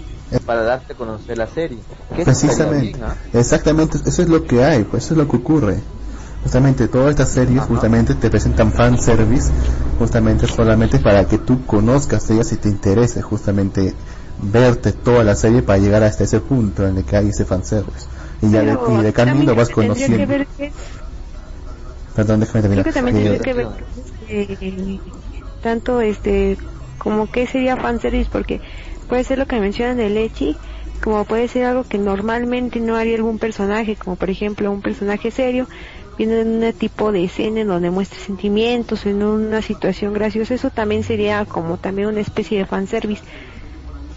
para 0.47 0.63
darte 0.63 0.93
a 0.93 0.97
conocer 0.97 1.39
la 1.39 1.47
serie. 1.47 1.83
Que 2.15 2.25
Precisamente, 2.25 2.93
bien, 2.93 3.03
¿ah? 3.03 3.17
exactamente, 3.33 3.99
eso 4.05 4.23
es 4.23 4.29
lo 4.29 4.45
que 4.45 4.63
hay, 4.63 4.85
pues 4.85 5.05
eso 5.05 5.15
es 5.15 5.19
lo 5.19 5.29
que 5.29 5.37
ocurre. 5.37 5.79
Justamente 6.43 6.89
todas 6.89 7.11
estas 7.11 7.31
series 7.31 7.63
justamente 7.65 8.15
te 8.15 8.31
presentan 8.31 8.73
fanservice, 8.73 9.51
justamente 9.99 10.47
solamente 10.47 10.99
para 10.99 11.27
que 11.27 11.39
tú 11.39 11.65
conozcas 11.67 12.31
ellas 12.31 12.51
y 12.53 12.57
te 12.57 12.69
interese 12.69 13.21
justamente 13.21 13.95
verte 14.39 14.93
toda 14.93 15.23
la 15.23 15.35
serie 15.37 15.63
para 15.63 15.79
llegar 15.79 16.03
hasta 16.03 16.25
ese 16.25 16.41
punto 16.41 16.87
en 16.87 16.97
el 16.97 17.05
que 17.05 17.17
hay 17.17 17.29
ese 17.29 17.45
fanservice. 17.45 18.07
Y 18.41 18.51
ya 18.51 18.63
de, 18.63 18.73
y 18.73 19.03
de 19.03 19.13
camino 19.13 19.39
también 19.39 19.57
vas 19.57 19.69
que 19.69 19.75
conociendo. 19.75 20.27
ver 20.27 20.47
que- 20.57 20.73
Perdón, 22.17 22.41
déjame 22.41 22.61
Creo 22.69 22.83
terminar. 22.83 22.85
que 22.85 22.93
también 22.93 23.17
Eh, 23.35 23.41
que 23.43 23.53
ver 23.55 23.67
eh, 24.29 24.99
tanto 25.63 26.01
este 26.01 26.59
como 26.99 27.31
que 27.31 27.47
sería 27.47 27.77
fanservice 27.77 28.29
porque 28.33 28.61
puede 29.09 29.25
ser 29.25 29.39
lo 29.39 29.47
que 29.47 29.61
mencionan 29.61 29.97
del 29.99 30.17
Echi 30.17 30.57
como 31.03 31.25
puede 31.25 31.49
ser 31.49 31.65
algo 31.65 31.85
que 31.85 31.99
normalmente 31.99 32.79
no 32.81 32.97
haría 32.97 33.17
algún 33.17 33.39
personaje 33.39 33.97
como 33.97 34.17
por 34.17 34.29
ejemplo 34.29 34.71
un 34.71 34.83
personaje 34.83 35.31
serio 35.31 35.67
viene 36.27 36.41
en 36.41 36.63
un 36.65 36.73
tipo 36.75 37.13
de 37.13 37.25
escena 37.25 37.61
en 37.63 37.69
donde 37.69 37.91
muestre 37.91 38.19
sentimientos 38.21 39.07
en 39.07 39.23
una 39.23 39.63
situación 39.63 40.13
graciosa 40.13 40.55
eso 40.55 40.71
también 40.71 41.03
sería 41.05 41.45
como 41.47 41.79
también 41.79 42.09
una 42.09 42.21
especie 42.21 42.59
de 42.59 42.67
fanservice 42.67 43.23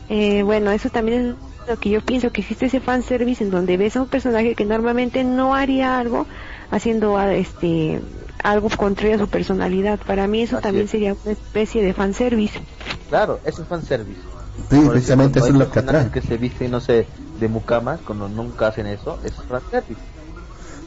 eh, 0.10 0.44
bueno 0.44 0.72
eso 0.72 0.90
también 0.90 1.20
es 1.22 1.36
lo 1.70 1.78
que 1.78 1.90
yo 1.90 2.02
pienso 2.02 2.32
que 2.32 2.42
existe 2.42 2.66
ese 2.66 2.82
fanservice 2.82 3.44
en 3.44 3.50
donde 3.50 3.78
ves 3.78 3.96
a 3.96 4.02
un 4.02 4.10
personaje 4.10 4.56
que 4.56 4.66
normalmente 4.66 5.24
no 5.24 5.56
haría 5.56 5.98
algo 5.98 6.28
haciendo 6.70 7.18
ah, 7.18 7.34
este 7.34 8.02
algo 8.44 8.70
contrario 8.70 9.16
a 9.16 9.20
su 9.20 9.30
personalidad. 9.30 10.00
Para 10.06 10.28
mí 10.28 10.42
eso 10.42 10.58
Así 10.58 10.64
también 10.64 10.86
es. 10.86 10.92
sería 10.92 11.16
una 11.24 11.32
especie 11.32 11.82
de 11.82 11.94
fanservice. 11.94 12.60
Claro, 13.08 13.42
eso 13.46 13.62
es 13.62 13.68
fanservice. 13.68 14.22
sí, 14.70 14.76
Por 14.84 14.92
precisamente 14.92 15.40
eso 15.40 15.50
es 15.50 15.54
lo 15.56 15.70
que 15.72 15.80
atrae. 15.80 16.22
se 16.22 16.38
visten, 16.38 16.72
no 16.72 16.82
sé, 16.82 17.08
de 17.38 17.48
mucamas, 17.48 18.02
cuando 18.02 18.28
nunca 18.28 18.68
hacen 18.68 18.88
eso, 18.88 19.22
es 19.24 19.34
fanservice. 19.48 20.02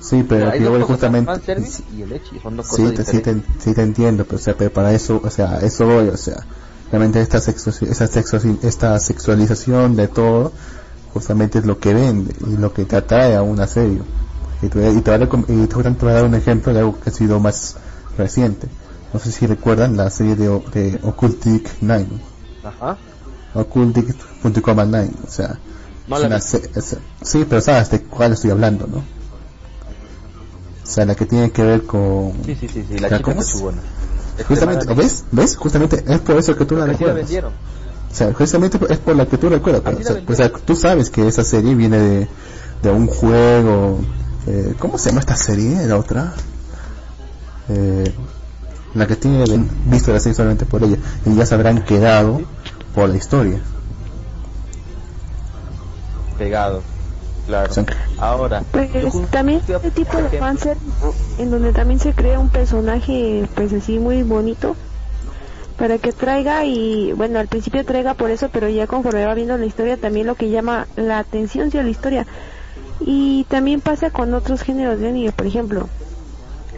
Sí, 0.01 0.25
pero 0.29 0.47
dos 0.51 0.71
voy 0.71 0.83
justamente... 0.83 1.33
y 1.93 2.03
el 2.03 2.13
echi, 2.13 2.39
son 2.41 2.57
dos 2.57 2.67
cosas 2.69 2.89
Sí 2.89 2.95
te, 2.95 3.05
sí, 3.05 3.11
te, 3.13 3.35
diferentes. 3.35 3.63
sí 3.65 3.75
te 3.75 3.83
entiendo, 3.83 4.25
pero, 4.25 4.37
o 4.37 4.41
sea, 4.41 4.55
pero 4.57 4.73
para 4.73 4.93
eso, 4.93 5.21
o 5.23 5.31
sea, 5.31 5.59
eso 5.61 5.87
voy, 5.87 6.09
o 6.09 6.17
sea, 6.17 6.37
realmente 6.91 7.21
esta, 7.21 7.41
sexu 7.41 7.71
esta, 7.85 8.07
sexu 8.07 8.59
esta 8.63 8.99
sexualización 9.01 9.97
de 9.97 10.09
todo, 10.09 10.53
justamente 11.13 11.59
es 11.59 11.67
lo 11.67 11.79
que 11.79 11.95
vende 11.95 12.35
y 12.47 12.57
lo 12.57 12.73
que 12.73 12.85
te 12.85 12.97
atrae 12.97 13.35
a 13.35 13.43
una 13.43 13.67
serie. 13.67 14.01
Y 14.63 14.69
te, 14.69 14.79
voy 14.79 14.89
a- 14.89 14.93
y 14.93 15.01
te, 15.01 15.11
voy 15.17 15.21
a 15.21 15.63
y 15.63 15.67
te 15.67 15.75
voy 15.75 15.85
a- 16.13 16.15
dar 16.15 16.25
un 16.25 16.35
ejemplo 16.35 16.73
de 16.73 16.79
algo 16.81 16.99
que 17.01 17.11
ha 17.11 17.13
sido 17.13 17.41
más 17.41 17.77
reciente. 18.17 18.69
No 19.13 19.21
sé 19.21 19.33
si 19.33 19.47
recuerdan 19.47 19.97
la 19.97 20.11
serie 20.11 20.37
de, 20.37 20.49
de 20.73 20.99
Occultic 21.03 21.69
9, 21.81 22.07
Ajá. 22.63 22.99
Occultic.9, 23.55 25.11
o 25.27 25.31
sea, 25.31 25.59
No 26.07 26.17
es 26.19 26.25
una 26.25 26.37
es- 26.37 26.97
sí, 27.23 27.47
pero 27.49 27.61
sabes 27.61 27.91
de 27.91 28.03
cuál 28.03 28.33
estoy 28.33 28.51
hablando, 28.51 28.87
¿no? 28.87 29.03
O 30.87 30.91
sea, 30.91 31.05
la 31.05 31.15
que 31.15 31.27
tiene 31.27 31.51
que 31.51 31.63
ver 31.63 31.83
con... 31.83 32.33
Sí, 32.45 32.55
sí, 32.55 32.69
sí, 32.69 32.85
sí, 32.89 32.99
la 32.99 33.09
chica 33.09 33.23
¿cómo 33.23 33.41
es? 33.41 33.47
cachubona. 33.53 33.79
Justamente, 34.47 34.85
Extremadamente. 34.85 34.95
¿ves? 34.95 35.25
¿Ves? 35.33 35.57
Justamente 35.57 36.05
es 36.07 36.21
por 36.21 36.37
eso 36.37 36.57
que 36.57 36.65
tú 36.65 36.75
la 36.77 36.87
la 36.87 36.93
recuerdas. 36.93 37.17
vendieron. 37.17 37.53
O 37.53 38.15
sea, 38.15 38.33
justamente 38.33 38.79
es 38.89 38.99
por 38.99 39.17
la 39.17 39.27
que 39.27 39.37
tú 39.37 39.49
recuerdas. 39.49 39.83
o 39.85 40.03
sea, 40.03 40.15
la 40.15 40.23
o 40.27 40.35
sea, 40.35 40.53
tú 40.53 40.77
sabes 40.77 41.11
que 41.11 41.27
esa 41.27 41.43
serie 41.45 41.75
viene 41.75 41.99
de, 41.99 42.29
de 42.83 42.91
un 42.91 43.07
juego. 43.09 43.99
Eh, 44.47 44.75
¿Cómo 44.79 44.97
se 44.97 45.09
llama 45.09 45.21
esta 45.21 45.37
serie? 45.37 45.87
La 45.87 45.99
otra. 45.99 46.33
Eh, 47.69 48.13
la 48.95 49.07
que 49.07 49.17
tiene 49.17 49.45
visto 49.87 50.13
la 50.13 50.21
serie 50.21 50.35
solamente 50.37 50.67
por 50.67 50.85
ella. 50.85 50.97
Y 51.27 51.35
ya 51.35 51.45
se 51.45 51.55
habrán 51.55 51.83
quedado 51.85 52.41
por 52.95 53.09
la 53.09 53.17
historia. 53.17 53.59
Pegado. 56.39 56.83
Claro. 57.47 57.73
Ahora, 58.19 58.63
Pues 58.73 58.91
también 59.31 59.63
este 59.67 59.91
tipo 59.93 60.19
de 60.19 60.39
fanservice 60.39 60.85
en 61.39 61.51
donde 61.51 61.73
también 61.73 62.01
se 62.01 62.13
crea 62.13 62.41
un 62.41 62.49
personaje 62.49 63.49
pues 63.55 63.73
así 63.73 63.99
muy 63.99 64.23
bonito 64.23 64.75
para 65.79 65.99
que 65.99 66.13
traiga 66.13 66.65
y 66.65 67.13
bueno 67.13 67.39
al 67.39 67.49
principio 67.49 67.85
traiga 67.85 68.15
por 68.15 68.31
eso 68.31 68.49
pero 68.49 68.69
ya 68.69 68.87
conforme 68.87 69.27
va 69.27 69.35
viendo 69.35 69.57
la 69.59 69.67
historia 69.67 69.97
también 69.97 70.27
lo 70.27 70.35
que 70.35 70.51
llama 70.51 70.87
la 70.97 71.19
atención 71.19 71.69
hacia 71.69 71.83
la 71.83 71.91
historia. 71.91 72.27
Y 72.99 73.45
también 73.45 73.81
pasa 73.83 74.11
con 74.11 74.33
otros 74.35 74.63
géneros 74.63 74.99
de 74.99 75.09
anime 75.09 75.31
por 75.33 75.47
ejemplo 75.47 75.89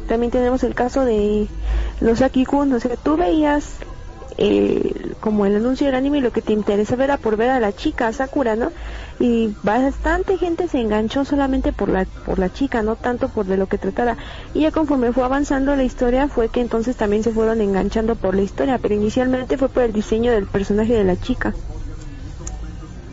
también 0.09 0.32
tenemos 0.32 0.65
el 0.65 0.74
caso 0.74 1.05
de 1.05 1.49
los 2.01 2.23
Akikun 2.23 2.73
o 2.73 2.81
sea 2.81 2.97
tú 2.97 3.16
veías 3.16 3.65
como 5.20 5.47
el 5.47 5.56
anuncio 5.56 5.86
del 5.86 5.97
anime 5.97 6.20
lo 6.20 6.31
que 6.31 6.43
te 6.43 6.52
interesaba 6.52 7.05
era 7.05 7.16
por 7.16 7.36
ver 7.36 7.51
a 7.51 7.59
la 7.59 7.74
chica 7.74 8.12
Sakura 8.12 8.55
no 8.55 8.70
y 9.19 9.52
bastante 9.65 10.39
gente 10.39 10.69
se 10.69 10.81
enganchó 10.81 11.24
solamente 11.24 11.73
por 11.73 11.89
la 11.89 12.05
por 12.24 12.39
la 12.39 12.52
chica 12.52 12.82
no 12.82 12.94
tanto 12.94 13.28
por 13.28 13.47
de 13.47 13.56
lo 13.56 13.66
que 13.66 13.78
tratara. 13.78 14.16
Y 14.55 14.60
ya 14.60 14.70
conforme 14.70 15.12
fue 15.12 15.24
avanzando 15.24 15.74
la 15.74 15.82
historia 15.82 16.28
fue 16.28 16.51
que 16.51 16.60
entonces 16.60 16.94
también 16.94 17.24
se 17.24 17.32
fueron 17.32 17.60
enganchando 17.60 18.15
por 18.15 18.36
la 18.36 18.43
historia 18.43 18.78
pero 18.78 18.94
inicialmente 18.94 19.59
fue 19.59 19.69
por 19.69 19.82
el 19.82 19.93
diseño 19.93 20.31
del 20.31 20.47
personaje 20.47 20.94
de 20.94 21.05
la 21.05 21.20
chica. 21.20 21.52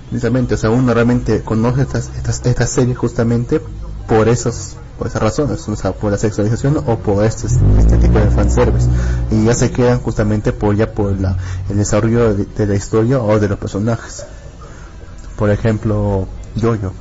Precisamente, 0.09 0.53
o 0.53 0.57
sea, 0.57 0.69
uno 0.69 0.93
realmente 0.93 1.41
conoce 1.41 1.81
estas, 1.81 2.11
estas, 2.15 2.45
estas 2.45 2.69
series 2.69 2.97
justamente 2.97 3.59
por 4.07 4.29
esos 4.29 4.77
por 4.97 5.07
esas 5.07 5.21
razones, 5.21 5.67
o 5.67 5.75
sea, 5.75 5.91
por 5.91 6.11
la 6.11 6.17
sexualización 6.17 6.77
o 6.77 6.97
por 6.97 7.23
este, 7.25 7.47
este 7.47 7.97
tipo 7.97 8.19
de 8.19 8.29
fanservice. 8.29 8.87
Y 9.31 9.45
ya 9.45 9.53
se 9.53 9.71
quedan 9.71 9.99
justamente 9.99 10.53
por 10.53 10.75
ya 10.75 10.91
por 10.91 11.11
el 11.11 11.77
desarrollo 11.77 12.33
de, 12.33 12.67
la 12.67 12.75
historia 12.75 13.19
o 13.19 13.39
de 13.39 13.49
los 13.49 13.59
personajes. 13.59 14.25
Por 15.35 15.49
ejemplo, 15.49 16.27
Yoyo. 16.55 16.93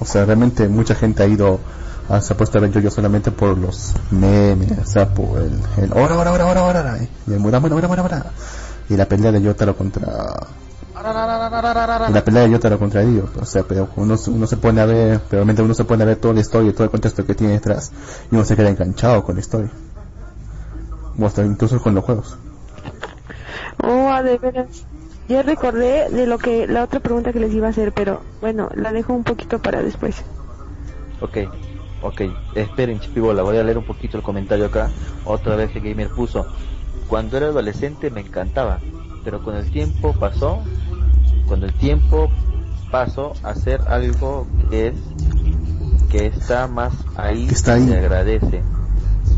O 0.00 0.04
sea, 0.04 0.24
realmente 0.24 0.68
mucha 0.68 0.94
gente 0.94 1.22
ha 1.22 1.26
ido, 1.26 1.60
a, 2.08 2.20
se 2.20 2.34
ha 2.34 2.36
puesto 2.36 2.58
a 2.58 2.60
ver 2.60 2.70
Yoyo 2.70 2.90
solamente 2.90 3.30
por 3.30 3.56
los 3.56 3.94
memes, 4.10 4.78
o 4.78 4.86
sea, 4.86 5.12
por 5.12 5.40
el, 5.40 5.58
el 5.78 5.92
ora, 5.92 6.16
ora, 6.16 6.32
ora, 6.32 6.46
ora, 6.46 6.64
ora, 6.64 6.80
ora, 6.80 6.98
y 7.26 7.30
mura. 7.30 7.60
y 8.88 8.96
la 8.96 9.06
pelea 9.06 9.32
de 9.32 9.40
Yotaro 9.40 9.76
contra 9.76 10.34
la 11.04 12.22
pelea 12.24 12.44
de 12.44 12.50
Yotaro 12.50 12.78
contra 12.78 13.02
Dio, 13.02 13.28
o 13.40 13.44
sea, 13.44 13.62
pero 13.62 13.88
uno, 13.96 14.16
uno 14.28 14.46
se 14.46 14.56
pone 14.56 14.80
a 14.80 14.86
ver, 14.86 15.20
pero 15.28 15.40
realmente 15.40 15.62
uno 15.62 15.74
se 15.74 15.84
pone 15.84 16.02
a 16.02 16.06
ver 16.06 16.16
toda 16.16 16.34
la 16.34 16.40
historia 16.40 16.70
y 16.70 16.72
todo 16.72 16.84
el 16.84 16.90
contexto 16.90 17.26
que 17.26 17.34
tiene 17.34 17.54
detrás, 17.54 17.92
y 18.30 18.34
uno 18.34 18.44
se 18.44 18.56
queda 18.56 18.70
enganchado 18.70 19.22
con 19.22 19.34
la 19.34 19.40
historia. 19.40 19.70
O 21.18 21.26
hasta 21.26 21.44
incluso 21.44 21.80
con 21.80 21.94
los 21.94 22.04
juegos. 22.04 22.36
oh 23.82 24.08
a 24.10 24.22
de 24.22 24.38
veras 24.38 24.84
ya 25.28 25.42
recordé 25.42 26.10
de 26.10 26.26
lo 26.26 26.38
que 26.38 26.66
la 26.66 26.84
otra 26.84 27.00
pregunta 27.00 27.32
que 27.32 27.40
les 27.40 27.54
iba 27.54 27.66
a 27.66 27.70
hacer 27.70 27.92
pero 27.92 28.20
bueno 28.40 28.68
la 28.74 28.92
dejo 28.92 29.14
un 29.14 29.24
poquito 29.24 29.58
para 29.58 29.80
después 29.82 30.22
Ok, 31.20 31.38
ok, 32.02 32.20
esperen 32.54 33.00
Chipibola, 33.00 33.42
voy 33.42 33.56
a 33.56 33.62
leer 33.62 33.78
un 33.78 33.86
poquito 33.86 34.16
el 34.16 34.22
comentario 34.22 34.66
acá. 34.66 34.90
Otra 35.24 35.56
vez 35.56 35.70
que 35.70 35.80
Gamer 35.80 36.10
puso, 36.10 36.46
cuando 37.08 37.36
era 37.36 37.46
adolescente 37.46 38.10
me 38.10 38.20
encantaba, 38.20 38.80
pero 39.24 39.42
con 39.42 39.56
el 39.56 39.70
tiempo 39.70 40.12
pasó, 40.12 40.60
cuando 41.46 41.66
el 41.66 41.72
tiempo 41.74 42.30
pasó 42.90 43.32
a 43.42 43.54
ser 43.54 43.80
algo 43.88 44.46
que 44.70 44.88
es, 44.88 44.94
que 46.10 46.26
está 46.26 46.68
más 46.68 46.92
ahí, 47.16 47.46
Que 47.46 47.54
está 47.54 47.74
ahí. 47.74 47.88
se 47.88 47.98
agradece. 47.98 48.62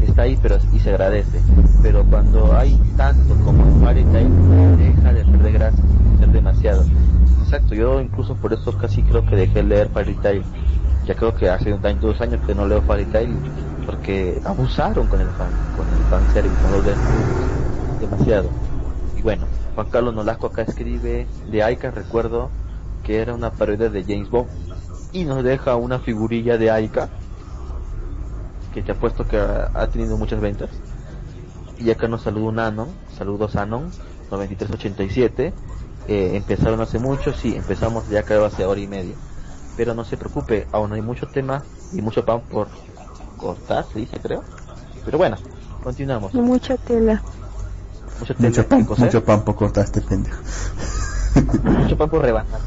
está 0.02 0.22
ahí 0.22 0.38
pero 0.42 0.58
y 0.72 0.78
se 0.80 0.90
agradece. 0.90 1.40
Pero 1.82 2.04
cuando 2.04 2.56
hay 2.56 2.78
tanto 2.96 3.34
como 3.44 3.64
en 3.90 4.12
Tail, 4.12 4.76
deja 4.78 5.12
de 5.12 5.24
perder 5.24 5.52
gracia, 5.52 5.84
ser 6.18 6.28
demasiado. 6.28 6.84
Exacto, 7.44 7.74
yo 7.74 8.00
incluso 8.00 8.34
por 8.34 8.52
eso 8.52 8.76
casi 8.76 9.02
creo 9.02 9.24
que 9.24 9.36
dejé 9.36 9.54
de 9.54 9.62
leer 9.62 9.88
Fairy 9.90 10.14
Tail. 10.14 10.42
Ya 11.06 11.14
creo 11.14 11.34
que 11.36 11.48
hace 11.48 11.72
un 11.72 11.86
año, 11.86 12.00
dos 12.00 12.20
años 12.20 12.40
que 12.44 12.54
no 12.54 12.66
leo 12.66 12.82
Fairy 12.82 13.04
Tail 13.06 13.36
porque 13.86 14.40
abusaron 14.44 15.06
con 15.06 15.20
el 15.20 15.28
fan, 15.28 15.48
con 15.76 15.86
el 15.86 16.04
fan 16.10 16.34
service, 16.34 16.60
con 16.60 16.72
los 16.72 16.84
de 16.84 16.94
demasiado. 18.00 18.50
Y 19.16 19.22
bueno, 19.22 19.46
Juan 19.76 19.90
Carlos 19.90 20.14
Nolasco 20.14 20.46
acá 20.46 20.62
escribe 20.62 21.26
de 21.50 21.62
Aika, 21.62 21.90
recuerdo 21.90 22.48
que 23.04 23.20
era 23.20 23.34
una 23.34 23.52
parodia 23.52 23.90
de 23.90 24.04
James 24.04 24.30
Bond 24.30 24.48
y 25.12 25.24
nos 25.24 25.44
deja 25.44 25.76
una 25.76 25.98
figurilla 25.98 26.56
de 26.56 26.70
Aika 26.70 27.10
que 28.72 28.82
te 28.82 28.92
apuesto 28.92 29.28
que 29.28 29.36
ha, 29.38 29.86
tenido 29.88 30.16
muchas 30.16 30.40
ventas. 30.40 30.70
Y 31.78 31.90
acá 31.90 32.08
nos 32.08 32.22
saluda 32.22 32.48
un 32.48 32.58
Anon, 32.58 32.88
saludos 33.18 33.54
Anon, 33.56 33.90
9387. 34.30 35.52
Eh, 36.08 36.30
empezaron 36.36 36.80
hace 36.80 36.98
mucho, 36.98 37.34
sí, 37.34 37.54
empezamos 37.54 38.08
ya 38.08 38.22
creo 38.22 38.46
hace 38.46 38.64
hora 38.64 38.80
y 38.80 38.86
media. 38.86 39.14
Pero 39.76 39.94
no 39.94 40.04
se 40.04 40.16
preocupe, 40.16 40.66
aún 40.72 40.92
hay 40.94 41.02
mucho 41.02 41.26
tema 41.26 41.62
y 41.92 42.00
mucho 42.00 42.24
pan 42.24 42.40
por 42.50 42.68
cortar, 43.36 43.84
se 43.92 43.98
dice 43.98 44.18
creo. 44.20 44.42
Pero 45.04 45.18
bueno, 45.18 45.36
continuamos. 45.82 46.32
Mucha 46.32 46.78
tela. 46.78 47.22
Mucho 48.20 48.34
Mucho 48.38 48.66
pan, 48.68 48.86
mucho 48.98 49.24
pan 49.24 49.44
por 49.44 49.56
cortar 49.56 49.84
este 49.84 50.00
pendejo. 50.00 50.38
mucho 51.64 51.96
pan 51.96 52.08
por 52.08 52.22
rebanar. 52.22 52.60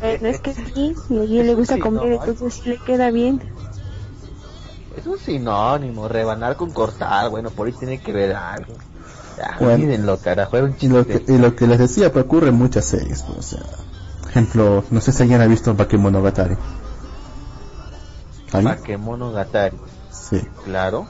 Bueno, 0.00 0.28
es 0.28 0.40
que 0.40 0.54
sí, 0.54 0.94
y 1.08 1.38
a 1.38 1.40
él 1.40 1.46
le 1.46 1.54
gusta 1.54 1.78
comer, 1.78 2.02
no, 2.08 2.14
entonces 2.24 2.54
sí 2.54 2.68
le 2.68 2.78
queda 2.78 3.10
bien. 3.10 3.42
Es 4.96 5.06
un 5.06 5.18
sinónimo, 5.18 6.08
rebanar 6.08 6.56
con 6.56 6.70
cortar, 6.70 7.30
bueno, 7.30 7.50
por 7.50 7.66
ahí 7.66 7.72
tiene 7.72 7.98
que 8.00 8.12
ver 8.12 8.34
algo. 8.34 8.74
Ya, 9.36 9.56
Bueno. 9.60 10.18
carajo, 10.22 10.56
era 10.56 10.66
un 10.66 10.76
Y 10.80 10.88
lo, 10.88 11.06
que, 11.06 11.18
chiste. 11.18 11.34
y 11.34 11.38
lo 11.38 11.54
que 11.54 11.66
les 11.66 11.78
decía, 11.78 12.12
pues 12.12 12.24
ocurre 12.24 12.48
en 12.48 12.54
muchas 12.54 12.86
series. 12.86 13.22
pues, 13.22 13.38
o 13.38 13.42
sea, 13.42 13.60
ejemplo, 14.28 14.84
no 14.90 15.00
sé 15.00 15.12
si 15.12 15.22
alguien 15.22 15.40
ha 15.42 15.46
visto 15.46 15.74
Bakemonogatari. 15.74 16.56
¿Alguien? 18.52 18.76
Bakemonogatari, 18.76 19.76
Sí. 20.10 20.40
claro. 20.64 21.06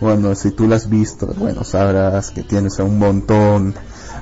Bueno, 0.00 0.34
si 0.34 0.50
tú 0.52 0.66
la 0.66 0.76
has 0.76 0.88
visto, 0.88 1.26
bueno, 1.36 1.62
sabrás 1.62 2.30
que 2.30 2.42
tienes 2.42 2.78
un 2.78 2.98
montón 2.98 3.74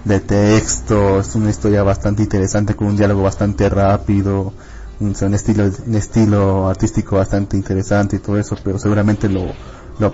de 0.04 0.18
texto, 0.18 1.20
es 1.20 1.34
una 1.36 1.50
historia 1.50 1.84
bastante 1.84 2.22
interesante 2.22 2.74
con 2.74 2.88
un 2.88 2.96
diálogo 2.96 3.22
bastante 3.22 3.68
rápido, 3.68 4.52
un, 4.98 5.12
estilo 5.34 5.70
un 5.86 5.94
estilo 5.94 6.68
artístico 6.68 7.16
bastante 7.16 7.56
interesante 7.56 8.16
y 8.16 8.18
todo 8.18 8.38
eso, 8.38 8.56
pero 8.64 8.78
seguramente 8.78 9.28
lo, 9.28 9.52
lo 10.00 10.12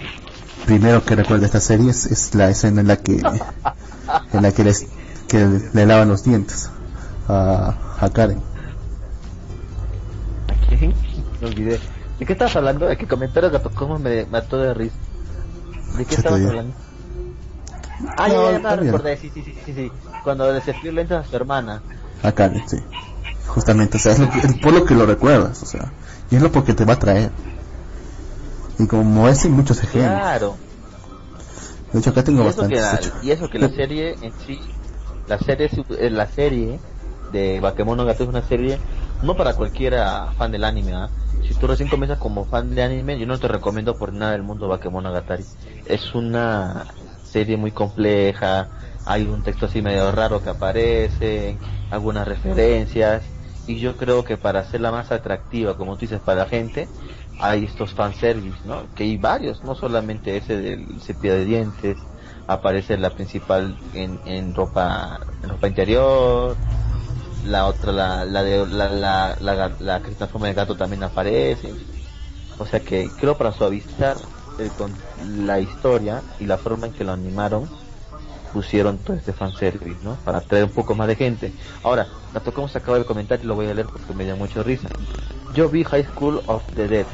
primero 0.67 1.03
que 1.03 1.17
recuerda 1.17 1.47
esta 1.47 1.61
serie 1.61 1.91
es, 1.91 2.07
es 2.07 2.35
la 2.35 2.51
escena 2.51 2.83
en 2.83 2.89
la 2.89 2.97
que 2.99 3.23
en 4.33 4.43
la 4.43 4.53
que, 4.53 4.65
les, 4.65 4.87
que 5.29 5.61
le 5.73 5.87
lavan 5.87 6.09
los 6.09 6.25
dientes 6.25 6.69
a, 7.27 7.75
a 8.01 8.11
Karen. 8.11 8.41
Aquí, 10.49 10.93
me 11.41 11.47
olvidé. 11.47 11.81
¿De 12.19 12.27
qué 12.27 12.33
estabas 12.35 12.55
hablando? 12.57 12.87
De 12.87 12.99
que 12.99 13.07
comentario 13.07 13.51
gato 13.51 13.71
como 13.71 13.99
me 13.99 14.27
mató 14.27 14.59
de 14.59 14.75
risa. 14.75 14.95
¿De 15.97 16.05
qué 16.05 16.15
estabas 16.15 16.45
hablando? 16.45 16.75
Ah, 18.17 18.29
No, 18.29 18.51
ya, 18.51 18.59
ya, 18.59 18.71
ya, 18.71 18.77
recordé, 18.77 19.17
sí, 19.17 19.31
sí, 19.33 19.43
sí, 19.43 19.55
sí, 19.65 19.73
sí. 19.73 19.93
Cuando 20.23 20.53
le 20.53 20.93
lentes 20.93 21.17
a 21.17 21.25
su 21.25 21.37
hermana. 21.37 21.83
A 22.23 22.33
Karen, 22.33 22.63
sí. 22.69 22.79
Justamente, 23.47 23.99
o 23.99 24.01
sea, 24.01 24.13
es, 24.13 24.19
lo 24.19 24.31
que- 24.31 24.39
es 24.41 24.55
por 24.55 24.73
lo 24.73 24.85
que 24.85 24.95
lo 24.95 25.07
recuerdas, 25.07 25.63
o 25.63 25.67
sea, 25.67 25.93
y 26.31 26.37
es 26.37 26.43
lo 26.43 26.51
porque 26.51 26.75
te 26.75 26.85
va 26.85 26.95
a 26.95 26.99
traer. 26.99 27.31
Y 28.79 28.87
como 28.87 29.29
es, 29.29 29.45
hay 29.45 29.51
muchos 29.51 29.79
ejemplos. 29.83 30.21
Claro. 30.21 30.57
De 31.93 32.01
hecho, 32.01 32.11
acá 32.11 32.25
tengo 32.25 32.41
Y 32.41 32.43
que 32.43 32.47
bastantes. 32.49 32.95
hecho. 32.95 33.13
y 33.23 33.31
eso 33.31 33.49
que 33.49 33.59
la 33.61 33.69
serie 33.69 34.17
en 34.21 34.33
sí, 34.45 34.61
la 35.29 35.39
serie, 35.39 35.71
eh, 35.99 36.11
la 36.11 36.27
serie 36.27 36.81
de 37.31 37.61
Bakemonogatari 37.61 38.25
es 38.25 38.29
una 38.29 38.43
serie 38.43 38.79
no 39.23 39.37
para 39.37 39.55
cualquiera 39.55 40.33
fan 40.37 40.51
del 40.51 40.65
anime. 40.65 40.95
¿ah? 40.95 41.09
Tú 41.59 41.67
recién 41.69 41.89
comienzas 41.89 42.19
como 42.19 42.47
fan 42.47 42.75
de 42.75 42.83
anime, 42.83 43.19
yo 43.19 43.27
no 43.27 43.39
te 43.39 43.49
recomiendo 43.49 43.97
por 43.97 44.13
nada 44.13 44.35
el 44.35 44.43
mundo 44.43 44.69
Bakemonogatari. 44.69 45.49
Es 45.85 46.15
una 46.15 46.95
serie 47.23 47.57
muy 47.57 47.73
compleja, 47.73 48.71
hay 49.05 49.27
un 49.27 49.43
texto 49.43 49.67
así 49.67 49.81
medio 49.81 50.11
raro 50.13 50.43
que 50.43 50.51
aparece, 50.51 51.63
algunas 51.89 52.27
referencias, 52.27 53.33
y 53.65 53.79
yo 53.81 53.97
creo 53.97 54.25
que 54.25 54.37
para 54.37 54.61
hacerla 54.61 54.91
más 54.91 55.11
atractiva, 55.13 55.77
como 55.77 55.97
tú 55.97 56.01
dices, 56.07 56.21
para 56.21 56.41
la 56.43 56.47
gente, 56.47 56.93
hay 57.39 57.65
estos 57.65 57.95
fanservice, 57.95 58.61
¿no? 58.67 58.93
Que 58.93 59.05
hay 59.05 59.17
varios, 59.17 59.63
no 59.65 59.75
solamente 59.75 60.37
ese 60.37 60.57
del 60.59 61.01
cepillo 61.03 61.35
de 61.35 61.45
dientes, 61.45 62.09
aparece 62.47 62.97
la 62.99 63.15
principal 63.15 63.81
en, 63.93 64.21
en 64.25 64.55
ropa 64.55 65.19
en 65.43 65.49
ropa 65.51 65.69
interior, 65.69 66.61
la 67.45 67.67
otra, 67.67 67.93
la, 67.93 68.25
la 68.25 68.43
de 68.43 68.67
la, 68.67 68.89
la, 68.91 69.37
la, 69.41 69.77
la 69.79 70.03
que 70.03 70.15
se 70.15 70.55
gato 70.55 70.77
también 70.77 71.03
aparece. 71.05 71.81
O 72.57 72.67
sea 72.67 72.85
que 72.85 73.15
creo 73.17 73.37
para 73.39 73.53
suavizar 73.53 74.31
el 74.57 74.75
con- 74.75 75.05
la 75.17 75.61
historia 75.61 76.27
y 76.39 76.47
la 76.47 76.59
forma 76.59 76.87
en 76.89 76.93
que 76.95 77.05
lo 77.05 77.13
animaron, 77.13 77.73
pusieron 78.51 79.03
todo 79.05 79.17
este 79.17 79.33
fanservice, 79.35 80.01
¿no? 80.03 80.23
Para 80.23 80.39
atraer 80.39 80.65
un 80.67 80.73
poco 80.75 80.95
más 80.95 81.09
de 81.09 81.17
gente. 81.17 81.55
Ahora, 81.83 82.13
la 82.33 82.43
tocamos 82.43 82.75
acaba 82.77 82.97
el 82.99 83.07
comentario 83.07 83.49
lo 83.49 83.55
voy 83.57 83.69
a 83.69 83.75
leer 83.75 83.91
porque 83.91 84.15
me 84.15 84.27
da 84.27 84.37
mucha 84.37 84.63
risa. 84.63 84.95
Yo 85.49 85.69
vi 85.71 85.85
High 85.85 86.05
School 86.07 86.43
of 86.47 86.65
the 86.75 86.89
Dead. 86.89 87.09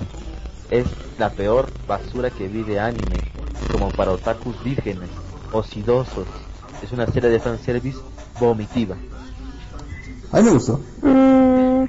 Es 0.69 0.99
la 1.17 1.35
peor 1.35 1.77
basura 1.87 2.31
que 2.33 2.49
vi 2.49 2.65
de 2.65 2.81
anime, 2.81 3.29
como 3.67 3.95
para 3.95 4.13
otakus 4.13 4.63
vírgenes, 4.63 5.13
osidosos. 5.51 6.51
Es 6.81 6.93
una 6.93 7.07
serie 7.07 7.31
de 7.31 7.41
fanservice 7.41 8.05
vomitiva. 8.33 9.05
A 10.33 10.39
mí 10.39 10.43
me 10.45 10.51
gustó. 10.51 10.81
Mm, 11.03 11.85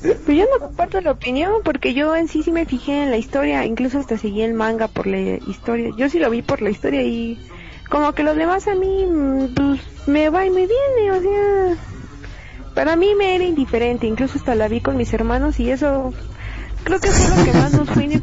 pues 0.00 0.38
yo 0.38 0.44
no 0.52 0.66
comparto 0.66 1.00
la 1.00 1.10
opinión 1.10 1.54
porque 1.64 1.92
yo 1.92 2.14
en 2.14 2.28
sí 2.28 2.42
sí 2.42 2.52
me 2.52 2.66
fijé 2.66 3.02
en 3.02 3.10
la 3.10 3.16
historia, 3.16 3.64
incluso 3.64 3.98
hasta 3.98 4.16
seguí 4.16 4.42
el 4.42 4.54
manga 4.54 4.88
por 4.88 5.06
la 5.06 5.18
historia. 5.18 5.90
Yo 5.96 6.08
sí 6.08 6.18
lo 6.18 6.30
vi 6.30 6.42
por 6.42 6.62
la 6.62 6.70
historia 6.70 7.02
y 7.02 7.38
como 7.88 8.12
que 8.12 8.22
los 8.22 8.36
demás 8.36 8.68
a 8.68 8.74
mí 8.74 9.06
mm, 9.06 9.54
pues 9.54 9.80
me 10.06 10.30
va 10.30 10.46
y 10.46 10.50
me 10.50 10.66
viene, 10.66 11.12
o 11.12 11.20
sea, 11.20 11.76
para 12.74 12.94
mí 12.96 13.14
me 13.16 13.34
era 13.34 13.44
indiferente, 13.44 14.06
incluso 14.06 14.38
hasta 14.38 14.54
la 14.54 14.68
vi 14.68 14.80
con 14.80 14.96
mis 14.96 15.12
hermanos 15.12 15.58
y 15.58 15.70
eso 15.70 16.12
creo 16.84 17.00
que 17.00 17.10
fue 17.10 17.36
lo 17.36 17.44
que 17.44 17.58
más 17.58 17.72
nos 17.72 17.90
fue. 17.90 18.22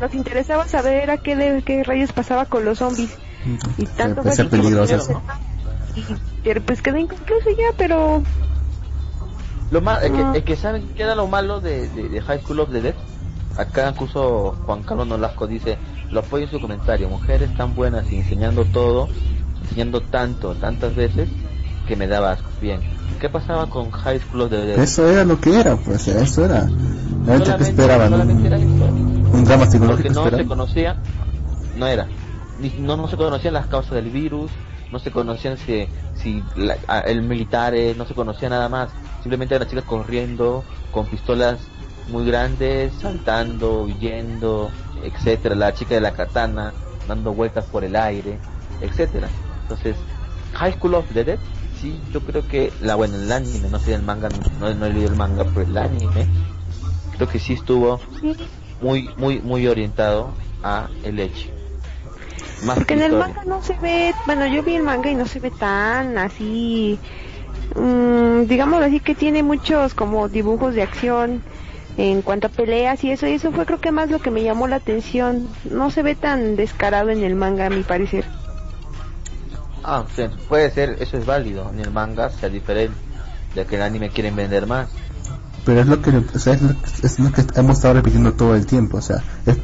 Nos 0.00 0.14
interesaba 0.14 0.68
saber 0.68 1.02
era 1.02 1.16
qué, 1.16 1.34
de, 1.34 1.62
qué 1.62 1.82
rayos 1.82 2.12
pasaba 2.12 2.44
con 2.44 2.64
los 2.64 2.78
zombies 2.78 3.10
y 3.76 3.86
tanto 3.86 4.22
fue 4.22 4.44
peligroso. 4.44 5.22
y, 5.96 6.04
pero 6.44 6.62
pues 6.62 6.80
quedó 6.82 6.96
inconcluso 6.98 7.50
ya, 7.50 7.76
pero 7.76 8.22
Lo 9.70 9.80
más, 9.80 10.02
es 10.02 10.10
que, 10.10 10.38
es 10.38 10.44
que 10.44 10.56
saben 10.56 10.88
qué 10.96 11.02
era 11.02 11.14
lo 11.14 11.26
malo 11.26 11.60
de, 11.60 11.88
de, 11.90 12.08
de 12.08 12.20
High 12.20 12.40
School 12.40 12.60
of 12.60 12.70
the 12.70 12.80
Dead. 12.80 12.94
Acá 13.56 13.90
incluso 13.90 14.56
Juan 14.64 14.82
Carlos 14.82 15.06
Nolasco 15.06 15.46
dice, 15.46 15.78
lo 16.10 16.20
apoyo 16.20 16.44
en 16.44 16.50
su 16.50 16.60
comentario, 16.60 17.08
mujeres 17.08 17.54
tan 17.56 17.74
buenas 17.74 18.10
y 18.10 18.16
enseñando 18.16 18.64
todo, 18.64 19.08
enseñando 19.62 20.00
tanto, 20.00 20.54
tantas 20.54 20.94
veces, 20.94 21.28
que 21.86 21.96
me 21.96 22.06
daba 22.06 22.32
asco. 22.32 22.48
Bien, 22.60 22.80
¿qué 23.20 23.28
pasaba 23.28 23.68
con 23.68 23.90
High 23.90 24.20
School 24.20 24.42
of 24.42 24.50
the 24.50 24.56
Dead? 24.58 24.78
Eso 24.78 25.08
era 25.08 25.24
lo 25.24 25.40
que 25.40 25.58
era, 25.58 25.76
pues, 25.76 26.06
eso 26.08 26.44
era. 26.44 26.68
Hecho, 27.34 27.56
que 27.56 27.64
esperaban? 27.64 28.10
solamente 28.10 28.46
era 28.46 28.56
Un, 28.58 29.44
drama 29.44 29.64
porque 29.64 29.72
psicológico 29.72 30.14
no 30.14 30.30
se 30.30 30.46
conocía, 30.46 30.96
no 31.76 31.86
era, 31.86 32.06
ni, 32.60 32.70
no, 32.78 32.96
no 32.96 33.08
se 33.08 33.16
conocían 33.16 33.54
las 33.54 33.66
causas 33.66 33.92
del 33.92 34.10
virus, 34.10 34.50
no 34.90 34.98
se 34.98 35.10
conocían 35.10 35.58
si, 35.58 35.90
si 36.12 36.50
la- 36.54 36.78
el 37.06 37.22
militar, 37.22 37.74
eh, 37.74 37.94
no 37.94 38.04
se 38.06 38.14
conocía 38.14 38.48
nada 38.48 38.68
más, 38.68 38.96
simplemente 39.18 39.54
eran 39.54 39.60
las 39.64 39.70
chicas 39.70 39.84
corriendo 39.84 40.66
con 40.90 41.08
pistolas 41.08 41.72
muy 42.06 42.26
grandes, 42.26 42.98
saltando, 42.98 43.82
huyendo, 43.82 44.76
etcétera, 44.94 45.54
la 45.54 45.72
chica 45.74 45.94
de 45.94 46.00
la 46.00 46.12
katana 46.12 46.76
dando 47.04 47.34
vueltas 47.34 47.66
por 47.66 47.84
el 47.84 47.96
aire, 47.96 48.44
etcétera. 48.78 49.34
Entonces, 49.62 50.08
High 50.52 50.72
School 50.74 50.94
of 50.94 51.08
the 51.12 51.24
Dead, 51.24 51.40
sí, 51.70 52.06
yo 52.10 52.24
creo 52.24 52.46
que 52.46 52.76
la 52.80 52.94
bueno, 52.96 53.16
el 53.16 53.30
anime, 53.32 53.68
no 53.68 53.78
sé 53.80 53.94
el 53.94 54.02
manga, 54.02 54.30
no, 54.30 54.74
no 54.74 54.86
he 54.86 54.92
leído 54.92 55.08
el 55.08 55.16
manga, 55.16 55.50
pero 55.52 55.66
el 55.66 55.76
anime, 55.76 56.30
creo 57.10 57.28
que 57.28 57.38
sí 57.40 57.54
estuvo 57.54 58.04
muy 58.80 59.14
muy 59.16 59.40
muy 59.42 59.66
orientado 59.68 60.42
a 60.62 60.94
el 61.02 61.20
hecho 61.20 61.48
más 62.62 62.78
Porque 62.78 62.86
que 62.86 62.94
en 62.94 63.02
el 63.02 63.14
manga 63.14 63.42
no 63.46 63.62
se 63.62 63.74
ve, 63.78 64.14
bueno, 64.26 64.46
yo 64.46 64.62
vi 64.62 64.74
el 64.76 64.82
manga 64.82 65.10
y 65.10 65.14
no 65.14 65.26
se 65.26 65.40
ve 65.40 65.50
tan 65.50 66.18
así, 66.18 66.98
mm, 67.76 68.42
digamos 68.46 68.82
así 68.82 69.00
que 69.00 69.14
tiene 69.14 69.42
muchos 69.42 69.94
como 69.94 70.28
dibujos 70.28 70.74
de 70.74 70.82
acción 70.82 71.42
en 71.96 72.22
cuanto 72.22 72.46
a 72.48 72.50
peleas 72.50 73.02
y 73.04 73.10
eso, 73.12 73.26
y 73.26 73.32
eso 73.34 73.52
fue 73.52 73.66
creo 73.66 73.80
que 73.80 73.92
más 73.92 74.10
lo 74.10 74.20
que 74.20 74.30
me 74.30 74.42
llamó 74.42 74.68
la 74.68 74.76
atención. 74.76 75.48
No 75.64 75.90
se 75.90 76.02
ve 76.02 76.14
tan 76.14 76.56
descarado 76.56 77.10
en 77.10 77.24
el 77.24 77.34
manga 77.34 77.66
a 77.66 77.70
mi 77.70 77.82
parecer. 77.84 78.24
ah 79.82 80.04
sí, 80.14 80.24
puede 80.48 80.70
ser 80.70 80.96
eso 81.00 81.16
es 81.16 81.24
válido 81.26 81.70
en 81.70 81.80
el 81.80 81.90
manga 81.90 82.30
sea 82.30 82.48
diferente 82.48 82.98
de 83.54 83.66
que 83.66 83.76
el 83.76 83.82
anime 83.82 84.10
quieren 84.10 84.36
vender 84.36 84.66
más 84.66 84.90
Pero 85.68 85.82
es 85.82 85.86
lo 85.86 86.00
que, 86.00 86.08
es 86.08 86.62
lo, 86.62 86.74
es 87.02 87.18
lo 87.18 87.30
que 87.30 87.44
hemos 87.56 87.76
estado 87.76 87.92
repitiendo 87.92 88.32
todo 88.32 88.54
el 88.54 88.64
tiempo, 88.64 88.96
o 88.96 89.02
sea, 89.02 89.22
es 89.44 89.58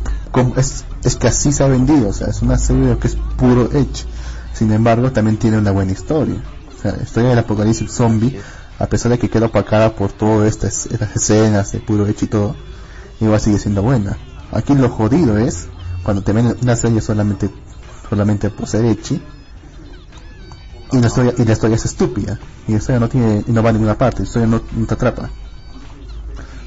es, 0.54 0.84
es 1.02 1.16
que 1.16 1.28
así 1.28 1.50
se 1.50 1.64
ha 1.64 1.66
vendido, 1.66 2.10
o 2.10 2.12
sea, 2.12 2.26
es 2.26 2.42
una 2.42 2.58
serie 2.58 2.98
que 2.98 3.06
es 3.06 3.16
puro 3.38 3.70
edge. 3.72 4.04
Sin 4.52 4.70
embargo, 4.72 5.12
también 5.12 5.38
tiene 5.38 5.56
una 5.56 5.70
buena 5.70 5.92
historia. 5.92 6.42
O 6.76 6.82
sea, 6.82 6.92
la 6.92 7.04
historia 7.04 7.30
del 7.30 7.38
apocalipsis 7.38 7.90
zombie, 7.90 8.38
a 8.78 8.84
pesar 8.84 9.12
de 9.12 9.18
que 9.18 9.30
queda 9.30 9.46
opacada 9.46 9.96
por 9.96 10.12
todas 10.12 10.46
estas, 10.46 10.84
estas 10.84 11.16
escenas 11.16 11.72
de 11.72 11.80
puro 11.80 12.06
edge 12.06 12.24
y 12.24 12.26
todo, 12.26 12.54
igual 13.22 13.40
sigue 13.40 13.58
siendo 13.58 13.80
buena. 13.80 14.18
Aquí 14.52 14.74
lo 14.74 14.90
jodido 14.90 15.38
es 15.38 15.68
cuando 16.02 16.22
te 16.22 16.34
ven 16.34 16.54
una 16.60 16.76
serie 16.76 17.00
solamente 17.00 17.48
solamente 18.10 18.50
por 18.50 18.68
ser 18.68 18.84
edgy 18.84 19.22
y 20.92 20.98
la 20.98 21.06
historia 21.06 21.32
y 21.38 21.44
la 21.46 21.52
historia 21.52 21.76
es 21.76 21.86
estúpida 21.86 22.38
y 22.68 22.72
la 22.72 22.76
historia 22.76 23.00
no 23.00 23.08
tiene 23.08 23.42
no 23.46 23.62
va 23.62 23.70
a 23.70 23.72
ninguna 23.72 23.96
parte, 23.96 24.18
la 24.18 24.24
historia 24.24 24.46
no 24.46 24.60
te 24.60 24.92
atrapa. 24.92 25.30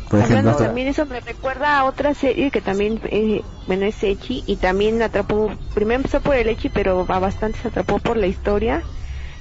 Por 0.09 0.19
ejemplo, 0.19 0.37
Hablando, 0.51 0.63
también 0.65 0.87
eso 0.87 1.05
me 1.05 1.19
recuerda 1.19 1.79
a 1.79 1.85
otra 1.85 2.13
serie 2.13 2.49
que 2.51 2.61
también, 2.61 2.99
eh, 3.11 3.43
bueno, 3.65 3.85
es 3.85 4.01
Echi 4.03 4.43
y 4.45 4.55
también 4.55 5.01
atrapó, 5.01 5.51
primero 5.73 5.97
empezó 5.97 6.21
por 6.21 6.35
el 6.35 6.47
Echi, 6.47 6.69
pero 6.69 7.05
a 7.09 7.19
bastante 7.19 7.59
se 7.59 7.67
atrapó 7.67 7.99
por 7.99 8.17
la 8.17 8.27
historia. 8.27 8.83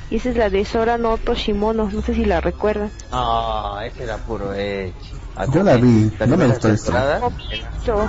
Y 0.08 0.16
esa 0.16 0.30
es 0.30 0.36
la 0.36 0.50
de 0.50 0.64
Sora 0.64 0.98
no 0.98 1.18
Toshimono, 1.18 1.88
no 1.90 2.02
sé 2.02 2.14
si 2.14 2.24
la 2.24 2.40
recuerdan. 2.40 2.92
No, 3.10 3.80
ese 3.80 4.04
era 4.04 4.18
puro 4.18 4.54
Edge. 4.54 5.16
Yo 5.52 5.62
la 5.62 5.76
vi, 5.76 6.10
no 6.26 6.36
me 6.36 6.46
gustó 6.46 6.68
esa. 6.68 6.84
temporadas, 6.84 7.20
Poquito. 7.20 8.08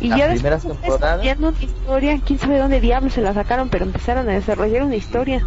Y 0.00 0.08
ya 0.08 0.28
después 0.28 0.62
temporadas- 0.62 1.38
una 1.38 1.52
historia, 1.60 2.20
quién 2.24 2.38
sabe 2.38 2.58
dónde 2.58 2.80
diablos 2.80 3.12
se 3.14 3.22
la 3.22 3.34
sacaron, 3.34 3.68
pero 3.68 3.84
empezaron 3.84 4.28
a 4.28 4.32
desarrollar 4.32 4.82
una 4.82 4.96
historia. 4.96 5.46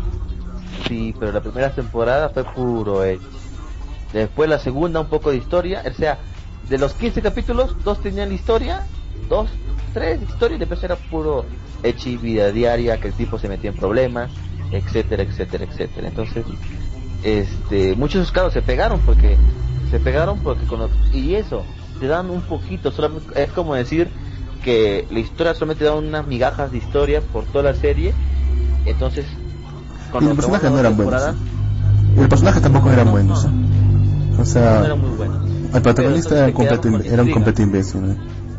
Sí, 0.87 1.15
pero 1.19 1.31
la 1.31 1.41
primera 1.41 1.71
temporada 1.71 2.29
fue 2.29 2.43
puro 2.43 3.03
Edge. 3.03 3.21
Después 4.13 4.49
la 4.49 4.59
segunda 4.59 4.99
un 4.99 5.07
poco 5.07 5.29
de 5.31 5.37
historia, 5.37 5.83
o 5.85 5.93
sea, 5.93 6.19
de 6.69 6.77
los 6.77 6.93
15 6.93 7.21
capítulos, 7.21 7.75
dos 7.83 7.99
tenían 7.99 8.31
historia, 8.31 8.83
dos, 9.27 9.49
tres 9.93 10.21
historias, 10.21 10.59
después 10.59 10.83
era 10.83 10.95
puro 10.95 11.45
y 11.83 12.17
vida 12.17 12.51
diaria, 12.51 12.99
que 12.99 13.07
el 13.07 13.13
tipo 13.13 13.39
se 13.39 13.47
metía 13.47 13.69
en 13.69 13.75
problemas, 13.75 14.29
etcétera, 14.71 15.23
etcétera, 15.23 15.65
etcétera. 15.65 16.07
Entonces, 16.09 16.45
este, 17.23 17.95
muchos 17.95 18.31
casos 18.31 18.53
se 18.53 18.61
pegaron 18.61 18.99
porque 18.99 19.37
se 19.89 19.99
pegaron 19.99 20.39
porque 20.39 20.65
con 20.65 20.79
los- 20.79 20.91
y 21.13 21.35
eso 21.35 21.63
te 21.99 22.07
dan 22.07 22.29
un 22.29 22.41
poquito, 22.41 22.91
solamente 22.91 23.41
es 23.41 23.49
como 23.51 23.75
decir 23.75 24.09
que 24.63 25.07
la 25.09 25.19
historia 25.19 25.53
solamente 25.53 25.85
da 25.85 25.95
unas 25.95 26.27
migajas 26.27 26.71
de 26.71 26.77
historia 26.77 27.21
por 27.21 27.45
toda 27.45 27.63
la 27.63 27.73
serie, 27.73 28.13
entonces 28.85 29.25
y 29.25 30.11
cuando 30.11 30.29
los 30.29 30.35
personajes 30.37 30.71
no 30.71 30.79
eran 30.79 30.97
buenos. 30.97 31.21
Y 32.15 32.19
los 32.19 32.27
personajes 32.29 32.61
tampoco 32.61 32.91
eran 32.91 33.11
buenos. 33.11 33.45
¿eh? 33.45 33.49
No 34.79 34.85
eran 34.85 34.99
muy 35.01 35.17
buenos. 35.17 35.48
El 35.73 35.81
protagonista 35.81 36.37
era 36.37 36.47
un 36.47 36.53
completo, 36.53 36.87
era 36.87 36.97
un 36.97 37.03
intriga. 37.03 37.33
completo 37.33 37.61
imbécil. 37.61 38.17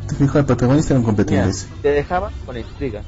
¿Te 0.08 0.14
fijas? 0.14 0.36
El 0.36 0.44
protagonista 0.46 0.92
era 0.94 0.98
un 1.00 1.04
completo 1.04 1.30
Mira, 1.30 1.44
imbécil. 1.44 1.68
te 1.82 1.88
dejaban 1.90 2.32
con 2.46 2.56
intriga. 2.56 3.02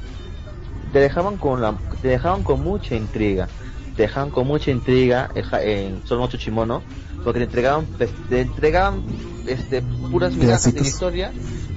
Te 0.91 0.99
dejaban 0.99 1.37
con 1.37 1.61
la, 1.61 1.75
te 2.01 2.07
dejaban 2.09 2.43
con 2.43 2.63
mucha 2.63 2.95
intriga. 2.95 3.47
Te 3.95 4.03
dejaban 4.03 4.31
con 4.31 4.47
mucha 4.47 4.71
intriga 4.71 5.29
en, 5.35 6.01
Solo 6.05 6.21
Mocho 6.21 6.37
Chimono, 6.37 6.81
porque 7.23 7.39
te 7.39 7.45
entregaban, 7.45 7.85
pues, 7.97 8.11
te 8.29 8.41
entregaban, 8.41 9.03
este, 9.47 9.81
puras 10.11 10.33
migajas 10.33 10.73
de 10.73 10.81
historia, 10.81 11.31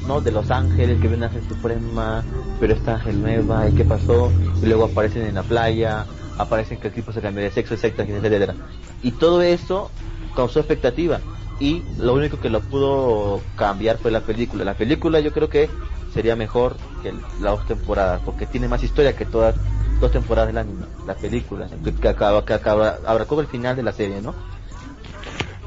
¿no? 0.06 0.20
De 0.20 0.32
los 0.32 0.50
ángeles 0.50 1.00
que 1.00 1.08
ven 1.08 1.22
a 1.22 1.26
Ángel 1.26 1.42
Suprema, 1.48 2.24
pero 2.58 2.74
esta 2.74 2.94
ángel 2.94 3.20
nueva, 3.20 3.68
y 3.68 3.72
qué 3.72 3.84
pasó, 3.84 4.32
y 4.62 4.66
luego 4.66 4.86
aparecen 4.86 5.26
en 5.26 5.34
la 5.34 5.42
playa, 5.42 6.06
aparecen 6.38 6.78
que 6.78 6.88
el 6.88 6.94
tipo 6.94 7.12
se 7.12 7.20
cambió 7.20 7.42
de 7.42 7.50
sexo, 7.50 7.74
etcétera, 7.74 8.08
etcétera. 8.08 8.54
Y 9.02 9.12
todo 9.12 9.42
eso 9.42 9.90
causó 10.34 10.60
expectativa. 10.60 11.20
Y 11.58 11.82
lo 11.98 12.14
único 12.14 12.38
que 12.38 12.50
lo 12.50 12.60
pudo 12.60 13.42
cambiar 13.56 13.98
fue 13.98 14.10
la 14.10 14.20
película. 14.20 14.64
La 14.64 14.74
película 14.74 15.20
yo 15.20 15.32
creo 15.32 15.48
que 15.48 15.70
sería 16.12 16.36
mejor 16.36 16.76
que 17.02 17.12
las 17.12 17.52
dos 17.52 17.66
temporadas, 17.66 18.20
porque 18.24 18.46
tiene 18.46 18.68
más 18.68 18.82
historia 18.82 19.16
que 19.16 19.24
todas 19.24 19.54
dos 20.00 20.10
temporadas 20.10 20.48
del 20.48 20.58
anime, 20.58 20.86
la 21.06 21.14
película, 21.14 21.68
que, 22.00 22.08
acaba, 22.08 22.44
que 22.44 22.52
acaba, 22.54 22.98
abarcó 23.06 23.40
el 23.40 23.46
final 23.46 23.76
de 23.76 23.82
la 23.82 23.92
serie, 23.92 24.20
¿no? 24.20 24.34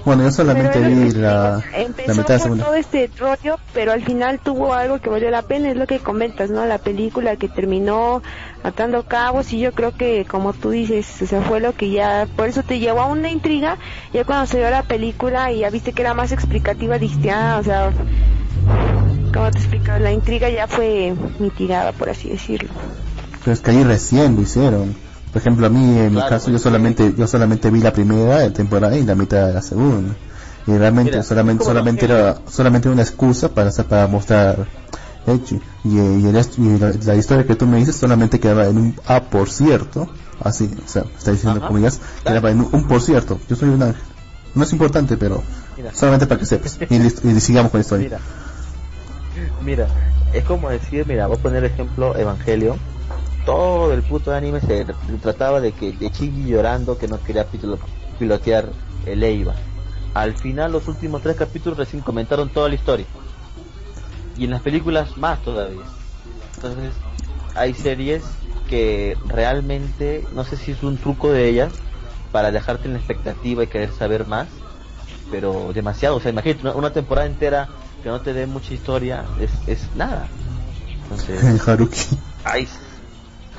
Bueno, 0.05 0.23
yo 0.23 0.31
solamente 0.31 0.79
Pero 0.79 0.87
vi 0.87 1.11
la, 1.11 1.63
empezó 1.73 2.07
la 2.07 2.13
mitad 2.15 2.33
de 2.35 2.39
segunda. 2.39 2.65
todo 2.65 2.73
este 2.75 3.11
rollo, 3.17 3.59
pero 3.73 3.91
al 3.91 4.03
final 4.03 4.39
tuvo 4.39 4.73
algo 4.73 4.99
que 4.99 5.09
valió 5.09 5.29
la 5.29 5.41
pena, 5.41 5.69
es 5.69 5.75
lo 5.75 5.87
que 5.87 5.99
comentas, 5.99 6.49
¿no? 6.49 6.65
La 6.65 6.77
película 6.77 7.35
que 7.35 7.49
terminó 7.49 8.23
atando 8.63 9.03
cabos 9.03 9.51
y 9.51 9.59
yo 9.59 9.73
creo 9.73 9.91
que, 9.91 10.25
como 10.25 10.53
tú 10.53 10.69
dices, 10.69 11.21
o 11.21 11.25
sea, 11.25 11.41
fue 11.41 11.59
lo 11.59 11.73
que 11.73 11.91
ya, 11.91 12.27
por 12.35 12.47
eso 12.47 12.63
te 12.63 12.79
llevó 12.79 13.01
a 13.01 13.05
una 13.07 13.29
intriga, 13.29 13.77
ya 14.13 14.23
cuando 14.23 14.45
se 14.45 14.57
vio 14.57 14.69
la 14.69 14.83
película 14.83 15.51
y 15.51 15.59
ya 15.59 15.69
viste 15.69 15.91
que 15.91 16.01
era 16.01 16.13
más 16.13 16.31
explicativa, 16.31 16.97
dijiste, 16.97 17.31
ah, 17.31 17.57
o 17.59 17.63
sea, 17.63 17.91
¿cómo 19.33 19.51
te 19.51 19.57
explico? 19.57 19.91
La 19.99 20.11
intriga 20.13 20.49
ya 20.49 20.67
fue 20.67 21.13
mitigada, 21.39 21.91
por 21.91 22.09
así 22.09 22.29
decirlo. 22.29 22.69
Pero 23.43 23.53
es 23.53 23.59
que 23.59 23.71
ahí 23.71 23.83
recién 23.83 24.35
lo 24.35 24.41
hicieron. 24.41 25.08
Por 25.31 25.41
ejemplo, 25.41 25.67
a 25.67 25.69
mí 25.69 25.99
en 25.99 26.15
mi 26.15 26.21
caso 26.21 26.47
yo 26.47 26.53
pues, 26.53 26.63
solamente 26.63 27.13
yo 27.15 27.27
solamente 27.27 27.69
vi 27.69 27.81
la 27.81 27.93
primera 27.93 28.51
temporada 28.51 28.97
y 28.97 29.03
la 29.03 29.15
mitad 29.15 29.47
de 29.47 29.53
la 29.53 29.61
segunda. 29.61 30.15
Y 30.65 30.77
realmente 30.77 31.11
Mira, 31.11 31.23
solamente 31.23 31.63
solamente 31.63 32.05
era 32.05 32.37
solamente 32.47 32.89
una 32.89 33.03
excusa 33.03 33.49
para 33.49 33.71
para 33.71 34.07
mostrar 34.07 34.67
Echi. 35.27 35.61
Y, 35.83 35.97
y, 35.97 36.27
el 36.27 36.45
y 36.57 36.79
la, 36.79 36.93
la 37.05 37.15
historia 37.15 37.45
que 37.45 37.55
tú 37.55 37.67
me 37.67 37.77
dices 37.77 37.95
solamente 37.95 38.39
quedaba 38.39 38.65
en 38.67 38.77
un 38.77 38.95
ah 39.05 39.21
por 39.21 39.49
cierto, 39.49 40.09
así, 40.43 40.69
o 40.83 40.87
sea, 40.87 41.03
está 41.17 41.31
diciendo 41.31 41.59
Ajá. 41.59 41.67
comillas, 41.67 41.99
quedaba 42.25 42.51
en 42.51 42.61
un, 42.61 42.69
un 42.71 42.87
por 42.87 43.01
cierto. 43.01 43.39
Yo 43.47 43.55
soy 43.55 43.69
un 43.69 43.83
ángel. 43.83 44.01
No 44.55 44.63
es 44.63 44.71
importante, 44.71 45.15
pero 45.17 45.43
Mira. 45.77 45.93
solamente 45.93 46.25
para 46.25 46.39
que 46.39 46.45
sepas. 46.45 46.77
Y, 46.89 46.95
y 46.95 47.39
sigamos 47.39 47.71
con 47.71 47.79
la 47.79 47.83
historia. 47.83 48.19
Mira, 49.63 49.85
mira, 49.85 49.87
es 50.33 50.43
como 50.43 50.69
decir, 50.69 51.05
mira, 51.07 51.27
voy 51.27 51.37
a 51.37 51.41
poner 51.41 51.63
ejemplo 51.63 52.17
Evangelio. 52.17 52.77
Todo 53.45 53.93
el 53.93 54.03
puto 54.03 54.33
anime 54.33 54.61
se 54.61 54.85
trataba 55.21 55.59
de 55.59 55.71
que 55.71 55.91
de 55.91 56.09
Chigi 56.11 56.49
llorando 56.49 56.97
que 56.97 57.07
no 57.07 57.21
quería 57.21 57.49
pilo- 57.49 57.79
pilotear 58.17 58.73
el 59.05 59.23
Eiva. 59.23 59.55
Al 60.13 60.33
final, 60.33 60.71
los 60.71 60.87
últimos 60.87 61.21
tres 61.21 61.35
capítulos 61.35 61.77
recién 61.77 62.01
comentaron 62.03 62.49
toda 62.49 62.69
la 62.69 62.75
historia. 62.75 63.07
Y 64.37 64.45
en 64.45 64.51
las 64.51 64.61
películas 64.61 65.17
más 65.17 65.41
todavía. 65.41 65.85
Entonces, 66.55 66.95
hay 67.55 67.73
series 67.73 68.23
que 68.67 69.17
realmente, 69.27 70.27
no 70.31 70.43
sé 70.43 70.57
si 70.57 70.71
es 70.71 70.83
un 70.83 70.97
truco 70.97 71.31
de 71.31 71.47
ellas, 71.49 71.71
para 72.31 72.51
dejarte 72.51 72.87
en 72.87 72.93
la 72.93 72.99
expectativa 72.99 73.63
y 73.63 73.67
querer 73.67 73.91
saber 73.91 74.27
más, 74.27 74.47
pero 75.31 75.71
demasiado. 75.73 76.17
O 76.17 76.19
sea, 76.19 76.31
imagínate 76.31 76.61
una, 76.61 76.73
una 76.75 76.93
temporada 76.93 77.27
entera 77.27 77.69
que 78.03 78.09
no 78.09 78.21
te 78.21 78.33
dé 78.33 78.45
mucha 78.45 78.73
historia, 78.73 79.25
es, 79.39 79.51
es 79.67 79.95
nada. 79.95 80.27
Entonces, 81.03 81.67
Haruki, 81.67 82.17
ay, 82.43 82.67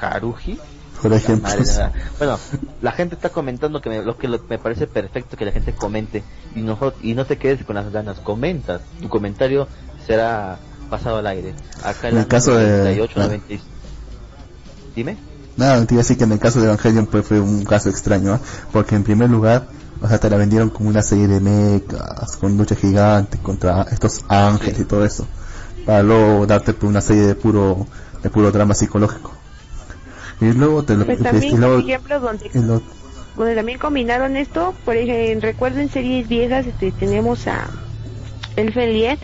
Haruji. 0.03 0.59
por 1.03 1.13
ejemplo. 1.15 1.51
de 1.51 1.65
la- 1.79 1.93
Bueno, 2.19 2.39
la 2.83 2.93
gente 2.93 3.15
está 3.15 3.31
comentando 3.31 3.81
que 3.81 3.89
me, 3.89 4.03
lo 4.03 4.19
que 4.19 4.29
lo- 4.29 4.41
me 4.51 4.59
parece 4.59 4.87
perfecto 4.87 5.37
que 5.37 5.47
la 5.47 5.53
gente 5.53 5.73
comente 5.75 6.23
y 6.55 6.61
no, 6.61 6.79
y 7.03 7.15
no 7.15 7.25
te 7.25 7.39
quedes 7.39 7.65
con 7.65 7.75
las 7.77 7.91
ganas, 7.91 8.21
comentas. 8.21 8.83
Tu 9.01 9.09
comentario 9.09 9.67
será 10.07 10.59
pasado 10.91 11.17
al 11.19 11.27
aire. 11.27 11.55
Acá 11.85 12.09
En 12.11 12.19
el 12.19 12.27
caso 12.27 12.55
de- 12.57 12.67
98, 12.79 13.15
ah. 13.17 13.21
96. 13.27 13.61
Dime. 14.95 15.17
Nada, 15.57 15.85
te 15.87 15.95
iba 15.95 16.01
a 16.01 16.05
decir 16.05 16.19
que 16.19 16.25
en 16.25 16.33
el 16.33 16.39
caso 16.39 16.59
de 16.61 16.67
Evangelion 16.67 17.07
pues, 17.07 17.27
fue 17.27 17.41
un 17.41 17.65
caso 17.65 17.89
extraño, 17.89 18.39
porque 18.73 18.95
en 18.95 19.03
primer 19.05 19.31
lugar, 19.31 19.67
o 20.03 20.09
sea, 20.09 20.19
te 20.19 20.29
la 20.31 20.37
vendieron 20.37 20.71
como 20.71 20.89
una 20.89 21.03
serie 21.03 21.29
de 21.29 21.41
mechas, 21.41 22.37
con 22.37 22.57
lucha 22.57 22.75
gigante 22.77 23.39
contra 23.39 23.83
estos 23.91 24.23
ángeles 24.29 24.79
y 24.81 24.85
todo 24.85 25.05
eso, 25.05 25.27
para 25.87 26.03
luego 26.03 26.47
darte 26.47 26.73
pues, 26.73 26.89
una 26.91 27.01
serie 27.01 27.23
de 27.23 27.35
puro, 27.35 27.87
de 28.23 28.31
puro 28.31 28.51
drama 28.53 28.75
psicológico. 28.75 29.33
Y 30.41 30.53
luego 30.53 30.83
te 30.85 30.97
lo, 30.97 31.05
Pues 31.07 31.21
y 31.21 31.23
también, 31.23 31.61
luego- 31.61 31.81
por 31.81 31.85
ejemplo, 31.91 32.21
donde 32.21 32.51
lo- 32.55 32.83
donde 33.37 33.55
también 33.55 33.79
combinaron 33.79 34.37
esto, 34.37 34.75
por 34.85 34.97
ejemplo, 34.97 35.49
recuerden 35.49 35.89
series 35.89 36.29
viejas, 36.29 36.67
este, 36.67 36.93
tenemos 36.93 37.47
a 37.47 37.71
Lied, 38.57 39.19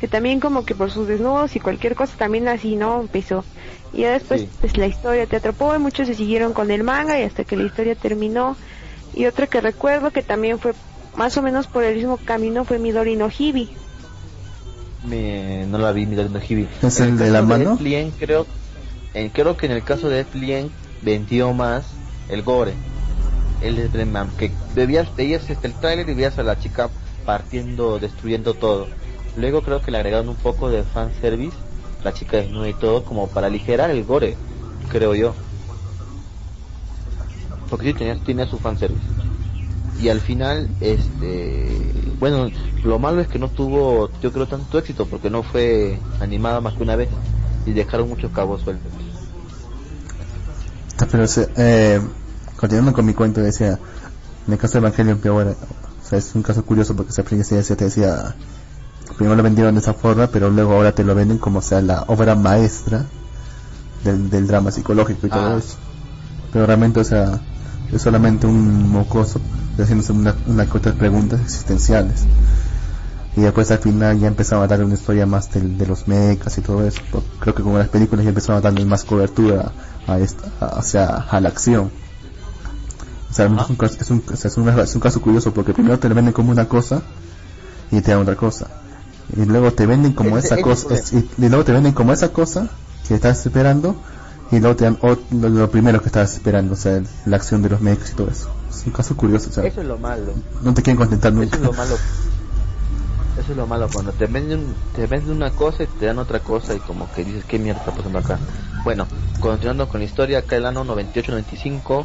que 0.00 0.08
también 0.08 0.40
como 0.40 0.64
que 0.64 0.74
por 0.74 0.90
sus 0.90 1.06
desnudos 1.06 1.54
y 1.56 1.60
cualquier 1.60 1.94
cosa 1.94 2.16
también 2.16 2.48
así, 2.48 2.76
¿no? 2.76 3.00
Empezó. 3.00 3.44
Y 3.92 4.02
ya 4.02 4.12
después, 4.12 4.42
Sí. 4.42 4.50
pues 4.60 4.76
la 4.76 4.86
historia 4.86 5.26
te 5.26 5.36
atrapó 5.36 5.74
y 5.74 5.78
muchos 5.78 6.06
se 6.08 6.14
siguieron 6.14 6.52
con 6.54 6.70
el 6.70 6.82
manga 6.84 7.18
y 7.20 7.22
hasta 7.22 7.44
que 7.44 7.56
la 7.56 7.64
historia 7.64 7.94
terminó. 7.94 8.56
Y 9.12 9.26
otra 9.26 9.46
que 9.46 9.60
recuerdo 9.60 10.10
que 10.10 10.22
también 10.22 10.58
fue 10.58 10.72
más 11.16 11.36
o 11.36 11.42
menos 11.42 11.66
por 11.66 11.84
el 11.84 11.96
mismo 11.96 12.16
camino 12.16 12.64
fue 12.64 12.78
Midori 12.78 13.16
no 13.16 13.28
Hibi. 13.36 13.76
Me, 15.04 15.66
no 15.66 15.78
la 15.78 15.92
vi 15.92 16.06
mirando 16.06 16.40
Hibi. 16.46 16.68
¿Es 16.82 17.00
En 17.00 17.10
el 17.10 17.18
de 17.18 17.30
la 17.30 17.42
mano? 17.42 17.78
Creo, 18.18 18.46
creo 19.32 19.56
que 19.56 19.66
en 19.66 19.72
el 19.72 19.82
caso 19.82 20.08
de 20.08 20.20
Eflien 20.20 20.70
vendió 21.02 21.52
más 21.52 21.86
el 22.28 22.42
gore. 22.42 22.74
El 23.60 23.76
de 23.76 23.88
Bremen, 23.88 24.28
que 24.38 24.50
veías, 24.74 25.14
veías 25.16 25.48
este, 25.50 25.66
el 25.66 25.74
tráiler 25.74 26.08
y 26.08 26.14
veías 26.14 26.38
a 26.38 26.42
la 26.42 26.58
chica 26.58 26.88
partiendo, 27.26 27.98
destruyendo 27.98 28.54
todo. 28.54 28.88
Luego 29.36 29.62
creo 29.62 29.82
que 29.82 29.90
le 29.90 29.98
agregaron 29.98 30.28
un 30.28 30.36
poco 30.36 30.70
de 30.70 30.82
fanservice, 30.82 31.56
la 32.02 32.14
chica 32.14 32.38
desnuda 32.38 32.68
y 32.68 32.74
todo, 32.74 33.04
como 33.04 33.28
para 33.28 33.48
aligerar 33.48 33.90
el 33.90 34.04
gore, 34.04 34.36
creo 34.88 35.14
yo. 35.14 35.34
Porque 37.68 37.88
sí 37.88 37.94
tenía, 37.94 38.16
tenía 38.16 38.46
su 38.46 38.58
fanservice. 38.58 39.04
Y 40.00 40.08
al 40.08 40.20
final, 40.20 40.68
este, 40.80 41.92
bueno, 42.18 42.48
lo 42.82 42.98
malo 42.98 43.20
es 43.20 43.28
que 43.28 43.38
no 43.38 43.48
tuvo, 43.48 44.10
yo 44.22 44.32
creo, 44.32 44.46
tanto 44.46 44.78
éxito 44.78 45.04
porque 45.06 45.28
no 45.28 45.42
fue 45.42 45.98
animada 46.20 46.60
más 46.62 46.74
que 46.74 46.82
una 46.82 46.96
vez. 46.96 47.10
Y 47.70 47.74
dejaron 47.74 48.08
muchos 48.08 48.30
cabos 48.32 48.62
sueltos. 48.62 48.90
Ah, 50.98 51.06
Pero, 51.10 51.24
eh, 51.56 52.00
continuando 52.56 52.92
con 52.92 53.06
mi 53.06 53.14
cuento, 53.14 53.40
decía, 53.40 53.78
en 54.46 54.52
el 54.52 54.58
caso 54.58 54.74
de 54.74 54.78
Evangelion 54.80 55.18
peor, 55.18 55.56
o 55.56 56.08
sea, 56.08 56.18
es 56.18 56.34
un 56.34 56.42
caso 56.42 56.64
curioso 56.64 56.94
porque 56.94 57.12
se 57.12 57.22
te 57.76 57.84
decía, 57.84 58.34
primero 59.16 59.36
lo 59.36 59.42
vendieron 59.42 59.74
de 59.74 59.80
esa 59.80 59.94
forma, 59.94 60.26
pero 60.26 60.50
luego 60.50 60.74
ahora 60.74 60.92
te 60.92 61.04
lo 61.04 61.14
venden 61.14 61.38
como 61.38 61.62
sea 61.62 61.80
la 61.80 62.02
obra 62.08 62.34
maestra 62.34 63.06
del, 64.04 64.28
del 64.30 64.46
drama 64.46 64.70
psicológico 64.70 65.26
y 65.26 65.30
todo 65.30 65.54
Ah. 65.54 65.58
eso. 65.58 65.76
Pero 66.52 66.66
realmente, 66.66 67.00
o 67.00 67.04
sea, 67.04 67.40
es 67.92 68.02
solamente 68.02 68.46
un 68.46 68.88
mocoso 68.90 69.40
haciéndose 69.78 70.12
una, 70.12 70.34
una 70.46 70.66
que 70.66 70.76
otras 70.76 70.96
preguntas 70.96 71.40
existenciales. 71.40 72.24
Y 73.36 73.42
después 73.42 73.70
al 73.70 73.78
final 73.78 74.18
ya 74.18 74.26
empezaron 74.26 74.64
a 74.64 74.66
darle 74.66 74.84
una 74.84 74.94
historia 74.94 75.24
más 75.24 75.50
del- 75.52 75.78
de, 75.78 75.86
los 75.86 76.08
mechas 76.08 76.58
y 76.58 76.60
todo 76.62 76.84
eso. 76.84 77.00
Creo 77.38 77.54
que 77.54 77.62
con 77.62 77.78
las 77.78 77.88
películas 77.88 78.24
ya 78.24 78.30
empezaron 78.30 78.58
a 78.58 78.60
darle 78.60 78.84
más 78.84 79.04
cobertura 79.04 79.70
a 80.06 80.18
esta, 80.18 80.48
a, 80.60 80.78
o 80.78 80.82
sea, 80.82 81.26
a 81.30 81.40
la 81.40 81.48
acción. 81.48 81.90
O 83.30 83.32
sea, 83.32 83.46
es 83.46 83.70
un, 83.70 83.76
caso- 83.76 83.96
es, 84.00 84.10
un, 84.10 84.22
o 84.32 84.36
sea, 84.36 84.48
es, 84.50 84.56
un, 84.56 84.68
es 84.68 84.94
un 84.96 85.00
caso 85.00 85.20
curioso 85.20 85.54
porque 85.54 85.72
primero 85.72 85.98
te 86.00 86.08
lo 86.08 86.14
venden 86.16 86.32
como 86.34 86.50
una 86.50 86.66
cosa 86.68 87.02
y 87.92 88.00
te 88.00 88.10
dan 88.10 88.20
otra 88.20 88.34
cosa. 88.34 88.66
Y 89.36 89.44
luego 89.44 89.72
te 89.72 89.86
venden 89.86 90.12
como 90.12 90.36
esa 90.36 90.60
cosa, 90.60 90.88
y, 91.12 91.18
y 91.44 91.48
luego 91.48 91.64
te 91.64 91.70
venden 91.72 91.92
como 91.92 92.12
esa 92.12 92.30
cosa 92.32 92.68
que 93.06 93.14
estás 93.14 93.46
esperando 93.46 93.94
y 94.50 94.58
luego 94.58 94.74
te 94.74 94.84
dan 94.86 94.98
lo, 95.30 95.48
lo 95.48 95.70
primero 95.70 96.00
que 96.02 96.06
estabas 96.08 96.32
esperando, 96.34 96.72
o 96.74 96.76
sea, 96.76 97.00
la 97.26 97.36
acción 97.36 97.62
de 97.62 97.68
los 97.68 97.80
mechas 97.80 98.10
y 98.10 98.14
todo 98.14 98.28
eso. 98.28 98.50
Es 98.68 98.84
un 98.84 98.92
caso 98.92 99.16
curioso, 99.16 99.50
o 99.50 99.52
sea, 99.52 99.64
Eso 99.64 99.80
es 99.82 99.86
lo 99.86 99.96
malo. 99.98 100.32
no 100.62 100.74
te 100.74 100.82
quieren 100.82 100.96
contentar 100.96 101.30
Eso 101.30 101.40
nunca. 101.40 101.56
es 101.56 101.62
lo 101.62 101.72
malo. 101.72 101.94
Eso 103.40 103.52
es 103.52 103.56
lo 103.58 103.66
malo 103.66 103.88
cuando 103.92 104.12
te 104.12 104.26
venden 104.26 104.74
te 104.94 105.06
venden 105.06 105.36
una 105.36 105.50
cosa 105.50 105.84
y 105.84 105.86
te 105.86 106.06
dan 106.06 106.18
otra 106.18 106.40
cosa 106.40 106.74
y 106.74 106.78
como 106.80 107.10
que 107.10 107.24
dices 107.24 107.44
qué 107.44 107.58
mierda 107.58 107.80
está 107.80 107.92
pasando 107.92 108.18
acá. 108.18 108.38
Bueno, 108.84 109.06
continuando 109.40 109.88
con 109.88 110.00
la 110.00 110.06
historia, 110.06 110.38
acá 110.38 110.56
el 110.56 110.66
año 110.66 110.84
98-95 110.84 112.04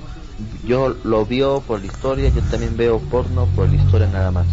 yo 0.66 0.96
lo 1.04 1.26
vio 1.26 1.62
por 1.62 1.80
la 1.80 1.88
historia, 1.88 2.30
yo 2.30 2.42
también 2.44 2.76
veo 2.78 3.00
porno 3.00 3.46
por 3.56 3.70
la 3.70 3.76
historia 3.76 4.08
nada 4.08 4.32
más. 4.32 4.48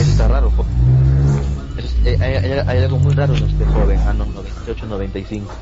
Eso 0.00 0.10
está 0.10 0.28
raro. 0.28 0.50
po. 0.50 0.64
Eso 1.76 1.86
es- 1.86 2.06
eh, 2.06 2.18
hay, 2.20 2.34
hay- 2.52 2.64
hay 2.66 2.78
algo 2.84 2.98
muy 2.98 3.14
raro 3.14 3.34
en 3.34 3.44
este 3.44 3.64
joven, 3.66 3.98
año 4.00 4.24
98-95. 4.26 5.52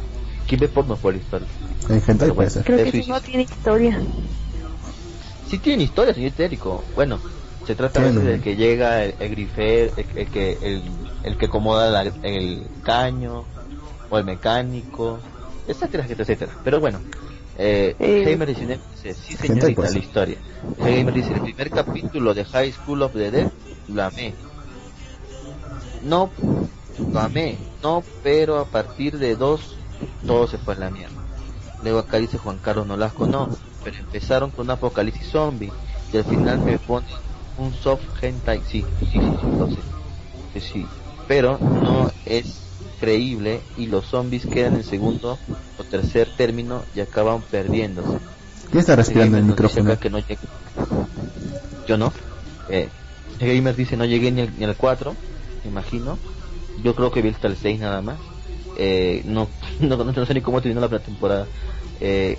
¿Quién 0.46 0.60
ve 0.60 0.68
porno 0.68 0.96
por 0.96 1.12
la 1.14 1.20
historia? 1.20 1.48
En 1.88 2.34
bueno. 2.34 2.50
ser. 2.50 2.64
Creo 2.64 2.78
que 2.78 2.98
eso 2.98 3.12
no 3.12 3.20
tiene 3.20 3.42
historia. 3.44 4.00
Sí 5.48 5.58
tiene 5.58 5.84
historia, 5.84 6.14
señor 6.14 6.30
Itérico. 6.30 6.84
Bueno, 6.94 7.20
se 7.66 7.74
trata 7.74 8.00
veces 8.00 8.24
del 8.24 8.40
que 8.40 8.56
llega, 8.56 9.04
el, 9.04 9.14
el 9.18 9.30
grifer, 9.30 9.92
el, 9.96 10.06
el 10.18 10.30
que 10.30 10.58
el, 10.62 10.82
el 11.22 11.36
que 11.36 11.46
acomoda 11.46 11.90
la- 11.90 12.12
el 12.22 12.66
caño, 12.82 13.44
o 14.10 14.18
el 14.18 14.24
mecánico, 14.24 15.18
etcétera, 15.66 16.04
etcétera, 16.04 16.22
etcétera. 16.24 16.52
Pero 16.62 16.80
bueno, 16.80 17.00
eh, 17.56 17.96
Eh. 17.98 18.24
Heimer 18.26 18.48
dice, 18.48 18.78
sí 19.14 19.36
señorita, 19.36 19.82
la 19.90 19.98
historia. 19.98 20.38
Heimer 20.78 21.14
dice, 21.14 21.32
el 21.32 21.40
primer 21.42 21.70
capítulo 21.70 22.34
de 22.34 22.44
High 22.44 22.72
School 22.72 23.02
of 23.02 23.12
the 23.12 23.30
Dead, 23.30 23.50
lo 23.88 24.02
amé. 24.02 24.34
No, 26.02 26.30
lo 26.98 27.18
amé, 27.20 27.56
no, 27.82 28.04
pero 28.22 28.58
a 28.58 28.66
partir 28.66 29.18
de 29.18 29.36
dos, 29.36 29.76
todo 30.26 30.46
se 30.46 30.58
fue 30.58 30.74
a 30.74 30.78
la 30.78 30.90
mierda. 30.90 31.14
Luego 31.82 31.98
acá 32.00 32.18
dice 32.18 32.38
Juan 32.38 32.58
Carlos 32.58 32.86
Nolasco, 32.86 33.26
no, 33.26 33.48
pero 33.82 33.96
empezaron 33.98 34.50
con 34.50 34.66
un 34.66 34.70
apocalipsis 34.72 35.28
zombie 35.28 35.72
y 36.12 36.16
al 36.16 36.24
final 36.24 36.60
me 36.60 36.78
ponen 36.78 37.08
un 37.58 37.72
soft 37.74 38.04
hentai, 38.22 38.62
sí, 38.66 38.84
sí, 39.00 39.06
sí, 39.12 39.20
sí, 39.20 39.78
que 40.52 40.60
sí, 40.60 40.86
pero 41.28 41.58
no 41.58 42.10
es 42.26 42.64
creíble 43.00 43.60
y 43.76 43.86
los 43.86 44.06
zombies 44.06 44.46
quedan 44.46 44.74
en 44.74 44.84
segundo 44.84 45.38
o 45.78 45.84
tercer 45.84 46.28
término 46.36 46.82
y 46.94 47.00
acaban 47.00 47.42
perdiéndose. 47.42 48.18
¿Quién 48.70 48.80
está 48.80 48.96
respirando 48.96 49.38
el 49.38 49.44
micrófono? 49.44 49.98
que 49.98 50.10
no 50.10 50.18
llegué. 50.18 50.38
Yo 51.86 51.96
no. 51.96 52.12
Eh, 52.68 52.88
el 53.38 53.56
Gamer 53.56 53.76
dice 53.76 53.96
no 53.96 54.04
llegué 54.04 54.30
ni 54.32 54.42
al, 54.42 54.58
ni 54.58 54.64
al 54.64 54.76
4, 54.76 55.14
me 55.64 55.70
imagino. 55.70 56.18
Yo 56.82 56.94
creo 56.94 57.10
que 57.10 57.22
vi 57.22 57.28
hasta 57.28 57.48
el 57.48 57.56
6 57.56 57.80
nada 57.80 58.00
más. 58.00 58.18
Eh, 58.76 59.22
no, 59.26 59.48
no, 59.80 59.96
no, 60.04 60.12
no 60.12 60.26
sé 60.26 60.34
ni 60.34 60.40
cómo 60.40 60.60
terminó 60.60 60.80
la 60.80 60.98
temporada. 60.98 61.46
Eh, 62.00 62.38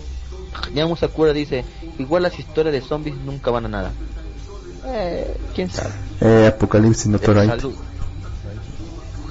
Yamu 0.73 0.95
Sakura 0.95 1.33
dice, 1.33 1.63
igual 1.99 2.23
las 2.23 2.37
historias 2.39 2.73
de 2.73 2.81
zombies 2.81 3.15
nunca 3.17 3.51
van 3.51 3.65
a 3.65 3.69
nada. 3.69 3.91
Eh, 4.87 5.37
quién 5.55 5.69
sabe. 5.69 5.89
Eh, 6.21 6.47
Apocalipsis, 6.47 7.07
Eh, 7.07 7.33
Light. 7.33 7.49
salud. 7.49 7.73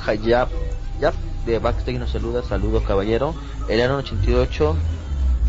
Hayap, 0.07 0.49
Yap 1.01 1.15
de 1.47 1.59
Backstage 1.59 1.99
nos 1.99 2.11
saluda, 2.11 2.43
saludos 2.43 2.83
caballero. 2.87 3.35
El 3.69 3.81
año 3.81 3.97
88 3.97 4.77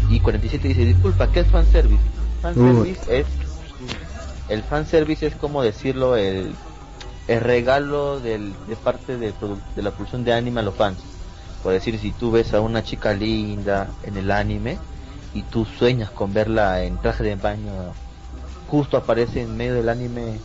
y 0.09 0.19
47 0.19 0.67
dice, 0.69 0.85
disculpa, 0.85 1.27
¿qué 1.31 1.41
es 1.41 1.47
fanservice? 1.47 2.01
Fanservice 2.41 3.19
es, 3.19 3.25
el 4.49 4.63
fanservice 4.63 5.25
es 5.27 5.35
como 5.35 5.61
decirlo, 5.63 6.15
el, 6.15 6.53
el 7.27 7.41
regalo 7.41 8.19
del, 8.19 8.53
de 8.67 8.75
parte 8.75 9.17
de 9.17 9.33
la 9.81 9.91
producción 9.91 10.23
de 10.23 10.33
anime 10.33 10.61
a 10.61 10.63
los 10.63 10.75
fans. 10.75 10.99
Por 11.63 11.73
decir, 11.73 11.99
si 11.99 12.11
tú 12.11 12.31
ves 12.31 12.53
a 12.53 12.61
una 12.61 12.83
chica 12.83 13.13
linda 13.13 13.87
en 14.03 14.15
el 14.17 14.29
anime 14.31 14.77
y 15.33 15.41
tú 15.41 15.65
sueñas 15.65 16.11
con 16.11 16.31
verla 16.33 16.83
en 16.83 16.97
traje 17.01 17.23
de 17.23 17.35
baño, 17.35 17.71
justo 18.67 18.97
aparece 18.97 19.41
en 19.41 19.55
medio 19.57 19.73
del 19.73 19.89
anime 19.89 20.39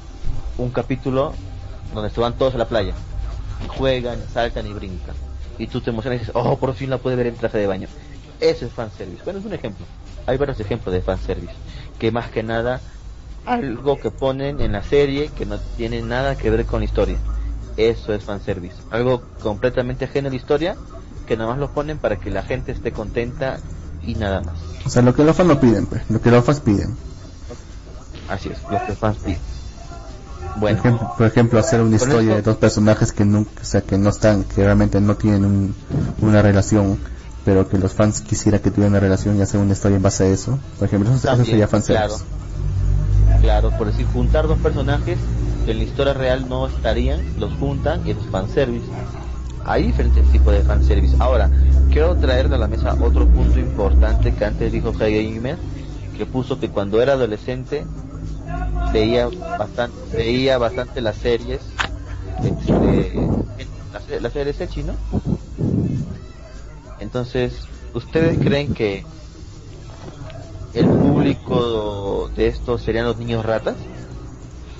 un 0.58 0.70
capítulo 0.70 1.32
donde 1.94 2.10
se 2.10 2.20
van 2.20 2.34
todos 2.34 2.54
a 2.54 2.58
la 2.58 2.68
playa, 2.68 2.94
juegan, 3.68 4.18
saltan 4.32 4.66
y 4.66 4.72
brincan. 4.72 5.14
Y 5.58 5.66
tú 5.66 5.80
te 5.80 5.90
emocionas 5.90 6.16
y 6.16 6.20
dices, 6.20 6.34
oh, 6.34 6.56
por 6.58 6.74
fin 6.74 6.90
la 6.90 6.98
puede 6.98 7.16
ver 7.16 7.26
en 7.26 7.36
traje 7.36 7.58
de 7.58 7.66
baño. 7.66 7.88
Eso 8.40 8.64
es 8.64 8.72
fanservice. 8.72 9.22
Bueno, 9.24 9.40
es 9.40 9.44
un 9.44 9.52
ejemplo. 9.52 9.84
Hay 10.26 10.38
varios 10.38 10.58
ejemplos 10.60 10.94
de 10.94 11.02
fanservice. 11.02 11.52
Que 11.98 12.10
más 12.10 12.30
que 12.30 12.42
nada, 12.42 12.80
algo 13.44 13.98
que 13.98 14.10
ponen 14.10 14.60
en 14.60 14.72
la 14.72 14.82
serie 14.82 15.28
que 15.28 15.44
no 15.44 15.58
tiene 15.76 16.00
nada 16.00 16.36
que 16.36 16.50
ver 16.50 16.64
con 16.64 16.80
la 16.80 16.86
historia. 16.86 17.18
Eso 17.76 18.14
es 18.14 18.24
fanservice. 18.24 18.76
Algo 18.90 19.22
completamente 19.42 20.06
ajeno 20.06 20.28
a 20.28 20.30
la 20.30 20.36
historia, 20.36 20.76
que 21.26 21.36
nada 21.36 21.50
más 21.50 21.58
lo 21.58 21.72
ponen 21.72 21.98
para 21.98 22.16
que 22.16 22.30
la 22.30 22.42
gente 22.42 22.72
esté 22.72 22.92
contenta 22.92 23.58
y 24.02 24.14
nada 24.14 24.40
más. 24.40 24.54
O 24.86 24.88
sea, 24.88 25.02
lo 25.02 25.14
que 25.14 25.24
los 25.24 25.36
fans 25.36 25.48
no 25.48 25.60
piden, 25.60 25.86
pues. 25.86 26.02
Lo 26.08 26.20
que 26.20 26.30
los 26.30 26.44
fans 26.44 26.60
piden. 26.60 26.96
Así 28.30 28.48
es, 28.48 28.58
lo 28.70 28.84
que 28.86 28.92
fans 28.92 29.16
piden. 29.18 29.40
Por, 29.40 30.60
Bueno, 30.60 30.78
ejemplo, 30.78 31.08
por 31.16 31.26
ejemplo, 31.26 31.58
hacer 31.60 31.80
una 31.80 31.96
historia 31.96 32.20
esto- 32.20 32.34
de 32.36 32.42
dos 32.42 32.56
personajes 32.56 33.12
que 33.12 33.24
nunca, 33.24 33.50
o 33.60 33.64
sea, 33.64 33.80
que 33.82 33.98
no 33.98 34.10
están, 34.10 34.44
que 34.44 34.62
realmente 34.64 35.00
no 35.00 35.16
tienen 35.16 35.44
un- 35.44 35.74
una 36.20 36.42
relación, 36.42 36.98
pero 37.44 37.68
que 37.68 37.78
los 37.78 37.92
fans 37.94 38.20
quisieran 38.20 38.60
que 38.60 38.70
tuvieran 38.70 38.92
una 38.92 39.00
relación 39.00 39.36
y 39.38 39.42
hacer 39.42 39.60
una 39.60 39.72
historia 39.72 39.96
en 39.96 40.02
base 40.02 40.24
a 40.24 40.26
eso. 40.28 40.58
Por 40.78 40.88
ejemplo, 40.88 41.08
eso, 41.10 41.18
eso 41.18 41.26
También, 41.26 41.46
sería 41.46 41.68
fanservice. 41.68 42.24
Claro, 43.38 43.40
claro, 43.40 43.70
por 43.78 43.86
decir, 43.88 44.06
juntar 44.12 44.46
dos 44.48 44.58
personajes 44.58 45.18
que 45.64 45.70
en 45.72 45.78
la 45.78 45.84
historia 45.84 46.14
real 46.14 46.48
no 46.48 46.66
estarían, 46.66 47.20
los 47.38 47.52
juntan 47.54 48.06
y 48.06 48.10
es 48.10 48.16
fanservice. 48.30 48.86
Hay 49.64 49.84
diferentes 49.88 50.24
tipos 50.32 50.52
de 50.52 50.62
fanservice. 50.62 51.14
Ahora, 51.18 51.50
quiero 51.90 52.16
traer 52.16 52.52
a 52.52 52.58
la 52.58 52.66
mesa 52.66 52.96
otro 53.00 53.26
punto 53.26 53.58
importante 53.60 54.32
que 54.34 54.44
antes 54.44 54.72
dijo 54.72 54.92
Gamer, 54.92 55.58
que 56.16 56.26
puso 56.26 56.58
que 56.58 56.68
cuando 56.70 57.00
era 57.00 57.12
adolescente 57.12 57.84
veía 58.92 59.28
bastante, 59.58 60.16
veía 60.16 60.58
bastante 60.58 61.00
las 61.00 61.16
series, 61.16 61.60
este, 62.42 63.12
las, 63.92 64.22
las 64.22 64.32
series 64.32 64.60
Echi, 64.60 64.82
¿no? 64.82 64.94
Entonces, 67.00 67.54
¿ustedes 67.94 68.38
creen 68.38 68.74
que 68.74 69.04
el 70.74 70.86
público 70.86 72.30
de 72.36 72.48
esto 72.48 72.78
serían 72.78 73.06
los 73.06 73.18
niños 73.18 73.44
ratas? 73.44 73.76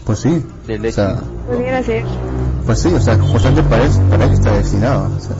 Pues 0.05 0.21
sí. 0.21 0.45
Del 0.67 0.87
O 0.87 0.93
sea. 0.93 1.21
Pudiera 1.47 1.83
ser. 1.83 2.05
pues 2.67 2.81
sí, 2.81 2.89
o 2.93 3.01
sea, 3.01 3.19
justamente 3.19 3.63
para 3.63 3.85
eso, 3.85 4.01
para 4.03 4.25
eso 4.25 4.35
está 4.35 4.55
destinado. 4.55 5.11
O 5.17 5.21
sea, 5.21 5.37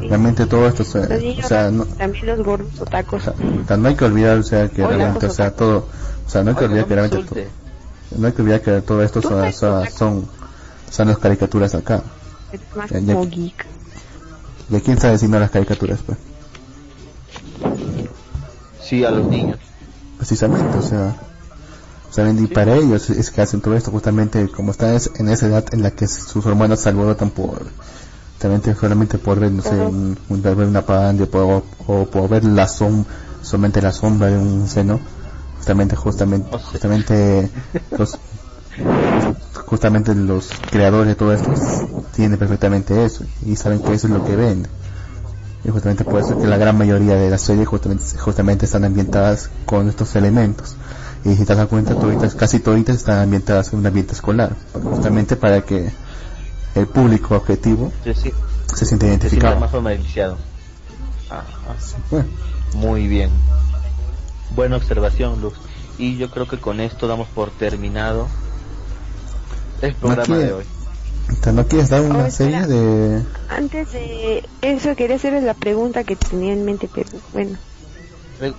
realmente 0.00 0.46
todo 0.46 0.66
esto, 0.68 0.82
o 0.82 0.86
sea, 0.86 1.06
Los 1.06 1.22
niños 1.22 1.44
o 1.44 1.48
sea, 1.48 1.70
no, 1.70 1.84
también 1.84 2.26
los 2.26 2.44
gordos 2.44 2.80
otacos. 2.80 3.28
o 3.28 3.66
sea, 3.66 3.76
no 3.76 3.88
hay 3.88 3.94
que 3.94 4.04
olvidar, 4.04 4.38
o 4.38 4.42
sea, 4.42 4.68
que 4.68 4.82
Hola, 4.82 4.96
realmente, 4.96 5.26
o 5.26 5.30
sea, 5.30 5.50
todo, 5.52 5.86
o 6.26 6.30
sea, 6.30 6.42
no 6.42 6.50
hay 6.50 6.56
que 6.56 6.64
olvidar 6.64 6.82
no 6.82 6.88
que 6.88 6.94
me 6.94 7.00
realmente, 7.08 7.48
no 8.16 8.26
hay 8.26 8.32
que 8.32 8.42
olvidar 8.42 8.60
que 8.62 8.80
todo 8.82 9.02
esto 9.02 9.22
son, 9.22 9.52
son, 9.52 9.78
otaku. 9.82 9.96
son, 9.98 10.28
son 10.90 11.08
las 11.08 11.18
caricaturas 11.18 11.74
acá. 11.74 12.02
Es 12.52 12.60
más 12.76 12.90
Ya, 12.90 12.98
ya. 13.00 13.14
como 13.14 13.26
geek. 13.30 13.66
¿Y 14.70 14.76
a 14.76 14.80
quién 14.80 14.96
está 14.96 15.10
diciendo 15.10 15.38
las 15.38 15.50
caricaturas, 15.50 16.00
pues? 16.04 16.18
Sí, 18.82 19.04
a 19.04 19.10
los 19.10 19.28
niños. 19.28 19.58
precisamente, 20.18 20.76
o 20.76 20.82
sea, 20.82 21.16
sea, 22.10 22.30
y 22.30 22.46
para 22.48 22.74
ellos 22.74 23.08
es 23.10 23.30
que 23.30 23.40
hacen 23.40 23.60
todo 23.60 23.74
esto 23.76 23.90
justamente 23.90 24.48
como 24.48 24.72
están 24.72 24.94
es- 24.94 25.10
en 25.18 25.28
esa 25.28 25.46
edad 25.46 25.64
en 25.72 25.82
la 25.82 25.92
que 25.92 26.06
sus 26.08 26.44
hormonas 26.44 26.80
se 26.80 26.88
alborotan 26.90 27.30
por, 27.30 27.62
realmente 28.40 28.74
solamente 28.74 29.16
por 29.18 29.38
ver, 29.40 29.52
no 29.52 29.62
sé, 29.62 29.70
un, 29.80 30.18
un- 30.28 30.42
ver 30.42 30.56
una 30.58 30.82
pandemia 30.82 31.28
o, 31.32 31.62
o 31.86 32.04
por 32.06 32.28
ver 32.28 32.44
la 32.44 32.66
som, 32.68 33.04
solamente 33.42 33.80
la 33.80 33.92
sombra 33.92 34.26
de 34.28 34.36
un 34.38 34.68
seno, 34.68 35.00
justamente, 35.60 35.94
justamente, 35.94 36.56
justamente 36.72 37.50
los, 37.98 38.18
justamente 39.66 40.14
los 40.14 40.48
creadores 40.70 41.08
de 41.08 41.14
todo 41.14 41.34
esto 41.34 41.52
tienen 42.16 42.38
perfectamente 42.38 43.04
eso 43.04 43.24
y 43.44 43.56
saben 43.56 43.80
que 43.80 43.92
eso 43.92 44.06
es 44.06 44.12
lo 44.12 44.24
que 44.24 44.36
vende. 44.36 44.68
Y 45.62 45.68
justamente 45.68 46.04
por 46.04 46.20
eso 46.20 46.40
que 46.40 46.46
la 46.46 46.56
gran 46.56 46.78
mayoría 46.78 47.16
de 47.16 47.28
las 47.28 47.42
series 47.42 47.68
justamente, 47.68 48.04
justamente 48.18 48.64
están 48.64 48.84
ambientadas 48.84 49.50
con 49.66 49.88
estos 49.88 50.16
elementos. 50.16 50.76
Y 51.24 51.36
si 51.36 51.44
te 51.44 51.54
das 51.54 51.66
cuenta, 51.68 51.94
toditas, 51.94 52.34
casi 52.34 52.60
todas 52.60 52.88
están 52.88 53.18
ambientadas 53.18 53.74
en 53.74 53.80
un 53.80 53.86
ambiente 53.86 54.14
escolar, 54.14 54.56
justamente 54.72 55.36
para 55.36 55.60
que 55.60 55.90
el 56.74 56.86
público 56.86 57.36
objetivo 57.36 57.92
Sí, 58.04 58.14
sí, 58.14 58.32
se 58.74 58.86
siente 58.86 59.06
identificado. 59.08 59.60
más 59.60 59.70
familiarizado. 59.70 60.38
Ah, 61.30 61.44
ah, 61.68 61.74
Bueno, 62.10 62.28
muy 62.74 63.06
bien. 63.06 63.30
Buena 64.54 64.76
observación, 64.76 65.40
Lux. 65.40 65.58
Y 65.98 66.16
yo 66.16 66.30
creo 66.30 66.46
que 66.48 66.58
con 66.58 66.80
esto 66.80 67.06
damos 67.06 67.28
por 67.28 67.50
terminado 67.50 68.28
el 69.82 69.94
programa 69.94 70.24
quiere- 70.26 70.44
de 70.44 70.52
hoy. 70.52 70.64
¿te- 71.42 71.52
¿no 71.52 71.66
quieres 71.66 71.90
dar 71.90 72.02
una 72.02 72.26
Oh, 72.26 72.30
serie 72.30 72.66
de... 72.66 73.22
Antes 73.48 73.92
de 73.92 74.42
eso 74.62 74.94
quería 74.96 75.16
hacerles 75.16 75.44
la 75.44 75.54
pregunta 75.54 76.04
que 76.04 76.16
tenía 76.16 76.52
en 76.52 76.64
mente, 76.64 76.88
pero 76.92 77.08
bueno. 77.32 77.58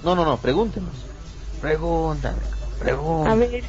No, 0.04 0.16
no, 0.16 0.26
no, 0.26 0.38
pregúntenos. 0.38 0.94
Pregúntame, 1.60 2.38
A 2.80 2.84
pregúntame. 2.84 3.48
ver, 3.48 3.64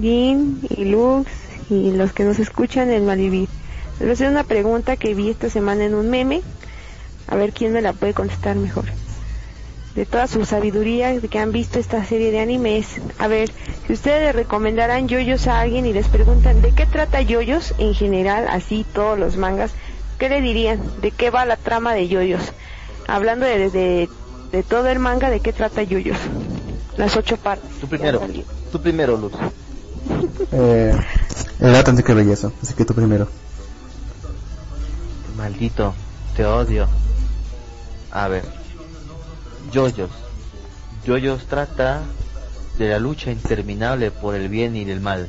Jin 0.00 0.60
y 0.70 0.84
Lux 0.86 1.30
y 1.70 1.92
los 1.92 2.12
que 2.12 2.24
nos 2.24 2.38
escuchan 2.38 2.90
en 2.90 3.06
Malivir. 3.06 3.48
Les 3.98 4.00
voy 4.00 4.10
a 4.10 4.12
hacer 4.12 4.28
una 4.30 4.44
pregunta 4.44 4.96
que 4.96 5.14
vi 5.14 5.30
esta 5.30 5.48
semana 5.50 5.84
en 5.84 5.94
un 5.94 6.08
meme. 6.10 6.42
A 7.26 7.36
ver 7.36 7.52
quién 7.52 7.72
me 7.72 7.82
la 7.82 7.92
puede 7.92 8.14
contestar 8.14 8.56
mejor. 8.56 8.86
De 9.98 10.06
toda 10.06 10.28
su 10.28 10.44
sabiduría 10.44 11.08
de 11.20 11.28
que 11.28 11.40
han 11.40 11.50
visto 11.50 11.80
esta 11.80 12.04
serie 12.04 12.30
de 12.30 12.38
animes. 12.38 13.00
A 13.18 13.26
ver, 13.26 13.50
si 13.84 13.94
ustedes 13.94 14.22
le 14.22 14.32
recomendaran 14.32 15.08
yoyos 15.08 15.48
a 15.48 15.58
alguien 15.58 15.86
y 15.86 15.92
les 15.92 16.06
preguntan 16.06 16.62
de 16.62 16.70
qué 16.70 16.86
trata 16.86 17.20
yoyos 17.20 17.74
en 17.78 17.94
general, 17.94 18.46
así 18.48 18.86
todos 18.94 19.18
los 19.18 19.36
mangas, 19.36 19.72
¿qué 20.20 20.28
le 20.28 20.40
dirían? 20.40 20.80
¿De 21.02 21.10
qué 21.10 21.30
va 21.30 21.44
la 21.44 21.56
trama 21.56 21.94
de 21.94 22.06
yoyos? 22.06 22.40
Hablando 23.08 23.44
de, 23.44 23.70
de, 23.70 24.08
de 24.52 24.62
todo 24.62 24.86
el 24.86 25.00
manga, 25.00 25.30
¿de 25.30 25.40
qué 25.40 25.52
trata 25.52 25.82
yoyos? 25.82 26.16
Las 26.96 27.16
ocho 27.16 27.36
partes. 27.36 27.68
Tú 27.80 27.88
que 27.88 27.98
primero, 27.98 28.20
tú 28.70 28.80
primero, 28.80 29.16
Lux. 29.16 29.36
Eh, 30.52 30.96
el 31.58 31.74
arte 31.74 31.90
de 31.90 32.04
qué 32.04 32.14
belleza, 32.14 32.52
así 32.62 32.74
que 32.74 32.84
tú 32.84 32.94
primero. 32.94 33.26
Maldito, 35.36 35.92
te 36.36 36.46
odio. 36.46 36.86
A 38.12 38.28
ver, 38.28 38.57
Yoyos. 39.70 40.10
Yoyos 41.04 41.46
trata 41.46 42.02
de 42.78 42.88
la 42.88 42.98
lucha 42.98 43.30
interminable 43.30 44.10
por 44.10 44.34
el 44.34 44.48
bien 44.48 44.76
y 44.76 44.82
el 44.82 45.00
mal, 45.00 45.28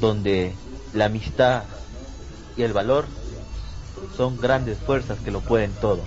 donde 0.00 0.54
la 0.94 1.06
amistad 1.06 1.64
y 2.56 2.62
el 2.62 2.72
valor 2.72 3.06
son 4.16 4.36
grandes 4.38 4.78
fuerzas 4.78 5.18
que 5.20 5.30
lo 5.30 5.40
pueden 5.40 5.72
todo. 5.80 6.02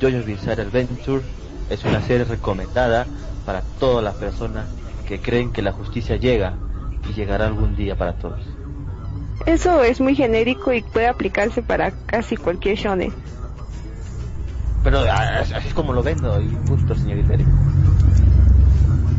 Yoyos 0.00 0.24
Bizarre 0.24 0.62
Adventure 0.62 1.22
es 1.70 1.84
una 1.84 2.00
serie 2.02 2.24
recomendada 2.24 3.06
para 3.46 3.62
todas 3.78 4.02
las 4.02 4.14
personas 4.14 4.66
que 5.06 5.20
creen 5.20 5.52
que 5.52 5.62
la 5.62 5.72
justicia 5.72 6.16
llega 6.16 6.54
y 7.08 7.12
llegará 7.12 7.46
algún 7.46 7.76
día 7.76 7.96
para 7.96 8.14
todos. 8.14 8.40
Eso 9.46 9.82
es 9.82 10.00
muy 10.00 10.14
genérico 10.14 10.72
y 10.72 10.82
puede 10.82 11.08
aplicarse 11.08 11.62
para 11.62 11.90
casi 12.06 12.36
cualquier 12.36 12.76
shonen. 12.76 13.12
Pero 14.82 15.00
ah, 15.10 15.40
así 15.40 15.68
es 15.68 15.74
como 15.74 15.92
lo 15.92 16.02
vendo 16.02 16.40
y 16.40 16.48
punto, 16.48 16.94
señorita 16.94 17.34
Erika. 17.34 17.50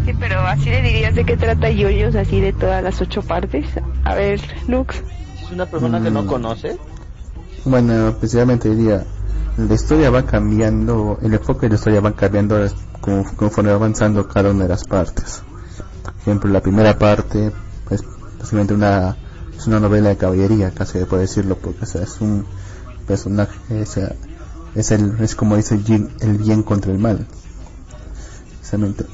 Sí, 0.05 0.13
pero 0.19 0.41
así 0.41 0.69
le 0.69 0.81
dirías 0.81 1.15
de 1.15 1.23
qué 1.23 1.37
trata 1.37 1.69
Yoyos, 1.69 2.15
así 2.15 2.41
de 2.41 2.51
todas 2.51 2.83
las 2.83 2.99
ocho 3.01 3.21
partes. 3.21 3.65
A 4.03 4.15
ver, 4.15 4.41
Lux. 4.67 5.01
Si 5.39 5.45
es 5.45 5.51
una 5.51 5.65
persona 5.65 6.01
que 6.03 6.11
no 6.11 6.23
Mm. 6.23 6.27
conoce, 6.27 6.77
Bueno, 7.65 8.13
precisamente 8.19 8.69
diría, 8.75 9.05
la 9.57 9.73
historia 9.73 10.09
va 10.09 10.23
cambiando, 10.25 11.17
el 11.21 11.33
enfoque 11.33 11.67
de 11.67 11.69
la 11.69 11.75
historia 11.75 12.01
va 12.01 12.11
cambiando 12.11 12.57
conforme 12.99 13.69
va 13.69 13.75
avanzando 13.77 14.27
cada 14.27 14.51
una 14.51 14.63
de 14.63 14.69
las 14.69 14.83
partes. 14.83 15.43
Por 16.03 16.13
ejemplo, 16.23 16.49
la 16.51 16.59
primera 16.59 16.97
parte 16.99 17.53
es 17.89 18.03
básicamente 18.37 18.73
una, 18.73 19.15
es 19.57 19.65
una 19.67 19.79
novela 19.79 20.09
de 20.09 20.17
caballería, 20.17 20.71
casi 20.71 20.99
se 20.99 21.05
puede 21.05 21.21
decirlo, 21.21 21.55
porque 21.55 21.83
o 21.83 21.85
sea, 21.85 22.03
es 22.03 22.19
un 22.19 22.45
personaje, 23.07 23.81
o 23.81 23.85
sea, 23.85 24.11
es, 24.75 24.91
el, 24.91 25.15
es 25.19 25.35
como 25.35 25.55
dice 25.55 25.77
Jin, 25.79 26.09
el 26.21 26.37
bien 26.37 26.63
contra 26.63 26.91
el 26.91 26.99
mal. 26.99 27.25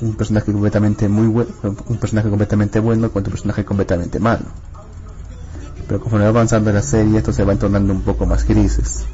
Un 0.02 0.14
personaje 0.16 0.54
completamente 0.54 1.10
muy 1.10 1.28
bueno, 1.28 1.52
un 1.88 1.98
personaje 1.98 2.30
completamente 2.30 2.80
bueno 2.80 3.12
contra 3.12 3.30
un 3.30 3.34
personaje 3.34 3.66
completamente 3.66 4.18
malo 4.20 4.46
pero 5.86 6.00
conforme 6.00 6.24
va 6.26 6.30
avanzando 6.30 6.72
la 6.72 6.82
serie 6.82 7.18
esto 7.18 7.34
se 7.34 7.44
va 7.44 7.56
tornando 7.58 7.92
un 7.92 8.02
poco 8.04 8.26
más 8.26 8.46
grises 8.48 9.06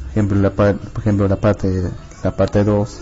por 0.00 0.10
ejemplo 0.12 0.40
la 0.40 0.50
par- 0.50 0.78
por 0.78 1.00
ejemplo 1.02 1.28
la 1.28 1.36
parte 1.36 1.90
la 2.24 2.34
parte 2.36 2.64
2 2.64 3.00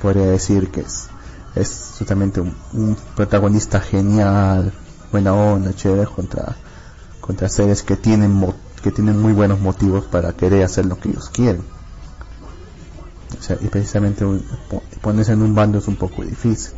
podría 0.00 0.26
decir 0.26 0.70
que 0.70 0.82
es 0.82 1.08
es 1.56 1.94
totalmente 1.98 2.40
un, 2.40 2.54
un 2.74 2.96
protagonista 3.16 3.80
genial 3.80 4.72
buena 5.10 5.32
onda 5.34 5.74
chévere 5.74 6.06
contra 6.06 6.54
contra 7.20 7.48
seres 7.48 7.82
que 7.82 7.96
tienen 7.96 8.30
mo- 8.30 8.54
que 8.82 8.90
tienen 8.90 9.20
muy 9.20 9.32
buenos 9.32 9.60
motivos 9.60 10.04
para 10.04 10.32
querer 10.32 10.64
hacer 10.64 10.86
lo 10.86 10.98
que 10.98 11.08
ellos 11.10 11.28
quieren. 11.30 11.62
O 13.38 13.42
sea, 13.42 13.56
y 13.60 13.66
precisamente 13.68 14.24
ponerse 15.00 15.32
en 15.32 15.42
un 15.42 15.54
bando 15.54 15.78
es 15.78 15.88
un 15.88 15.96
poco 15.96 16.22
difícil. 16.22 16.72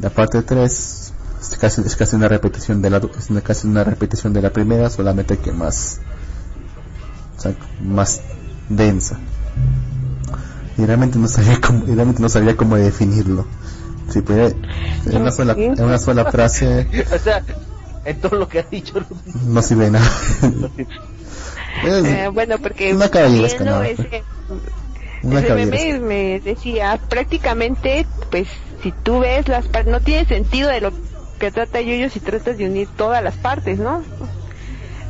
La 0.00 0.10
parte 0.10 0.42
3 0.42 1.12
es 1.40 1.58
casi, 1.58 1.82
es 1.82 1.96
casi 1.96 2.16
una 2.16 2.28
repetición 2.28 2.80
de 2.82 2.90
la 2.90 2.98
es 3.18 3.30
una- 3.30 3.40
casi 3.40 3.66
una 3.66 3.84
repetición 3.84 4.32
de 4.32 4.42
la 4.42 4.50
primera 4.50 4.90
solamente 4.90 5.38
que 5.38 5.52
más 5.52 6.00
o 7.36 7.40
sea, 7.40 7.54
más 7.82 8.20
densa. 8.68 9.18
Y 10.76 10.84
realmente 10.86 11.18
no 11.18 11.28
sabía 11.28 11.60
cómo 11.60 11.84
realmente 11.86 12.22
no 12.22 12.28
sabía 12.28 12.56
cómo 12.56 12.76
definirlo. 12.76 13.46
Si 14.10 14.20
pudiera 14.22 14.48
en 15.06 15.20
una 15.20 15.30
sola 15.32 15.54
en 15.58 15.82
una 15.84 15.98
sola 15.98 16.30
frase 16.30 16.88
o 17.14 17.18
sea, 17.18 17.42
en 18.08 18.20
todo 18.20 18.36
lo 18.36 18.48
que 18.48 18.60
ha 18.60 18.62
dicho, 18.62 18.94
no 19.46 19.62
sirve 19.62 19.90
nada 19.90 20.10
Es 21.84 22.04
Eh, 22.04 22.28
bueno, 22.32 22.58
porque 22.58 22.94
Una 22.94 23.08
caballeresca, 23.08 23.64
¿no? 23.64 23.82
ese, 23.82 24.24
una 25.22 25.40
ese 25.40 25.54
meme 25.54 26.00
me 26.00 26.40
decía, 26.40 26.98
prácticamente, 27.08 28.06
pues, 28.30 28.48
si 28.82 28.92
tú 28.92 29.20
ves 29.20 29.48
las 29.48 29.66
partes, 29.66 29.92
no 29.92 30.00
tiene 30.00 30.24
sentido 30.26 30.70
de 30.70 30.80
lo 30.80 30.92
que 31.38 31.50
trata 31.50 31.80
Yoyo 31.80 32.10
si 32.10 32.20
tratas 32.20 32.58
de 32.58 32.66
unir 32.66 32.88
todas 32.96 33.22
las 33.22 33.36
partes, 33.36 33.78
¿no? 33.78 34.02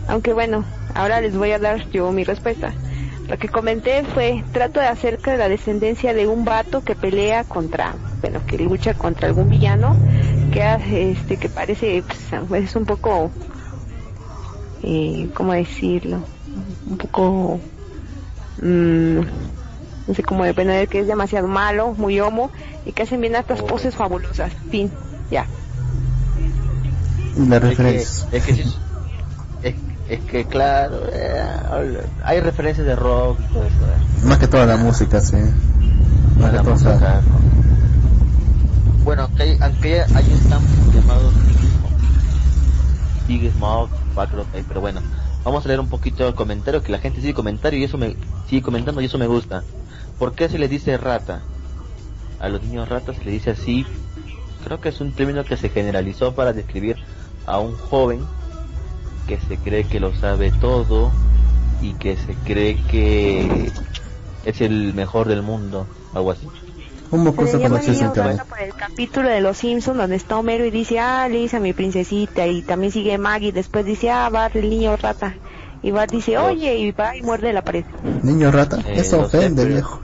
Aunque 0.09 0.33
bueno, 0.33 0.65
ahora 0.95 1.21
les 1.21 1.37
voy 1.37 1.53
a 1.53 1.59
dar 1.59 1.89
yo 1.91 2.11
mi 2.13 2.25
respuesta. 2.25 2.73
Lo 3.29 3.37
que 3.37 3.49
comenté 3.49 4.05
fue, 4.05 4.43
trato 4.53 4.81
de 4.81 4.87
acerca 4.87 5.33
de 5.33 5.39
la 5.39 5.49
descendencia 5.49 6.15
de 6.15 6.27
un 6.27 6.47
vato 6.47 6.83
que 6.83 6.95
pelea 6.95 7.45
contra, 7.45 7.95
bueno, 8.23 8.41
que 8.47 8.57
lucha 8.59 8.95
contra 8.95 9.29
algún 9.29 9.51
villano, 9.51 9.97
que 10.51 10.63
hace, 10.63 11.13
este, 11.13 11.37
que 11.37 11.49
parece, 11.49 12.03
pues, 12.49 12.65
es 12.65 12.77
un 12.77 12.85
poco, 12.87 13.31
eh, 14.83 15.31
¿cómo 15.35 15.53
decirlo? 15.53 16.25
Un 16.87 16.99
poco, 16.99 17.61
mm, 18.63 19.19
no 20.07 20.15
sé 20.15 20.23
cómo 20.23 20.45
depender, 20.45 20.89
que 20.89 21.01
es 21.01 21.07
demasiado 21.07 21.49
malo, 21.49 21.95
muy 21.95 22.21
homo, 22.21 22.51
y 22.85 22.93
que 22.93 23.03
hacen 23.03 23.21
bien 23.21 23.35
estas 23.37 23.63
poses 23.63 23.95
fabulosas. 23.95 24.53
Fin, 24.71 24.91
ya. 25.31 25.47
y 27.37 27.47
las 27.47 27.63
Es 27.63 27.77
que, 27.79 27.83
referencias 27.83 28.27
es 28.33 28.45
que, 28.45 28.53
es, 29.63 29.75
es 30.09 30.21
que 30.25 30.47
claro, 30.47 31.01
eh, 31.13 31.43
hay 32.25 32.41
referencias 32.41 32.87
de 32.87 32.97
rock 32.97 33.39
y 33.41 33.53
todo 33.53 33.65
eso. 33.65 33.77
eh. 33.87 34.27
más 34.27 34.39
que 34.39 34.49
toda 34.49 34.67
la 34.67 34.77
música 34.77 35.21
sí 35.21 35.37
más 36.37 36.51
que 36.51 36.57
La 36.57 36.63
todo. 36.63 36.75
Bueno, 39.09 39.23
aunque 39.23 39.43
hay, 39.43 39.57
aunque 39.63 40.01
hay 40.03 40.25
un 40.35 40.93
llamado 40.93 41.33
eh, 44.53 44.65
pero 44.69 44.83
bueno, 44.83 45.01
vamos 45.43 45.65
a 45.65 45.69
leer 45.69 45.81
un 45.81 45.89
poquito 45.89 46.29
el 46.29 46.35
comentario, 46.35 46.83
que 46.83 46.93
la 46.93 46.99
gente 46.99 47.23
sigue 47.23 47.33
comentario 47.33 47.81
y 47.81 47.85
eso 47.85 47.97
me 47.97 48.17
sigue 48.51 48.61
comentando 48.61 49.01
y 49.01 49.07
eso 49.07 49.17
me 49.17 49.27
gusta. 49.27 49.65
¿Por 50.19 50.35
qué 50.35 50.51
se 50.51 50.59
le 50.59 50.69
dice 50.69 50.99
rata? 50.99 51.41
A 52.39 52.51
los 52.51 52.63
niños 52.63 52.91
ratas 52.91 53.17
se 53.17 53.25
le 53.25 53.31
dice 53.31 53.53
así, 53.53 53.87
creo 54.63 54.79
que 54.83 54.91
es 54.91 55.01
un 55.01 55.13
término 55.13 55.43
que 55.43 55.57
se 55.57 55.71
generalizó 55.71 56.35
para 56.35 56.53
describir 56.53 56.97
a 57.47 57.61
un 57.61 57.75
joven 57.79 58.21
que 59.27 59.39
se 59.41 59.57
cree 59.57 59.85
que 59.85 60.01
lo 60.01 60.15
sabe 60.17 60.53
todo 60.61 61.11
y 61.81 61.95
que 61.95 62.15
se 62.19 62.35
cree 62.45 62.77
que 62.91 63.73
es 64.45 64.61
el 64.61 64.93
mejor 64.93 65.29
del 65.29 65.41
mundo, 65.41 65.87
algo 66.13 66.31
así. 66.33 66.47
Un 67.11 67.21
Se 67.21 67.25
mocoso 67.25 67.57
le 67.57 67.63
llama 67.65 67.81
conocido 67.81 67.93
en 67.93 67.99
niño 67.99 68.07
internet 68.09 68.47
por 68.49 68.61
el 68.61 68.75
capítulo 68.75 69.29
de 69.29 69.41
Los 69.41 69.57
Simpsons 69.59 69.97
donde 69.99 70.17
está 70.17 70.37
Homero 70.39 70.65
y 70.67 70.71
dice, 70.71 70.99
ah, 71.01 71.29
Lisa, 71.29 71.59
mi 71.61 71.73
princesita, 71.73 72.47
y 72.47 72.63
también 72.63 72.93
sigue 72.93 73.17
Maggie, 73.19 73.53
después 73.53 73.85
dice, 73.85 74.11
ah, 74.11 74.29
Bart, 74.29 74.55
el 74.57 74.69
niño 74.69 74.97
rata, 74.97 75.35
y 75.83 75.91
Bart 75.91 76.11
dice, 76.11 76.37
oye, 76.39 76.77
y 76.77 76.93
va 76.93 77.17
y 77.17 77.23
muerde 77.23 77.53
la 77.53 77.63
pared. 77.63 77.85
niño 78.23 78.51
rata 78.51 78.79
Eh, 78.87 78.95
eso 79.01 79.29
sé, 79.29 79.39
ofende 79.39 79.63
pero- 79.63 79.75
viejo 79.75 80.03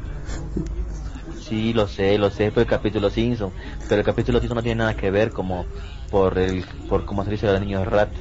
Sí, 1.41 1.75
lo 1.75 1.87
sé, 1.89 2.17
lo 2.17 2.31
sé, 2.31 2.51
por 2.51 2.63
el 2.63 2.67
capítulo 2.69 3.11
Simpson, 3.11 3.51
pero 3.89 4.01
el 4.01 4.05
capítulo 4.07 4.39
Simpson 4.41 4.57
no 4.57 4.63
tiene 4.63 4.79
nada 4.79 4.95
que 4.97 5.11
ver 5.11 5.31
como 5.31 5.67
por 6.11 6.39
el 6.39 6.65
por 6.89 7.05
cómo 7.05 7.23
se 7.25 7.31
dice 7.33 7.47
a 7.47 7.53
los 7.53 7.61
niños 7.61 7.87
ratos. 7.87 8.19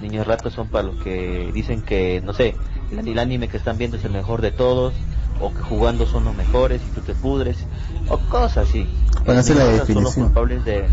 Niños 0.00 0.26
ratos 0.26 0.52
son 0.52 0.68
para 0.68 0.84
los 0.84 0.96
que 1.02 1.50
dicen 1.52 1.82
que, 1.82 2.20
no 2.24 2.32
sé, 2.32 2.54
el, 2.92 3.06
el 3.08 3.18
anime 3.18 3.48
que 3.48 3.56
están 3.56 3.78
viendo 3.78 3.96
es 3.96 4.04
el 4.04 4.12
mejor 4.12 4.40
de 4.42 4.52
todos, 4.52 4.94
o 5.40 5.52
que 5.52 5.60
jugando 5.60 6.06
son 6.06 6.24
los 6.24 6.36
mejores 6.36 6.80
y 6.86 6.90
tú 6.94 7.00
te 7.00 7.14
pudres, 7.14 7.66
o 8.12 8.18
cosas 8.28 8.68
así. 8.68 8.86
Bueno, 9.24 9.40
esa 9.40 9.52
es 9.52 9.58
la 9.58 9.64
niños 9.64 9.78
ratas 9.80 9.86
son 9.94 10.04
los 10.04 10.14
definición. 10.14 10.24
culpables 10.26 10.64
de, 10.64 10.86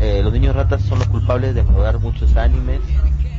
eh, 0.00 0.20
los 0.22 0.32
niños 0.32 0.54
ratas 0.56 0.82
son 0.82 0.98
los 0.98 1.08
culpables 1.08 1.54
de 1.54 1.62
valorar 1.62 1.98
muchos 1.98 2.36
animes, 2.36 2.80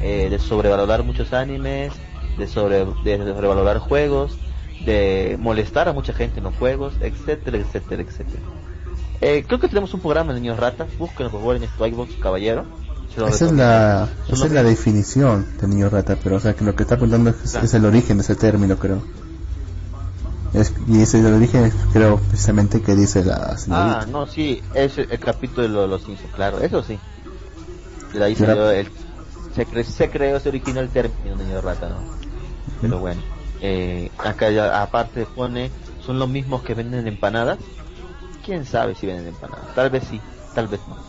eh, 0.01 0.27
de 0.30 0.39
sobrevalorar 0.39 1.03
muchos 1.03 1.34
animes, 1.34 1.91
de, 2.38 2.47
sobre, 2.47 2.85
de 3.03 3.18
sobrevalorar 3.34 3.80
juegos, 3.80 4.38
de 4.85 5.38
molestar 5.39 5.88
a 5.88 5.93
mucha 5.93 6.13
gente 6.13 6.39
en 6.39 6.45
los 6.45 6.55
juegos, 6.55 6.93
etcétera, 7.01 7.57
etcétera, 7.57 8.01
etcétera. 8.01 8.41
Eh, 9.22 9.43
creo 9.47 9.59
que 9.59 9.68
tenemos 9.68 9.93
un 9.93 9.99
programa 9.99 10.34
de 10.34 10.39
niños 10.39 10.57
ratas, 10.59 10.88
búsquenlo 10.97 11.31
por 11.31 11.41
favor 11.41 11.55
en 11.55 11.63
este 11.63 12.19
caballero. 12.19 12.65
Esa 13.27 13.45
es 13.45 13.51
la, 13.51 14.07
esa 14.30 14.45
es 14.45 14.51
la 14.53 14.63
definición 14.63 15.45
de 15.59 15.68
niño 15.68 15.89
rata, 15.89 16.18
pero 16.23 16.38
o 16.38 16.39
sea 16.39 16.53
que 16.53 16.63
lo 16.63 16.76
que 16.76 16.84
está 16.84 16.95
apuntando 16.95 17.30
es, 17.30 17.35
Claro. 17.51 17.65
es 17.65 17.73
el 17.73 17.85
origen 17.85 18.18
de 18.18 18.23
ese 18.23 18.35
término, 18.35 18.77
creo. 18.77 19.03
Es, 20.53 20.73
y 20.88 21.02
ese 21.02 21.19
es 21.19 21.26
el 21.26 21.34
origen, 21.34 21.72
creo, 21.94 22.18
precisamente 22.19 22.82
que 22.82 22.95
dice 22.95 23.23
la 23.23 23.56
Ah, 23.69 24.06
no, 24.07 24.28
sí, 24.28 24.61
es 24.73 24.98
el 24.98 25.19
capítulo 25.19 25.82
de 25.82 25.88
los 25.88 26.03
Simpsons, 26.03 26.32
claro, 26.34 26.60
eso 26.60 26.84
sí. 26.84 26.99
De 28.14 28.23
ahí 28.23 28.36
salió 28.36 28.69
el, 28.72 28.90
se, 29.49 29.68
cre- 29.68 29.84
se 29.84 30.10
creó, 30.10 30.40
se 30.40 30.49
originó 30.49 30.82
el 30.82 30.91
término 30.91 31.36
niño 31.36 31.61
rata, 31.61 31.90
¿no? 31.90 32.07
Pero 32.80 32.99
bueno, 32.99 33.23
eh, 33.60 34.11
acá 34.22 34.52
ya 34.52 34.82
aparte 34.82 35.28
pone, 35.28 35.72
son 35.98 36.19
los 36.19 36.30
mismos 36.30 36.64
que 36.64 36.76
venden 36.76 37.07
empanadas. 37.07 37.60
¿Quién 38.41 38.65
sabe 38.65 38.95
si 38.95 39.07
venden 39.07 39.28
empanadas? 39.28 39.72
Tal 39.73 39.90
vez 39.91 40.06
sí, 40.07 40.28
tal 40.53 40.68
vez 40.69 40.82
no. 40.88 41.02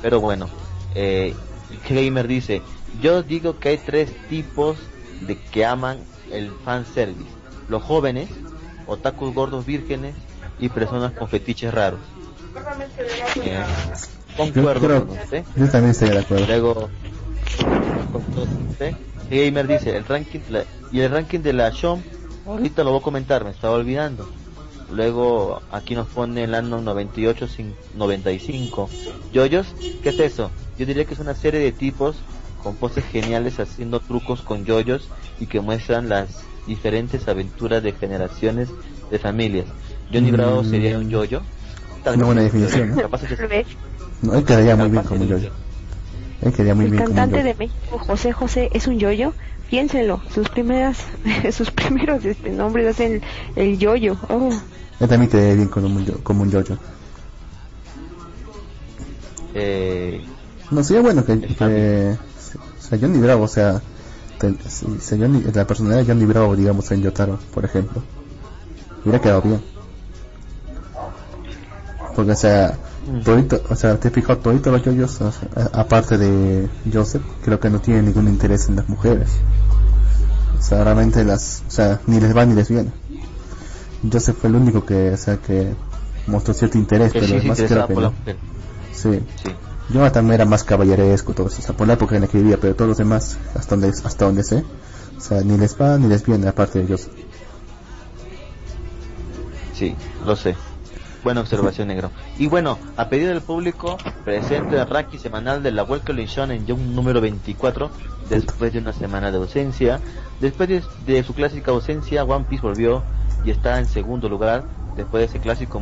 Pero 0.00 0.20
bueno, 0.20 0.54
eh, 0.90 1.40
Gamer 1.68 2.28
dice, 2.28 2.66
yo 2.92 3.22
digo 3.22 3.58
que 3.58 3.70
hay 3.70 3.78
tres 3.78 4.18
tipos 4.26 4.92
de 5.18 5.42
que 5.50 5.64
aman 5.64 6.08
el 6.28 6.56
fanservice. 6.56 7.38
Los 7.68 7.82
jóvenes, 7.82 8.28
otakus 8.86 9.34
gordos 9.34 9.64
vírgenes 9.66 10.14
y 10.58 10.68
personas 10.68 11.12
con 11.12 11.28
fetiches 11.28 11.72
raros. 11.72 12.00
Eh, 13.42 13.62
concuerdo 14.36 14.86
creo- 14.86 15.06
con 15.06 15.18
usted. 15.18 15.44
Yo 15.56 15.68
también 15.70 15.90
estoy 15.90 16.10
de 16.10 16.18
acuerdo. 16.18 16.46
Luego, 16.46 16.88
con 18.12 18.22
todo 18.34 18.46
usted, 18.70 18.94
Gamer 19.30 19.66
dice, 19.66 19.96
el 19.96 20.04
ranking 20.04 20.40
la- 20.50 20.64
y 20.92 21.00
el 21.00 21.10
ranking 21.10 21.40
de 21.40 21.52
la 21.52 21.70
Shom, 21.70 22.00
ahorita 22.46 22.84
lo 22.84 22.90
voy 22.90 23.00
a 23.00 23.02
comentar, 23.02 23.44
me 23.44 23.50
estaba 23.50 23.74
olvidando. 23.74 24.28
Luego 24.92 25.62
aquí 25.72 25.94
nos 25.94 26.06
pone 26.08 26.44
el 26.44 26.54
año 26.54 26.80
98 26.80 27.48
sin 27.48 27.74
95. 27.94 28.88
Yoyos, 29.32 29.74
¿qué 30.02 30.10
es 30.10 30.20
eso? 30.20 30.50
Yo 30.78 30.86
diría 30.86 31.04
que 31.04 31.14
es 31.14 31.20
una 31.20 31.34
serie 31.34 31.58
de 31.60 31.72
tipos 31.72 32.16
con 32.62 32.76
poses 32.76 33.04
geniales 33.04 33.58
haciendo 33.60 34.00
trucos 34.00 34.42
con 34.42 34.64
yoyos 34.64 35.08
y 35.40 35.46
que 35.46 35.60
muestran 35.60 36.08
las 36.08 36.44
diferentes 36.66 37.26
aventuras 37.28 37.82
de 37.82 37.92
generaciones 37.92 38.68
de 39.10 39.18
familias. 39.18 39.66
Johnny 40.12 40.30
Mm. 40.30 40.34
Bravo 40.36 40.64
sería 40.64 40.98
un 40.98 41.08
yoyo. 41.10 41.42
Tal 42.02 42.16
Una 42.16 42.26
vez 42.26 42.26
buena 42.26 42.40
un 42.42 42.46
yoyo. 42.48 42.60
definición, 42.66 42.96
¿no? 42.96 43.02
Capaz 43.02 43.22
es 43.24 43.38
que-. 43.38 43.66
No, 44.22 44.34
él 44.34 44.44
quedaría 44.44 44.76
muy 44.76 44.88
bien 44.90 45.02
como 45.04 45.22
es 45.24 45.28
yo. 45.30 45.36
un 45.36 45.40
yoyo. 45.42 45.52
Él 46.42 46.52
quedaría 46.52 46.74
muy 46.74 46.84
El 46.86 46.90
bien 46.92 47.04
como 47.04 47.16
cantante 47.16 47.38
yo. 47.38 47.44
de 47.44 47.54
México, 47.54 47.98
José 47.98 48.32
José, 48.32 48.70
es 48.72 48.86
un 48.86 48.98
yoyo. 48.98 49.32
Piénsenlo, 49.70 50.20
sus 50.32 50.48
primeras, 50.50 50.98
sus 51.52 51.70
primeros 51.70 52.24
este, 52.24 52.50
nombres 52.50 52.86
hacen 52.88 53.22
el 53.56 53.78
yoyo. 53.78 54.16
Oh, 54.28 54.50
Él 55.00 55.08
también 55.08 55.30
quedaría 55.30 55.54
bien 55.54 55.68
como 55.68 55.86
un, 55.86 56.04
yo- 56.04 56.22
como 56.22 56.42
un 56.42 56.50
yoyo. 56.50 56.76
Eh, 59.54 60.24
No, 60.70 60.82
sería 60.82 61.02
bueno 61.02 61.24
que, 61.24 61.32
Está 61.34 61.68
que 61.68 62.16
o 62.78 62.82
sea, 62.82 62.98
Johnny 62.98 63.18
Bravo, 63.18 63.44
o 63.44 63.48
sea, 63.48 63.80
te- 64.52 64.70
si- 64.70 64.98
si 65.00 65.18
Johnny- 65.18 65.42
la 65.52 65.66
personalidad 65.66 66.00
de 66.04 66.06
Johnny 66.12 66.24
Bravo, 66.26 66.56
digamos, 66.56 66.90
en 66.90 67.02
Yotaro, 67.02 67.38
por 67.52 67.64
ejemplo, 67.64 68.02
hubiera 69.04 69.20
quedado 69.20 69.42
bien. 69.42 69.60
Porque, 72.14 72.32
o 72.32 72.36
sea, 72.36 72.78
Mm. 73.06 73.20
todito, 73.22 73.60
o 73.68 73.74
sea, 73.74 73.98
te 73.98 74.08
he 74.08 74.10
fijado, 74.10 74.38
todito 74.38 74.70
los 74.70 74.82
yoyos, 74.82 75.20
o 75.20 75.32
sea, 75.32 75.48
a- 75.56 75.80
aparte 75.80 76.16
de 76.16 76.68
Joseph, 76.92 77.22
creo 77.44 77.58
que 77.60 77.70
no 77.70 77.80
tienen 77.80 78.06
ningún 78.06 78.28
interés 78.28 78.68
en 78.68 78.76
las 78.76 78.88
mujeres. 78.88 79.30
O 80.58 80.62
sea, 80.62 80.84
realmente 80.84 81.24
las, 81.24 81.62
o 81.66 81.70
sea, 81.70 82.00
ni 82.06 82.20
les 82.20 82.34
va 82.36 82.46
ni 82.46 82.54
les 82.54 82.68
viene. 82.68 82.90
Joseph 84.10 84.36
fue 84.40 84.48
el 84.50 84.56
único 84.56 84.84
que, 84.84 85.10
o 85.10 85.16
sea, 85.16 85.36
que 85.38 85.74
mostró 86.26 86.54
cierto 86.54 86.78
interés, 86.78 87.12
que 87.12 87.18
pero 87.20 87.26
sí 87.26 87.34
además 87.38 87.58
creo 87.66 87.86
que 87.88 87.94
no. 87.94 88.00
Sí. 88.94 89.20
Jonathan 89.90 90.32
era 90.32 90.44
más 90.44 90.64
caballeresco, 90.64 91.34
todo 91.34 91.48
eso, 91.48 91.58
o 91.60 91.62
sea, 91.62 91.76
por 91.76 91.86
la 91.86 91.94
época 91.94 92.14
en 92.14 92.22
la 92.22 92.28
que 92.28 92.38
vivía, 92.38 92.58
pero 92.58 92.74
todos 92.74 92.88
los 92.88 92.98
demás, 92.98 93.36
hasta 93.54 93.76
donde, 93.76 93.88
hasta 93.88 94.24
donde 94.24 94.42
sé, 94.42 94.64
o 95.16 95.20
sea, 95.20 95.42
ni 95.42 95.56
les 95.58 95.80
va 95.80 95.98
ni 95.98 96.08
les 96.08 96.24
viene, 96.24 96.48
aparte 96.48 96.78
de 96.78 96.86
ellos. 96.86 97.08
Sí, 99.74 99.94
lo 100.24 100.36
sé. 100.36 100.54
Buena 101.22 101.40
observación, 101.40 101.88
negro. 101.88 102.10
Y 102.38 102.48
bueno, 102.48 102.78
a 102.96 103.08
pedido 103.08 103.30
del 103.30 103.40
público, 103.40 103.96
presente 104.24 104.76
el 104.76 104.86
ranking 104.86 105.18
semanal 105.18 105.62
de 105.62 105.72
la 105.72 105.82
Welcome 105.82 106.26
Shonen 106.26 106.66
Jump 106.68 106.80
número 106.80 107.20
24, 107.22 107.90
después 108.28 108.72
de 108.74 108.78
una 108.80 108.92
semana 108.92 109.30
de 109.30 109.38
ausencia. 109.38 110.00
Después 110.40 110.68
de, 110.68 110.82
de 111.06 111.24
su 111.24 111.32
clásica 111.32 111.70
ausencia, 111.70 112.24
One 112.24 112.44
Piece 112.46 112.62
volvió 112.62 113.02
y 113.42 113.50
está 113.50 113.78
en 113.78 113.86
segundo 113.86 114.28
lugar, 114.28 114.64
después 114.96 115.22
de 115.22 115.24
ese 115.26 115.40
clásico 115.40 115.80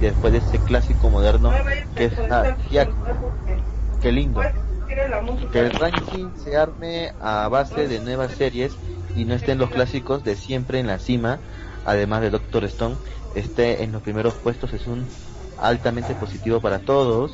después 0.00 0.32
de 0.32 0.40
ese 0.40 0.58
clásico 0.58 1.10
moderno 1.10 1.52
que 1.94 2.06
es 2.06 2.12
Hyaku. 2.70 2.92
Qué 4.00 4.12
lindo. 4.12 4.40
Que 5.52 5.60
el 5.60 5.70
ranking 5.72 6.30
se 6.36 6.56
arme 6.56 7.12
a 7.20 7.48
base 7.48 7.88
de 7.88 8.00
nuevas 8.00 8.32
series 8.32 8.76
y 9.16 9.24
no 9.24 9.34
estén 9.34 9.58
los 9.58 9.70
clásicos 9.70 10.24
de 10.24 10.36
siempre 10.36 10.78
en 10.78 10.86
la 10.86 10.98
cima, 10.98 11.38
además 11.84 12.20
de 12.20 12.30
Doctor 12.30 12.64
Stone, 12.64 12.96
esté 13.34 13.82
en 13.82 13.92
los 13.92 14.02
primeros 14.02 14.34
puestos 14.34 14.72
es 14.72 14.86
un 14.86 15.06
altamente 15.58 16.14
positivo 16.14 16.60
para 16.60 16.80
todos, 16.80 17.32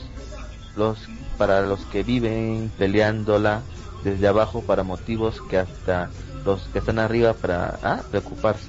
los 0.76 1.08
para 1.38 1.62
los 1.62 1.86
que 1.86 2.02
viven 2.02 2.70
peleándola 2.78 3.62
desde 4.04 4.28
abajo 4.28 4.62
para 4.62 4.82
motivos 4.82 5.40
que 5.48 5.58
hasta 5.58 6.10
los 6.44 6.62
que 6.68 6.78
están 6.78 6.98
arriba 6.98 7.32
para 7.32 7.78
ah, 7.82 8.02
preocuparse. 8.10 8.68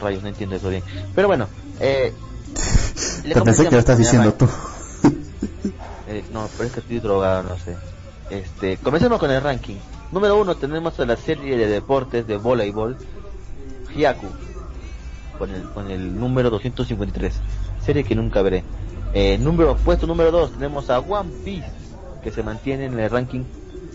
Rayos, 0.00 0.22
no 0.22 0.28
entiendo 0.28 0.56
eso 0.56 0.68
bien. 0.68 0.82
Pero 1.14 1.28
bueno, 1.28 1.48
eh, 1.80 2.12
pensé 3.44 3.64
que 3.64 3.70
lo 3.70 3.78
estás 3.78 3.98
diciendo 3.98 4.32
tú. 4.34 4.48
eh, 6.08 6.24
no, 6.32 6.48
pero 6.56 6.64
es 6.68 6.72
que 6.72 6.80
estoy 6.80 7.00
drogado, 7.00 7.42
no 7.42 7.58
sé. 7.58 7.76
Este, 8.30 8.76
comencemos 8.78 9.18
con 9.18 9.30
el 9.30 9.42
ranking. 9.42 9.76
Número 10.12 10.40
uno 10.40 10.56
tenemos 10.56 10.98
a 10.98 11.06
la 11.06 11.16
serie 11.16 11.56
de 11.56 11.66
deportes 11.66 12.26
de 12.26 12.36
voleibol, 12.36 12.96
Hyaku, 13.94 14.26
con 15.38 15.50
el, 15.50 15.62
con 15.70 15.90
el 15.90 16.18
número 16.18 16.50
253. 16.50 17.34
Serie 17.84 18.04
que 18.04 18.14
nunca 18.14 18.42
veré. 18.42 18.64
Eh, 19.12 19.38
número, 19.38 19.76
puesto 19.76 20.06
número 20.06 20.30
dos 20.30 20.52
tenemos 20.52 20.90
a 20.90 21.00
One 21.00 21.30
Piece, 21.44 21.70
que 22.22 22.30
se 22.30 22.42
mantiene 22.42 22.86
en 22.86 22.98
el 22.98 23.10
ranking 23.10 23.44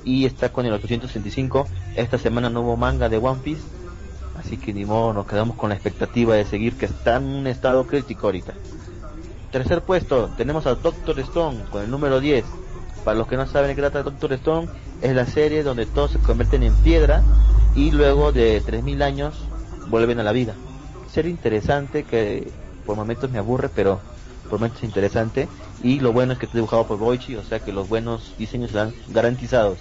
y 0.04 0.26
está 0.26 0.52
con 0.52 0.66
el 0.66 0.74
865. 0.74 1.68
Esta 1.96 2.18
semana 2.18 2.50
no 2.50 2.62
hubo 2.62 2.78
manga 2.78 3.10
de 3.10 3.18
One 3.18 3.42
Piece, 3.44 3.62
así 4.46 4.58
que 4.58 4.74
ni 4.74 4.86
modo, 4.86 5.14
nos 5.14 5.26
quedamos 5.26 5.58
con 5.58 5.70
la 5.70 5.76
expectativa 5.76 6.36
de 6.36 6.46
seguir, 6.46 6.78
que 6.78 6.86
está 6.86 7.18
en 7.18 7.24
un 7.24 7.48
estado 7.48 7.86
crítico 7.88 8.28
ahorita. 8.28 8.54
Tercer 9.52 9.82
puesto, 9.82 10.30
tenemos 10.38 10.68
a 10.68 10.76
Doctor 10.76 11.20
Stone 11.20 11.64
con 11.72 11.84
el 11.84 11.90
número 11.90 12.20
10. 12.20 12.46
Para 13.04 13.18
los 13.18 13.28
que 13.28 13.38
no 13.38 13.48
saben 13.48 13.76
qué 13.76 13.82
trata 13.82 14.04
Doctor 14.04 14.34
Stone, 14.34 14.68
es 15.02 15.16
la 15.16 15.26
serie 15.26 15.64
donde 15.64 15.86
todos 15.86 16.12
se 16.12 16.20
convierten 16.20 16.64
en 16.64 16.76
piedra 16.76 17.24
y 17.76 17.92
luego 17.92 18.32
de 18.32 18.62
3000 18.62 19.02
años 19.02 19.36
vuelven 19.88 20.20
a 20.20 20.24
la 20.24 20.32
vida. 20.32 20.54
Serie 21.12 21.32
interesante 21.32 22.04
que 22.04 22.52
por 22.86 22.96
momentos 22.96 23.32
me 23.32 23.40
aburre, 23.40 23.70
pero 23.74 24.00
por 24.50 24.60
momentos 24.60 24.80
es 24.80 24.86
interesante. 24.86 25.48
Y 25.84 26.00
lo 26.00 26.14
bueno 26.14 26.34
es 26.34 26.40
que 26.40 26.46
está 26.46 26.58
dibujado 26.58 26.86
por 26.86 26.98
Boichi, 26.98 27.36
o 27.36 27.44
sea 27.44 27.60
que 27.60 27.72
los 27.72 27.90
buenos 27.90 28.34
diseños 28.38 28.72
serán 28.72 28.94
garantizados. 29.10 29.78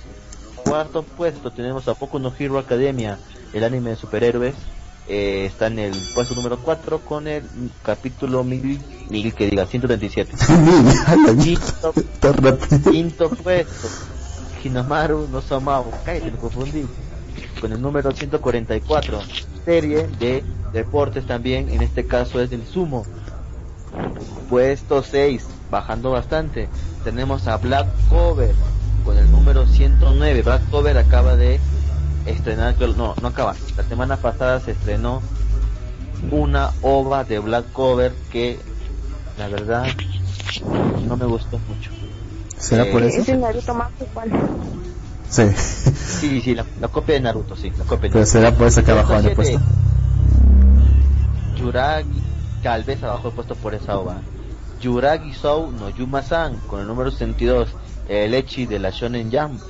Cuarto 0.64 1.02
puesto 1.02 1.50
tenemos 1.50 1.88
a 1.88 1.94
Poco 1.94 2.18
no 2.18 2.32
Hero 2.38 2.58
Academia, 2.58 3.18
el 3.54 3.64
anime 3.64 3.90
de 3.90 3.96
superhéroes. 3.96 4.54
Eh, 5.06 5.44
está 5.46 5.66
en 5.66 5.78
el 5.78 5.92
puesto 6.14 6.34
número 6.34 6.58
4 6.58 7.00
con 7.00 7.28
el 7.28 7.44
capítulo 7.82 8.42
1000, 8.42 8.80
1000 9.10 9.34
que 9.34 9.50
diga 9.50 9.66
137. 9.66 10.32
Quinto, 12.90 13.28
puesto, 13.30 13.88
Hinomaru 14.62 15.28
no 15.30 15.42
Somao, 15.42 15.90
cállate, 16.04 16.30
me 16.30 16.38
confundí. 16.38 16.86
Con 17.60 17.72
el 17.72 17.82
número 17.82 18.12
144, 18.12 19.20
serie 19.64 20.06
de 20.18 20.42
deportes 20.72 21.26
también, 21.26 21.68
en 21.68 21.82
este 21.82 22.06
caso 22.06 22.40
es 22.40 22.50
del 22.50 22.66
sumo. 22.66 23.04
Puesto 24.48 25.02
6, 25.02 25.46
bajando 25.70 26.10
bastante, 26.10 26.68
tenemos 27.04 27.46
a 27.46 27.58
Black 27.58 27.86
Cover 28.08 28.54
con 29.04 29.18
el 29.18 29.30
número 29.30 29.66
109. 29.66 30.42
Black 30.42 30.70
Cover 30.70 30.96
acaba 30.96 31.36
de 31.36 31.60
estrenar, 32.26 32.74
no, 32.96 33.14
no 33.20 33.28
acaba, 33.28 33.54
la 33.76 33.82
semana 33.84 34.16
pasada 34.16 34.60
se 34.60 34.72
estrenó 34.72 35.22
una 36.30 36.70
ova 36.82 37.24
de 37.24 37.38
Black 37.38 37.72
Cover 37.72 38.12
que 38.30 38.58
la 39.38 39.48
verdad 39.48 39.86
no 41.06 41.16
me 41.16 41.26
gustó 41.26 41.58
mucho. 41.68 41.90
¿Será 42.56 42.84
por 42.90 43.02
Eh, 43.02 43.08
eso? 43.08 43.20
es 43.22 43.28
el 43.28 43.40
Naruto 43.40 43.74
más 43.74 43.90
igual. 44.00 44.30
Sí. 45.28 45.42
Sí, 46.20 46.40
sí, 46.40 46.54
la, 46.54 46.64
la 46.80 46.88
copia 46.88 47.16
de 47.16 47.20
Naruto, 47.20 47.56
sí, 47.56 47.70
la 47.76 47.84
copia 47.84 48.08
de 48.08 48.08
Pero 48.10 48.20
Naruto. 48.20 48.26
será 48.30 48.52
por 48.52 48.66
eso 48.68 48.84
que 48.84 48.90
abajo 48.92 49.14
han 49.14 49.34
Puesto 49.34 49.60
Yuragi, 51.56 52.22
tal 52.62 52.84
vez 52.84 53.02
abajo 53.02 53.28
he 53.28 53.30
puesto 53.32 53.54
por 53.56 53.74
esa 53.74 53.98
ova. 53.98 54.16
Yuragi 54.80 55.32
Sou 55.32 55.70
no 55.72 55.88
Yuma-san, 55.90 56.56
con 56.68 56.80
el 56.80 56.86
número 56.86 57.10
62, 57.10 57.68
el 58.08 58.34
Echi 58.34 58.66
de 58.66 58.78
la 58.78 58.90
Shonen 58.90 59.30
Jump, 59.32 59.60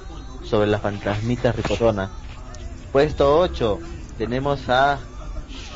sobre 0.45 0.67
la 0.67 0.79
fantasmita 0.79 1.53
Ricotona. 1.53 2.11
Puesto 2.95 3.41
8, 3.41 3.81
tenemos 4.19 4.69
a 4.69 5.01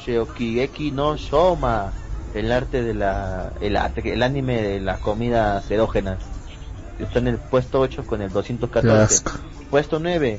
Sheokigeki 0.07 0.93
no 0.93 1.17
Shoma, 1.17 1.93
el 2.33 2.53
arte 2.53 2.85
de 2.85 2.95
la, 2.95 3.51
el 3.61 4.23
anime 4.23 4.63
de 4.63 4.81
las 4.81 5.01
comidas 5.01 5.69
erógenas. 5.69 6.21
Está 7.01 7.19
en 7.19 7.27
el 7.27 7.39
puesto 7.39 7.81
8 7.81 8.07
con 8.07 8.23
el 8.23 8.29
Qué 8.29 8.35
214. 8.35 9.03
asco. 9.03 9.33
Puesto 9.69 9.99
9 9.99 10.39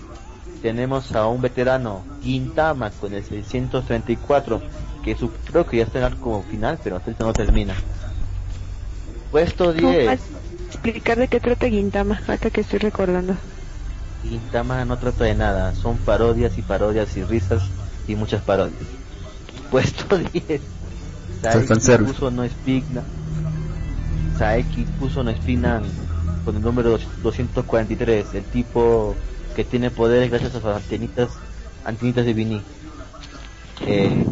tenemos 0.61 1.13
a 1.13 1.27
un 1.27 1.41
veterano, 1.41 2.05
Gintama, 2.23 2.91
con 2.91 3.13
el 3.13 3.25
634, 3.25 4.61
que 5.03 5.17
su, 5.17 5.31
creo 5.31 5.65
que 5.65 5.79
ya 5.79 5.83
está 5.83 5.99
en 5.99 6.05
el 6.05 6.13
arco 6.13 6.45
final, 6.49 6.79
pero 6.81 6.95
hasta 6.95 7.11
no 7.19 7.33
termina. 7.33 7.75
Puesto 9.31 9.73
¿Cómo 9.75 9.91
10, 9.91 10.05
vas 10.05 10.19
a 10.21 10.65
explicar 10.67 11.17
de 11.17 11.27
qué 11.27 11.41
trata 11.41 11.67
Gintama? 11.67 12.21
Hasta 12.25 12.49
que 12.49 12.61
estoy 12.61 12.79
recordando. 12.79 13.35
Gintama 14.21 14.83
no 14.85 14.97
trata 14.97 15.25
de 15.25 15.35
nada, 15.35 15.73
son 15.75 15.97
parodias 15.97 16.57
y 16.57 16.61
parodias 16.61 17.15
y 17.17 17.23
risas 17.23 17.63
y 18.07 18.15
muchas 18.15 18.41
parodias. 18.41 18.83
Puesto 19.71 20.17
10, 20.33 20.61
Saeki 21.41 21.97
puso 22.03 22.31
no 22.31 22.47
Spigna, 22.47 23.03
Saeki 24.37 24.85
puso 24.99 25.23
no 25.23 25.31
Spignan 25.35 25.83
con 26.43 26.55
el 26.55 26.61
número 26.61 26.97
243, 27.23 28.33
el 28.33 28.43
tipo 28.45 29.15
que 29.55 29.63
tiene 29.63 29.91
poderes 29.91 30.29
gracias 30.29 30.55
a 30.55 30.61
sus 30.61 30.69
antenitas, 30.69 31.29
antenitas 31.85 32.25
de 32.25 32.33
vinil. 32.33 32.61
Eh, 33.85 34.25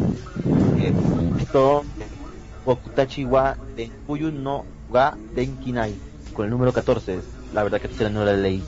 eh, 0.80 0.92
esto, 1.38 1.84
Okutachi 2.64 3.24
wa 3.24 3.56
Denkuyu 3.76 4.30
no 4.30 4.64
ga 4.90 5.16
Denkinai, 5.34 5.94
con 6.34 6.44
el 6.44 6.50
número 6.50 6.72
14, 6.72 7.20
la 7.54 7.62
verdad 7.62 7.80
que 7.80 7.86
esta 7.86 8.10
no 8.10 8.24
la 8.24 8.34
leí. 8.34 8.62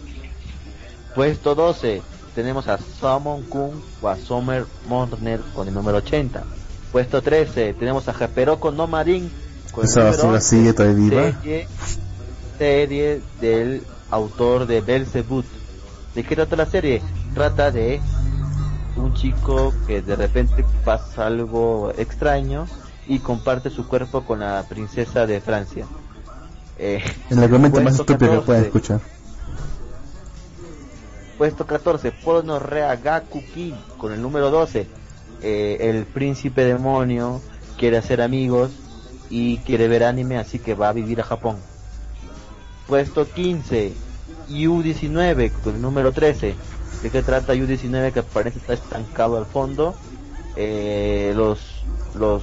Puesto 1.14 1.54
12, 1.54 2.02
tenemos 2.34 2.68
a 2.68 2.78
Summon 2.78 3.42
Kun 3.44 3.82
o 4.00 4.08
a 4.08 4.16
Summer 4.16 4.64
Morner 4.88 5.40
con 5.54 5.68
el 5.68 5.74
número 5.74 5.98
80. 5.98 6.42
Puesto 6.92 7.22
13, 7.22 7.74
tenemos 7.74 8.08
a 8.08 8.12
Japeroko 8.12 8.70
no 8.70 8.86
Marin 8.86 9.30
con 9.72 9.84
el 9.84 9.90
número 9.90 10.10
basura 10.10 10.32
11. 10.34 10.48
sigue. 10.48 10.72
Serie, 11.08 11.68
serie 12.58 13.22
del 13.40 13.82
autor 14.10 14.66
de 14.66 14.80
Belzebut. 14.80 15.46
¿De 16.14 16.24
qué 16.24 16.34
trata 16.36 16.56
la 16.56 16.66
serie? 16.66 17.02
Trata 17.34 17.70
de 17.70 18.00
un 18.96 19.14
chico 19.14 19.72
que 19.86 20.02
de 20.02 20.16
repente 20.16 20.64
pasa 20.84 21.26
algo 21.26 21.92
extraño 21.96 22.66
y 23.06 23.18
comparte 23.20 23.70
su 23.70 23.86
cuerpo 23.88 24.24
con 24.24 24.40
la 24.40 24.64
princesa 24.68 25.26
de 25.26 25.40
Francia. 25.40 25.86
Eh, 26.78 27.02
El 27.28 27.42
argumento 27.42 27.80
más 27.80 27.94
estúpido 27.94 28.40
que 28.40 28.46
pueden 28.46 28.64
14. 28.64 28.66
escuchar. 28.66 29.19
Puesto 31.40 31.64
14, 31.64 32.12
Porno 32.12 32.58
Rea 32.58 32.96
Gakuki 32.96 33.74
con 33.96 34.12
el 34.12 34.20
número 34.20 34.50
12. 34.50 34.86
Eh, 35.40 35.78
el 35.80 36.04
príncipe 36.04 36.66
demonio 36.66 37.40
quiere 37.78 37.96
hacer 37.96 38.20
amigos 38.20 38.72
y 39.30 39.56
quiere 39.60 39.88
ver 39.88 40.04
anime, 40.04 40.36
así 40.36 40.58
que 40.58 40.74
va 40.74 40.90
a 40.90 40.92
vivir 40.92 41.18
a 41.18 41.24
Japón. 41.24 41.56
Puesto 42.86 43.26
15, 43.26 43.94
U19 44.50 45.50
con 45.64 45.76
el 45.76 45.80
número 45.80 46.12
13. 46.12 46.54
¿De 47.02 47.10
qué 47.10 47.22
trata 47.22 47.54
U19? 47.54 48.12
Que 48.12 48.22
parece 48.22 48.58
estar 48.58 48.74
estancado 48.74 49.38
al 49.38 49.46
fondo. 49.46 49.94
Eh, 50.56 51.32
los, 51.34 51.58
los 52.16 52.42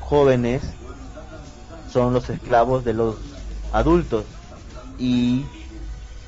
jóvenes 0.00 0.60
son 1.90 2.12
los 2.12 2.28
esclavos 2.28 2.84
de 2.84 2.92
los 2.92 3.16
adultos 3.72 4.26
y 4.98 5.46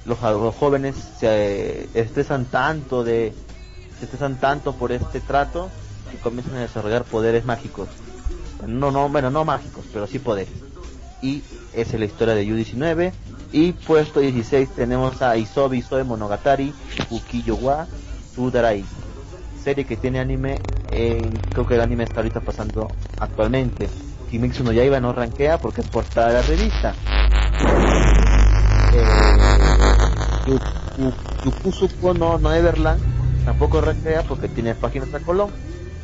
los, 0.05 0.19
jóvenes 0.55 0.97
se 1.19 1.83
eh, 1.83 1.89
estresan 1.95 2.47
tanto 2.47 3.05
de 3.05 3.33
se 3.99 4.05
estresan 4.05 4.37
tanto 4.41 4.75
por 4.75 4.93
este 4.93 5.21
trato 5.21 5.71
que 6.11 6.19
comienzan 6.19 6.57
a 6.57 6.61
desarrollar 6.61 7.05
poderes 7.05 7.45
mágicos. 7.45 7.89
No 8.67 8.91
no 8.91 9.09
bueno 9.09 9.31
no 9.31 9.45
mágicos 9.45 9.85
pero 9.93 10.07
sí 10.07 10.19
poderes 10.19 10.55
y 11.21 11.43
esa 11.73 11.95
es 11.95 12.01
la 12.01 12.07
historia 12.07 12.35
de 12.35 12.47
U19 12.47 13.13
y 13.53 13.73
puesto 13.73 14.21
16 14.21 14.71
tenemos 14.71 15.23
a 15.23 15.37
Isobi 15.37 15.79
Isoe 15.79 16.05
Monogatari 16.05 16.73
Ukiyo 17.11 17.57
wa 17.57 17.87
Sudarai 18.35 18.85
serie 19.63 19.85
que 19.85 19.97
tiene 19.97 20.19
anime 20.21 20.61
creo 21.53 21.67
que 21.67 21.75
el 21.75 21.81
anime 21.81 22.05
está 22.05 22.17
ahorita 22.17 22.41
pasando 22.41 22.89
actualmente. 23.19 23.89
Kimetsu 24.31 24.65
no 24.65 24.73
Yaiba 24.73 25.01
no 25.01 25.13
rankea 25.13 25.59
porque 25.59 25.81
es 25.83 25.87
portada 25.89 26.29
de 26.29 26.35
la 26.35 26.43
revista. 26.43 26.95
Eh, 28.95 29.52
Yukusuko 31.45 32.15
no, 32.15 32.39
no 32.39 32.53
Everland 32.53 33.01
tampoco 33.45 33.81
rankea 33.81 34.23
porque 34.23 34.49
tiene 34.49 34.75
páginas 34.75 35.13
a 35.15 35.21
color 35.21 35.51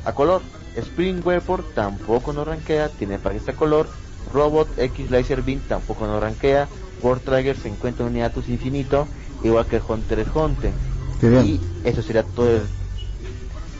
a 0.05 0.13
color. 0.13 0.43
Spring 0.77 1.23
Weapon 1.25 1.65
tampoco 1.75 2.33
no 2.33 2.45
rankea 2.45 2.89
tiene 2.89 3.19
páginas 3.19 3.49
a 3.49 3.53
color. 3.53 3.89
Robot 4.33 4.79
X 4.79 5.11
Laser 5.11 5.43
Beam 5.43 5.61
tampoco 5.69 6.07
no 6.07 6.21
rankea. 6.21 6.69
World 7.03 7.23
Trigger 7.23 7.57
se 7.57 7.69
encuentra 7.69 8.07
en 8.07 8.13
un 8.13 8.19
hiatus 8.19 8.49
infinito 8.49 9.07
igual 9.43 9.67
que 9.67 9.81
Hunter 9.87 10.21
x 10.21 10.33
Hunter. 10.35 10.73
Bien. 11.21 11.45
y 11.45 11.61
eso 11.85 12.01
sería 12.03 12.23
todo 12.23 12.49
el 12.49 12.63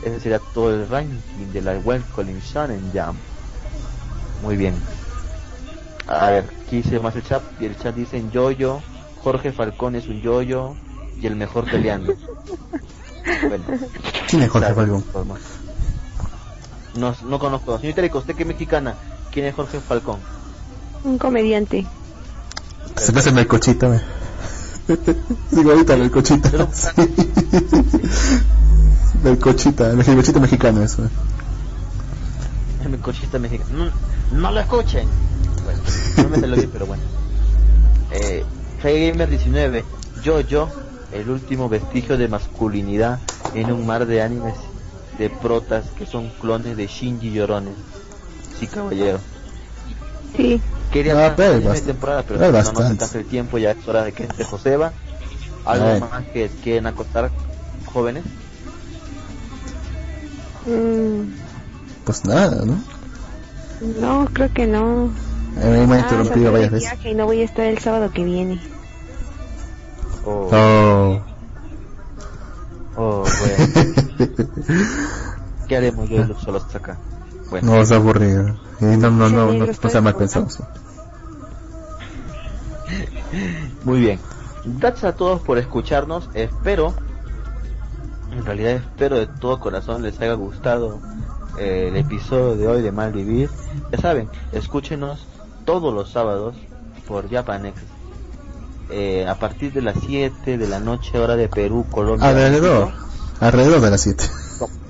ese 0.03 0.19
sería 0.19 0.39
todo 0.53 0.73
el 0.73 0.87
ranking 0.87 1.51
de 1.53 1.61
la 1.61 1.77
web 1.79 2.01
Colin 2.15 2.39
Shonen 2.39 2.91
Jam. 2.93 3.15
Muy 4.43 4.55
bien. 4.55 4.75
A 6.07 6.31
ver 6.31 6.45
aquí 6.65 6.77
dice 6.77 6.99
más 6.99 7.15
el 7.15 7.23
chat 7.23 7.41
y 7.59 7.65
el 7.65 7.77
chat 7.77 7.95
dicen 7.95 8.31
yoyo 8.31 8.81
Jorge 9.23 9.51
Falcón 9.51 9.95
es 9.95 10.07
un 10.07 10.21
yoyo 10.21 10.75
y 11.21 11.27
el 11.27 11.35
mejor 11.35 11.65
peleando 11.69 12.13
bueno 13.47 13.63
¿Quién 14.29 14.41
es 14.43 14.49
Jorge 14.49 14.73
Falcón? 14.73 15.03
no, 16.95 17.15
no 17.25 17.39
conozco 17.39 17.77
señorita 17.77 18.01
Rico 18.01 18.19
usted 18.19 18.35
que 18.35 18.43
es 18.43 18.47
mexicana 18.47 18.95
¿quién 19.31 19.45
es 19.45 19.55
Jorge 19.55 19.79
Falcón? 19.79 20.19
Un 21.03 21.17
comediante. 21.17 21.85
Se 22.97 23.13
me 23.13 23.19
hace 23.19 23.31
melcochita, 23.31 23.87
me. 23.87 24.01
Igualita 25.53 25.95
melcochita. 25.95 26.49
Pero- 26.51 26.67
Sí. 26.73 26.87
Melcochita, 29.23 29.93
melcochita 29.93 30.39
mexicano 30.41 30.81
eso. 30.83 31.05
eh. 31.05 31.09
Es 32.83 32.89
mi 32.89 32.97
cochista 32.97 33.39
mexicano. 33.39 33.69
No, 34.31 34.37
no 34.37 34.51
lo 34.51 34.59
escuchen. 34.59 35.07
Bueno, 35.63 35.79
no 36.17 36.29
me 36.29 36.39
salió 36.39 36.55
bien, 36.57 36.69
pero 36.73 36.85
bueno. 36.85 37.03
Eh, 38.11 38.43
Gamer 38.83 39.29
19. 39.29 39.85
Yo, 40.23 40.39
yo, 40.41 40.69
el 41.11 41.29
último 41.29 41.69
vestigio 41.69 42.17
de 42.17 42.27
masculinidad 42.27 43.19
en 43.53 43.71
un 43.71 43.85
mar 43.85 44.05
de 44.05 44.21
animes 44.21 44.55
de 45.17 45.29
protas 45.29 45.91
que 45.91 46.05
son 46.05 46.29
clones 46.39 46.77
de 46.77 46.87
Shinji 46.87 47.31
Llorones. 47.31 47.75
Sí, 48.59 48.67
caballero. 48.67 49.19
Sí. 50.35 50.61
Quería 50.91 51.13
Ah, 51.13 51.29
más 51.29 51.37
pero 51.37 51.59
bast- 51.61 51.85
temporada, 51.85 52.23
pero 52.23 52.39
pero 52.39 52.51
no 52.63 52.71
nos 52.71 53.15
el 53.15 53.25
tiempo, 53.25 53.57
ya 53.57 53.71
es 53.71 53.87
hora 53.87 54.03
de 54.03 54.11
que 54.13 54.23
entre 54.23 54.45
Joseba. 54.45 54.93
¿Algo 55.65 55.85
Ay. 55.85 55.99
más 55.99 56.25
que 56.31 56.49
quieren 56.63 56.87
acotar, 56.87 57.31
jóvenes? 57.85 58.23
Mm, 60.65 61.23
Pues 62.05 62.25
nada, 62.25 62.65
¿no? 62.65 62.77
no, 64.01 64.27
creo 64.33 64.49
que 64.53 64.65
no. 64.67 65.11
Me 65.55 65.61
ha 65.63 65.97
Ah, 65.97 65.99
interrumpido 65.99 66.25
salí 66.25 66.43
de 66.43 66.49
varias 66.49 66.71
veces. 66.71 66.89
viaje 66.91 67.11
y 67.11 67.15
no 67.15 67.25
voy 67.25 67.41
a 67.41 67.45
estar 67.45 67.65
el 67.65 67.77
sábado 67.79 68.11
que 68.11 68.23
viene. 68.23 68.61
Oh, 70.25 70.49
Oh. 70.51 71.21
oh, 72.97 73.23
bueno. 73.39 73.73
¿Qué 75.67 75.77
haremos 75.77 76.09
yo 76.09 76.17
y 76.23 76.25
los 76.27 76.41
solos 76.41 76.63
acá? 76.75 76.97
Bueno. 77.49 77.71
No, 77.75 77.81
es 77.81 77.91
aburrido. 77.91 78.55
Y 78.79 78.85
no, 78.85 79.09
no, 79.11 79.29
no, 79.29 79.47
no, 79.47 79.53
no 79.53 79.65
estoy 79.65 79.91
sea 79.91 80.01
mal 80.01 80.15
pensado. 80.15 80.47
Muy 83.83 83.99
bien. 83.99 84.19
Gracias 84.65 85.03
a 85.05 85.15
todos 85.15 85.41
por 85.41 85.57
escucharnos. 85.57 86.29
Espero, 86.33 86.93
en 88.31 88.45
realidad 88.45 88.73
espero 88.73 89.17
de 89.17 89.27
todo 89.27 89.59
corazón 89.59 90.01
les 90.03 90.19
haya 90.21 90.33
gustado 90.33 90.99
eh, 91.57 91.87
el 91.89 91.97
episodio 91.97 92.55
de 92.55 92.67
hoy 92.67 92.81
de 92.81 92.91
Malvivir. 92.91 93.49
Ya 93.91 93.97
saben, 93.99 94.29
escúchenos 94.51 95.25
todos 95.69 95.93
los 95.93 96.09
sábados 96.09 96.55
por 97.07 97.29
Japanex. 97.29 97.79
Eh, 98.89 99.27
a 99.27 99.35
partir 99.37 99.71
de 99.71 99.83
las 99.83 99.97
7 100.03 100.57
de 100.57 100.67
la 100.67 100.79
noche, 100.79 101.19
hora 101.19 101.35
de 101.35 101.47
Perú, 101.47 101.85
Colombia. 101.91 102.27
Alrededor. 102.27 102.87
México. 102.87 103.05
Alrededor 103.39 103.81
de 103.81 103.91
las 103.91 104.01
7. 104.01 104.23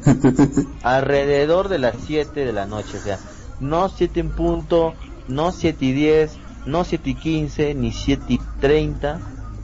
alrededor 0.84 1.68
de 1.68 1.80
las 1.80 1.96
7 2.06 2.46
de 2.46 2.54
la 2.54 2.66
noche, 2.66 2.98
o 2.98 3.02
sea, 3.02 3.20
no 3.60 3.90
7 3.90 4.22
en 4.22 4.30
punto, 4.30 4.94
no 5.28 5.52
7 5.52 5.84
y 5.86 5.92
10, 5.92 6.32
no 6.66 6.86
7 6.86 7.10
y 7.10 7.16
15, 7.16 7.74
ni 7.76 7.92
7 7.92 8.24
y 8.30 8.40
30, 8.62 9.20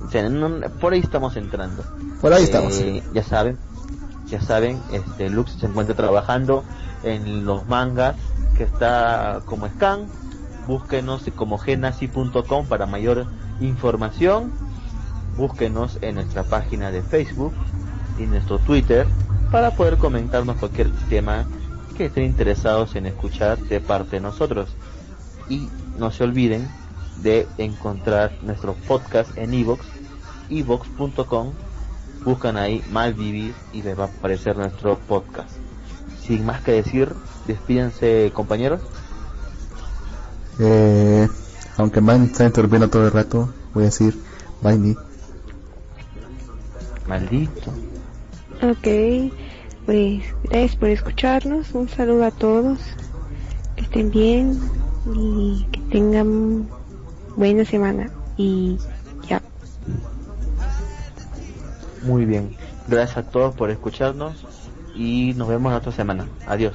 o 0.05 0.11
sea, 0.11 0.27
no- 0.27 0.69
por 0.81 0.91
ahí 0.91 0.99
estamos 0.99 1.37
entrando. 1.37 1.83
Por 2.19 2.33
ahí 2.33 2.41
Eh, 2.41 2.45
estamos. 2.45 2.73
Ya 3.13 3.23
saben, 3.23 3.57
ya 4.27 4.41
saben, 4.41 4.81
este 4.91 5.29
Lux 5.29 5.53
se 5.61 5.65
encuentra 5.67 5.95
trabajando 5.95 6.65
en 7.03 7.45
los 7.45 7.65
mangas 7.69 8.17
que 8.57 8.63
está 8.63 9.39
como 9.45 9.67
scan. 9.69 10.07
Búsquenos 10.67 11.23
como 11.35 11.57
genasi.com 11.57 12.65
para 12.67 12.85
mayor 12.85 13.27
información. 13.59 14.51
Búsquenos 15.37 15.99
en 16.01 16.15
nuestra 16.15 16.43
página 16.43 16.91
de 16.91 17.01
Facebook 17.01 17.53
y 18.17 18.23
nuestro 18.23 18.59
Twitter 18.59 19.05
para 19.51 19.71
poder 19.71 19.97
comentarnos 19.97 20.57
cualquier 20.57 20.91
tema 21.09 21.45
que 21.95 22.05
estén 22.05 22.25
interesados 22.25 22.95
en 22.95 23.05
escuchar 23.05 23.57
de 23.59 23.79
parte 23.79 24.17
de 24.17 24.21
nosotros. 24.21 24.75
Y 25.49 25.69
no 25.97 26.11
se 26.11 26.23
olviden 26.23 26.67
de 27.21 27.47
encontrar 27.57 28.31
nuestro 28.41 28.73
podcast 28.73 29.37
en 29.37 29.53
iVoox, 29.53 29.81
iVoox.com. 30.49 31.53
Buscan 32.23 32.57
ahí 32.57 32.83
Malvivir 32.91 33.53
y 33.71 33.83
les 33.83 33.97
va 33.97 34.05
a 34.05 34.07
aparecer 34.07 34.57
nuestro 34.57 34.97
podcast. 34.97 35.51
Sin 36.21 36.45
más 36.45 36.61
que 36.61 36.71
decir, 36.71 37.13
despídense 37.45 38.31
compañeros. 38.33 38.81
Eh, 40.59 41.27
aunque 41.77 42.01
Man 42.01 42.23
está 42.23 42.45
interrumpiendo 42.45 42.89
todo 42.89 43.05
el 43.05 43.11
rato, 43.11 43.53
voy 43.73 43.83
a 43.83 43.85
decir 43.87 44.17
bye 44.61 44.77
me. 44.77 44.95
Maldito. 47.07 47.71
Ok, 48.63 49.31
pues 49.85 50.23
gracias 50.43 50.75
por 50.77 50.89
escucharnos. 50.89 51.71
Un 51.73 51.87
saludo 51.87 52.25
a 52.25 52.31
todos. 52.31 52.79
Que 53.75 53.83
estén 53.83 54.09
bien 54.09 54.59
y 55.13 55.67
que 55.71 55.79
tengan 55.91 56.67
buena 57.35 57.65
semana. 57.65 58.09
Y 58.37 58.77
ya. 59.27 59.41
Muy 62.03 62.25
bien. 62.25 62.55
Gracias 62.87 63.17
a 63.17 63.23
todos 63.23 63.53
por 63.55 63.69
escucharnos 63.69 64.45
y 64.95 65.33
nos 65.35 65.47
vemos 65.47 65.71
la 65.71 65.79
otra 65.79 65.91
semana. 65.91 66.27
Adiós. 66.47 66.73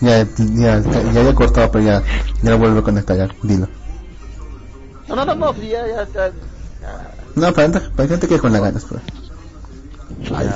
Ya, 0.00 0.26
ya, 0.36 0.80
ya 0.80 1.20
había 1.20 1.34
cortado, 1.34 1.70
pero 1.70 1.84
ya, 1.84 2.02
ya 2.42 2.50
lo 2.50 2.58
vuelvo 2.58 2.80
a 2.80 2.84
conectar, 2.84 3.16
ya, 3.16 3.28
dilo. 3.42 3.68
No, 5.08 5.16
no, 5.16 5.24
no, 5.24 5.34
no, 5.34 5.54
ya, 5.54 5.86
ya, 5.86 6.06
ya, 6.12 6.28
ya. 6.28 6.34
No, 7.36 7.52
para, 7.52 7.70
para 7.70 8.08
que 8.08 8.16
te 8.18 8.28
quedes 8.28 8.40
con 8.40 8.52
las 8.52 8.60
ganas, 8.60 8.84
pues. 8.84 9.02
Ay. 10.32 10.50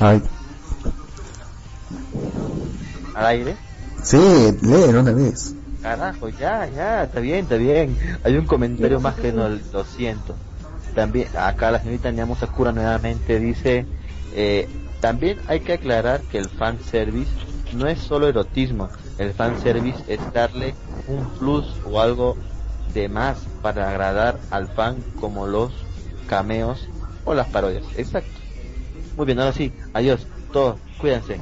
Ay. 0.00 0.22
al 3.14 3.26
aire. 3.26 3.56
Sí, 4.02 4.18
léelo 4.62 5.00
una 5.00 5.12
vez. 5.12 5.54
Carajo, 5.82 6.28
ya, 6.28 6.66
ya, 6.66 7.04
está 7.04 7.20
bien, 7.20 7.40
está 7.40 7.56
bien. 7.56 7.96
Hay 8.24 8.36
un 8.36 8.46
comentario 8.46 9.00
más 9.00 9.16
que 9.16 9.32
no, 9.32 9.48
lo 9.48 9.84
siento. 9.84 10.36
También, 10.98 11.28
acá 11.36 11.70
la 11.70 11.78
señorita 11.78 12.10
Niamo 12.10 12.34
Sakura 12.34 12.72
nuevamente 12.72 13.38
dice, 13.38 13.86
eh, 14.34 14.66
también 15.00 15.38
hay 15.46 15.60
que 15.60 15.74
aclarar 15.74 16.22
que 16.24 16.38
el 16.38 16.48
fan 16.48 16.82
service 16.82 17.30
no 17.72 17.86
es 17.86 18.00
solo 18.00 18.26
erotismo, 18.26 18.90
el 19.16 19.32
fan 19.32 19.56
service 19.56 20.02
es 20.12 20.18
darle 20.32 20.74
un 21.06 21.24
plus 21.38 21.72
o 21.84 22.00
algo 22.00 22.36
de 22.92 23.08
más 23.08 23.46
para 23.62 23.88
agradar 23.88 24.40
al 24.50 24.66
fan 24.74 25.04
como 25.14 25.46
los 25.46 25.72
cameos 26.26 26.88
o 27.24 27.32
las 27.32 27.46
parodias. 27.46 27.84
Exacto. 27.96 28.40
Muy 29.14 29.24
bien, 29.24 29.38
ahora 29.38 29.52
sí, 29.52 29.72
adiós, 29.92 30.26
todos, 30.52 30.80
cuídense. 30.98 31.40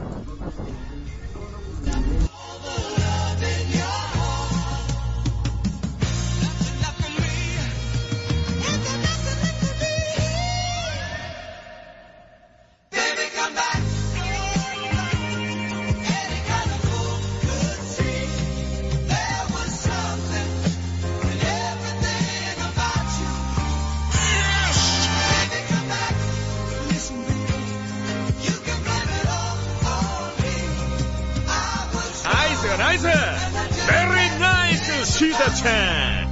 시사창 35.16 36.25